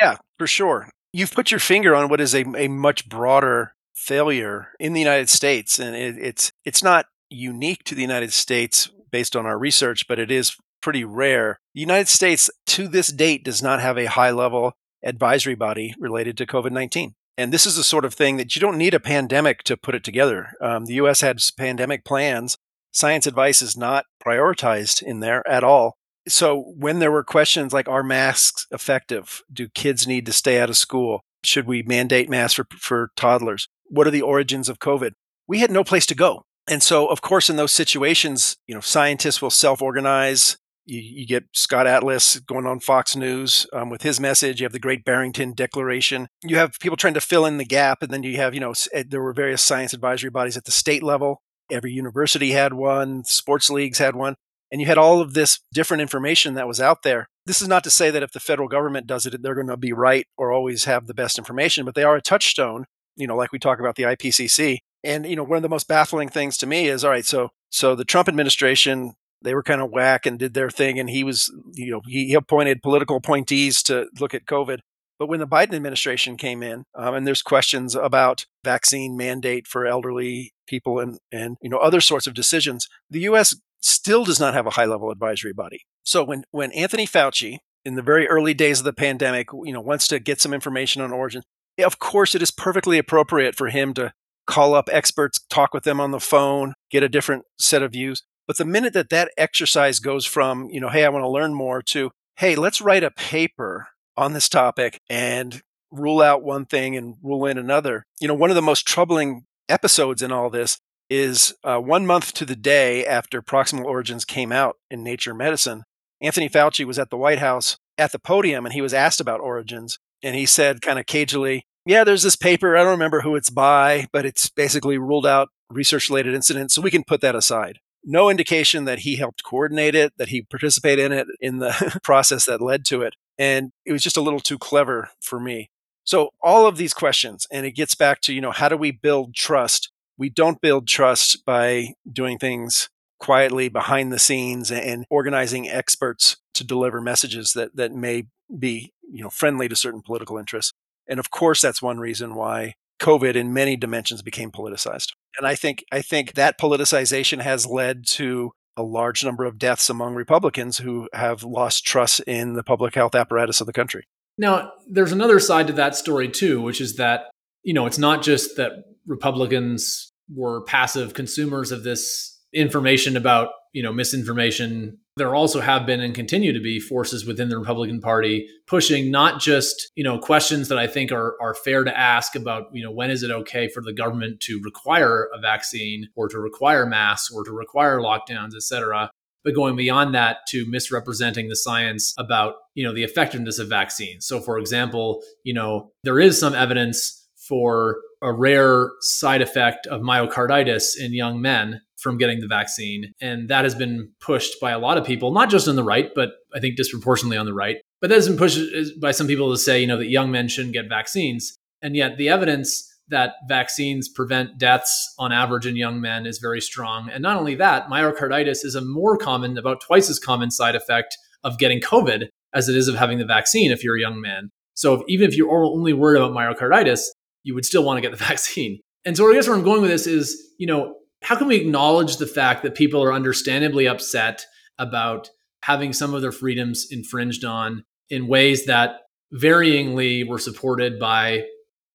Yeah, 0.00 0.16
for 0.36 0.48
sure. 0.48 0.88
You've 1.12 1.32
put 1.32 1.50
your 1.50 1.60
finger 1.60 1.94
on 1.94 2.08
what 2.08 2.20
is 2.20 2.34
a, 2.34 2.44
a 2.56 2.68
much 2.68 3.08
broader 3.08 3.72
failure 3.94 4.68
in 4.80 4.94
the 4.94 5.00
United 5.00 5.28
States, 5.28 5.78
and 5.78 5.94
it, 5.94 6.16
it's 6.18 6.52
it's 6.64 6.82
not 6.82 7.06
unique 7.30 7.84
to 7.84 7.94
the 7.94 8.02
United 8.02 8.32
States 8.32 8.90
based 9.10 9.36
on 9.36 9.46
our 9.46 9.58
research, 9.58 10.06
but 10.08 10.18
it 10.18 10.30
is 10.30 10.56
pretty 10.80 11.04
rare. 11.04 11.60
The 11.74 11.80
United 11.80 12.08
States, 12.08 12.50
to 12.68 12.88
this 12.88 13.08
date, 13.08 13.44
does 13.44 13.62
not 13.62 13.80
have 13.80 13.98
a 13.98 14.06
high 14.06 14.30
level 14.30 14.72
advisory 15.02 15.54
body 15.54 15.94
related 15.98 16.36
to 16.38 16.46
COVID 16.46 16.72
19. 16.72 17.14
And 17.36 17.52
this 17.52 17.66
is 17.66 17.76
the 17.76 17.84
sort 17.84 18.04
of 18.04 18.14
thing 18.14 18.36
that 18.36 18.56
you 18.56 18.60
don't 18.60 18.76
need 18.76 18.94
a 18.94 19.00
pandemic 19.00 19.62
to 19.64 19.76
put 19.76 19.94
it 19.94 20.02
together. 20.02 20.54
Um, 20.60 20.86
the 20.86 20.94
US 20.94 21.20
had 21.20 21.38
pandemic 21.56 22.04
plans. 22.04 22.56
Science 22.90 23.26
advice 23.26 23.62
is 23.62 23.76
not 23.76 24.06
prioritized 24.24 25.02
in 25.02 25.20
there 25.20 25.46
at 25.48 25.62
all. 25.62 25.98
So 26.26 26.72
when 26.76 26.98
there 26.98 27.12
were 27.12 27.24
questions 27.24 27.72
like, 27.72 27.88
are 27.88 28.02
masks 28.02 28.66
effective? 28.72 29.42
Do 29.52 29.68
kids 29.68 30.06
need 30.06 30.26
to 30.26 30.32
stay 30.32 30.60
out 30.60 30.68
of 30.68 30.76
school? 30.76 31.20
Should 31.44 31.66
we 31.66 31.82
mandate 31.82 32.28
masks 32.28 32.54
for, 32.54 32.66
for 32.76 33.12
toddlers? 33.14 33.68
What 33.86 34.06
are 34.06 34.10
the 34.10 34.22
origins 34.22 34.68
of 34.68 34.80
COVID? 34.80 35.12
We 35.46 35.60
had 35.60 35.70
no 35.70 35.84
place 35.84 36.06
to 36.06 36.14
go. 36.14 36.44
And 36.68 36.82
so, 36.82 37.06
of 37.06 37.22
course, 37.22 37.48
in 37.48 37.56
those 37.56 37.72
situations, 37.72 38.56
you 38.66 38.74
know, 38.74 38.80
scientists 38.80 39.40
will 39.40 39.50
self-organize. 39.50 40.58
You, 40.84 41.00
you 41.00 41.26
get 41.26 41.44
Scott 41.54 41.86
Atlas 41.86 42.40
going 42.40 42.66
on 42.66 42.80
Fox 42.80 43.16
News 43.16 43.66
um, 43.72 43.90
with 43.90 44.02
his 44.02 44.20
message. 44.20 44.60
You 44.60 44.64
have 44.64 44.72
the 44.72 44.78
Great 44.78 45.04
Barrington 45.04 45.54
Declaration. 45.54 46.28
You 46.42 46.56
have 46.56 46.78
people 46.80 46.96
trying 46.96 47.14
to 47.14 47.20
fill 47.20 47.46
in 47.46 47.58
the 47.58 47.64
gap, 47.64 48.02
and 48.02 48.12
then 48.12 48.22
you 48.22 48.36
have, 48.36 48.54
you 48.54 48.60
know, 48.60 48.74
eh, 48.92 49.04
there 49.08 49.22
were 49.22 49.32
various 49.32 49.62
science 49.62 49.92
advisory 49.92 50.30
bodies 50.30 50.56
at 50.56 50.64
the 50.64 50.72
state 50.72 51.02
level. 51.02 51.42
Every 51.70 51.92
university 51.92 52.52
had 52.52 52.74
one. 52.74 53.24
Sports 53.24 53.70
leagues 53.70 53.98
had 53.98 54.14
one, 54.14 54.36
and 54.70 54.80
you 54.80 54.86
had 54.86 54.98
all 54.98 55.20
of 55.20 55.34
this 55.34 55.60
different 55.72 56.00
information 56.00 56.54
that 56.54 56.68
was 56.68 56.80
out 56.80 57.02
there. 57.02 57.28
This 57.46 57.62
is 57.62 57.68
not 57.68 57.84
to 57.84 57.90
say 57.90 58.10
that 58.10 58.22
if 58.22 58.32
the 58.32 58.40
federal 58.40 58.68
government 58.68 59.06
does 59.06 59.24
it, 59.26 59.42
they're 59.42 59.54
going 59.54 59.68
to 59.68 59.76
be 59.76 59.92
right 59.92 60.26
or 60.36 60.52
always 60.52 60.84
have 60.84 61.06
the 61.06 61.14
best 61.14 61.38
information, 61.38 61.84
but 61.84 61.94
they 61.94 62.02
are 62.02 62.16
a 62.16 62.22
touchstone. 62.22 62.84
You 63.16 63.26
know, 63.26 63.36
like 63.36 63.52
we 63.52 63.58
talk 63.58 63.80
about 63.80 63.96
the 63.96 64.04
IPCC, 64.04 64.78
and 65.04 65.26
you 65.26 65.36
know, 65.36 65.44
one 65.44 65.56
of 65.56 65.62
the 65.62 65.68
most 65.68 65.88
baffling 65.88 66.28
things 66.28 66.56
to 66.58 66.66
me 66.66 66.88
is 66.88 67.04
all 67.04 67.10
right, 67.10 67.24
so 67.24 67.50
so 67.70 67.94
the 67.94 68.04
Trump 68.04 68.28
administration 68.28 69.14
they 69.42 69.54
were 69.54 69.62
kind 69.62 69.80
of 69.80 69.90
whack 69.90 70.26
and 70.26 70.38
did 70.38 70.54
their 70.54 70.70
thing 70.70 70.98
and 70.98 71.10
he 71.10 71.24
was 71.24 71.52
you 71.74 71.90
know 71.90 72.00
he, 72.06 72.34
appointed 72.34 72.82
political 72.82 73.16
appointees 73.16 73.82
to 73.84 74.06
look 74.18 74.34
at 74.34 74.46
covid. 74.46 74.78
But 75.18 75.28
when 75.28 75.40
the 75.40 75.46
biden 75.46 75.74
administration 75.74 76.36
came 76.36 76.62
in 76.62 76.84
um, 76.94 77.14
and 77.14 77.26
there's 77.26 77.42
questions 77.42 77.94
about 77.94 78.46
vaccine 78.64 79.16
mandate 79.16 79.66
for 79.66 79.86
elderly 79.86 80.52
people 80.66 80.98
and 80.98 81.18
and 81.32 81.56
you 81.62 81.70
know 81.70 81.78
other 81.78 82.00
sorts 82.00 82.26
of 82.26 82.34
decisions 82.34 82.88
the 83.10 83.20
us 83.20 83.54
still 83.80 84.24
does 84.24 84.40
not 84.40 84.54
have 84.54 84.66
a 84.66 84.70
high 84.70 84.84
level 84.84 85.10
advisory 85.10 85.52
body. 85.52 85.82
So 86.02 86.24
when 86.24 86.44
when 86.50 86.72
anthony 86.72 87.06
fauci 87.06 87.58
in 87.84 87.94
the 87.94 88.02
very 88.02 88.26
early 88.26 88.54
days 88.54 88.80
of 88.80 88.84
the 88.84 88.92
pandemic 88.92 89.48
you 89.64 89.72
know 89.72 89.80
wants 89.80 90.08
to 90.08 90.18
get 90.18 90.40
some 90.40 90.52
information 90.52 91.00
on 91.02 91.12
origin 91.12 91.42
of 91.78 91.98
course 91.98 92.34
it 92.34 92.42
is 92.42 92.50
perfectly 92.50 92.98
appropriate 92.98 93.54
for 93.54 93.68
him 93.68 93.94
to 93.94 94.12
call 94.48 94.74
up 94.74 94.88
experts, 94.90 95.38
talk 95.48 95.72
with 95.72 95.84
them 95.84 96.00
on 96.00 96.10
the 96.10 96.18
phone, 96.18 96.74
get 96.90 97.04
a 97.04 97.08
different 97.08 97.44
set 97.58 97.82
of 97.82 97.92
views. 97.92 98.24
But 98.48 98.56
the 98.56 98.64
minute 98.64 98.94
that 98.94 99.10
that 99.10 99.30
exercise 99.36 100.00
goes 100.00 100.24
from, 100.24 100.70
you 100.70 100.80
know, 100.80 100.88
hey, 100.88 101.04
I 101.04 101.10
want 101.10 101.22
to 101.22 101.28
learn 101.28 101.54
more 101.54 101.82
to, 101.82 102.10
hey, 102.38 102.56
let's 102.56 102.80
write 102.80 103.04
a 103.04 103.10
paper 103.10 103.88
on 104.16 104.32
this 104.32 104.48
topic 104.48 104.98
and 105.08 105.62
rule 105.92 106.22
out 106.22 106.42
one 106.42 106.64
thing 106.64 106.96
and 106.96 107.16
rule 107.22 107.44
in 107.46 107.58
another. 107.58 108.04
You 108.20 108.26
know, 108.26 108.34
one 108.34 108.50
of 108.50 108.56
the 108.56 108.62
most 108.62 108.86
troubling 108.88 109.44
episodes 109.68 110.22
in 110.22 110.32
all 110.32 110.48
this 110.48 110.78
is 111.10 111.54
uh, 111.62 111.78
one 111.78 112.06
month 112.06 112.32
to 112.34 112.44
the 112.44 112.56
day 112.56 113.04
after 113.04 113.42
Proximal 113.42 113.84
Origins 113.84 114.24
came 114.24 114.50
out 114.50 114.76
in 114.90 115.04
Nature 115.04 115.34
Medicine. 115.34 115.84
Anthony 116.22 116.48
Fauci 116.48 116.84
was 116.84 116.98
at 116.98 117.10
the 117.10 117.16
White 117.16 117.38
House 117.38 117.76
at 117.98 118.12
the 118.12 118.18
podium 118.18 118.64
and 118.64 118.72
he 118.72 118.80
was 118.80 118.94
asked 118.94 119.20
about 119.20 119.40
origins. 119.40 119.98
And 120.22 120.34
he 120.34 120.46
said, 120.46 120.80
kind 120.80 120.98
of 120.98 121.06
cagily, 121.06 121.64
yeah, 121.88 122.04
there's 122.04 122.22
this 122.22 122.36
paper. 122.36 122.76
I 122.76 122.82
don't 122.82 122.92
remember 122.92 123.22
who 123.22 123.34
it's 123.34 123.50
by, 123.50 124.06
but 124.12 124.26
it's 124.26 124.50
basically 124.50 124.98
ruled 124.98 125.26
out 125.26 125.48
research 125.70 126.10
related 126.10 126.34
incidents. 126.34 126.74
So 126.74 126.82
we 126.82 126.90
can 126.90 127.02
put 127.04 127.20
that 127.22 127.34
aside. 127.34 127.78
no 128.04 128.30
indication 128.30 128.84
that 128.84 129.00
he 129.00 129.16
helped 129.16 129.42
coordinate 129.42 129.94
it, 129.94 130.12
that 130.18 130.28
he 130.28 130.42
participated 130.42 131.06
in 131.06 131.12
it 131.12 131.26
in 131.40 131.58
the 131.58 131.98
process 132.04 132.46
that 132.46 132.60
led 132.60 132.84
to 132.86 133.02
it. 133.02 133.14
And 133.38 133.72
it 133.84 133.92
was 133.92 134.02
just 134.02 134.16
a 134.16 134.20
little 134.20 134.40
too 134.40 134.58
clever 134.58 135.10
for 135.20 135.40
me. 135.40 135.70
So 136.04 136.30
all 136.42 136.66
of 136.66 136.76
these 136.76 136.94
questions, 136.94 137.46
and 137.50 137.66
it 137.66 137.72
gets 137.72 137.94
back 137.94 138.20
to, 138.22 138.32
you 138.32 138.40
know, 138.40 138.52
how 138.52 138.68
do 138.68 138.76
we 138.76 138.92
build 138.92 139.34
trust? 139.34 139.90
We 140.16 140.30
don't 140.30 140.60
build 140.60 140.86
trust 140.88 141.44
by 141.44 141.94
doing 142.10 142.38
things 142.38 142.88
quietly 143.18 143.68
behind 143.68 144.12
the 144.12 144.18
scenes 144.18 144.70
and 144.70 145.04
organizing 145.10 145.68
experts 145.68 146.36
to 146.54 146.64
deliver 146.64 147.00
messages 147.00 147.52
that 147.54 147.76
that 147.76 147.92
may 147.92 148.24
be, 148.58 148.92
you 149.10 149.22
know, 149.22 149.30
friendly 149.30 149.68
to 149.68 149.76
certain 149.76 150.02
political 150.02 150.38
interests. 150.38 150.72
And 151.08 151.18
of 151.18 151.30
course, 151.30 151.60
that's 151.60 151.82
one 151.82 151.98
reason 151.98 152.34
why 152.34 152.74
COVID 153.00 153.34
in 153.34 153.52
many 153.52 153.76
dimensions 153.76 154.22
became 154.22 154.50
politicized. 154.50 155.12
And 155.38 155.46
I 155.46 155.54
think 155.54 155.84
I 155.92 156.02
think 156.02 156.34
that 156.34 156.58
politicization 156.58 157.40
has 157.40 157.66
led 157.66 158.06
to 158.08 158.52
a 158.76 158.82
large 158.82 159.24
number 159.24 159.44
of 159.44 159.58
deaths 159.58 159.90
among 159.90 160.14
Republicans 160.14 160.78
who 160.78 161.08
have 161.12 161.42
lost 161.42 161.84
trust 161.84 162.20
in 162.20 162.54
the 162.54 162.62
public 162.62 162.94
health 162.94 163.14
apparatus 163.14 163.60
of 163.60 163.66
the 163.66 163.72
country. 163.72 164.04
Now, 164.38 164.70
there's 164.88 165.10
another 165.10 165.40
side 165.40 165.66
to 165.66 165.72
that 165.74 165.96
story 165.96 166.28
too, 166.28 166.60
which 166.60 166.80
is 166.80 166.94
that, 166.96 167.30
you 167.64 167.74
know, 167.74 167.86
it's 167.86 167.98
not 167.98 168.22
just 168.22 168.56
that 168.56 168.84
Republicans 169.06 170.12
were 170.32 170.62
passive 170.62 171.12
consumers 171.14 171.72
of 171.72 171.82
this 171.82 172.40
information 172.52 173.16
about, 173.16 173.48
you 173.78 173.84
know, 173.84 173.92
misinformation 173.92 174.98
there 175.18 175.36
also 175.36 175.60
have 175.60 175.86
been 175.86 176.00
and 176.00 176.12
continue 176.12 176.52
to 176.52 176.58
be 176.58 176.80
forces 176.80 177.24
within 177.24 177.48
the 177.48 177.56
Republican 177.56 178.00
Party 178.00 178.48
pushing 178.66 179.08
not 179.08 179.40
just 179.40 179.92
you 179.94 180.02
know 180.02 180.18
questions 180.18 180.66
that 180.66 180.78
I 180.78 180.88
think 180.88 181.12
are 181.12 181.36
are 181.40 181.54
fair 181.54 181.84
to 181.84 181.96
ask 181.96 182.34
about 182.34 182.64
you 182.72 182.82
know 182.82 182.90
when 182.90 183.08
is 183.08 183.22
it 183.22 183.30
okay 183.30 183.68
for 183.68 183.80
the 183.80 183.92
government 183.92 184.40
to 184.40 184.60
require 184.64 185.28
a 185.32 185.40
vaccine 185.40 186.08
or 186.16 186.28
to 186.28 186.40
require 186.40 186.86
masks 186.86 187.30
or 187.32 187.44
to 187.44 187.52
require 187.52 188.00
lockdowns, 188.00 188.56
et 188.56 188.62
cetera, 188.62 189.12
but 189.44 189.54
going 189.54 189.76
beyond 189.76 190.12
that 190.12 190.38
to 190.48 190.68
misrepresenting 190.68 191.48
the 191.48 191.54
science 191.54 192.14
about 192.18 192.54
you 192.74 192.82
know 192.82 192.92
the 192.92 193.04
effectiveness 193.04 193.60
of 193.60 193.68
vaccines. 193.68 194.26
So, 194.26 194.40
for 194.40 194.58
example, 194.58 195.22
you 195.44 195.54
know 195.54 195.92
there 196.02 196.18
is 196.18 196.36
some 196.36 196.56
evidence 196.56 197.28
for 197.48 197.98
a 198.22 198.32
rare 198.32 198.90
side 199.02 199.40
effect 199.40 199.86
of 199.86 200.00
myocarditis 200.00 200.98
in 200.98 201.14
young 201.14 201.40
men 201.40 201.80
from 201.98 202.16
getting 202.16 202.40
the 202.40 202.46
vaccine. 202.46 203.12
And 203.20 203.48
that 203.48 203.64
has 203.64 203.74
been 203.74 204.10
pushed 204.20 204.60
by 204.60 204.70
a 204.70 204.78
lot 204.78 204.98
of 204.98 205.04
people, 205.04 205.32
not 205.32 205.50
just 205.50 205.68
on 205.68 205.76
the 205.76 205.82
right, 205.82 206.10
but 206.14 206.30
I 206.54 206.60
think 206.60 206.76
disproportionately 206.76 207.36
on 207.36 207.46
the 207.46 207.54
right. 207.54 207.76
But 208.00 208.08
that 208.10 208.16
has 208.16 208.28
been 208.28 208.38
pushed 208.38 208.60
by 209.00 209.10
some 209.10 209.26
people 209.26 209.50
to 209.50 209.58
say, 209.58 209.80
you 209.80 209.86
know, 209.86 209.98
that 209.98 210.08
young 210.08 210.30
men 210.30 210.48
shouldn't 210.48 210.74
get 210.74 210.88
vaccines. 210.88 211.56
And 211.82 211.96
yet 211.96 212.16
the 212.16 212.28
evidence 212.28 212.84
that 213.08 213.34
vaccines 213.48 214.08
prevent 214.08 214.58
deaths 214.58 215.14
on 215.18 215.32
average 215.32 215.66
in 215.66 215.76
young 215.76 216.00
men 216.00 216.26
is 216.26 216.38
very 216.38 216.60
strong. 216.60 217.08
And 217.10 217.22
not 217.22 217.36
only 217.36 217.54
that, 217.56 217.88
myocarditis 217.88 218.64
is 218.64 218.74
a 218.74 218.80
more 218.80 219.16
common, 219.16 219.56
about 219.56 219.80
twice 219.80 220.10
as 220.10 220.18
common 220.18 220.50
side 220.50 220.74
effect 220.74 221.16
of 221.42 221.58
getting 221.58 221.80
COVID 221.80 222.28
as 222.54 222.68
it 222.68 222.76
is 222.76 222.88
of 222.88 222.96
having 222.96 223.18
the 223.18 223.24
vaccine 223.24 223.70
if 223.70 223.82
you're 223.82 223.96
a 223.96 224.00
young 224.00 224.20
man. 224.20 224.50
So 224.74 224.94
if, 224.94 225.02
even 225.08 225.28
if 225.28 225.36
you're 225.36 225.50
only 225.50 225.92
worried 225.92 226.20
about 226.20 226.32
myocarditis, 226.32 227.00
you 227.42 227.54
would 227.54 227.64
still 227.64 227.82
want 227.82 227.96
to 227.96 228.00
get 228.00 228.10
the 228.10 228.24
vaccine. 228.24 228.80
And 229.04 229.16
so 229.16 229.30
I 229.30 229.34
guess 229.34 229.48
where 229.48 229.56
I'm 229.56 229.64
going 229.64 229.80
with 229.80 229.90
this 229.90 230.06
is, 230.06 230.52
you 230.58 230.66
know, 230.66 230.96
how 231.22 231.36
can 231.36 231.48
we 231.48 231.56
acknowledge 231.56 232.16
the 232.16 232.26
fact 232.26 232.62
that 232.62 232.74
people 232.74 233.02
are 233.02 233.12
understandably 233.12 233.86
upset 233.86 234.44
about 234.78 235.30
having 235.62 235.92
some 235.92 236.14
of 236.14 236.22
their 236.22 236.32
freedoms 236.32 236.86
infringed 236.90 237.44
on 237.44 237.84
in 238.08 238.28
ways 238.28 238.66
that 238.66 239.00
varyingly 239.34 240.26
were 240.26 240.38
supported 240.38 240.98
by 240.98 241.44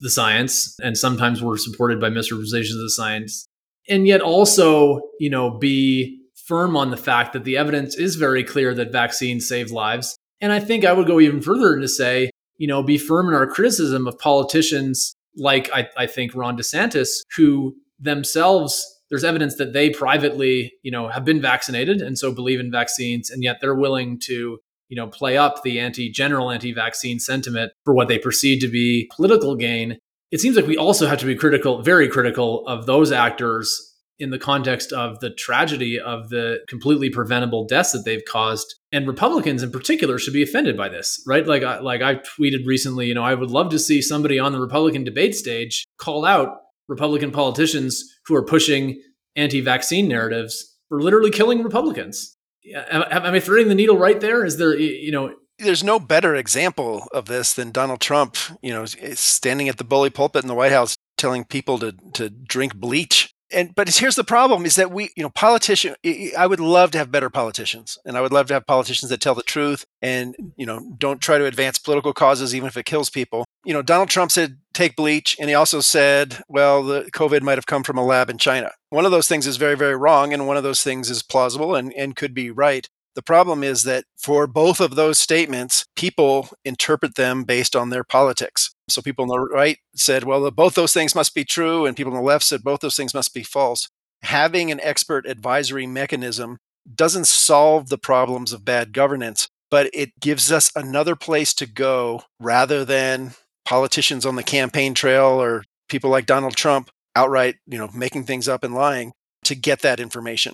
the 0.02 0.10
science 0.10 0.78
and 0.82 0.98
sometimes 0.98 1.41
were 1.41 1.58
supported 1.58 2.00
by 2.00 2.10
misrepresentations 2.10 2.76
of 2.76 2.82
the 2.82 2.90
science 2.90 3.48
and 3.88 4.08
yet 4.08 4.22
also 4.22 5.00
you 5.20 5.30
know 5.30 5.50
be 5.58 6.20
firm 6.45 6.76
on 6.76 6.91
the 6.91 6.98
fact 6.98 7.34
that 7.34 7.45
the 7.45 7.58
evidence 7.58 7.95
is 7.95 8.16
very 8.16 8.44
clear 8.44 8.74
that 8.74 8.91
vaccines 8.91 9.48
save 9.48 9.72
lives. 9.72 10.18
And 10.41 10.52
i 10.52 10.60
think 10.60 10.84
i 10.84 10.94
would 10.94 11.08
go 11.08 11.20
even 11.20 11.41
further 11.41 11.80
to 11.80 11.88
say 11.88 12.30
you 12.58 12.68
know 12.68 12.84
be 12.84 12.98
firm 12.98 13.30
in 13.30 13.34
our 13.34 13.48
criticism 13.48 14.08
of 14.08 14.20
politicians 14.20 15.16
like 15.38 15.70
I, 15.74 15.88
I 15.98 16.06
think 16.06 16.36
ron 16.36 16.58
desantis 16.58 17.22
who 17.36 17.76
themselves 18.00 18.86
there's 19.14 19.23
evidence 19.23 19.57
that 19.57 19.73
they 19.73 19.91
privately, 19.91 20.73
you 20.81 20.90
know, 20.90 21.07
have 21.07 21.23
been 21.23 21.40
vaccinated 21.40 22.02
and 22.02 22.18
so 22.18 22.31
believe 22.31 22.60
in 22.60 22.72
vaccines, 22.72 23.30
and 23.30 23.44
yet 23.44 23.57
they're 23.61 23.76
willing 23.76 24.19
to, 24.19 24.57
you 24.90 24.95
know, 24.95 25.06
play 25.06 25.38
up 25.38 25.61
the 25.61 25.80
anti 25.80 26.11
general 26.11 26.49
anti-vaccine 26.49 27.19
sentiment 27.19 27.72
for 27.85 27.94
what 27.94 28.07
they 28.07 28.18
perceive 28.18 28.60
to 28.61 28.68
be 28.68 29.07
political 29.15 29.56
gain. 29.56 29.99
It 30.31 30.40
seems 30.40 30.56
like 30.56 30.65
we 30.65 30.77
also 30.77 31.06
have 31.06 31.19
to 31.19 31.27
be 31.27 31.35
critical, 31.35 31.84
very 31.84 32.10
critical 32.10 32.65
of 32.65 32.88
those 32.88 33.11
actors 33.11 33.94
in 34.18 34.31
the 34.31 34.40
context 34.40 34.91
of 34.91 35.19
the 35.19 35.30
tragedy 35.30 35.99
of 35.99 36.30
the 36.30 36.61
completely 36.68 37.11
preventable 37.11 37.68
deaths 37.68 37.91
that 37.91 38.06
they've 38.06 38.23
caused 38.27 38.76
and 38.91 39.07
republicans 39.07 39.64
in 39.64 39.72
particular 39.72 40.19
should 40.19 40.34
be 40.34 40.44
offended 40.44 40.77
by 40.77 40.88
this 40.88 41.22
right 41.26 41.48
like 41.48 41.64
I, 41.64 41.80
like 41.80 42.03
i 42.03 42.15
tweeted 42.15 42.64
recently 42.64 43.07
you 43.07 43.15
know 43.15 43.23
i 43.23 43.34
would 43.34 43.49
love 43.49 43.72
to 43.72 43.80
see 43.80 44.03
somebody 44.03 44.38
on 44.38 44.52
the 44.52 44.60
republican 44.60 45.03
debate 45.03 45.34
stage 45.34 45.84
call 45.98 46.26
out 46.26 46.62
Republican 46.88 47.32
politicians 47.32 48.04
who 48.26 48.36
are 48.36 48.44
pushing 48.44 49.02
anti 49.36 49.62
vaccine 49.62 50.08
narratives 50.08 50.78
for 50.90 51.02
literally 51.02 51.32
killing 51.32 51.64
Republicans. 51.64 52.38
Am, 52.76 53.04
am 53.10 53.34
I 53.34 53.40
threading 53.40 53.68
the 53.68 53.76
needle 53.76 53.98
right 53.98 54.20
there? 54.20 54.46
Is 54.46 54.58
there, 54.58 54.78
you 54.78 55.12
know, 55.12 55.34
there's 55.60 55.84
no 55.84 56.00
better 56.00 56.36
example 56.36 57.08
of 57.14 57.26
this 57.26 57.54
than 57.54 57.72
Donald 57.72 58.00
Trump, 58.00 58.36
you 58.62 58.72
know, 58.72 58.86
standing 58.86 59.70
at 59.70 59.78
the 59.78 59.84
bully 59.84 60.10
pulpit 60.10 60.44
in 60.44 60.48
the 60.48 60.56
White 60.56 60.72
House 60.72 60.98
telling 61.18 61.46
people 61.46 61.80
to 61.80 61.94
to 62.14 62.30
drink 62.30 62.76
bleach 62.76 63.33
and 63.54 63.76
but 63.76 63.90
here's 63.96 64.16
the 64.16 64.24
problem 64.24 64.66
is 64.66 64.76
that 64.76 64.92
we 64.92 65.12
you 65.16 65.24
know 65.24 65.30
politician 65.30 65.96
i 66.38 66.46
would 66.46 66.60
love 66.60 66.92
to 66.92 66.98
have 66.98 67.12
better 67.12 67.30
politicians 67.30 67.98
and 68.06 68.18
i 68.18 68.22
would 68.22 68.34
love 68.34 68.48
to 68.48 68.54
have 68.54 68.66
politicians 68.66 69.10
that 69.10 69.22
tell 69.22 69.36
the 69.36 69.44
truth 69.44 69.86
and 70.02 70.36
mm. 70.40 70.52
you 70.58 70.66
know 70.66 70.80
don't 70.98 71.22
try 71.22 71.38
to 71.38 71.46
advance 71.46 71.78
political 71.78 72.14
causes 72.14 72.54
even 72.56 72.68
if 72.68 72.78
it 72.78 72.86
kills 72.86 73.10
people. 73.10 73.46
You 73.66 73.74
know 73.74 73.82
donald 73.82 74.10
trump 74.10 74.32
said 74.32 74.58
take 74.74 74.96
bleach 74.96 75.38
and 75.40 75.50
he 75.50 75.56
also 75.56 75.80
said 75.80 76.44
well 76.48 76.84
the 76.84 77.04
covid 77.14 77.42
might 77.42 77.58
have 77.58 77.66
come 77.66 77.84
from 77.84 77.98
a 77.98 78.06
lab 78.06 78.30
in 78.30 78.38
china. 78.38 78.72
One 78.90 79.06
of 79.06 79.12
those 79.12 79.28
things 79.28 79.48
is 79.48 79.58
very 79.58 79.76
very 79.76 79.96
wrong 79.96 80.34
and 80.34 80.48
one 80.48 80.58
of 80.58 80.64
those 80.64 80.84
things 80.84 81.10
is 81.10 81.24
plausible 81.24 81.76
and, 81.76 81.94
and 81.94 82.16
could 82.16 82.34
be 82.34 82.52
right. 82.52 82.90
The 83.16 83.22
problem 83.22 83.64
is 83.64 83.84
that 83.84 84.06
for 84.18 84.48
both 84.48 84.80
of 84.80 84.96
those 84.96 85.20
statements, 85.20 85.86
people 85.96 86.50
interpret 86.66 87.16
them 87.16 87.44
based 87.44 87.76
on 87.76 87.90
their 87.90 88.04
politics. 88.04 88.73
So 88.90 89.02
people 89.02 89.24
on 89.24 89.30
the 89.30 89.40
right 89.40 89.78
said, 89.96 90.24
well, 90.24 90.50
both 90.52 90.76
those 90.76 90.94
things 90.94 91.16
must 91.16 91.34
be 91.34 91.46
true. 91.46 91.86
And 91.86 91.96
people 91.96 92.14
on 92.14 92.20
the 92.20 92.26
left 92.26 92.44
said, 92.44 92.64
both 92.64 92.82
those 92.82 92.96
things 92.96 93.14
must 93.14 93.34
be 93.34 93.44
false. 93.44 93.90
Having 94.24 94.72
an 94.72 94.80
expert 94.82 95.26
advisory 95.26 95.88
mechanism 95.88 96.58
doesn't 96.94 97.28
solve 97.28 97.90
the 97.90 97.98
problems 97.98 98.52
of 98.52 98.66
bad 98.66 98.94
governance, 98.94 99.48
but 99.72 99.90
it 99.94 100.20
gives 100.20 100.52
us 100.52 100.72
another 100.76 101.16
place 101.16 101.54
to 101.56 101.66
go 101.66 102.24
rather 102.40 102.84
than 102.84 103.34
politicians 103.66 104.26
on 104.26 104.36
the 104.36 104.44
campaign 104.44 104.94
trail 104.94 105.42
or 105.42 105.64
people 105.90 106.10
like 106.10 106.26
Donald 106.26 106.56
Trump 106.56 106.90
outright, 107.16 107.56
you 107.66 107.78
know, 107.78 107.90
making 107.94 108.26
things 108.26 108.48
up 108.48 108.64
and 108.64 108.74
lying 108.74 109.14
to 109.46 109.56
get 109.56 109.82
that 109.82 110.00
information. 110.00 110.54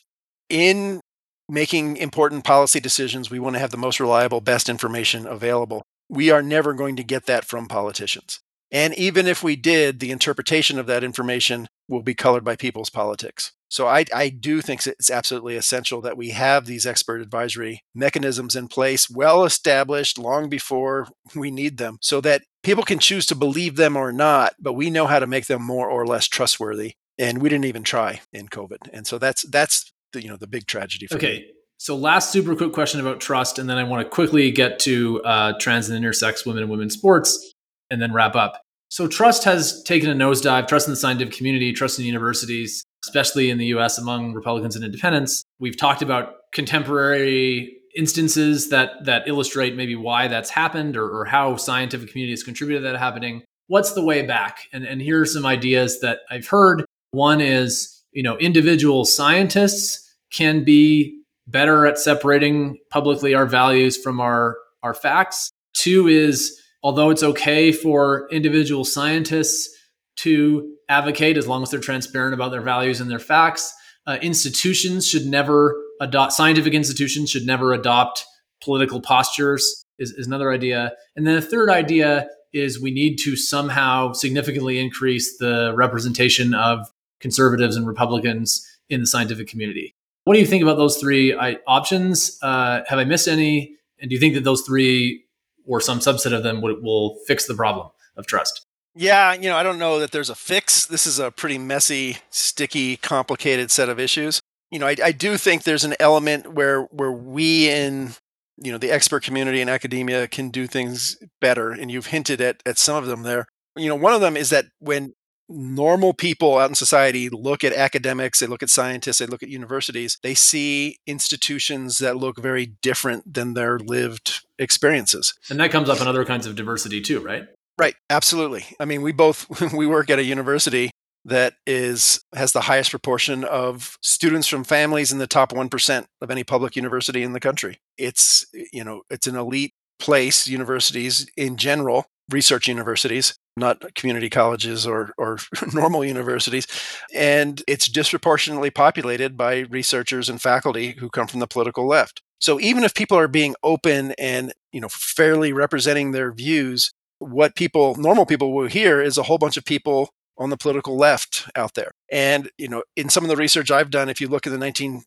In 0.50 1.02
making 1.48 1.98
important 1.98 2.44
policy 2.44 2.80
decisions, 2.80 3.32
we 3.32 3.40
want 3.40 3.56
to 3.56 3.60
have 3.60 3.72
the 3.72 3.78
most 3.78 4.00
reliable, 4.00 4.42
best 4.42 4.70
information 4.70 5.26
available. 5.26 5.84
We 6.10 6.32
are 6.32 6.42
never 6.42 6.74
going 6.74 6.96
to 6.98 7.04
get 7.04 7.26
that 7.28 7.46
from 7.46 7.68
politicians. 7.68 8.40
And 8.72 8.94
even 8.96 9.26
if 9.26 9.44
we 9.44 9.56
did, 9.56 10.00
the 10.00 10.12
interpretation 10.12 10.78
of 10.78 10.88
that 10.88 11.04
information 11.04 11.68
will 11.88 12.04
be 12.04 12.14
colored 12.14 12.44
by 12.44 12.56
people's 12.56 12.90
politics. 12.90 13.52
So 13.68 13.88
I, 13.88 14.06
I 14.14 14.30
do 14.30 14.62
think 14.62 14.86
it's 14.86 15.12
absolutely 15.12 15.56
essential 15.56 16.02
that 16.02 16.18
we 16.18 16.30
have 16.30 16.66
these 16.66 16.86
expert 16.86 17.22
advisory 17.22 17.84
mechanisms 17.94 18.56
in 18.56 18.68
place, 18.68 19.10
well 19.10 19.44
established 19.44 20.18
long 20.18 20.50
before 20.50 21.08
we 21.36 21.52
need 21.52 21.78
them, 21.78 21.98
so 22.02 22.20
that 22.22 22.44
people 22.64 22.84
can 22.84 23.00
choose 23.00 23.26
to 23.28 23.36
believe 23.36 23.76
them 23.76 23.96
or 23.96 24.12
not, 24.12 24.54
but 24.60 24.74
we 24.74 24.90
know 24.90 25.06
how 25.06 25.20
to 25.20 25.28
make 25.28 25.46
them 25.46 25.64
more 25.64 25.90
or 25.90 26.06
less 26.06 26.28
trustworthy. 26.28 26.94
And 27.18 27.42
we 27.42 27.50
didn't 27.50 27.66
even 27.66 27.84
try 27.84 28.22
in 28.34 28.48
COVID. 28.48 28.90
And 28.94 29.06
so 29.06 29.18
that's 29.18 29.44
that's 29.50 29.92
the, 30.14 30.24
you 30.24 30.30
know 30.30 30.38
the 30.38 30.48
big 30.48 30.66
tragedy. 30.66 31.08
okay. 31.12 31.40
Me. 31.40 31.52
So 31.80 31.96
last 31.96 32.32
super 32.34 32.58
quick 32.58 32.74
question 32.74 33.00
about 33.00 33.22
trust, 33.22 33.58
and 33.58 33.70
then 33.70 33.78
I 33.78 33.84
want 33.86 34.04
to 34.04 34.10
quickly 34.10 34.52
get 34.52 34.80
to 34.80 35.22
uh, 35.24 35.54
trans 35.60 35.90
and 35.90 36.04
intersex 36.04 36.46
women 36.46 36.64
and 36.64 36.70
women's 36.70 36.94
sports, 36.94 37.54
and 37.90 38.02
then 38.02 38.12
wrap 38.14 38.36
up. 38.36 38.62
So 38.90 39.08
trust 39.08 39.46
has 39.46 39.82
taken 39.84 40.10
a 40.10 40.14
nosedive. 40.14 40.68
Trust 40.68 40.88
in 40.88 40.92
the 40.92 40.98
scientific 40.98 41.34
community, 41.34 41.72
trust 41.72 41.98
in 41.98 42.06
universities, 42.06 42.84
especially 43.06 43.50
in 43.50 43.58
the 43.58 43.68
U.S. 43.68 43.98
among 43.98 44.34
Republicans 44.34 44.76
and 44.76 44.84
Independents. 44.84 45.44
We've 45.60 45.78
talked 45.78 46.02
about 46.02 46.36
contemporary 46.52 47.78
instances 47.96 48.70
that 48.70 49.06
that 49.06 49.28
illustrate 49.28 49.76
maybe 49.76 49.96
why 49.96 50.28
that's 50.28 50.50
happened 50.50 50.98
or, 50.98 51.10
or 51.10 51.26
how 51.26 51.56
scientific 51.56 52.12
community 52.12 52.34
has 52.34 52.44
contributed 52.44 52.84
to 52.84 52.92
that 52.92 53.00
happening. 53.00 53.44
What's 53.68 53.94
the 53.94 54.04
way 54.04 54.22
back? 54.24 54.68
And 54.74 54.84
and 54.86 55.02
here 55.02 55.22
are 55.22 55.26
some 55.26 55.46
ideas 55.46 56.02
that 56.02 56.20
I've 56.30 56.48
heard. 56.48 56.84
One 57.12 57.40
is 57.40 57.96
you 58.12 58.24
know, 58.24 58.38
individual 58.38 59.06
scientists 59.06 60.16
can 60.32 60.64
be 60.64 61.19
better 61.50 61.86
at 61.86 61.98
separating 61.98 62.78
publicly 62.90 63.34
our 63.34 63.46
values 63.46 63.98
from 63.98 64.20
our, 64.20 64.58
our 64.84 64.94
facts. 64.94 65.52
Two 65.74 66.08
is, 66.08 66.60
although 66.84 67.10
it's 67.10 67.24
okay 67.24 67.72
for 67.72 68.28
individual 68.32 68.86
scientists 68.86 69.70
to 70.18 70.76
advocate 70.90 71.38
as 71.38 71.48
long 71.48 71.64
as 71.64 71.72
they're 71.72 71.80
transparent 71.80 72.34
about 72.34 72.52
their 72.52 72.62
values 72.62 73.00
and 73.00 73.10
their 73.10 73.20
facts, 73.20 73.74
uh, 74.06 74.18
institutions 74.22 75.08
should 75.08 75.26
never 75.26 75.76
adopt, 76.02 76.34
scientific 76.34 76.74
institutions 76.74 77.30
should 77.30 77.46
never 77.46 77.74
adopt 77.74 78.26
political 78.64 79.02
postures, 79.02 79.86
is, 79.98 80.12
is 80.12 80.28
another 80.28 80.52
idea. 80.52 80.92
And 81.16 81.26
then 81.26 81.38
a 81.38 81.42
third 81.42 81.70
idea 81.70 82.28
is 82.52 82.82
we 82.82 82.92
need 82.92 83.18
to 83.18 83.36
somehow 83.36 84.14
significantly 84.14 84.80
increase 84.80 85.38
the 85.38 85.74
representation 85.76 86.54
of 86.54 86.88
conservatives 87.20 87.76
and 87.76 87.88
Republicans 87.88 88.66
in 88.90 89.02
the 89.02 89.08
scientific 89.08 89.48
community. 89.48 89.96
What 90.24 90.34
do 90.34 90.40
you 90.40 90.46
think 90.46 90.64
about 90.64 90.78
those 90.78 90.98
three 90.98 91.34
options? 91.68 92.38
Uh, 92.42 92.82
have 92.88 93.00
I 93.00 93.04
missed 93.04 93.28
any? 93.28 93.76
And 94.00 94.10
do 94.10 94.14
you 94.14 94.20
think 94.20 94.36
that 94.36 94.44
those 94.44 94.62
three 94.62 95.26
or 95.66 95.82
some 95.82 96.00
subset 96.00 96.34
of 96.34 96.44
them 96.44 96.62
will, 96.62 96.78
will 96.82 97.20
fix 97.28 97.46
the 97.46 97.54
problem 97.54 97.90
of 98.16 98.26
trust? 98.26 98.66
Yeah, 98.96 99.34
you 99.34 99.50
know, 99.50 99.56
I 99.56 99.64
don't 99.64 99.80
know 99.80 100.00
that 100.00 100.12
there's 100.12 100.30
a 100.30 100.36
fix. 100.36 100.86
This 100.86 101.06
is 101.06 101.20
a 101.20 101.32
pretty 101.32 101.58
messy, 101.58 102.18
sticky, 102.30 102.98
complicated 102.98 103.72
set 103.72 103.88
of 103.88 104.00
issues. 104.00 104.42
You 104.72 104.80
know, 104.80 104.88
I, 104.88 104.96
I 105.04 105.12
do 105.12 105.38
think 105.38 105.64
there's 105.64 105.84
an 105.84 105.96
element 106.00 106.54
where 106.54 106.84
where 106.84 107.12
we 107.12 107.70
in 107.70 108.14
you 108.58 108.72
know 108.72 108.78
the 108.78 108.92
expert 108.92 109.24
community 109.24 109.62
and 109.62 109.70
academia 109.70 110.28
can 110.28 110.50
do 110.50 110.68
things 110.68 111.18
better, 111.40 111.72
and 111.72 111.90
you've 111.90 112.08
hinted 112.08 112.42
at 112.42 112.62
at 112.66 112.78
some 112.78 112.98
of 112.98 113.06
them 113.08 113.24
there. 113.24 113.48
You 113.76 113.88
know, 113.88 113.96
one 113.96 114.14
of 114.14 114.22
them 114.22 114.36
is 114.36 114.50
that 114.50 114.66
when 114.80 115.14
normal 115.50 116.14
people 116.14 116.58
out 116.58 116.70
in 116.70 116.76
society 116.76 117.28
look 117.30 117.64
at 117.64 117.74
academics, 117.74 118.40
they 118.40 118.48
look 118.48 118.64
at 118.64 118.70
scientists, 118.70 119.18
they 119.18 119.26
look 119.26 119.44
at 119.44 119.50
universities, 119.50 120.18
they 120.22 120.36
see 120.36 120.98
institutions 121.08 121.98
that 121.98 122.18
look 122.18 122.40
very 122.40 122.68
different 122.82 123.34
than 123.34 123.56
their 123.56 123.80
lived 123.80 124.46
experiences. 124.58 125.34
And 125.50 125.60
that 125.60 125.72
comes 125.72 125.90
up 125.90 126.00
in 126.00 126.08
other 126.08 126.26
kinds 126.26 126.46
of 126.46 126.56
diversity 126.56 127.02
too, 127.02 127.20
right? 127.20 127.48
Right, 127.78 127.96
absolutely. 128.10 128.66
I 128.80 128.86
mean, 128.86 129.02
we 129.02 129.12
both 129.12 129.48
we 129.74 129.88
work 129.88 130.10
at 130.10 130.20
a 130.20 130.24
university 130.24 130.92
that 131.26 131.56
is 131.66 132.22
has 132.34 132.54
the 132.54 132.62
highest 132.62 132.92
proportion 132.92 133.44
of 133.44 133.98
students 134.02 134.48
from 134.48 134.64
families 134.64 135.12
in 135.12 135.18
the 135.18 135.28
top 135.28 135.52
1% 135.52 136.06
of 136.22 136.32
any 136.32 136.44
public 136.44 136.76
university 136.76 137.24
in 137.24 137.34
the 137.34 137.40
country. 137.40 137.80
It's 137.98 138.46
you 138.54 138.84
know, 138.84 139.04
it's 139.10 139.28
an 139.28 139.36
elite 139.36 139.74
place 140.00 140.48
universities 140.48 141.30
in 141.36 141.58
general, 141.58 142.06
research 142.30 142.68
universities 142.68 143.36
not 143.60 143.94
community 143.96 144.30
colleges 144.30 144.88
or, 144.88 145.14
or 145.18 145.38
normal 145.74 146.04
universities. 146.04 146.68
And 147.14 147.62
it's 147.68 147.88
disproportionately 147.88 148.72
populated 148.72 149.38
by 149.38 149.60
researchers 149.70 150.30
and 150.30 150.42
faculty 150.42 150.96
who 151.00 151.10
come 151.10 151.28
from 151.28 151.40
the 151.40 151.48
political 151.48 151.88
left. 151.88 152.22
So 152.40 152.60
even 152.60 152.84
if 152.84 152.94
people 152.94 153.18
are 153.18 153.28
being 153.28 153.56
open 153.64 154.14
and 154.18 154.54
you 154.72 154.82
know 154.82 154.90
fairly 154.90 155.54
representing 155.54 156.12
their 156.12 156.32
views, 156.32 156.94
what 157.20 157.56
people 157.56 157.96
normal 157.96 158.26
people 158.26 158.54
will 158.54 158.68
hear 158.68 159.02
is 159.02 159.18
a 159.18 159.24
whole 159.24 159.38
bunch 159.38 159.58
of 159.58 159.66
people 159.66 160.10
on 160.38 160.50
the 160.50 160.58
political 160.58 160.98
left 160.98 161.50
out 161.56 161.74
there. 161.76 161.92
And 162.10 162.50
you 162.58 162.70
know, 162.70 162.84
in 162.96 163.10
some 163.10 163.24
of 163.24 163.30
the 163.30 163.36
research 163.36 163.70
I've 163.70 163.92
done, 163.92 164.10
if 164.10 164.22
you 164.22 164.28
look 164.28 164.48
at 164.48 164.52
the 164.52 164.58
1950s, 164.58 165.04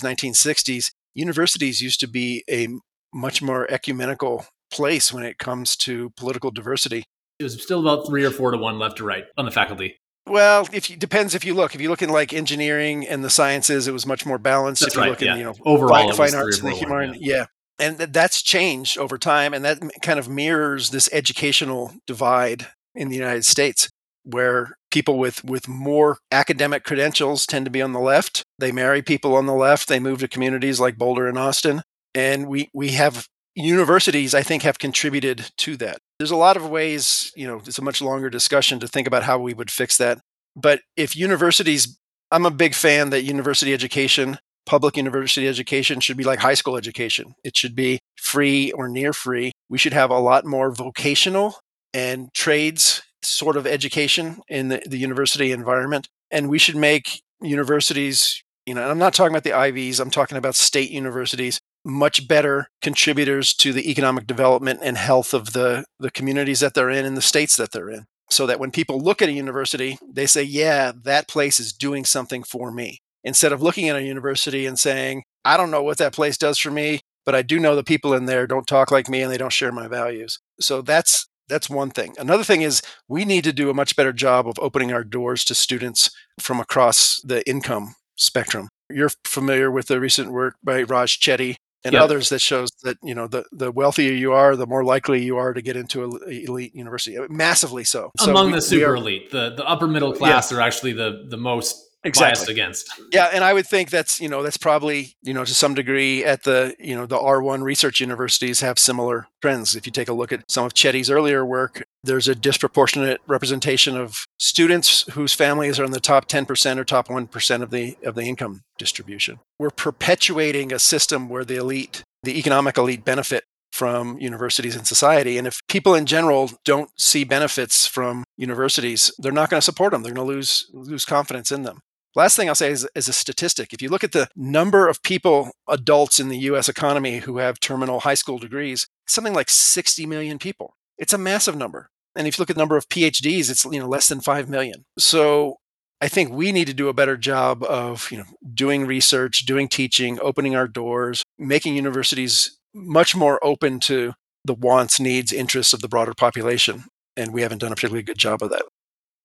1960s, 0.00 0.92
universities 1.14 1.82
used 1.82 2.00
to 2.00 2.08
be 2.08 2.44
a 2.50 2.68
much 3.12 3.42
more 3.42 3.70
ecumenical 3.70 4.46
place 4.70 5.12
when 5.12 5.24
it 5.24 5.38
comes 5.38 5.76
to 5.76 6.10
political 6.10 6.50
diversity 6.50 7.04
it 7.40 7.44
was 7.44 7.60
still 7.60 7.80
about 7.80 8.06
three 8.06 8.24
or 8.24 8.30
four 8.30 8.50
to 8.50 8.58
one 8.58 8.78
left 8.78 8.98
to 8.98 9.04
right 9.04 9.24
on 9.36 9.46
the 9.46 9.50
faculty. 9.50 9.98
Well, 10.26 10.68
if 10.72 10.90
you, 10.90 10.96
depends 10.96 11.34
if 11.34 11.44
you 11.44 11.54
look. 11.54 11.74
If 11.74 11.80
you 11.80 11.88
look 11.88 12.02
in 12.02 12.10
like 12.10 12.32
engineering 12.32 13.08
and 13.08 13.24
the 13.24 13.30
sciences, 13.30 13.88
it 13.88 13.92
was 13.92 14.06
much 14.06 14.26
more 14.26 14.38
balanced. 14.38 14.82
That's 14.82 14.94
if 14.94 14.96
you 14.96 15.02
right, 15.02 15.10
look 15.10 15.20
yeah. 15.22 15.32
in, 15.32 15.38
you 15.38 15.44
know, 15.44 15.54
overall 15.64 16.12
fine, 16.12 16.30
fine 16.30 16.34
arts 16.34 16.60
and 16.60 16.68
the 16.68 16.76
human, 16.76 17.14
yeah. 17.14 17.18
yeah. 17.20 17.44
And 17.78 17.96
th- 17.96 18.10
that's 18.12 18.42
changed 18.42 18.98
over 18.98 19.16
time, 19.16 19.54
and 19.54 19.64
that 19.64 19.80
kind 20.02 20.18
of 20.18 20.28
mirrors 20.28 20.90
this 20.90 21.08
educational 21.12 21.94
divide 22.06 22.68
in 22.94 23.08
the 23.08 23.16
United 23.16 23.46
States, 23.46 23.88
where 24.22 24.76
people 24.90 25.18
with 25.18 25.42
with 25.42 25.66
more 25.66 26.18
academic 26.30 26.84
credentials 26.84 27.46
tend 27.46 27.64
to 27.64 27.70
be 27.70 27.80
on 27.80 27.94
the 27.94 28.00
left. 28.00 28.44
They 28.58 28.70
marry 28.70 29.00
people 29.00 29.34
on 29.34 29.46
the 29.46 29.54
left. 29.54 29.88
They 29.88 29.98
move 29.98 30.20
to 30.20 30.28
communities 30.28 30.78
like 30.78 30.98
Boulder 30.98 31.26
and 31.26 31.38
Austin, 31.38 31.82
and 32.14 32.46
we 32.46 32.68
we 32.74 32.90
have 32.90 33.26
universities. 33.54 34.34
I 34.34 34.42
think 34.42 34.62
have 34.62 34.78
contributed 34.78 35.50
to 35.56 35.76
that. 35.78 35.98
There's 36.20 36.30
a 36.30 36.36
lot 36.36 36.58
of 36.58 36.68
ways, 36.68 37.32
you 37.34 37.46
know, 37.46 37.62
it's 37.64 37.78
a 37.78 37.82
much 37.82 38.02
longer 38.02 38.28
discussion 38.28 38.78
to 38.80 38.86
think 38.86 39.06
about 39.06 39.22
how 39.22 39.38
we 39.38 39.54
would 39.54 39.70
fix 39.70 39.96
that. 39.96 40.20
But 40.54 40.82
if 40.94 41.16
universities, 41.16 41.98
I'm 42.30 42.44
a 42.44 42.50
big 42.50 42.74
fan 42.74 43.08
that 43.08 43.22
university 43.22 43.72
education, 43.72 44.36
public 44.66 44.98
university 44.98 45.48
education 45.48 45.98
should 45.98 46.18
be 46.18 46.24
like 46.24 46.40
high 46.40 46.52
school 46.52 46.76
education. 46.76 47.32
It 47.42 47.56
should 47.56 47.74
be 47.74 48.00
free 48.18 48.70
or 48.72 48.86
near 48.86 49.14
free. 49.14 49.52
We 49.70 49.78
should 49.78 49.94
have 49.94 50.10
a 50.10 50.18
lot 50.18 50.44
more 50.44 50.70
vocational 50.70 51.58
and 51.94 52.28
trades 52.34 53.00
sort 53.22 53.56
of 53.56 53.66
education 53.66 54.42
in 54.46 54.68
the, 54.68 54.82
the 54.86 54.98
university 54.98 55.52
environment. 55.52 56.06
And 56.30 56.50
we 56.50 56.58
should 56.58 56.76
make 56.76 57.22
universities, 57.40 58.42
you 58.66 58.74
know, 58.74 58.86
I'm 58.90 58.98
not 58.98 59.14
talking 59.14 59.32
about 59.32 59.44
the 59.44 59.54
Ivies, 59.54 59.98
I'm 59.98 60.10
talking 60.10 60.36
about 60.36 60.54
state 60.54 60.90
universities 60.90 61.59
much 61.84 62.28
better 62.28 62.68
contributors 62.82 63.54
to 63.54 63.72
the 63.72 63.90
economic 63.90 64.26
development 64.26 64.80
and 64.82 64.96
health 64.96 65.32
of 65.32 65.52
the, 65.52 65.84
the 65.98 66.10
communities 66.10 66.60
that 66.60 66.74
they're 66.74 66.90
in 66.90 67.04
and 67.04 67.16
the 67.16 67.22
states 67.22 67.56
that 67.56 67.72
they're 67.72 67.90
in. 67.90 68.06
So 68.30 68.46
that 68.46 68.60
when 68.60 68.70
people 68.70 69.00
look 69.00 69.20
at 69.22 69.28
a 69.28 69.32
university, 69.32 69.98
they 70.08 70.26
say, 70.26 70.42
yeah, 70.42 70.92
that 71.02 71.26
place 71.26 71.58
is 71.58 71.72
doing 71.72 72.04
something 72.04 72.44
for 72.44 72.70
me. 72.70 73.00
Instead 73.24 73.52
of 73.52 73.60
looking 73.60 73.88
at 73.88 73.96
a 73.96 74.02
university 74.02 74.66
and 74.66 74.78
saying, 74.78 75.24
I 75.44 75.56
don't 75.56 75.70
know 75.70 75.82
what 75.82 75.98
that 75.98 76.12
place 76.12 76.38
does 76.38 76.56
for 76.58 76.70
me, 76.70 77.00
but 77.26 77.34
I 77.34 77.42
do 77.42 77.58
know 77.58 77.74
the 77.74 77.82
people 77.82 78.14
in 78.14 78.26
there 78.26 78.46
don't 78.46 78.66
talk 78.66 78.90
like 78.90 79.08
me 79.08 79.22
and 79.22 79.32
they 79.32 79.36
don't 79.36 79.52
share 79.52 79.72
my 79.72 79.88
values. 79.88 80.38
So 80.60 80.80
that's 80.80 81.26
that's 81.48 81.68
one 81.68 81.90
thing. 81.90 82.14
Another 82.16 82.44
thing 82.44 82.62
is 82.62 82.80
we 83.08 83.24
need 83.24 83.42
to 83.42 83.52
do 83.52 83.70
a 83.70 83.74
much 83.74 83.96
better 83.96 84.12
job 84.12 84.46
of 84.46 84.54
opening 84.60 84.92
our 84.92 85.02
doors 85.02 85.44
to 85.46 85.54
students 85.54 86.10
from 86.38 86.60
across 86.60 87.20
the 87.24 87.46
income 87.48 87.96
spectrum. 88.16 88.68
You're 88.88 89.10
familiar 89.24 89.70
with 89.70 89.88
the 89.88 89.98
recent 89.98 90.30
work 90.30 90.54
by 90.62 90.82
Raj 90.82 91.18
Chetty 91.18 91.56
and 91.84 91.94
others 91.94 92.28
that 92.28 92.40
shows 92.40 92.70
that 92.82 92.98
you 93.02 93.14
know 93.14 93.26
the 93.26 93.44
the 93.52 93.70
wealthier 93.70 94.12
you 94.12 94.32
are, 94.32 94.56
the 94.56 94.66
more 94.66 94.84
likely 94.84 95.22
you 95.22 95.36
are 95.36 95.52
to 95.52 95.62
get 95.62 95.76
into 95.76 96.04
an 96.04 96.18
elite 96.26 96.74
university. 96.74 97.16
Massively 97.28 97.84
so. 97.84 98.12
Among 98.20 98.36
so 98.36 98.46
we, 98.46 98.52
the 98.52 98.62
super 98.62 98.92
are, 98.92 98.96
elite, 98.96 99.30
the 99.30 99.54
the 99.54 99.64
upper 99.66 99.86
middle 99.86 100.12
class 100.12 100.50
yeah. 100.50 100.58
are 100.58 100.60
actually 100.60 100.92
the 100.92 101.26
the 101.28 101.36
most 101.36 101.89
exactly. 102.04 102.36
biased 102.36 102.48
against. 102.48 103.00
Yeah, 103.12 103.30
and 103.32 103.44
I 103.44 103.52
would 103.52 103.66
think 103.66 103.90
that's 103.90 104.20
you 104.20 104.28
know 104.28 104.42
that's 104.42 104.56
probably 104.56 105.14
you 105.22 105.34
know 105.34 105.44
to 105.44 105.54
some 105.54 105.74
degree 105.74 106.24
at 106.24 106.44
the 106.44 106.74
you 106.78 106.94
know 106.94 107.06
the 107.06 107.18
R1 107.18 107.62
research 107.62 108.00
universities 108.00 108.60
have 108.60 108.78
similar 108.78 109.28
trends. 109.42 109.74
If 109.74 109.86
you 109.86 109.92
take 109.92 110.08
a 110.08 110.12
look 110.12 110.32
at 110.32 110.50
some 110.50 110.64
of 110.64 110.74
Chetty's 110.74 111.10
earlier 111.10 111.44
work, 111.44 111.84
there's 112.02 112.28
a 112.28 112.34
disproportionate 112.34 113.20
representation 113.26 113.96
of 113.96 114.24
students 114.38 115.10
whose 115.12 115.34
families 115.34 115.78
are 115.78 115.84
in 115.84 115.92
the 115.92 116.00
top 116.00 116.28
10% 116.28 116.78
or 116.78 116.84
top 116.84 117.08
1% 117.08 117.62
of 117.62 117.70
the 117.70 117.96
of 118.04 118.14
the 118.14 118.22
income 118.22 118.62
distribution. 118.78 119.40
We're 119.58 119.70
perpetuating 119.70 120.72
a 120.72 120.78
system 120.78 121.28
where 121.28 121.44
the 121.44 121.56
elite, 121.56 122.02
the 122.22 122.38
economic 122.38 122.78
elite 122.78 123.04
benefit 123.04 123.44
from 123.72 124.18
universities 124.18 124.74
and 124.74 124.86
society. 124.86 125.38
And 125.38 125.46
if 125.46 125.60
people 125.68 125.94
in 125.94 126.06
general 126.06 126.50
don't 126.64 126.90
see 126.98 127.24
benefits 127.24 127.86
from 127.86 128.24
universities, 128.36 129.12
they're 129.18 129.32
not 129.32 129.50
going 129.50 129.60
to 129.60 129.64
support 129.64 129.92
them. 129.92 130.02
They're 130.02 130.12
going 130.12 130.26
to 130.26 130.34
lose 130.34 130.66
lose 130.72 131.04
confidence 131.04 131.52
in 131.52 131.62
them. 131.62 131.80
Last 132.14 132.36
thing 132.36 132.48
I'll 132.48 132.54
say 132.54 132.70
is, 132.70 132.88
is, 132.94 133.08
a 133.08 133.12
statistic. 133.12 133.72
If 133.72 133.80
you 133.80 133.88
look 133.88 134.02
at 134.02 134.12
the 134.12 134.28
number 134.34 134.88
of 134.88 135.02
people, 135.02 135.52
adults 135.68 136.18
in 136.18 136.28
the 136.28 136.38
US 136.38 136.68
economy 136.68 137.18
who 137.18 137.38
have 137.38 137.60
terminal 137.60 138.00
high 138.00 138.14
school 138.14 138.38
degrees, 138.38 138.88
something 139.06 139.34
like 139.34 139.48
60 139.48 140.06
million 140.06 140.38
people. 140.38 140.74
It's 140.98 141.12
a 141.12 141.18
massive 141.18 141.56
number. 141.56 141.90
And 142.16 142.26
if 142.26 142.36
you 142.36 142.42
look 142.42 142.50
at 142.50 142.56
the 142.56 142.60
number 142.62 142.76
of 142.76 142.88
PhDs, 142.88 143.50
it's 143.50 143.64
you 143.64 143.78
know 143.78 143.88
less 143.88 144.08
than 144.08 144.20
5 144.20 144.48
million. 144.48 144.84
So 144.98 145.58
I 146.00 146.08
think 146.08 146.32
we 146.32 146.50
need 146.50 146.66
to 146.66 146.74
do 146.74 146.88
a 146.88 146.94
better 146.94 147.16
job 147.16 147.62
of, 147.62 148.10
you 148.10 148.18
know, 148.18 148.24
doing 148.54 148.86
research, 148.86 149.44
doing 149.44 149.68
teaching, 149.68 150.18
opening 150.20 150.56
our 150.56 150.66
doors, 150.66 151.22
making 151.38 151.76
universities 151.76 152.58
much 152.74 153.14
more 153.14 153.38
open 153.44 153.80
to 153.80 154.14
the 154.44 154.54
wants, 154.54 154.98
needs, 154.98 155.32
interests 155.32 155.74
of 155.74 155.82
the 155.82 155.88
broader 155.88 156.14
population. 156.14 156.84
And 157.16 157.34
we 157.34 157.42
haven't 157.42 157.58
done 157.58 157.72
a 157.72 157.74
particularly 157.74 158.02
good 158.02 158.18
job 158.18 158.42
of 158.42 158.50
that. 158.50 158.62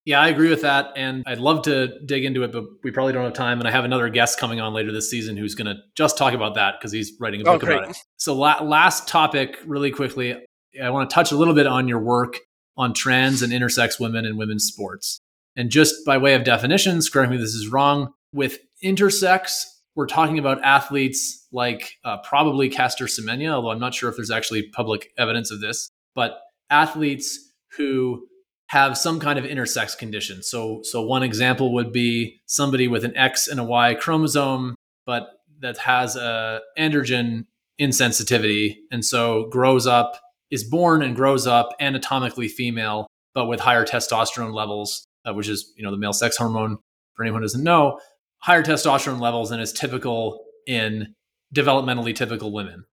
Yeah, 0.05 0.21
I 0.21 0.29
agree 0.29 0.49
with 0.49 0.61
that. 0.61 0.93
And 0.95 1.23
I'd 1.25 1.39
love 1.39 1.63
to 1.63 1.99
dig 2.05 2.25
into 2.25 2.43
it, 2.43 2.51
but 2.51 2.65
we 2.83 2.91
probably 2.91 3.13
don't 3.13 3.23
have 3.23 3.33
time. 3.33 3.59
And 3.59 3.67
I 3.67 3.71
have 3.71 3.85
another 3.85 4.07
guest 4.09 4.39
coming 4.39 4.61
on 4.61 4.71
later 4.71 4.91
this 4.91 5.09
season 5.09 5.35
who's 5.35 5.55
going 5.55 5.65
to 5.65 5.81
just 5.95 6.15
talk 6.15 6.33
about 6.33 6.53
that 6.55 6.75
because 6.79 6.91
he's 6.91 7.13
writing 7.19 7.41
a 7.41 7.43
book 7.43 7.63
oh, 7.63 7.67
about 7.67 7.89
it. 7.89 7.97
So, 8.17 8.35
la- 8.35 8.61
last 8.61 9.07
topic, 9.07 9.57
really 9.65 9.89
quickly, 9.89 10.45
I 10.81 10.89
want 10.91 11.09
to 11.09 11.13
touch 11.13 11.31
a 11.31 11.35
little 11.35 11.55
bit 11.55 11.65
on 11.65 11.87
your 11.87 11.99
work 11.99 12.37
on 12.77 12.93
trans 12.93 13.41
and 13.41 13.51
intersex 13.51 13.99
women 13.99 14.25
in 14.25 14.37
women's 14.37 14.65
sports. 14.65 15.19
And 15.55 15.69
just 15.69 16.05
by 16.05 16.17
way 16.17 16.35
of 16.35 16.43
definitions, 16.43 17.09
correct 17.09 17.31
me 17.31 17.37
if 17.37 17.41
this 17.41 17.55
is 17.55 17.69
wrong, 17.69 18.13
with 18.33 18.59
intersex, 18.83 19.63
we're 19.95 20.07
talking 20.07 20.37
about 20.37 20.61
athletes 20.61 21.47
like 21.51 21.93
uh, 22.03 22.17
probably 22.17 22.69
Caster 22.69 23.05
Semenya, 23.05 23.51
although 23.51 23.71
I'm 23.71 23.79
not 23.79 23.93
sure 23.93 24.09
if 24.09 24.17
there's 24.17 24.31
actually 24.31 24.63
public 24.69 25.11
evidence 25.17 25.51
of 25.51 25.61
this, 25.61 25.89
but 26.13 26.41
athletes 26.69 27.39
who 27.77 28.27
have 28.67 28.97
some 28.97 29.19
kind 29.19 29.37
of 29.37 29.45
intersex 29.45 29.97
condition. 29.97 30.41
So, 30.41 30.81
so 30.83 31.01
one 31.01 31.23
example 31.23 31.73
would 31.73 31.91
be 31.91 32.41
somebody 32.45 32.87
with 32.87 33.05
an 33.05 33.15
X 33.15 33.47
and 33.47 33.59
a 33.59 33.63
Y 33.63 33.93
chromosome, 33.95 34.75
but 35.05 35.29
that 35.59 35.77
has 35.77 36.15
a 36.15 36.61
androgen 36.77 37.45
insensitivity, 37.79 38.75
and 38.91 39.03
so 39.03 39.47
grows 39.49 39.85
up, 39.85 40.19
is 40.49 40.63
born 40.63 41.01
and 41.01 41.15
grows 41.15 41.45
up 41.45 41.69
anatomically 41.79 42.47
female, 42.47 43.07
but 43.33 43.47
with 43.47 43.59
higher 43.59 43.85
testosterone 43.85 44.53
levels, 44.53 45.05
uh, 45.25 45.33
which 45.33 45.47
is 45.47 45.73
you 45.77 45.83
know 45.83 45.91
the 45.91 45.97
male 45.97 46.13
sex 46.13 46.37
hormone. 46.37 46.77
For 47.15 47.23
anyone 47.23 47.41
who 47.41 47.45
doesn't 47.45 47.63
know, 47.63 47.99
higher 48.39 48.61
testosterone 48.61 49.21
levels 49.21 49.49
than 49.49 49.61
is 49.61 49.71
typical 49.71 50.43
in 50.67 51.15
developmentally 51.53 52.13
typical 52.13 52.51
women. 52.51 52.83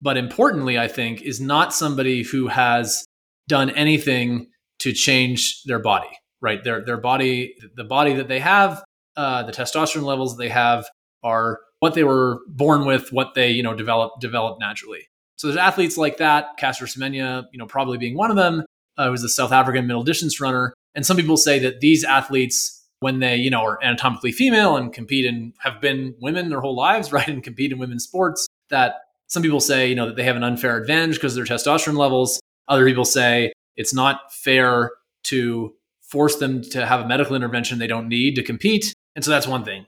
But 0.00 0.16
importantly, 0.16 0.78
I 0.78 0.86
think, 0.86 1.22
is 1.22 1.40
not 1.40 1.74
somebody 1.74 2.22
who 2.22 2.48
has 2.48 3.04
done 3.48 3.70
anything 3.70 4.48
to 4.80 4.92
change 4.92 5.62
their 5.64 5.78
body, 5.78 6.10
right? 6.40 6.62
Their 6.62 6.84
their 6.84 6.96
body, 6.96 7.54
the 7.76 7.84
body 7.84 8.14
that 8.14 8.28
they 8.28 8.40
have, 8.40 8.82
uh, 9.16 9.42
the 9.44 9.52
testosterone 9.52 10.02
levels 10.02 10.36
they 10.36 10.48
have 10.48 10.86
are 11.22 11.60
what 11.80 11.94
they 11.94 12.04
were 12.04 12.40
born 12.48 12.86
with, 12.86 13.12
what 13.12 13.34
they 13.34 13.50
you 13.50 13.62
know 13.62 13.74
develop 13.74 14.12
develop 14.20 14.58
naturally. 14.58 15.08
So 15.36 15.48
there's 15.48 15.58
athletes 15.58 15.96
like 15.96 16.18
that, 16.18 16.56
Caster 16.58 16.86
Semenya, 16.86 17.44
you 17.52 17.58
know, 17.58 17.66
probably 17.66 17.98
being 17.98 18.16
one 18.16 18.30
of 18.30 18.36
them, 18.36 18.64
uh, 18.96 19.10
who's 19.10 19.24
a 19.24 19.28
South 19.28 19.52
African 19.52 19.86
middle 19.86 20.04
distance 20.04 20.40
runner. 20.40 20.72
And 20.94 21.04
some 21.04 21.16
people 21.16 21.36
say 21.36 21.58
that 21.58 21.80
these 21.80 22.04
athletes, 22.04 22.82
when 23.00 23.18
they 23.18 23.36
you 23.36 23.50
know 23.50 23.62
are 23.62 23.78
anatomically 23.82 24.32
female 24.32 24.76
and 24.76 24.92
compete 24.92 25.26
and 25.26 25.52
have 25.60 25.80
been 25.80 26.14
women 26.20 26.48
their 26.48 26.60
whole 26.60 26.76
lives, 26.76 27.12
right, 27.16 27.28
and 27.28 27.42
compete 27.42 27.72
in 27.72 27.78
women's 27.78 28.04
sports, 28.04 28.46
that 28.70 28.94
some 29.26 29.42
people 29.42 29.60
say 29.60 29.88
you 29.88 29.94
know 29.94 30.06
that 30.06 30.16
they 30.16 30.24
have 30.24 30.36
an 30.36 30.44
unfair 30.44 30.76
advantage 30.76 31.16
because 31.16 31.36
of 31.36 31.46
their 31.46 31.56
testosterone 31.56 31.98
levels. 31.98 32.40
Other 32.68 32.86
people 32.86 33.04
say 33.04 33.52
it's 33.76 33.94
not 33.94 34.32
fair 34.32 34.92
to 35.24 35.74
force 36.02 36.36
them 36.36 36.62
to 36.62 36.86
have 36.86 37.00
a 37.00 37.08
medical 37.08 37.34
intervention 37.34 37.78
they 37.78 37.86
don't 37.86 38.08
need 38.08 38.36
to 38.36 38.42
compete. 38.42 38.92
And 39.16 39.24
so 39.24 39.30
that's 39.30 39.46
one 39.46 39.64
thing. 39.64 39.86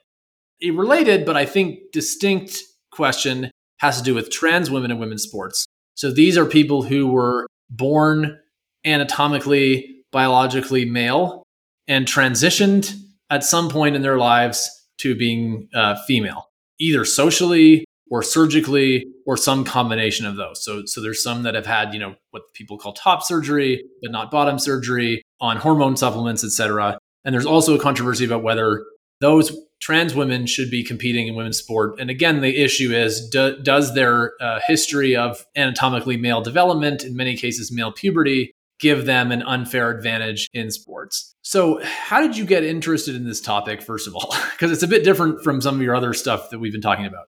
A 0.62 0.70
related, 0.70 1.24
but 1.24 1.36
I 1.36 1.44
think 1.44 1.92
distinct 1.92 2.58
question 2.90 3.50
has 3.78 3.98
to 3.98 4.02
do 4.02 4.14
with 4.14 4.30
trans 4.30 4.70
women 4.70 4.90
in 4.90 4.98
women's 4.98 5.22
sports. 5.22 5.66
So 5.94 6.10
these 6.10 6.36
are 6.36 6.46
people 6.46 6.82
who 6.82 7.06
were 7.06 7.46
born 7.70 8.38
anatomically, 8.84 10.04
biologically 10.12 10.84
male 10.84 11.42
and 11.88 12.06
transitioned 12.06 12.94
at 13.30 13.44
some 13.44 13.68
point 13.68 13.96
in 13.96 14.02
their 14.02 14.18
lives 14.18 14.70
to 14.98 15.14
being 15.14 15.68
uh, 15.74 15.96
female, 16.06 16.48
either 16.78 17.04
socially 17.04 17.84
or 18.10 18.22
surgically 18.22 19.06
or 19.26 19.36
some 19.36 19.64
combination 19.64 20.26
of 20.26 20.36
those. 20.36 20.64
So, 20.64 20.84
so 20.86 21.00
there's 21.00 21.22
some 21.22 21.42
that 21.42 21.54
have 21.54 21.66
had, 21.66 21.92
you 21.92 22.00
know, 22.00 22.14
what 22.30 22.42
people 22.54 22.78
call 22.78 22.92
top 22.92 23.22
surgery, 23.22 23.82
but 24.02 24.12
not 24.12 24.30
bottom 24.30 24.58
surgery 24.58 25.22
on 25.40 25.56
hormone 25.56 25.96
supplements, 25.96 26.44
et 26.44 26.50
cetera. 26.50 26.98
And 27.24 27.34
there's 27.34 27.46
also 27.46 27.74
a 27.74 27.78
controversy 27.80 28.24
about 28.24 28.42
whether 28.42 28.84
those 29.20 29.56
trans 29.80 30.14
women 30.14 30.46
should 30.46 30.70
be 30.70 30.84
competing 30.84 31.26
in 31.26 31.34
women's 31.34 31.58
sport. 31.58 31.98
And 32.00 32.10
again, 32.10 32.40
the 32.40 32.62
issue 32.62 32.92
is 32.92 33.28
do, 33.28 33.58
does 33.62 33.94
their 33.94 34.32
uh, 34.40 34.60
history 34.66 35.16
of 35.16 35.44
anatomically 35.56 36.16
male 36.16 36.40
development, 36.40 37.04
in 37.04 37.16
many 37.16 37.36
cases 37.36 37.72
male 37.72 37.92
puberty, 37.92 38.52
give 38.78 39.06
them 39.06 39.32
an 39.32 39.42
unfair 39.42 39.90
advantage 39.90 40.48
in 40.52 40.70
sports? 40.70 41.34
So, 41.42 41.80
how 41.82 42.20
did 42.20 42.36
you 42.36 42.44
get 42.44 42.64
interested 42.64 43.14
in 43.14 43.24
this 43.24 43.40
topic, 43.40 43.82
first 43.82 44.06
of 44.06 44.14
all? 44.14 44.34
Because 44.56 44.72
it's 44.72 44.82
a 44.82 44.88
bit 44.88 45.04
different 45.04 45.44
from 45.44 45.60
some 45.60 45.74
of 45.74 45.82
your 45.82 45.94
other 45.94 46.14
stuff 46.14 46.48
that 46.48 46.58
we've 46.58 46.72
been 46.72 46.80
talking 46.80 47.04
about. 47.04 47.26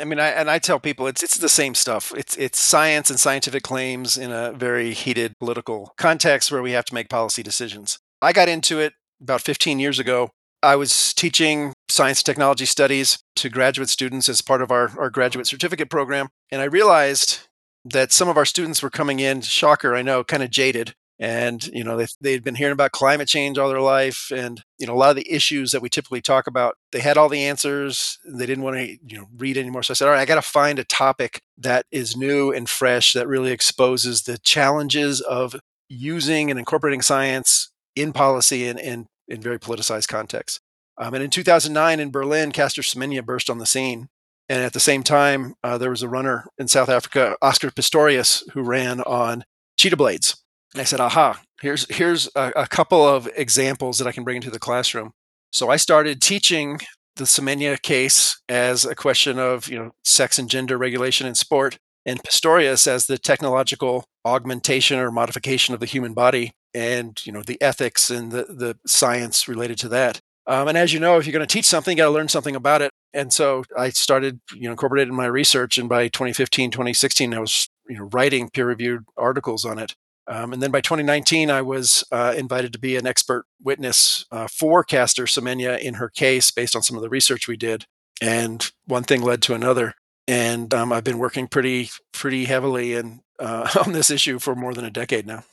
I 0.00 0.04
mean, 0.04 0.20
I, 0.20 0.28
and 0.28 0.48
I 0.48 0.58
tell 0.58 0.78
people 0.78 1.06
it's 1.06 1.22
it's 1.22 1.38
the 1.38 1.48
same 1.48 1.74
stuff. 1.74 2.12
It's 2.16 2.36
it's 2.36 2.60
science 2.60 3.10
and 3.10 3.18
scientific 3.18 3.62
claims 3.62 4.16
in 4.16 4.30
a 4.30 4.52
very 4.52 4.92
heated 4.92 5.38
political 5.38 5.92
context 5.96 6.52
where 6.52 6.62
we 6.62 6.72
have 6.72 6.84
to 6.86 6.94
make 6.94 7.08
policy 7.08 7.42
decisions. 7.42 7.98
I 8.22 8.32
got 8.32 8.48
into 8.48 8.80
it 8.80 8.94
about 9.20 9.40
15 9.40 9.80
years 9.80 9.98
ago 9.98 10.30
I 10.62 10.74
was 10.74 11.14
teaching 11.14 11.72
science 11.88 12.20
and 12.20 12.26
technology 12.26 12.64
studies 12.64 13.18
to 13.36 13.48
graduate 13.48 13.88
students 13.88 14.28
as 14.28 14.40
part 14.40 14.60
of 14.60 14.72
our, 14.72 14.90
our 14.98 15.10
graduate 15.10 15.46
certificate 15.46 15.88
program. 15.88 16.28
And 16.50 16.60
I 16.60 16.64
realized 16.64 17.40
that 17.84 18.12
some 18.12 18.28
of 18.28 18.36
our 18.36 18.44
students 18.44 18.82
were 18.82 18.90
coming 18.90 19.20
in, 19.20 19.40
shocker, 19.42 19.94
I 19.94 20.02
know, 20.02 20.24
kind 20.24 20.42
of 20.42 20.50
jaded. 20.50 20.94
And, 21.20 21.66
you 21.68 21.82
know, 21.82 21.96
they, 21.96 22.06
they'd 22.20 22.44
been 22.44 22.54
hearing 22.54 22.72
about 22.72 22.92
climate 22.92 23.26
change 23.26 23.58
all 23.58 23.68
their 23.68 23.80
life. 23.80 24.30
And, 24.34 24.62
you 24.78 24.86
know, 24.86 24.94
a 24.94 24.96
lot 24.96 25.10
of 25.10 25.16
the 25.16 25.30
issues 25.30 25.72
that 25.72 25.82
we 25.82 25.88
typically 25.88 26.20
talk 26.20 26.46
about, 26.46 26.76
they 26.92 27.00
had 27.00 27.18
all 27.18 27.28
the 27.28 27.44
answers. 27.44 28.18
They 28.24 28.46
didn't 28.46 28.62
want 28.62 28.76
to, 28.76 28.86
you 28.86 29.18
know, 29.18 29.26
read 29.36 29.56
anymore. 29.56 29.82
So 29.82 29.92
I 29.92 29.94
said, 29.94 30.06
all 30.06 30.14
right, 30.14 30.20
I 30.20 30.26
got 30.26 30.36
to 30.36 30.42
find 30.42 30.78
a 30.78 30.84
topic 30.84 31.42
that 31.56 31.86
is 31.90 32.16
new 32.16 32.52
and 32.52 32.68
fresh 32.68 33.14
that 33.14 33.26
really 33.26 33.50
exposes 33.50 34.22
the 34.22 34.38
challenges 34.38 35.20
of 35.20 35.56
using 35.88 36.50
and 36.50 36.58
incorporating 36.58 37.02
science 37.02 37.72
in 37.96 38.12
policy 38.12 38.68
and, 38.68 38.78
and 38.78 39.06
in 39.26 39.40
very 39.40 39.58
politicized 39.58 40.08
contexts. 40.08 40.60
Um, 40.98 41.14
and 41.14 41.22
in 41.22 41.30
2009 41.30 42.00
in 42.00 42.10
Berlin, 42.10 42.52
Caster 42.52 42.82
Semenya 42.82 43.24
burst 43.24 43.50
on 43.50 43.58
the 43.58 43.66
scene. 43.66 44.08
And 44.48 44.62
at 44.62 44.72
the 44.72 44.80
same 44.80 45.02
time, 45.02 45.54
uh, 45.62 45.78
there 45.78 45.90
was 45.90 46.02
a 46.02 46.08
runner 46.08 46.46
in 46.58 46.68
South 46.68 46.88
Africa, 46.88 47.36
Oscar 47.42 47.70
Pistorius, 47.70 48.42
who 48.52 48.62
ran 48.62 49.00
on 49.02 49.44
cheetah 49.76 49.96
blades. 49.96 50.42
And 50.74 50.80
I 50.80 50.84
said, 50.84 51.00
aha, 51.00 51.40
here's, 51.60 51.86
here's 51.94 52.28
a, 52.34 52.52
a 52.56 52.66
couple 52.66 53.06
of 53.06 53.28
examples 53.36 53.98
that 53.98 54.06
I 54.06 54.12
can 54.12 54.24
bring 54.24 54.36
into 54.36 54.50
the 54.50 54.58
classroom. 54.58 55.12
So 55.50 55.70
I 55.70 55.76
started 55.76 56.20
teaching 56.20 56.80
the 57.18 57.24
Semenya 57.24 57.80
case 57.82 58.40
as 58.48 58.84
a 58.84 58.94
question 58.94 59.38
of 59.38 59.68
you 59.68 59.78
know 59.78 59.90
sex 60.04 60.38
and 60.38 60.48
gender 60.48 60.78
regulation 60.78 61.26
in 61.26 61.34
sport, 61.34 61.78
and 62.06 62.22
Pistorius 62.22 62.86
as 62.86 63.06
the 63.06 63.18
technological 63.18 64.04
augmentation 64.24 64.98
or 64.98 65.10
modification 65.10 65.74
of 65.74 65.80
the 65.80 65.86
human 65.86 66.14
body 66.14 66.52
and 66.74 67.20
you 67.24 67.32
know 67.32 67.42
the 67.42 67.60
ethics 67.60 68.10
and 68.10 68.32
the, 68.32 68.44
the 68.44 68.78
science 68.86 69.48
related 69.48 69.78
to 69.78 69.88
that. 69.88 70.20
Um, 70.46 70.68
and 70.68 70.78
as 70.78 70.94
you 70.94 71.00
know 71.00 71.18
if 71.18 71.26
you're 71.26 71.32
going 71.32 71.46
to 71.46 71.52
teach 71.52 71.66
something 71.66 71.96
you 71.96 72.02
got 72.02 72.08
to 72.08 72.12
learn 72.12 72.28
something 72.28 72.56
about 72.56 72.82
it. 72.82 72.90
And 73.12 73.32
so 73.32 73.64
i 73.76 73.88
started 73.88 74.40
you 74.54 74.64
know 74.64 74.72
incorporated 74.72 75.08
in 75.08 75.14
my 75.14 75.26
research 75.26 75.78
and 75.78 75.88
by 75.88 76.08
2015 76.08 76.70
2016 76.70 77.32
i 77.32 77.38
was 77.38 77.68
you 77.88 77.96
know 77.96 78.08
writing 78.12 78.50
peer 78.50 78.66
reviewed 78.66 79.04
articles 79.16 79.64
on 79.64 79.78
it 79.78 79.94
um, 80.28 80.52
and 80.52 80.62
then 80.62 80.70
by 80.70 80.80
2019 80.80 81.50
i 81.50 81.62
was 81.62 82.04
uh, 82.12 82.34
invited 82.36 82.72
to 82.72 82.78
be 82.78 82.96
an 82.96 83.06
expert 83.06 83.44
witness 83.62 84.24
uh, 84.30 84.46
for 84.46 84.84
caster 84.84 85.24
semenya 85.24 85.78
in 85.78 85.94
her 85.94 86.08
case 86.08 86.50
based 86.50 86.76
on 86.76 86.82
some 86.82 86.96
of 86.96 87.02
the 87.02 87.08
research 87.08 87.48
we 87.48 87.56
did 87.56 87.84
and 88.20 88.72
one 88.86 89.04
thing 89.04 89.22
led 89.22 89.42
to 89.42 89.54
another 89.54 89.94
and 90.26 90.72
um, 90.74 90.92
i've 90.92 91.04
been 91.04 91.18
working 91.18 91.46
pretty 91.46 91.90
pretty 92.12 92.44
heavily 92.46 92.94
and 92.94 93.20
uh, 93.38 93.68
on 93.86 93.92
this 93.92 94.10
issue 94.10 94.38
for 94.38 94.54
more 94.54 94.74
than 94.74 94.84
a 94.84 94.90
decade 94.90 95.26
now 95.26 95.44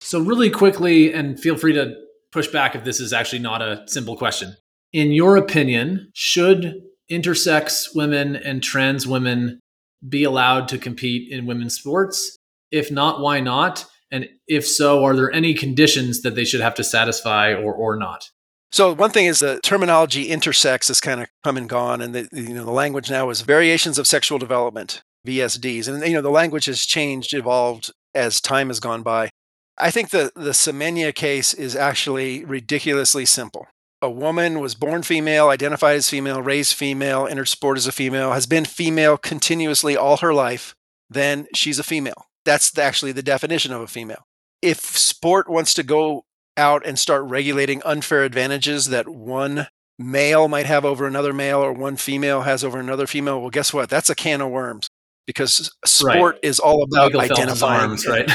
so, 0.00 0.20
really 0.20 0.50
quickly, 0.50 1.12
and 1.12 1.40
feel 1.40 1.56
free 1.56 1.72
to 1.72 1.94
push 2.32 2.48
back 2.48 2.74
if 2.74 2.84
this 2.84 3.00
is 3.00 3.12
actually 3.12 3.38
not 3.38 3.62
a 3.62 3.84
simple 3.86 4.16
question. 4.16 4.56
In 4.92 5.12
your 5.12 5.36
opinion, 5.36 6.10
should 6.14 6.82
intersex 7.10 7.94
women 7.94 8.36
and 8.36 8.62
trans 8.62 9.06
women 9.06 9.60
be 10.06 10.24
allowed 10.24 10.68
to 10.68 10.78
compete 10.78 11.32
in 11.32 11.46
women's 11.46 11.74
sports? 11.74 12.36
If 12.70 12.90
not, 12.90 13.20
why 13.20 13.40
not? 13.40 13.86
And 14.10 14.28
if 14.46 14.66
so, 14.66 15.04
are 15.04 15.16
there 15.16 15.32
any 15.32 15.54
conditions 15.54 16.22
that 16.22 16.34
they 16.34 16.44
should 16.44 16.60
have 16.60 16.74
to 16.76 16.84
satisfy 16.84 17.52
or, 17.52 17.72
or 17.72 17.96
not? 17.96 18.30
So 18.72 18.94
one 18.94 19.10
thing 19.10 19.26
is 19.26 19.40
the 19.40 19.60
terminology 19.62 20.28
intersex 20.28 20.88
has 20.88 21.00
kind 21.00 21.20
of 21.20 21.28
come 21.44 21.56
and 21.56 21.68
gone, 21.68 22.00
and 22.00 22.14
the 22.14 22.28
you 22.32 22.54
know 22.54 22.64
the 22.64 22.72
language 22.72 23.10
now 23.10 23.30
is 23.30 23.40
variations 23.40 23.98
of 23.98 24.06
sexual 24.06 24.38
development 24.38 25.02
(VSDs), 25.26 25.88
and 25.88 26.06
you 26.06 26.14
know 26.14 26.20
the 26.20 26.30
language 26.30 26.66
has 26.66 26.84
changed, 26.84 27.32
evolved 27.32 27.90
as 28.14 28.40
time 28.40 28.68
has 28.68 28.80
gone 28.80 29.02
by. 29.02 29.30
I 29.78 29.90
think 29.90 30.10
the, 30.10 30.32
the 30.34 30.50
Semenya 30.50 31.14
case 31.14 31.52
is 31.52 31.76
actually 31.76 32.44
ridiculously 32.44 33.26
simple. 33.26 33.68
A 34.00 34.10
woman 34.10 34.60
was 34.60 34.74
born 34.74 35.02
female, 35.02 35.48
identified 35.48 35.96
as 35.96 36.08
female, 36.08 36.42
raised 36.42 36.74
female, 36.74 37.26
entered 37.26 37.48
sport 37.48 37.76
as 37.76 37.86
a 37.86 37.92
female, 37.92 38.32
has 38.32 38.46
been 38.46 38.64
female 38.64 39.16
continuously 39.16 39.96
all 39.96 40.18
her 40.18 40.32
life, 40.32 40.74
then 41.10 41.46
she's 41.54 41.78
a 41.78 41.82
female. 41.82 42.25
That's 42.46 42.78
actually 42.78 43.12
the 43.12 43.22
definition 43.22 43.72
of 43.72 43.82
a 43.82 43.86
female. 43.86 44.24
If 44.62 44.78
sport 44.78 45.50
wants 45.50 45.74
to 45.74 45.82
go 45.82 46.24
out 46.56 46.86
and 46.86 46.98
start 46.98 47.24
regulating 47.24 47.82
unfair 47.84 48.22
advantages 48.22 48.86
that 48.86 49.08
one 49.08 49.66
male 49.98 50.48
might 50.48 50.66
have 50.66 50.84
over 50.84 51.06
another 51.06 51.32
male 51.32 51.58
or 51.58 51.72
one 51.72 51.96
female 51.96 52.42
has 52.42 52.64
over 52.64 52.78
another 52.78 53.06
female, 53.06 53.40
well, 53.40 53.50
guess 53.50 53.74
what? 53.74 53.90
That's 53.90 54.08
a 54.08 54.14
can 54.14 54.40
of 54.40 54.50
worms 54.50 54.88
because 55.26 55.70
sport 55.84 56.34
right. 56.34 56.40
is 56.42 56.58
all 56.58 56.84
about 56.84 57.12
Michael 57.12 57.34
identifying. 57.34 57.90
Arms, 57.90 58.06
right? 58.06 58.30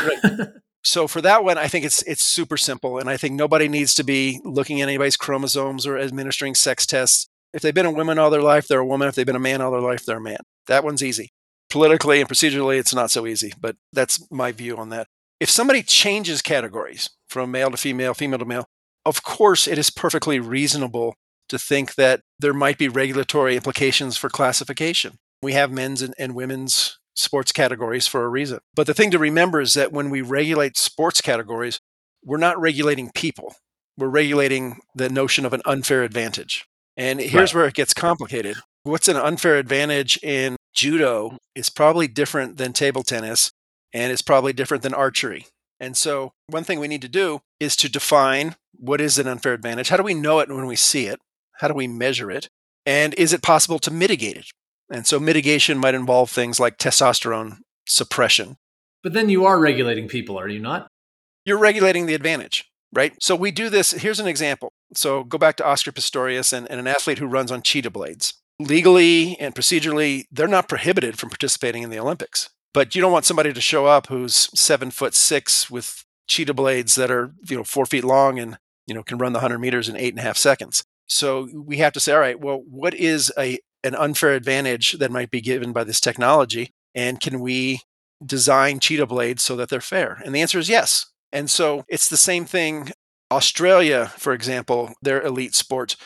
so 0.83 1.07
for 1.07 1.21
that 1.21 1.43
one, 1.43 1.57
I 1.57 1.67
think 1.67 1.85
it's 1.85 2.03
it's 2.03 2.23
super 2.23 2.57
simple, 2.57 2.99
and 2.99 3.09
I 3.09 3.17
think 3.17 3.35
nobody 3.35 3.67
needs 3.67 3.93
to 3.95 4.03
be 4.03 4.41
looking 4.43 4.81
at 4.81 4.89
anybody's 4.89 5.17
chromosomes 5.17 5.87
or 5.87 5.97
administering 5.97 6.53
sex 6.53 6.85
tests. 6.85 7.27
If 7.53 7.61
they've 7.61 7.73
been 7.73 7.85
a 7.85 7.91
woman 7.91 8.19
all 8.19 8.29
their 8.29 8.41
life, 8.41 8.67
they're 8.67 8.79
a 8.79 8.85
woman. 8.85 9.07
If 9.07 9.15
they've 9.15 9.25
been 9.25 9.35
a 9.35 9.39
man 9.39 9.61
all 9.61 9.71
their 9.71 9.81
life, 9.81 10.05
they're 10.05 10.17
a 10.17 10.21
man. 10.21 10.39
That 10.67 10.83
one's 10.83 11.01
easy. 11.01 11.31
Politically 11.71 12.19
and 12.19 12.29
procedurally, 12.29 12.77
it's 12.77 12.93
not 12.93 13.11
so 13.11 13.25
easy, 13.25 13.53
but 13.59 13.77
that's 13.93 14.25
my 14.31 14.51
view 14.51 14.77
on 14.77 14.89
that. 14.89 15.07
If 15.39 15.49
somebody 15.49 15.81
changes 15.81 16.41
categories 16.41 17.09
from 17.29 17.49
male 17.49 17.71
to 17.71 17.77
female, 17.77 18.13
female 18.13 18.39
to 18.39 18.45
male, 18.45 18.67
of 19.05 19.23
course, 19.23 19.67
it 19.67 19.77
is 19.77 19.89
perfectly 19.89 20.39
reasonable 20.39 21.15
to 21.49 21.57
think 21.57 21.95
that 21.95 22.21
there 22.39 22.53
might 22.53 22.77
be 22.77 22.87
regulatory 22.87 23.55
implications 23.55 24.17
for 24.17 24.29
classification. 24.29 25.17
We 25.41 25.53
have 25.53 25.71
men's 25.71 26.01
and, 26.01 26.13
and 26.19 26.35
women's 26.35 26.99
sports 27.15 27.51
categories 27.51 28.07
for 28.07 28.23
a 28.23 28.29
reason. 28.29 28.59
But 28.75 28.87
the 28.87 28.93
thing 28.93 29.11
to 29.11 29.19
remember 29.19 29.59
is 29.59 29.73
that 29.73 29.91
when 29.91 30.09
we 30.09 30.21
regulate 30.21 30.77
sports 30.77 31.21
categories, 31.21 31.79
we're 32.23 32.37
not 32.37 32.59
regulating 32.59 33.11
people. 33.13 33.55
We're 33.97 34.07
regulating 34.07 34.79
the 34.95 35.09
notion 35.09 35.45
of 35.45 35.53
an 35.53 35.61
unfair 35.65 36.03
advantage. 36.03 36.65
And 36.95 37.19
here's 37.19 37.53
right. 37.53 37.61
where 37.61 37.67
it 37.67 37.73
gets 37.73 37.93
complicated. 37.93 38.57
What's 38.83 39.07
an 39.07 39.17
unfair 39.17 39.57
advantage 39.57 40.19
in 40.23 40.55
judo 40.73 41.37
is 41.55 41.69
probably 41.69 42.07
different 42.07 42.57
than 42.57 42.73
table 42.73 43.03
tennis, 43.03 43.51
and 43.93 44.11
it's 44.11 44.21
probably 44.21 44.53
different 44.53 44.83
than 44.83 44.93
archery. 44.93 45.47
And 45.79 45.97
so, 45.97 46.33
one 46.47 46.63
thing 46.63 46.79
we 46.79 46.87
need 46.87 47.01
to 47.01 47.09
do 47.09 47.41
is 47.59 47.75
to 47.77 47.89
define 47.89 48.55
what 48.73 49.01
is 49.01 49.17
an 49.17 49.27
unfair 49.27 49.53
advantage. 49.53 49.89
How 49.89 49.97
do 49.97 50.03
we 50.03 50.13
know 50.13 50.39
it 50.39 50.49
when 50.49 50.67
we 50.67 50.75
see 50.75 51.07
it? 51.07 51.19
How 51.53 51.67
do 51.67 51.73
we 51.73 51.87
measure 51.87 52.31
it? 52.31 52.49
And 52.85 53.13
is 53.15 53.33
it 53.33 53.41
possible 53.41 53.79
to 53.79 53.91
mitigate 53.91 54.37
it? 54.37 54.47
And 54.91 55.07
so 55.07 55.19
mitigation 55.19 55.77
might 55.77 55.95
involve 55.95 56.29
things 56.29 56.59
like 56.59 56.77
testosterone 56.77 57.59
suppression. 57.87 58.57
But 59.03 59.13
then 59.13 59.29
you 59.29 59.45
are 59.45 59.59
regulating 59.59 60.07
people, 60.07 60.39
are 60.39 60.47
you 60.47 60.59
not? 60.59 60.87
You're 61.45 61.57
regulating 61.57 62.05
the 62.05 62.13
advantage, 62.13 62.65
right? 62.93 63.13
So 63.21 63.35
we 63.35 63.51
do 63.51 63.69
this. 63.69 63.91
Here's 63.91 64.19
an 64.19 64.27
example. 64.27 64.73
So 64.93 65.23
go 65.23 65.37
back 65.37 65.55
to 65.57 65.65
Oscar 65.65 65.91
Pistorius 65.91 66.53
and, 66.53 66.69
and 66.69 66.79
an 66.79 66.87
athlete 66.87 67.17
who 67.17 67.25
runs 67.25 67.51
on 67.51 67.61
cheetah 67.61 67.89
blades. 67.89 68.35
Legally 68.67 69.37
and 69.39 69.53
procedurally, 69.55 70.25
they're 70.31 70.47
not 70.47 70.69
prohibited 70.69 71.17
from 71.17 71.29
participating 71.29 71.83
in 71.83 71.89
the 71.89 71.99
Olympics. 71.99 72.49
But 72.73 72.95
you 72.95 73.01
don't 73.01 73.11
want 73.11 73.25
somebody 73.25 73.51
to 73.53 73.61
show 73.61 73.85
up 73.85 74.07
who's 74.07 74.49
seven 74.59 74.91
foot 74.91 75.13
six 75.13 75.69
with 75.69 76.05
cheetah 76.27 76.53
blades 76.53 76.95
that 76.95 77.11
are 77.11 77.33
you 77.49 77.57
know 77.57 77.63
four 77.63 77.85
feet 77.85 78.05
long 78.05 78.39
and 78.39 78.57
you 78.87 78.95
know 78.95 79.03
can 79.03 79.17
run 79.17 79.33
the 79.33 79.39
100 79.39 79.59
meters 79.59 79.89
in 79.89 79.97
eight 79.97 80.13
and 80.13 80.19
a 80.19 80.23
half 80.23 80.37
seconds. 80.37 80.83
So 81.07 81.49
we 81.53 81.77
have 81.77 81.91
to 81.93 81.99
say 81.99 82.13
all 82.13 82.19
right 82.19 82.39
well 82.39 82.63
what 82.69 82.93
is 82.93 83.31
a 83.37 83.59
an 83.83 83.95
unfair 83.95 84.33
advantage 84.33 84.93
that 84.93 85.11
might 85.11 85.31
be 85.31 85.41
given 85.41 85.73
by 85.73 85.83
this 85.83 85.99
technology? 85.99 86.71
And 86.95 87.19
can 87.19 87.39
we 87.39 87.81
design 88.25 88.79
cheetah 88.79 89.07
blades 89.07 89.43
so 89.43 89.55
that 89.55 89.69
they're 89.69 89.81
fair? 89.81 90.21
And 90.23 90.33
the 90.33 90.41
answer 90.41 90.59
is 90.59 90.69
yes. 90.69 91.07
And 91.31 91.49
so 91.49 91.83
it's 91.89 92.07
the 92.07 92.17
same 92.17 92.45
thing. 92.45 92.91
Australia 93.31 94.11
for 94.17 94.33
example 94.33 94.93
their 95.01 95.21
elite 95.21 95.55
sports 95.55 95.97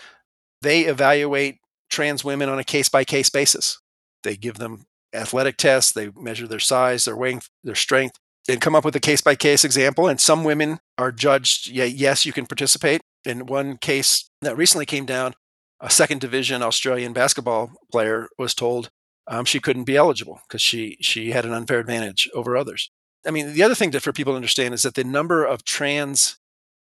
they 0.62 0.82
evaluate 0.82 1.58
trans 1.90 2.24
women 2.24 2.50
on 2.50 2.60
a 2.60 2.64
case 2.64 2.90
by 2.90 3.04
case 3.04 3.30
basis 3.30 3.80
they 4.24 4.36
give 4.36 4.56
them 4.56 4.86
athletic 5.14 5.58
tests 5.58 5.92
they 5.92 6.10
measure 6.16 6.48
their 6.48 6.60
size 6.60 7.06
their 7.06 7.16
weight 7.16 7.48
their 7.64 7.76
strength 7.76 8.18
and 8.48 8.62
come 8.62 8.76
up 8.76 8.86
with 8.86 8.96
a 8.96 9.00
case 9.00 9.22
by 9.22 9.36
case 9.36 9.64
example. 9.64 10.08
And 10.08 10.20
some 10.20 10.44
women 10.44 10.80
are 10.98 11.12
judged, 11.12 11.68
yeah, 11.68 11.86
yes, 11.86 12.26
you 12.26 12.34
can 12.34 12.46
participate. 12.46 13.02
In 13.24 13.48
one 13.48 13.78
case 13.78 14.30
that 14.42 14.58
recently 14.58 14.86
came 14.86 15.06
down, 15.06 15.34
a 15.80 15.90
second 15.90 16.22
division 16.22 16.62
Australian 16.62 17.14
basketball 17.14 17.72
player 17.92 18.28
was 18.38 18.54
told 18.54 18.90
um, 19.28 19.46
she 19.46 19.60
couldn't 19.60 19.86
be 19.86 19.98
eligible 19.98 20.42
because 20.48 20.62
she 20.62 20.98
she 21.02 21.32
had 21.32 21.46
an 21.46 21.54
unfair 21.54 21.80
advantage 21.80 22.30
over 22.34 22.56
others. 22.56 22.92
I 23.26 23.32
mean, 23.32 23.54
the 23.54 23.64
other 23.64 23.74
thing 23.74 23.90
to, 23.92 24.00
for 24.00 24.14
people 24.14 24.34
to 24.34 24.38
understand 24.38 24.76
is 24.76 24.84
that 24.84 24.94
the 24.94 25.04
number 25.04 25.44
of 25.44 25.66
trans 25.66 26.38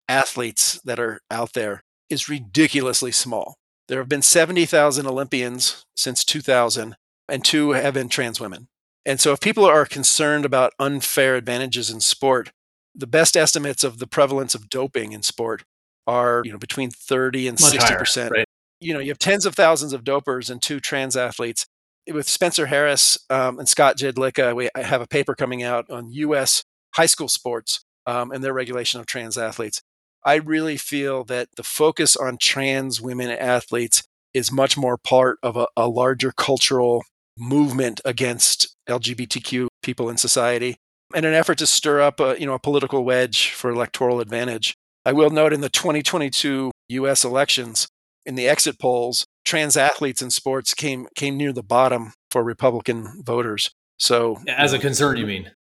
athletes 0.09 0.81
that 0.85 0.99
are 0.99 1.21
out 1.31 1.53
there 1.53 1.85
is 2.11 2.29
ridiculously 2.29 3.13
small. 3.13 3.57
There 3.89 3.99
have 3.99 4.09
been 4.09 4.23
70,000 4.23 5.07
Olympians 5.07 5.85
since 5.97 6.25
2000, 6.25 6.97
and 7.29 7.45
two 7.45 7.71
have 7.71 7.95
been 7.95 8.09
trans 8.09 8.41
women. 8.41 8.69
And 9.05 9.21
so, 9.21 9.33
if 9.33 9.41
people 9.41 9.65
are 9.65 9.85
concerned 9.85 10.45
about 10.45 10.73
unfair 10.79 11.35
advantages 11.35 11.91
in 11.91 12.01
sport, 12.01 12.53
the 12.95 13.07
best 13.07 13.37
estimates 13.37 13.83
of 13.83 13.99
the 13.99 14.07
prevalence 14.07 14.55
of 14.55 14.69
doping 14.69 15.13
in 15.13 15.23
sport 15.23 15.65
are 16.07 16.43
you 16.45 16.53
know 16.53 16.59
between 16.59 16.91
30 16.91 17.49
and 17.49 17.59
60 17.59 17.95
percent. 17.97 18.33
Right. 18.33 18.47
You 18.81 18.95
know, 18.95 19.01
you 19.01 19.11
have 19.11 19.19
tens 19.19 19.47
of 19.47 19.55
thousands 19.55 19.93
of 19.93 20.03
dopers 20.03 20.51
and 20.51 20.61
two 20.61 20.81
trans 20.81 21.17
athletes. 21.17 21.67
With 22.13 22.29
Spencer 22.29 22.67
Harris 22.67 23.17
um, 23.31 23.61
and 23.61 23.69
Scott 23.69 23.97
Jedlicka, 23.97 24.57
we 24.57 24.69
have 24.75 25.01
a 25.01 25.07
paper 25.07 25.37
coming 25.37 25.63
out 25.63 25.89
on 25.89 26.11
U.S. 26.11 26.65
high 26.97 27.07
school 27.07 27.29
sports 27.29 27.85
um, 28.07 28.33
and 28.33 28.43
their 28.43 28.53
regulation 28.53 28.99
of 28.99 29.07
trans 29.07 29.39
athletes. 29.39 29.83
I 30.25 30.37
really 30.37 30.77
feel 30.77 31.25
that 31.25 31.49
the 31.57 31.63
focus 31.63 32.17
on 32.17 32.39
trans 32.39 33.01
women 33.01 33.31
athletes 33.31 34.03
is 34.35 34.53
much 34.53 34.77
more 34.77 34.97
part 34.97 35.39
of 35.43 35.57
a, 35.57 35.67
a 35.77 35.89
larger 35.89 36.33
cultural 36.33 37.05
movement 37.39 38.01
against 38.05 38.75
LGBTQ 38.89 39.69
people 39.83 40.09
in 40.09 40.17
society, 40.17 40.77
and 41.15 41.27
an 41.27 41.35
effort 41.35 41.59
to 41.59 41.67
stir 41.67 42.01
up 42.01 42.21
a, 42.21 42.37
you 42.39 42.47
know, 42.47 42.55
a 42.55 42.59
political 42.59 43.05
wedge 43.05 43.51
for 43.51 43.71
electoral 43.71 44.21
advantage. 44.21 44.75
I 45.05 45.13
will 45.13 45.31
note 45.31 45.53
in 45.53 45.61
the 45.61 45.69
2022 45.69 46.71
US 46.89 47.25
elections, 47.25 47.89
in 48.25 48.37
the 48.37 48.49
exit 48.49 48.79
polls, 48.79 49.27
trans 49.45 49.77
athletes 49.77 50.23
in 50.23 50.31
sports 50.31 50.75
came 50.75 51.09
came 51.17 51.37
near 51.37 51.53
the 51.53 51.63
bottom 51.63 52.13
for 52.31 52.45
Republican 52.45 53.23
voters. 53.25 53.71
So 53.99 54.39
as 54.49 54.73
a 54.73 54.79
concern, 54.79 55.17
you 55.17 55.27
mean? 55.27 55.51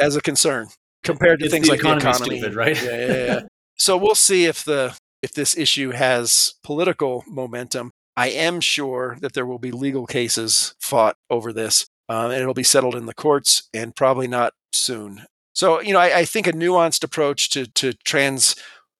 As 0.00 0.16
a 0.16 0.20
concern 0.20 0.68
compared 1.04 1.38
to 1.40 1.46
it's 1.46 1.54
things 1.54 1.66
the 1.66 1.72
like 1.72 1.80
economy 1.80 2.02
the 2.02 2.10
economy, 2.10 2.38
stupid, 2.38 2.56
right? 2.56 2.82
yeah, 2.82 3.06
yeah, 3.06 3.26
yeah. 3.26 3.40
So 3.78 3.96
we'll 3.96 4.14
see 4.14 4.44
if 4.44 4.64
the 4.64 4.96
if 5.22 5.32
this 5.32 5.56
issue 5.56 5.90
has 5.90 6.54
political 6.62 7.24
momentum. 7.26 7.92
I 8.16 8.28
am 8.28 8.60
sure 8.60 9.16
that 9.20 9.32
there 9.34 9.46
will 9.46 9.60
be 9.60 9.70
legal 9.70 10.06
cases 10.06 10.74
fought 10.80 11.16
over 11.30 11.52
this, 11.52 11.86
uh, 12.08 12.30
and 12.32 12.40
it'll 12.40 12.54
be 12.54 12.64
settled 12.64 12.96
in 12.96 13.06
the 13.06 13.14
courts, 13.14 13.68
and 13.72 13.94
probably 13.94 14.26
not 14.26 14.54
soon. 14.72 15.24
So, 15.54 15.80
you 15.80 15.92
know, 15.92 16.00
I, 16.00 16.18
I 16.18 16.24
think 16.24 16.46
a 16.46 16.52
nuanced 16.52 17.04
approach 17.04 17.50
to 17.50 17.66
to 17.66 17.92
trans 18.04 18.56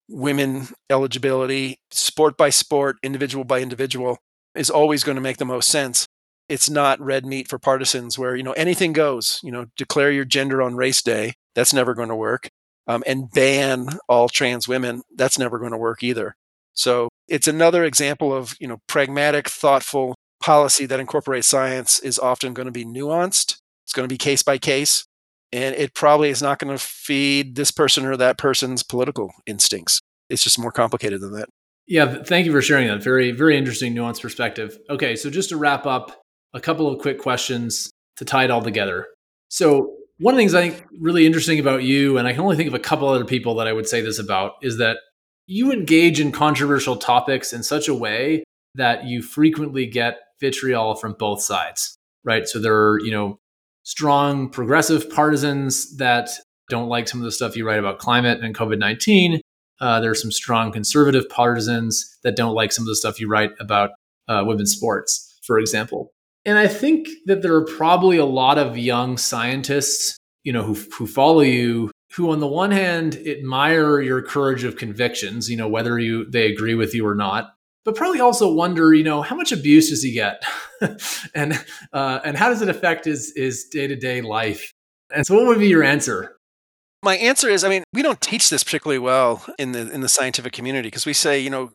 women 0.09 0.69
eligibility, 0.89 1.79
sport 1.91 2.37
by 2.37 2.51
sport, 2.51 2.97
individual 3.03 3.45
by 3.45 3.61
individual, 3.61 4.19
is 4.55 4.71
always 4.71 5.05
going 5.05 5.17
to 5.17 5.23
make 5.23 5.37
the 5.37 5.45
most 5.45 5.69
sense. 5.69 6.09
It's 6.49 6.71
not 6.71 7.01
red 7.01 7.27
meat 7.27 7.47
for 7.47 7.59
partisans 7.59 8.19
where, 8.19 8.35
you 8.35 8.43
know, 8.43 8.53
anything 8.53 8.95
goes, 8.95 9.39
you 9.43 9.53
know, 9.53 9.67
declare 9.77 10.11
your 10.11 10.25
gender 10.25 10.63
on 10.63 10.77
race 10.77 11.03
day. 11.03 11.35
That's 11.55 11.75
never 11.75 11.95
going 11.95 12.09
to 12.09 12.17
work. 12.17 12.49
Um, 12.89 13.05
and 13.07 13.31
ban 13.31 13.87
all 14.09 14.29
trans 14.29 14.67
women. 14.67 15.03
That's 15.15 15.39
never 15.39 15.59
going 15.59 15.73
to 15.73 15.79
work 15.79 16.03
either. 16.03 16.35
So 16.73 17.11
it's 17.29 17.47
another 17.47 17.85
example 17.85 18.35
of 18.35 18.57
you 18.59 18.67
know 18.67 18.79
pragmatic, 18.87 19.49
thoughtful 19.49 20.15
policy 20.43 20.87
that 20.87 21.01
incorporates 21.01 21.47
science 21.47 22.01
is 22.01 22.19
often 22.19 22.55
going 22.55 22.67
to 22.67 22.73
be 22.73 22.85
nuanced. 22.85 23.59
It's 23.85 23.93
going 23.93 24.09
to 24.09 24.13
be 24.13 24.19
case 24.19 24.43
by 24.43 24.59
case, 24.59 25.05
and 25.53 25.75
it 25.75 25.95
probably 25.95 26.31
is 26.31 26.43
not 26.43 26.59
going 26.59 26.77
to 26.77 26.83
feed 26.83 27.57
this 27.57 27.71
person 27.71 28.07
or 28.07 28.17
that 28.17 28.39
person's 28.39 28.83
political 28.83 29.33
instincts. 29.47 30.01
It's 30.31 30.43
just 30.43 30.59
more 30.59 30.73
complicated 30.73 31.21
than 31.21 31.33
that. 31.33 31.49
Yeah, 31.87 32.23
thank 32.23 32.45
you 32.45 32.53
for 32.53 32.61
sharing 32.61 32.87
that. 32.89 33.03
Very, 33.03 33.33
very 33.33 33.57
interesting, 33.57 33.95
nuanced 33.95 34.21
perspective. 34.21 34.79
Okay, 34.91 35.17
so 35.17 35.31
just 35.31 35.49
to 35.49 35.57
wrap 35.57 35.87
up, 35.87 36.21
a 36.53 36.61
couple 36.61 36.87
of 36.87 37.01
quick 37.01 37.19
questions 37.19 37.91
to 38.17 38.25
tie 38.25 38.45
it 38.45 38.51
all 38.51 38.63
together. 38.63 39.07
So, 39.49 39.95
one 40.19 40.35
of 40.35 40.37
the 40.37 40.43
things 40.43 40.55
I 40.55 40.71
think 40.71 40.87
really 41.01 41.27
interesting 41.27 41.59
about 41.59 41.85
you, 41.85 42.19
and 42.19 42.27
I 42.27 42.33
can 42.33 42.41
only 42.41 42.57
think 42.57 42.69
of 42.69 42.75
a 42.75 42.81
couple 42.81 43.09
other 43.09 43.25
people 43.25 43.55
that 43.57 43.69
I 43.69 43.73
would 43.73 43.89
say 43.89 44.01
this 44.01 44.19
about, 44.19 44.55
is 44.63 44.79
that 44.79 44.99
you 45.47 45.73
engage 45.73 46.21
in 46.21 46.33
controversial 46.33 46.97
topics 46.97 47.53
in 47.53 47.63
such 47.63 47.89
a 47.89 47.95
way 47.95 48.45
that 48.75 49.05
you 49.05 49.23
frequently 49.23 49.87
get 49.87 50.19
vitriol 50.41 50.95
from 50.95 51.15
both 51.19 51.41
sides, 51.41 51.97
right? 52.25 52.49
So 52.49 52.59
there 52.61 52.75
are, 52.75 53.01
you 53.01 53.11
know, 53.11 53.39
strong 53.85 54.51
progressive 54.51 55.09
partisans 55.09 55.97
that 55.97 56.29
don't 56.69 56.89
like 56.89 57.09
some 57.09 57.21
of 57.21 57.25
the 57.25 57.33
stuff 57.33 57.57
you 57.57 57.67
write 57.67 57.79
about 57.79 57.99
climate 57.99 58.41
and 58.43 58.55
COVID 58.55 58.79
19. 58.79 59.41
Uh, 59.81 60.01
there 60.01 60.11
are 60.11 60.17
some 60.17 60.33
strong 60.33 60.73
conservative 60.73 61.29
partisans 61.29 62.19
that 62.25 62.37
don't 62.37 62.55
like 62.55 62.73
some 62.73 62.83
of 62.83 62.89
the 62.89 62.97
stuff 62.97 63.21
you 63.21 63.29
write 63.29 63.53
about 63.61 63.91
uh, 64.27 64.43
women's 64.45 64.73
sports, 64.73 65.39
for 65.45 65.59
example. 65.59 66.13
And 66.49 66.57
I 66.57 66.67
think 66.67 67.09
that 67.27 67.43
there 67.43 67.55
are 67.55 67.65
probably 67.67 68.17
a 68.17 68.25
lot 68.25 68.57
of 68.57 68.79
young 68.79 69.19
scientists, 69.19 70.17
you 70.45 70.53
know, 70.55 70.63
who, 70.63 70.73
who 70.97 71.07
follow 71.07 71.43
you 71.43 71.91
who 72.15 72.31
on 72.31 72.41
the 72.41 72.47
one 72.47 72.71
hand 72.71 73.17
admire 73.27 74.01
your 74.01 74.23
courage 74.23 74.65
of 74.65 74.77
convictions, 74.77 75.51
you 75.51 75.59
know, 75.59 75.69
whether 75.69 75.99
you 75.99 76.25
they 76.31 76.51
agree 76.51 76.75
with 76.75 76.95
you 76.95 77.07
or 77.07 77.15
not, 77.15 77.53
but 77.85 77.95
probably 77.95 78.19
also 78.19 78.51
wonder, 78.51 78.95
you 78.95 79.05
know, 79.05 79.21
how 79.21 79.37
much 79.37 79.53
abuse 79.53 79.91
does 79.91 80.03
he 80.03 80.13
get, 80.13 80.43
and 81.35 81.63
uh, 81.93 82.21
and 82.25 82.35
how 82.35 82.49
does 82.49 82.63
it 82.63 82.71
affect 82.71 83.05
his 83.05 83.31
his 83.37 83.65
day 83.65 83.87
to 83.87 83.95
day 83.95 84.23
life? 84.23 84.73
And 85.15 85.27
so, 85.27 85.35
what 85.37 85.49
would 85.49 85.59
be 85.59 85.69
your 85.69 85.85
answer? 85.85 86.39
My 87.03 87.17
answer 87.17 87.51
is, 87.51 87.63
I 87.63 87.69
mean, 87.69 87.85
we 87.93 88.01
don't 88.01 88.23
teach 88.23 88.49
this 88.49 88.65
particularly 88.65 88.99
well 88.99 89.45
in 89.59 89.73
the 89.73 89.93
in 89.93 90.01
the 90.01 90.09
scientific 90.09 90.55
community 90.55 90.87
because 90.87 91.05
we 91.05 91.13
say, 91.13 91.39
you 91.39 91.51
know, 91.51 91.73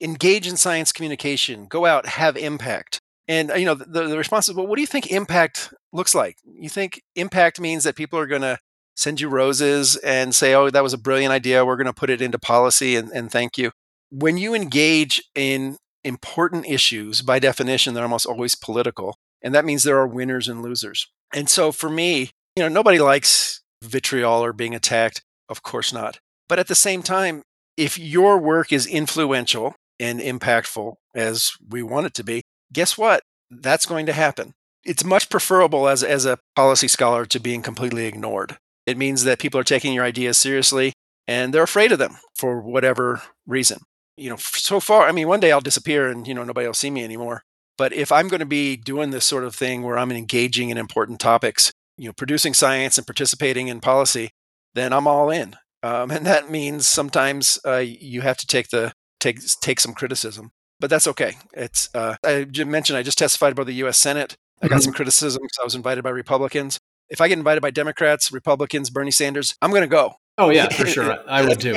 engage 0.00 0.46
in 0.46 0.56
science 0.56 0.92
communication, 0.92 1.66
go 1.66 1.86
out, 1.86 2.06
have 2.06 2.36
impact. 2.36 3.00
And 3.32 3.50
uh, 3.50 3.54
you 3.54 3.64
know, 3.64 3.74
the, 3.74 4.08
the 4.08 4.18
response 4.18 4.46
is, 4.50 4.54
well, 4.54 4.66
what 4.66 4.76
do 4.76 4.82
you 4.82 4.86
think 4.86 5.10
impact 5.10 5.72
looks 5.90 6.14
like? 6.14 6.36
You 6.44 6.68
think 6.68 7.00
impact 7.16 7.58
means 7.58 7.82
that 7.84 7.96
people 7.96 8.18
are 8.18 8.26
going 8.26 8.42
to 8.42 8.58
send 8.94 9.22
you 9.22 9.30
roses 9.30 9.96
and 9.96 10.34
say, 10.34 10.52
oh, 10.52 10.68
that 10.68 10.82
was 10.82 10.92
a 10.92 10.98
brilliant 10.98 11.32
idea. 11.32 11.64
We're 11.64 11.76
going 11.76 11.86
to 11.86 11.94
put 11.94 12.10
it 12.10 12.20
into 12.20 12.38
policy 12.38 12.94
and, 12.94 13.10
and 13.10 13.32
thank 13.32 13.56
you. 13.56 13.70
When 14.10 14.36
you 14.36 14.54
engage 14.54 15.22
in 15.34 15.78
important 16.04 16.66
issues, 16.66 17.22
by 17.22 17.38
definition, 17.38 17.94
they're 17.94 18.02
almost 18.02 18.26
always 18.26 18.54
political. 18.54 19.16
And 19.40 19.54
that 19.54 19.64
means 19.64 19.82
there 19.82 19.98
are 19.98 20.06
winners 20.06 20.46
and 20.46 20.60
losers. 20.60 21.08
And 21.32 21.48
so 21.48 21.72
for 21.72 21.88
me, 21.88 22.32
you 22.54 22.62
know, 22.62 22.68
nobody 22.68 22.98
likes 22.98 23.62
vitriol 23.82 24.44
or 24.44 24.52
being 24.52 24.74
attacked. 24.74 25.22
Of 25.48 25.62
course 25.62 25.90
not. 25.90 26.18
But 26.50 26.58
at 26.58 26.68
the 26.68 26.74
same 26.74 27.02
time, 27.02 27.44
if 27.78 27.98
your 27.98 28.36
work 28.36 28.74
is 28.74 28.86
influential 28.86 29.74
and 29.98 30.20
impactful 30.20 30.96
as 31.14 31.52
we 31.66 31.82
want 31.82 32.04
it 32.04 32.14
to 32.14 32.24
be, 32.24 32.41
guess 32.72 32.96
what? 32.96 33.22
That's 33.50 33.86
going 33.86 34.06
to 34.06 34.12
happen. 34.12 34.54
It's 34.84 35.04
much 35.04 35.28
preferable 35.28 35.88
as, 35.88 36.02
as 36.02 36.26
a 36.26 36.38
policy 36.56 36.88
scholar 36.88 37.24
to 37.26 37.38
being 37.40 37.62
completely 37.62 38.06
ignored. 38.06 38.56
It 38.86 38.98
means 38.98 39.24
that 39.24 39.38
people 39.38 39.60
are 39.60 39.64
taking 39.64 39.92
your 39.92 40.04
ideas 40.04 40.38
seriously 40.38 40.92
and 41.28 41.54
they're 41.54 41.62
afraid 41.62 41.92
of 41.92 41.98
them 41.98 42.16
for 42.36 42.60
whatever 42.60 43.22
reason. 43.46 43.78
You 44.16 44.30
know, 44.30 44.36
so 44.36 44.80
far, 44.80 45.06
I 45.08 45.12
mean, 45.12 45.28
one 45.28 45.40
day 45.40 45.52
I'll 45.52 45.60
disappear 45.60 46.08
and, 46.08 46.26
you 46.26 46.34
know, 46.34 46.44
nobody 46.44 46.66
will 46.66 46.74
see 46.74 46.90
me 46.90 47.04
anymore. 47.04 47.42
But 47.78 47.92
if 47.92 48.12
I'm 48.12 48.28
going 48.28 48.40
to 48.40 48.46
be 48.46 48.76
doing 48.76 49.10
this 49.10 49.24
sort 49.24 49.44
of 49.44 49.54
thing 49.54 49.82
where 49.82 49.98
I'm 49.98 50.12
engaging 50.12 50.70
in 50.70 50.76
important 50.76 51.20
topics, 51.20 51.72
you 51.96 52.08
know, 52.08 52.12
producing 52.12 52.54
science 52.54 52.98
and 52.98 53.06
participating 53.06 53.68
in 53.68 53.80
policy, 53.80 54.30
then 54.74 54.92
I'm 54.92 55.06
all 55.06 55.30
in. 55.30 55.56
Um, 55.82 56.10
and 56.12 56.26
that 56.26 56.50
means 56.50 56.88
sometimes 56.88 57.58
uh, 57.66 57.76
you 57.76 58.20
have 58.20 58.36
to 58.38 58.46
take 58.46 58.68
the 58.68 58.92
take 59.20 59.38
take 59.60 59.80
some 59.80 59.94
criticism. 59.94 60.50
But 60.82 60.90
that's 60.90 61.06
okay. 61.06 61.36
It's 61.54 61.88
uh, 61.94 62.16
I 62.26 62.44
mentioned 62.64 62.98
I 62.98 63.04
just 63.04 63.16
testified 63.16 63.52
about 63.52 63.66
the 63.66 63.74
U.S. 63.74 63.98
Senate. 63.98 64.36
I 64.60 64.66
got 64.66 64.74
mm-hmm. 64.74 64.82
some 64.82 64.92
criticism 64.92 65.40
because 65.40 65.58
I 65.60 65.64
was 65.64 65.76
invited 65.76 66.02
by 66.02 66.10
Republicans. 66.10 66.80
If 67.08 67.20
I 67.20 67.28
get 67.28 67.38
invited 67.38 67.60
by 67.60 67.70
Democrats, 67.70 68.32
Republicans, 68.32 68.90
Bernie 68.90 69.12
Sanders, 69.12 69.54
I'm 69.62 69.70
going 69.70 69.82
to 69.82 69.86
go. 69.86 70.14
Oh 70.38 70.50
yeah, 70.50 70.68
for 70.68 70.84
sure. 70.86 71.18
I 71.28 71.46
would 71.46 71.60
too. 71.60 71.76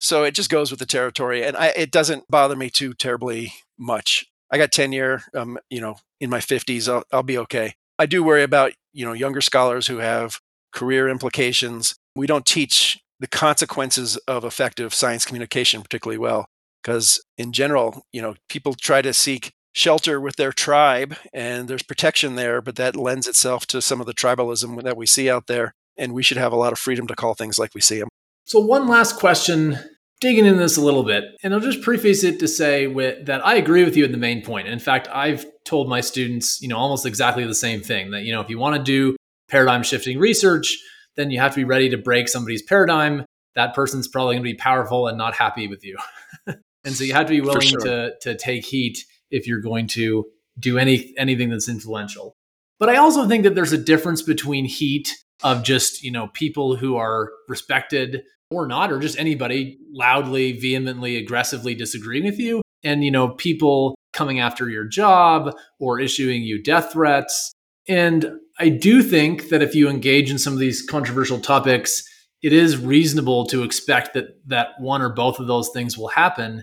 so 0.00 0.24
it 0.24 0.34
just 0.34 0.50
goes 0.50 0.70
with 0.70 0.80
the 0.80 0.86
territory, 0.86 1.42
and 1.44 1.56
I, 1.56 1.68
it 1.68 1.90
doesn't 1.90 2.24
bother 2.28 2.56
me 2.56 2.68
too 2.68 2.92
terribly 2.92 3.54
much. 3.78 4.26
I 4.50 4.58
got 4.58 4.70
tenure, 4.70 5.22
um, 5.34 5.58
you 5.70 5.80
know, 5.80 5.96
in 6.20 6.28
my 6.28 6.40
50s. 6.40 6.92
I'll, 6.92 7.04
I'll 7.10 7.22
be 7.22 7.38
okay. 7.38 7.72
I 7.98 8.04
do 8.04 8.22
worry 8.22 8.42
about 8.42 8.74
you 8.92 9.06
know 9.06 9.14
younger 9.14 9.40
scholars 9.40 9.86
who 9.86 9.96
have 9.96 10.40
career 10.74 11.08
implications. 11.08 11.94
We 12.14 12.26
don't 12.26 12.44
teach 12.44 12.98
the 13.18 13.28
consequences 13.28 14.18
of 14.28 14.44
effective 14.44 14.92
science 14.92 15.24
communication 15.24 15.80
particularly 15.80 16.18
well 16.18 16.46
because 16.82 17.22
in 17.36 17.52
general, 17.52 18.02
you 18.12 18.22
know, 18.22 18.34
people 18.48 18.74
try 18.74 19.02
to 19.02 19.12
seek 19.12 19.52
shelter 19.72 20.20
with 20.20 20.36
their 20.36 20.52
tribe 20.52 21.16
and 21.32 21.68
there's 21.68 21.82
protection 21.82 22.34
there, 22.34 22.60
but 22.60 22.76
that 22.76 22.96
lends 22.96 23.26
itself 23.26 23.66
to 23.66 23.80
some 23.80 24.00
of 24.00 24.06
the 24.06 24.14
tribalism 24.14 24.82
that 24.82 24.96
we 24.96 25.06
see 25.06 25.30
out 25.30 25.46
there. 25.46 25.74
And 25.96 26.12
we 26.12 26.22
should 26.22 26.38
have 26.38 26.52
a 26.52 26.56
lot 26.56 26.72
of 26.72 26.78
freedom 26.78 27.06
to 27.08 27.14
call 27.14 27.34
things 27.34 27.58
like 27.58 27.74
we 27.74 27.80
see 27.80 27.98
them. 27.98 28.08
So, 28.44 28.58
one 28.58 28.88
last 28.88 29.18
question, 29.18 29.78
digging 30.20 30.46
into 30.46 30.58
this 30.58 30.78
a 30.78 30.80
little 30.80 31.02
bit, 31.02 31.24
and 31.42 31.52
I'll 31.52 31.60
just 31.60 31.82
preface 31.82 32.24
it 32.24 32.40
to 32.40 32.48
say 32.48 32.86
with, 32.86 33.26
that 33.26 33.44
I 33.46 33.56
agree 33.56 33.84
with 33.84 33.96
you 33.96 34.06
in 34.06 34.12
the 34.12 34.18
main 34.18 34.42
point. 34.42 34.66
In 34.66 34.78
fact, 34.78 35.08
I've 35.12 35.44
told 35.64 35.88
my 35.88 36.00
students, 36.00 36.60
you 36.62 36.68
know, 36.68 36.78
almost 36.78 37.04
exactly 37.04 37.44
the 37.44 37.54
same 37.54 37.82
thing 37.82 38.12
that, 38.12 38.22
you 38.22 38.32
know, 38.32 38.40
if 38.40 38.48
you 38.48 38.58
want 38.58 38.76
to 38.76 38.82
do 38.82 39.14
paradigm 39.48 39.82
shifting 39.82 40.18
research, 40.18 40.78
then 41.16 41.30
you 41.30 41.38
have 41.38 41.52
to 41.52 41.56
be 41.56 41.64
ready 41.64 41.90
to 41.90 41.98
break 41.98 42.28
somebody's 42.28 42.62
paradigm. 42.62 43.26
That 43.56 43.74
person's 43.74 44.08
probably 44.08 44.36
going 44.36 44.44
to 44.44 44.50
be 44.50 44.56
powerful 44.56 45.06
and 45.06 45.18
not 45.18 45.34
happy 45.34 45.68
with 45.68 45.84
you. 45.84 45.98
and 46.84 46.94
so 46.94 47.04
you 47.04 47.12
have 47.12 47.26
to 47.26 47.32
be 47.32 47.40
willing 47.40 47.60
sure. 47.60 47.80
to, 47.80 48.12
to 48.22 48.36
take 48.36 48.64
heat 48.64 48.98
if 49.30 49.46
you're 49.46 49.60
going 49.60 49.86
to 49.88 50.26
do 50.58 50.78
any 50.78 51.14
anything 51.16 51.50
that's 51.50 51.68
influential. 51.68 52.34
But 52.78 52.88
I 52.88 52.96
also 52.96 53.28
think 53.28 53.44
that 53.44 53.54
there's 53.54 53.72
a 53.72 53.78
difference 53.78 54.22
between 54.22 54.64
heat 54.64 55.14
of 55.42 55.62
just, 55.62 56.02
you 56.02 56.10
know, 56.10 56.28
people 56.28 56.76
who 56.76 56.96
are 56.96 57.30
respected 57.48 58.22
or 58.50 58.66
not, 58.66 58.90
or 58.90 58.98
just 58.98 59.18
anybody 59.18 59.78
loudly, 59.92 60.52
vehemently, 60.52 61.16
aggressively 61.16 61.74
disagreeing 61.74 62.24
with 62.24 62.38
you, 62.38 62.62
and, 62.82 63.04
you 63.04 63.10
know, 63.10 63.28
people 63.28 63.94
coming 64.12 64.40
after 64.40 64.68
your 64.68 64.86
job 64.86 65.54
or 65.78 66.00
issuing 66.00 66.42
you 66.42 66.60
death 66.62 66.92
threats. 66.92 67.52
And 67.88 68.32
I 68.58 68.68
do 68.68 69.02
think 69.02 69.50
that 69.50 69.62
if 69.62 69.74
you 69.74 69.88
engage 69.88 70.30
in 70.30 70.38
some 70.38 70.52
of 70.52 70.58
these 70.58 70.82
controversial 70.82 71.38
topics, 71.38 72.02
it 72.42 72.52
is 72.52 72.76
reasonable 72.76 73.46
to 73.46 73.62
expect 73.62 74.14
that 74.14 74.26
that 74.46 74.68
one 74.78 75.02
or 75.02 75.10
both 75.10 75.38
of 75.38 75.46
those 75.46 75.70
things 75.72 75.96
will 75.96 76.08
happen. 76.08 76.60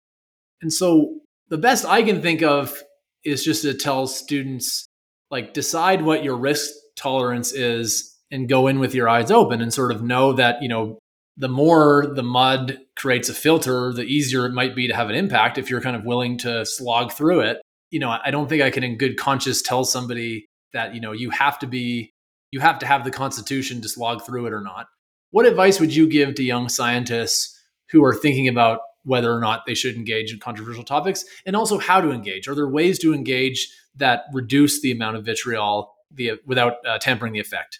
And 0.61 0.71
so 0.71 1.19
the 1.49 1.57
best 1.57 1.85
I 1.85 2.03
can 2.03 2.21
think 2.21 2.41
of 2.41 2.75
is 3.23 3.43
just 3.43 3.61
to 3.63 3.73
tell 3.73 4.07
students 4.07 4.85
like 5.29 5.53
decide 5.53 6.01
what 6.01 6.23
your 6.23 6.37
risk 6.37 6.71
tolerance 6.95 7.53
is 7.53 8.15
and 8.31 8.49
go 8.49 8.67
in 8.67 8.79
with 8.79 8.95
your 8.95 9.09
eyes 9.09 9.31
open 9.31 9.61
and 9.61 9.73
sort 9.73 9.91
of 9.91 10.01
know 10.01 10.33
that, 10.33 10.61
you 10.61 10.69
know, 10.69 10.99
the 11.37 11.47
more 11.47 12.07
the 12.15 12.23
mud 12.23 12.79
creates 12.95 13.29
a 13.29 13.33
filter, 13.33 13.93
the 13.93 14.03
easier 14.03 14.45
it 14.45 14.53
might 14.53 14.75
be 14.75 14.87
to 14.87 14.95
have 14.95 15.09
an 15.09 15.15
impact 15.15 15.57
if 15.57 15.69
you're 15.69 15.81
kind 15.81 15.95
of 15.95 16.03
willing 16.03 16.37
to 16.39 16.65
slog 16.65 17.11
through 17.11 17.41
it. 17.41 17.57
You 17.91 17.99
know, 17.99 18.09
I 18.09 18.31
don't 18.31 18.49
think 18.49 18.61
I 18.61 18.71
can 18.71 18.83
in 18.83 18.97
good 18.97 19.17
conscience 19.17 19.61
tell 19.61 19.85
somebody 19.85 20.47
that, 20.73 20.95
you 20.95 20.99
know, 20.99 21.11
you 21.11 21.29
have 21.29 21.59
to 21.59 21.67
be 21.67 22.11
you 22.51 22.59
have 22.61 22.79
to 22.79 22.85
have 22.85 23.03
the 23.03 23.11
constitution 23.11 23.81
to 23.81 23.89
slog 23.89 24.25
through 24.25 24.47
it 24.47 24.53
or 24.53 24.61
not. 24.61 24.87
What 25.31 25.45
advice 25.45 25.79
would 25.79 25.93
you 25.93 26.07
give 26.07 26.35
to 26.35 26.43
young 26.43 26.69
scientists 26.69 27.59
who 27.91 28.03
are 28.03 28.15
thinking 28.15 28.47
about 28.47 28.79
whether 29.07 29.33
or 29.33 29.39
not 29.39 29.65
they 29.65 29.73
should 29.73 29.95
engage 29.95 30.33
in 30.33 30.39
controversial 30.39 30.83
topics 30.83 31.23
and 31.45 31.55
also 31.55 31.79
how 31.79 32.01
to 32.01 32.11
engage? 32.11 32.47
Are 32.47 32.55
there 32.55 32.67
ways 32.67 32.99
to 32.99 33.13
engage 33.13 33.69
that 33.95 34.25
reduce 34.33 34.81
the 34.81 34.91
amount 34.91 35.15
of 35.15 35.25
vitriol 35.25 35.95
the, 36.11 36.33
without 36.45 36.85
uh, 36.85 36.99
tampering 36.99 37.33
the 37.33 37.39
effect? 37.39 37.79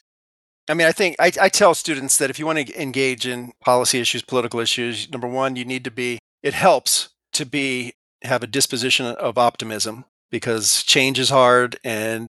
I 0.70 0.74
mean, 0.74 0.88
I 0.88 0.92
think 0.92 1.16
I, 1.20 1.32
I 1.40 1.50
tell 1.50 1.76
students 1.76 2.18
that 2.18 2.30
if 2.30 2.40
you 2.40 2.46
want 2.46 2.60
to 2.60 2.82
engage 2.82 3.28
in 3.28 3.52
policy 3.62 4.00
issues, 4.00 4.22
political 4.22 4.60
issues, 4.60 5.10
number 5.12 5.28
one, 5.28 5.56
you 5.56 5.66
need 5.66 5.84
to 5.84 5.92
be, 5.92 6.20
it 6.42 6.54
helps 6.54 7.10
to 7.34 7.46
be, 7.46 7.94
have 8.24 8.42
a 8.42 8.48
disposition 8.48 9.06
of 9.06 9.38
optimism 9.38 10.06
because 10.32 10.84
change 10.84 11.20
is 11.20 11.30
hard 11.30 11.78
and 11.84 12.28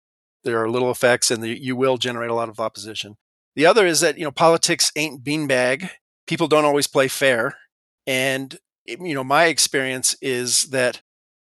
there 0.44 0.62
are 0.62 0.70
little 0.70 0.90
effects 0.90 1.30
and 1.30 1.42
the, 1.42 1.60
you 1.60 1.76
will 1.76 1.96
generate 1.96 2.30
a 2.30 2.34
lot 2.34 2.48
of 2.48 2.60
opposition. 2.60 3.16
The 3.56 3.66
other 3.66 3.86
is 3.86 4.00
that, 4.00 4.18
you 4.18 4.24
know, 4.24 4.32
politics 4.32 4.90
ain't 4.96 5.22
beanbag. 5.22 5.90
People 6.26 6.48
don't 6.48 6.64
always 6.64 6.86
play 6.86 7.08
fair. 7.08 7.56
And, 8.06 8.56
you 8.86 9.14
know, 9.14 9.24
my 9.24 9.46
experience 9.46 10.16
is 10.20 10.64
that 10.64 11.00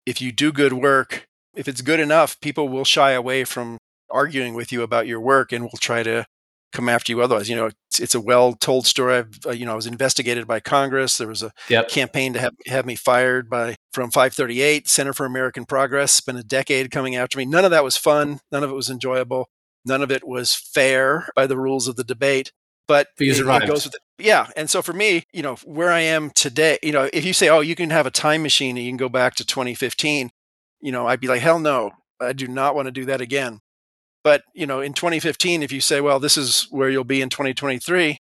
if 0.06 0.20
you 0.20 0.32
do 0.32 0.52
good 0.52 0.72
work, 0.72 1.28
if 1.54 1.68
it's 1.68 1.82
good 1.82 2.00
enough, 2.00 2.40
people 2.40 2.68
will 2.68 2.84
shy 2.84 3.12
away 3.12 3.44
from 3.44 3.78
arguing 4.10 4.54
with 4.54 4.72
you 4.72 4.82
about 4.82 5.06
your 5.06 5.20
work 5.20 5.52
and 5.52 5.64
will 5.64 5.78
try 5.78 6.02
to 6.02 6.26
come 6.72 6.88
after 6.88 7.12
you 7.12 7.20
otherwise. 7.20 7.48
You 7.48 7.56
know, 7.56 7.66
it's, 7.66 8.00
it's 8.00 8.14
a 8.14 8.20
well-told 8.20 8.86
story. 8.86 9.18
I've, 9.18 9.38
uh, 9.46 9.50
you 9.50 9.66
know, 9.66 9.72
I 9.72 9.76
was 9.76 9.86
investigated 9.86 10.46
by 10.46 10.60
Congress. 10.60 11.16
There 11.18 11.28
was 11.28 11.42
a 11.42 11.52
yep. 11.68 11.88
campaign 11.88 12.32
to 12.34 12.40
have, 12.40 12.54
have 12.66 12.86
me 12.86 12.94
fired 12.94 13.50
by 13.50 13.76
from 13.92 14.10
538 14.10 14.88
Center 14.88 15.12
for 15.12 15.26
American 15.26 15.64
Progress. 15.64 16.12
Spent 16.12 16.38
a 16.38 16.44
decade 16.44 16.90
coming 16.90 17.16
after 17.16 17.38
me. 17.38 17.44
None 17.44 17.64
of 17.64 17.70
that 17.72 17.84
was 17.84 17.96
fun. 17.96 18.40
None 18.52 18.62
of 18.62 18.70
it 18.70 18.74
was 18.74 18.90
enjoyable. 18.90 19.48
None 19.84 20.02
of 20.02 20.10
it 20.10 20.26
was 20.26 20.54
fair 20.54 21.28
by 21.34 21.46
the 21.46 21.56
rules 21.56 21.88
of 21.88 21.96
the 21.96 22.04
debate. 22.04 22.52
But 22.90 23.06
it, 23.20 23.38
it 23.38 23.68
goes 23.68 23.84
with 23.84 23.94
it. 23.94 24.00
Yeah. 24.18 24.48
And 24.56 24.68
so 24.68 24.82
for 24.82 24.92
me, 24.92 25.22
you 25.32 25.42
know, 25.42 25.54
where 25.64 25.92
I 25.92 26.00
am 26.00 26.30
today, 26.30 26.76
you 26.82 26.90
know, 26.90 27.08
if 27.12 27.24
you 27.24 27.32
say, 27.32 27.48
oh, 27.48 27.60
you 27.60 27.76
can 27.76 27.90
have 27.90 28.04
a 28.04 28.10
time 28.10 28.42
machine 28.42 28.76
and 28.76 28.84
you 28.84 28.90
can 28.90 28.96
go 28.96 29.08
back 29.08 29.36
to 29.36 29.44
2015, 29.46 30.30
you 30.80 30.90
know, 30.90 31.06
I'd 31.06 31.20
be 31.20 31.28
like, 31.28 31.40
hell 31.40 31.60
no, 31.60 31.92
I 32.20 32.32
do 32.32 32.48
not 32.48 32.74
want 32.74 32.86
to 32.86 32.92
do 32.92 33.04
that 33.04 33.20
again. 33.20 33.60
But 34.24 34.42
you 34.54 34.66
know, 34.66 34.80
in 34.80 34.92
2015, 34.92 35.62
if 35.62 35.70
you 35.70 35.80
say, 35.80 36.00
"Well, 36.00 36.20
this 36.20 36.36
is 36.36 36.66
where 36.70 36.90
you'll 36.90 37.04
be 37.04 37.22
in 37.22 37.30
2023," 37.30 38.18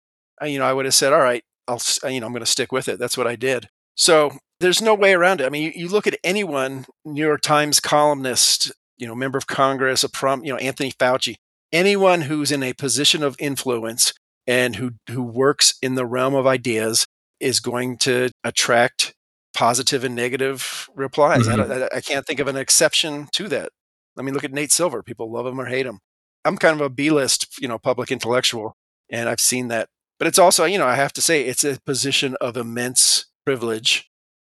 you 0.46 0.60
know, 0.60 0.66
I 0.66 0.74
would 0.74 0.86
have 0.86 0.94
said, 0.94 1.14
"All 1.14 1.22
right, 1.22 1.44
I'll, 1.68 1.80
you 2.04 2.20
know, 2.20 2.26
I'm 2.26 2.34
going 2.34 2.42
to 2.42 2.46
stick 2.46 2.72
with 2.72 2.90
it." 2.90 3.00
That's 3.00 3.18
what 3.18 3.28
I 3.28 3.36
did. 3.36 3.70
So 3.96 4.32
there's 4.60 4.82
no 4.82 4.94
way 4.94 5.14
around 5.14 5.42
it. 5.42 5.46
I 5.46 5.50
mean, 5.50 5.64
you, 5.64 5.72
you 5.74 5.88
look 5.88 6.08
at 6.08 6.18
anyone, 6.24 6.86
New 7.06 7.26
York 7.26 7.42
Times 7.42 7.80
columnist, 7.80 8.72
you 8.98 9.08
know, 9.08 9.16
member 9.16 9.38
of 9.38 9.48
Congress, 9.48 10.04
a 10.04 10.10
prom, 10.10 10.44
you 10.44 10.52
know, 10.52 10.58
Anthony 10.58 10.92
Fauci, 10.92 11.36
anyone 11.72 12.24
who's 12.24 12.52
in 12.52 12.64
a 12.64 12.74
position 12.74 13.24
of 13.24 13.36
influence 13.40 14.14
and 14.48 14.76
who 14.76 14.92
who 15.10 15.24
works 15.24 15.76
in 15.82 15.96
the 15.96 16.06
realm 16.06 16.36
of 16.36 16.48
ideas 16.48 17.06
is 17.40 17.60
going 17.60 17.98
to 17.98 18.30
attract 18.44 19.14
positive 19.56 20.04
and 20.04 20.16
negative 20.16 20.90
replies. 20.96 21.48
Mm-hmm. 21.48 21.72
I, 21.72 21.98
I, 21.98 22.02
can't 22.02 22.26
think 22.26 22.40
of 22.40 22.48
an 22.48 22.58
exception 22.58 23.28
to 23.34 23.48
that. 23.50 23.70
I 24.18 24.22
mean, 24.22 24.34
look 24.34 24.44
at 24.44 24.52
Nate 24.52 24.72
Silver. 24.72 25.02
People 25.02 25.32
love 25.32 25.46
him 25.46 25.60
or 25.60 25.66
hate 25.66 25.86
him. 25.86 26.00
I'm 26.44 26.58
kind 26.58 26.80
of 26.80 26.86
a 26.86 26.90
B-list, 26.90 27.60
you 27.60 27.68
know, 27.68 27.80
public 27.80 28.12
intellectual, 28.12 28.76
and 29.10 29.28
I've 29.28 29.40
seen 29.40 29.70
that. 29.70 29.90
But 30.20 30.28
it's 30.28 30.40
also, 30.40 30.66
you 30.66 30.78
know, 30.78 30.86
I 30.86 30.96
have 30.96 31.14
to 31.14 31.22
say, 31.22 31.44
it's 31.44 31.64
a 31.64 31.80
position 31.86 32.36
of 32.40 32.56
immense 32.56 33.26
privilege, 33.46 34.10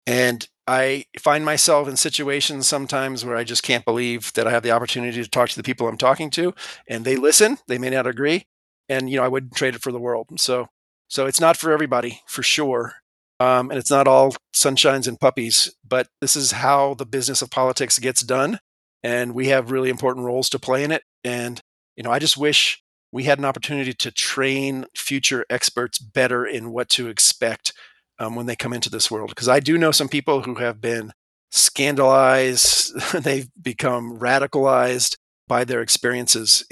and 0.06 0.48
I 0.68 1.06
find 1.20 1.44
myself 1.44 1.88
in 1.88 1.98
situations 1.98 2.68
sometimes 2.68 3.26
where 3.26 3.36
I 3.36 3.44
just 3.44 3.64
can't 3.64 3.84
believe 3.84 4.32
that 4.34 4.48
I 4.48 4.52
have 4.52 4.64
the 4.64 4.72
opportunity 4.72 5.22
to 5.24 5.30
talk 5.30 5.50
to 5.50 5.56
the 5.56 5.64
people 5.64 5.88
I'm 5.88 5.98
talking 5.98 6.30
to, 6.32 6.54
and 6.88 7.04
they 7.04 7.16
listen. 7.16 7.58
They 7.68 7.80
may 7.80 7.90
not 7.90 8.06
agree, 8.06 8.46
and 8.90 9.10
you 9.10 9.18
know, 9.18 9.24
I 9.24 9.30
wouldn't 9.30 9.56
trade 9.56 9.76
it 9.76 9.82
for 9.82 9.92
the 9.92 10.00
world. 10.00 10.28
So, 10.38 10.68
so 11.08 11.26
it's 11.26 11.40
not 11.40 11.56
for 11.56 11.72
everybody, 11.72 12.22
for 12.28 12.44
sure. 12.44 12.96
Um, 13.40 13.70
and 13.70 13.80
it's 13.80 13.92
not 13.92 14.08
all 14.08 14.36
sunshines 14.54 15.08
and 15.08 15.20
puppies, 15.20 15.74
but 15.88 16.08
this 16.20 16.36
is 16.36 16.52
how 16.52 16.96
the 16.96 17.06
business 17.06 17.42
of 17.42 17.50
politics 17.50 17.98
gets 17.98 18.22
done 18.22 18.60
and 19.04 19.34
we 19.34 19.48
have 19.48 19.72
really 19.72 19.90
important 19.90 20.26
roles 20.26 20.50
to 20.50 20.60
play 20.60 20.84
in 20.84 20.92
it. 20.92 21.04
And, 21.24 21.62
you 21.96 22.04
know, 22.04 22.12
I 22.12 22.20
just 22.20 22.38
wish 22.38 22.82
we 23.12 23.24
had 23.24 23.40
an 23.40 23.46
opportunity 23.46 23.94
to 23.94 24.12
train 24.12 24.86
future 24.96 25.46
experts 25.50 26.00
better 26.00 26.46
in 26.46 26.72
what 26.72 26.90
to 26.90 27.08
expect 27.08 27.74
um, 28.20 28.36
when 28.36 28.46
they 28.46 28.56
come 28.56 28.74
into 28.74 28.90
this 28.90 29.10
world. 29.10 29.30
Because 29.30 29.48
I 29.48 29.60
do 29.60 29.78
know 29.78 29.92
some 29.92 30.10
people 30.10 30.42
who 30.42 30.56
have 30.56 30.82
been 30.82 31.14
scandalized, 31.52 32.94
they've 33.14 33.50
become 33.62 34.20
radicalized 34.20 35.16
by 35.50 35.66
their 35.66 35.82
experiences 35.82 36.64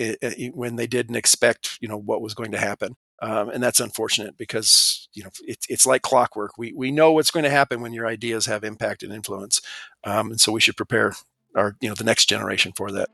when 0.54 0.78
they 0.78 0.88
didn't 0.88 1.18
expect, 1.18 1.78
you 1.82 1.90
know, 1.90 1.98
what 1.98 2.22
was 2.22 2.34
going 2.34 2.54
to 2.54 2.58
happen. 2.58 2.96
Um, 3.20 3.50
and 3.50 3.64
that's 3.64 3.80
unfortunate 3.80 4.38
because 4.38 5.10
you 5.14 5.24
know 5.24 5.32
it, 5.42 5.58
it's 5.68 5.88
like 5.88 6.04
clockwork. 6.04 6.52
We 6.58 6.72
we 6.74 6.92
know 6.92 7.12
what's 7.12 7.32
going 7.32 7.46
to 7.46 7.50
happen 7.50 7.82
when 7.82 7.92
your 7.92 8.06
ideas 8.06 8.46
have 8.46 8.64
impact 8.64 9.02
and 9.02 9.12
influence, 9.12 9.60
um, 10.04 10.30
and 10.30 10.40
so 10.40 10.52
we 10.52 10.62
should 10.62 10.78
prepare 10.78 11.14
our 11.56 11.76
you 11.82 11.90
know 11.90 11.96
the 11.96 12.04
next 12.04 12.30
generation 12.30 12.74
for 12.78 12.92
that. 12.92 13.10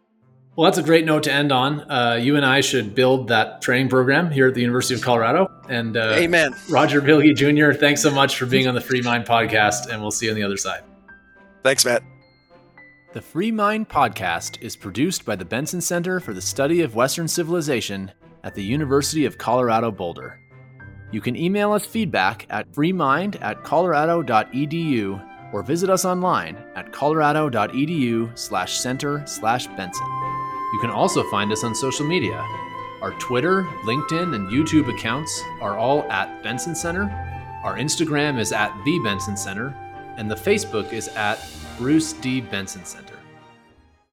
Well, 0.57 0.65
that's 0.65 0.77
a 0.77 0.84
great 0.84 1.06
note 1.06 1.23
to 1.23 1.31
end 1.31 1.53
on. 1.53 1.90
Uh, 1.90 2.19
you 2.22 2.35
and 2.35 2.45
I 2.45 2.60
should 2.60 2.94
build 2.94 3.30
that 3.30 3.61
training 3.61 3.90
program 3.90 4.30
here 4.30 4.49
at 4.49 4.53
the 4.53 4.61
University 4.61 4.94
of 4.94 5.02
Colorado. 5.02 5.49
And 5.68 5.98
uh, 5.98 6.15
Amen. 6.18 6.53
Roger 6.69 7.02
Pielke 7.02 7.35
Jr., 7.35 7.76
thanks 7.76 8.03
so 8.03 8.11
much 8.11 8.38
for 8.38 8.45
being 8.45 8.68
on 8.68 8.76
the 8.76 8.81
Free 8.81 9.02
Mind 9.02 9.26
podcast, 9.26 9.90
and 9.90 9.99
we'll 9.99 10.11
see 10.11 10.27
you 10.27 10.31
on 10.31 10.35
the 10.35 10.44
other 10.44 10.57
side. 10.57 10.84
Thanks, 11.64 11.85
Matt. 11.85 12.12
The 13.14 13.22
Free 13.22 13.52
Mind 13.52 13.88
podcast 13.88 14.60
is 14.60 14.76
produced 14.76 15.23
by 15.23 15.35
the 15.35 15.45
Benson 15.45 15.81
Center 15.81 16.19
for 16.19 16.34
the 16.34 16.41
Study 16.41 16.81
of 16.81 16.95
Western 16.95 17.27
Civilization 17.27 18.11
at 18.44 18.56
the 18.56 18.64
University 18.64 19.26
of 19.26 19.38
Colorado 19.38 19.91
Boulder. 19.91 20.40
You 21.11 21.22
can 21.22 21.35
email 21.35 21.73
us 21.73 21.85
feedback 21.85 22.48
at 22.49 22.72
freemind 22.72 23.40
at 23.40 23.64
colorado.edu 23.64 25.53
or 25.53 25.61
visit 25.61 25.91
us 25.91 26.06
online 26.06 26.57
at 26.73 26.91
colorado.edu 26.91 28.35
slash 28.35 28.80
center 28.80 29.23
slash 29.27 29.68
Benson. 29.68 30.07
You 30.73 30.80
can 30.81 30.90
also 30.90 31.22
find 31.30 31.52
us 31.52 31.64
on 31.64 31.76
social 31.76 32.07
media. 32.07 32.44
Our 33.03 33.11
Twitter, 33.19 33.61
LinkedIn, 33.84 34.34
and 34.34 34.49
YouTube 34.49 34.91
accounts 34.91 35.40
are 35.61 35.77
all 35.77 36.11
at 36.11 36.41
Benson 36.41 36.73
Center. 36.73 37.03
Our 37.64 37.77
Instagram 37.77 38.40
is 38.40 38.52
at 38.52 38.76
The 38.84 38.99
Benson 39.03 39.38
Center, 39.38 39.68
and 40.18 40.31
the 40.31 40.35
Facebook 40.35 40.91
is 40.91 41.10
at 41.10 41.38
Bruce 41.84 42.14
D. 42.14 42.39
Benson 42.39 42.85
Center. 42.85 43.12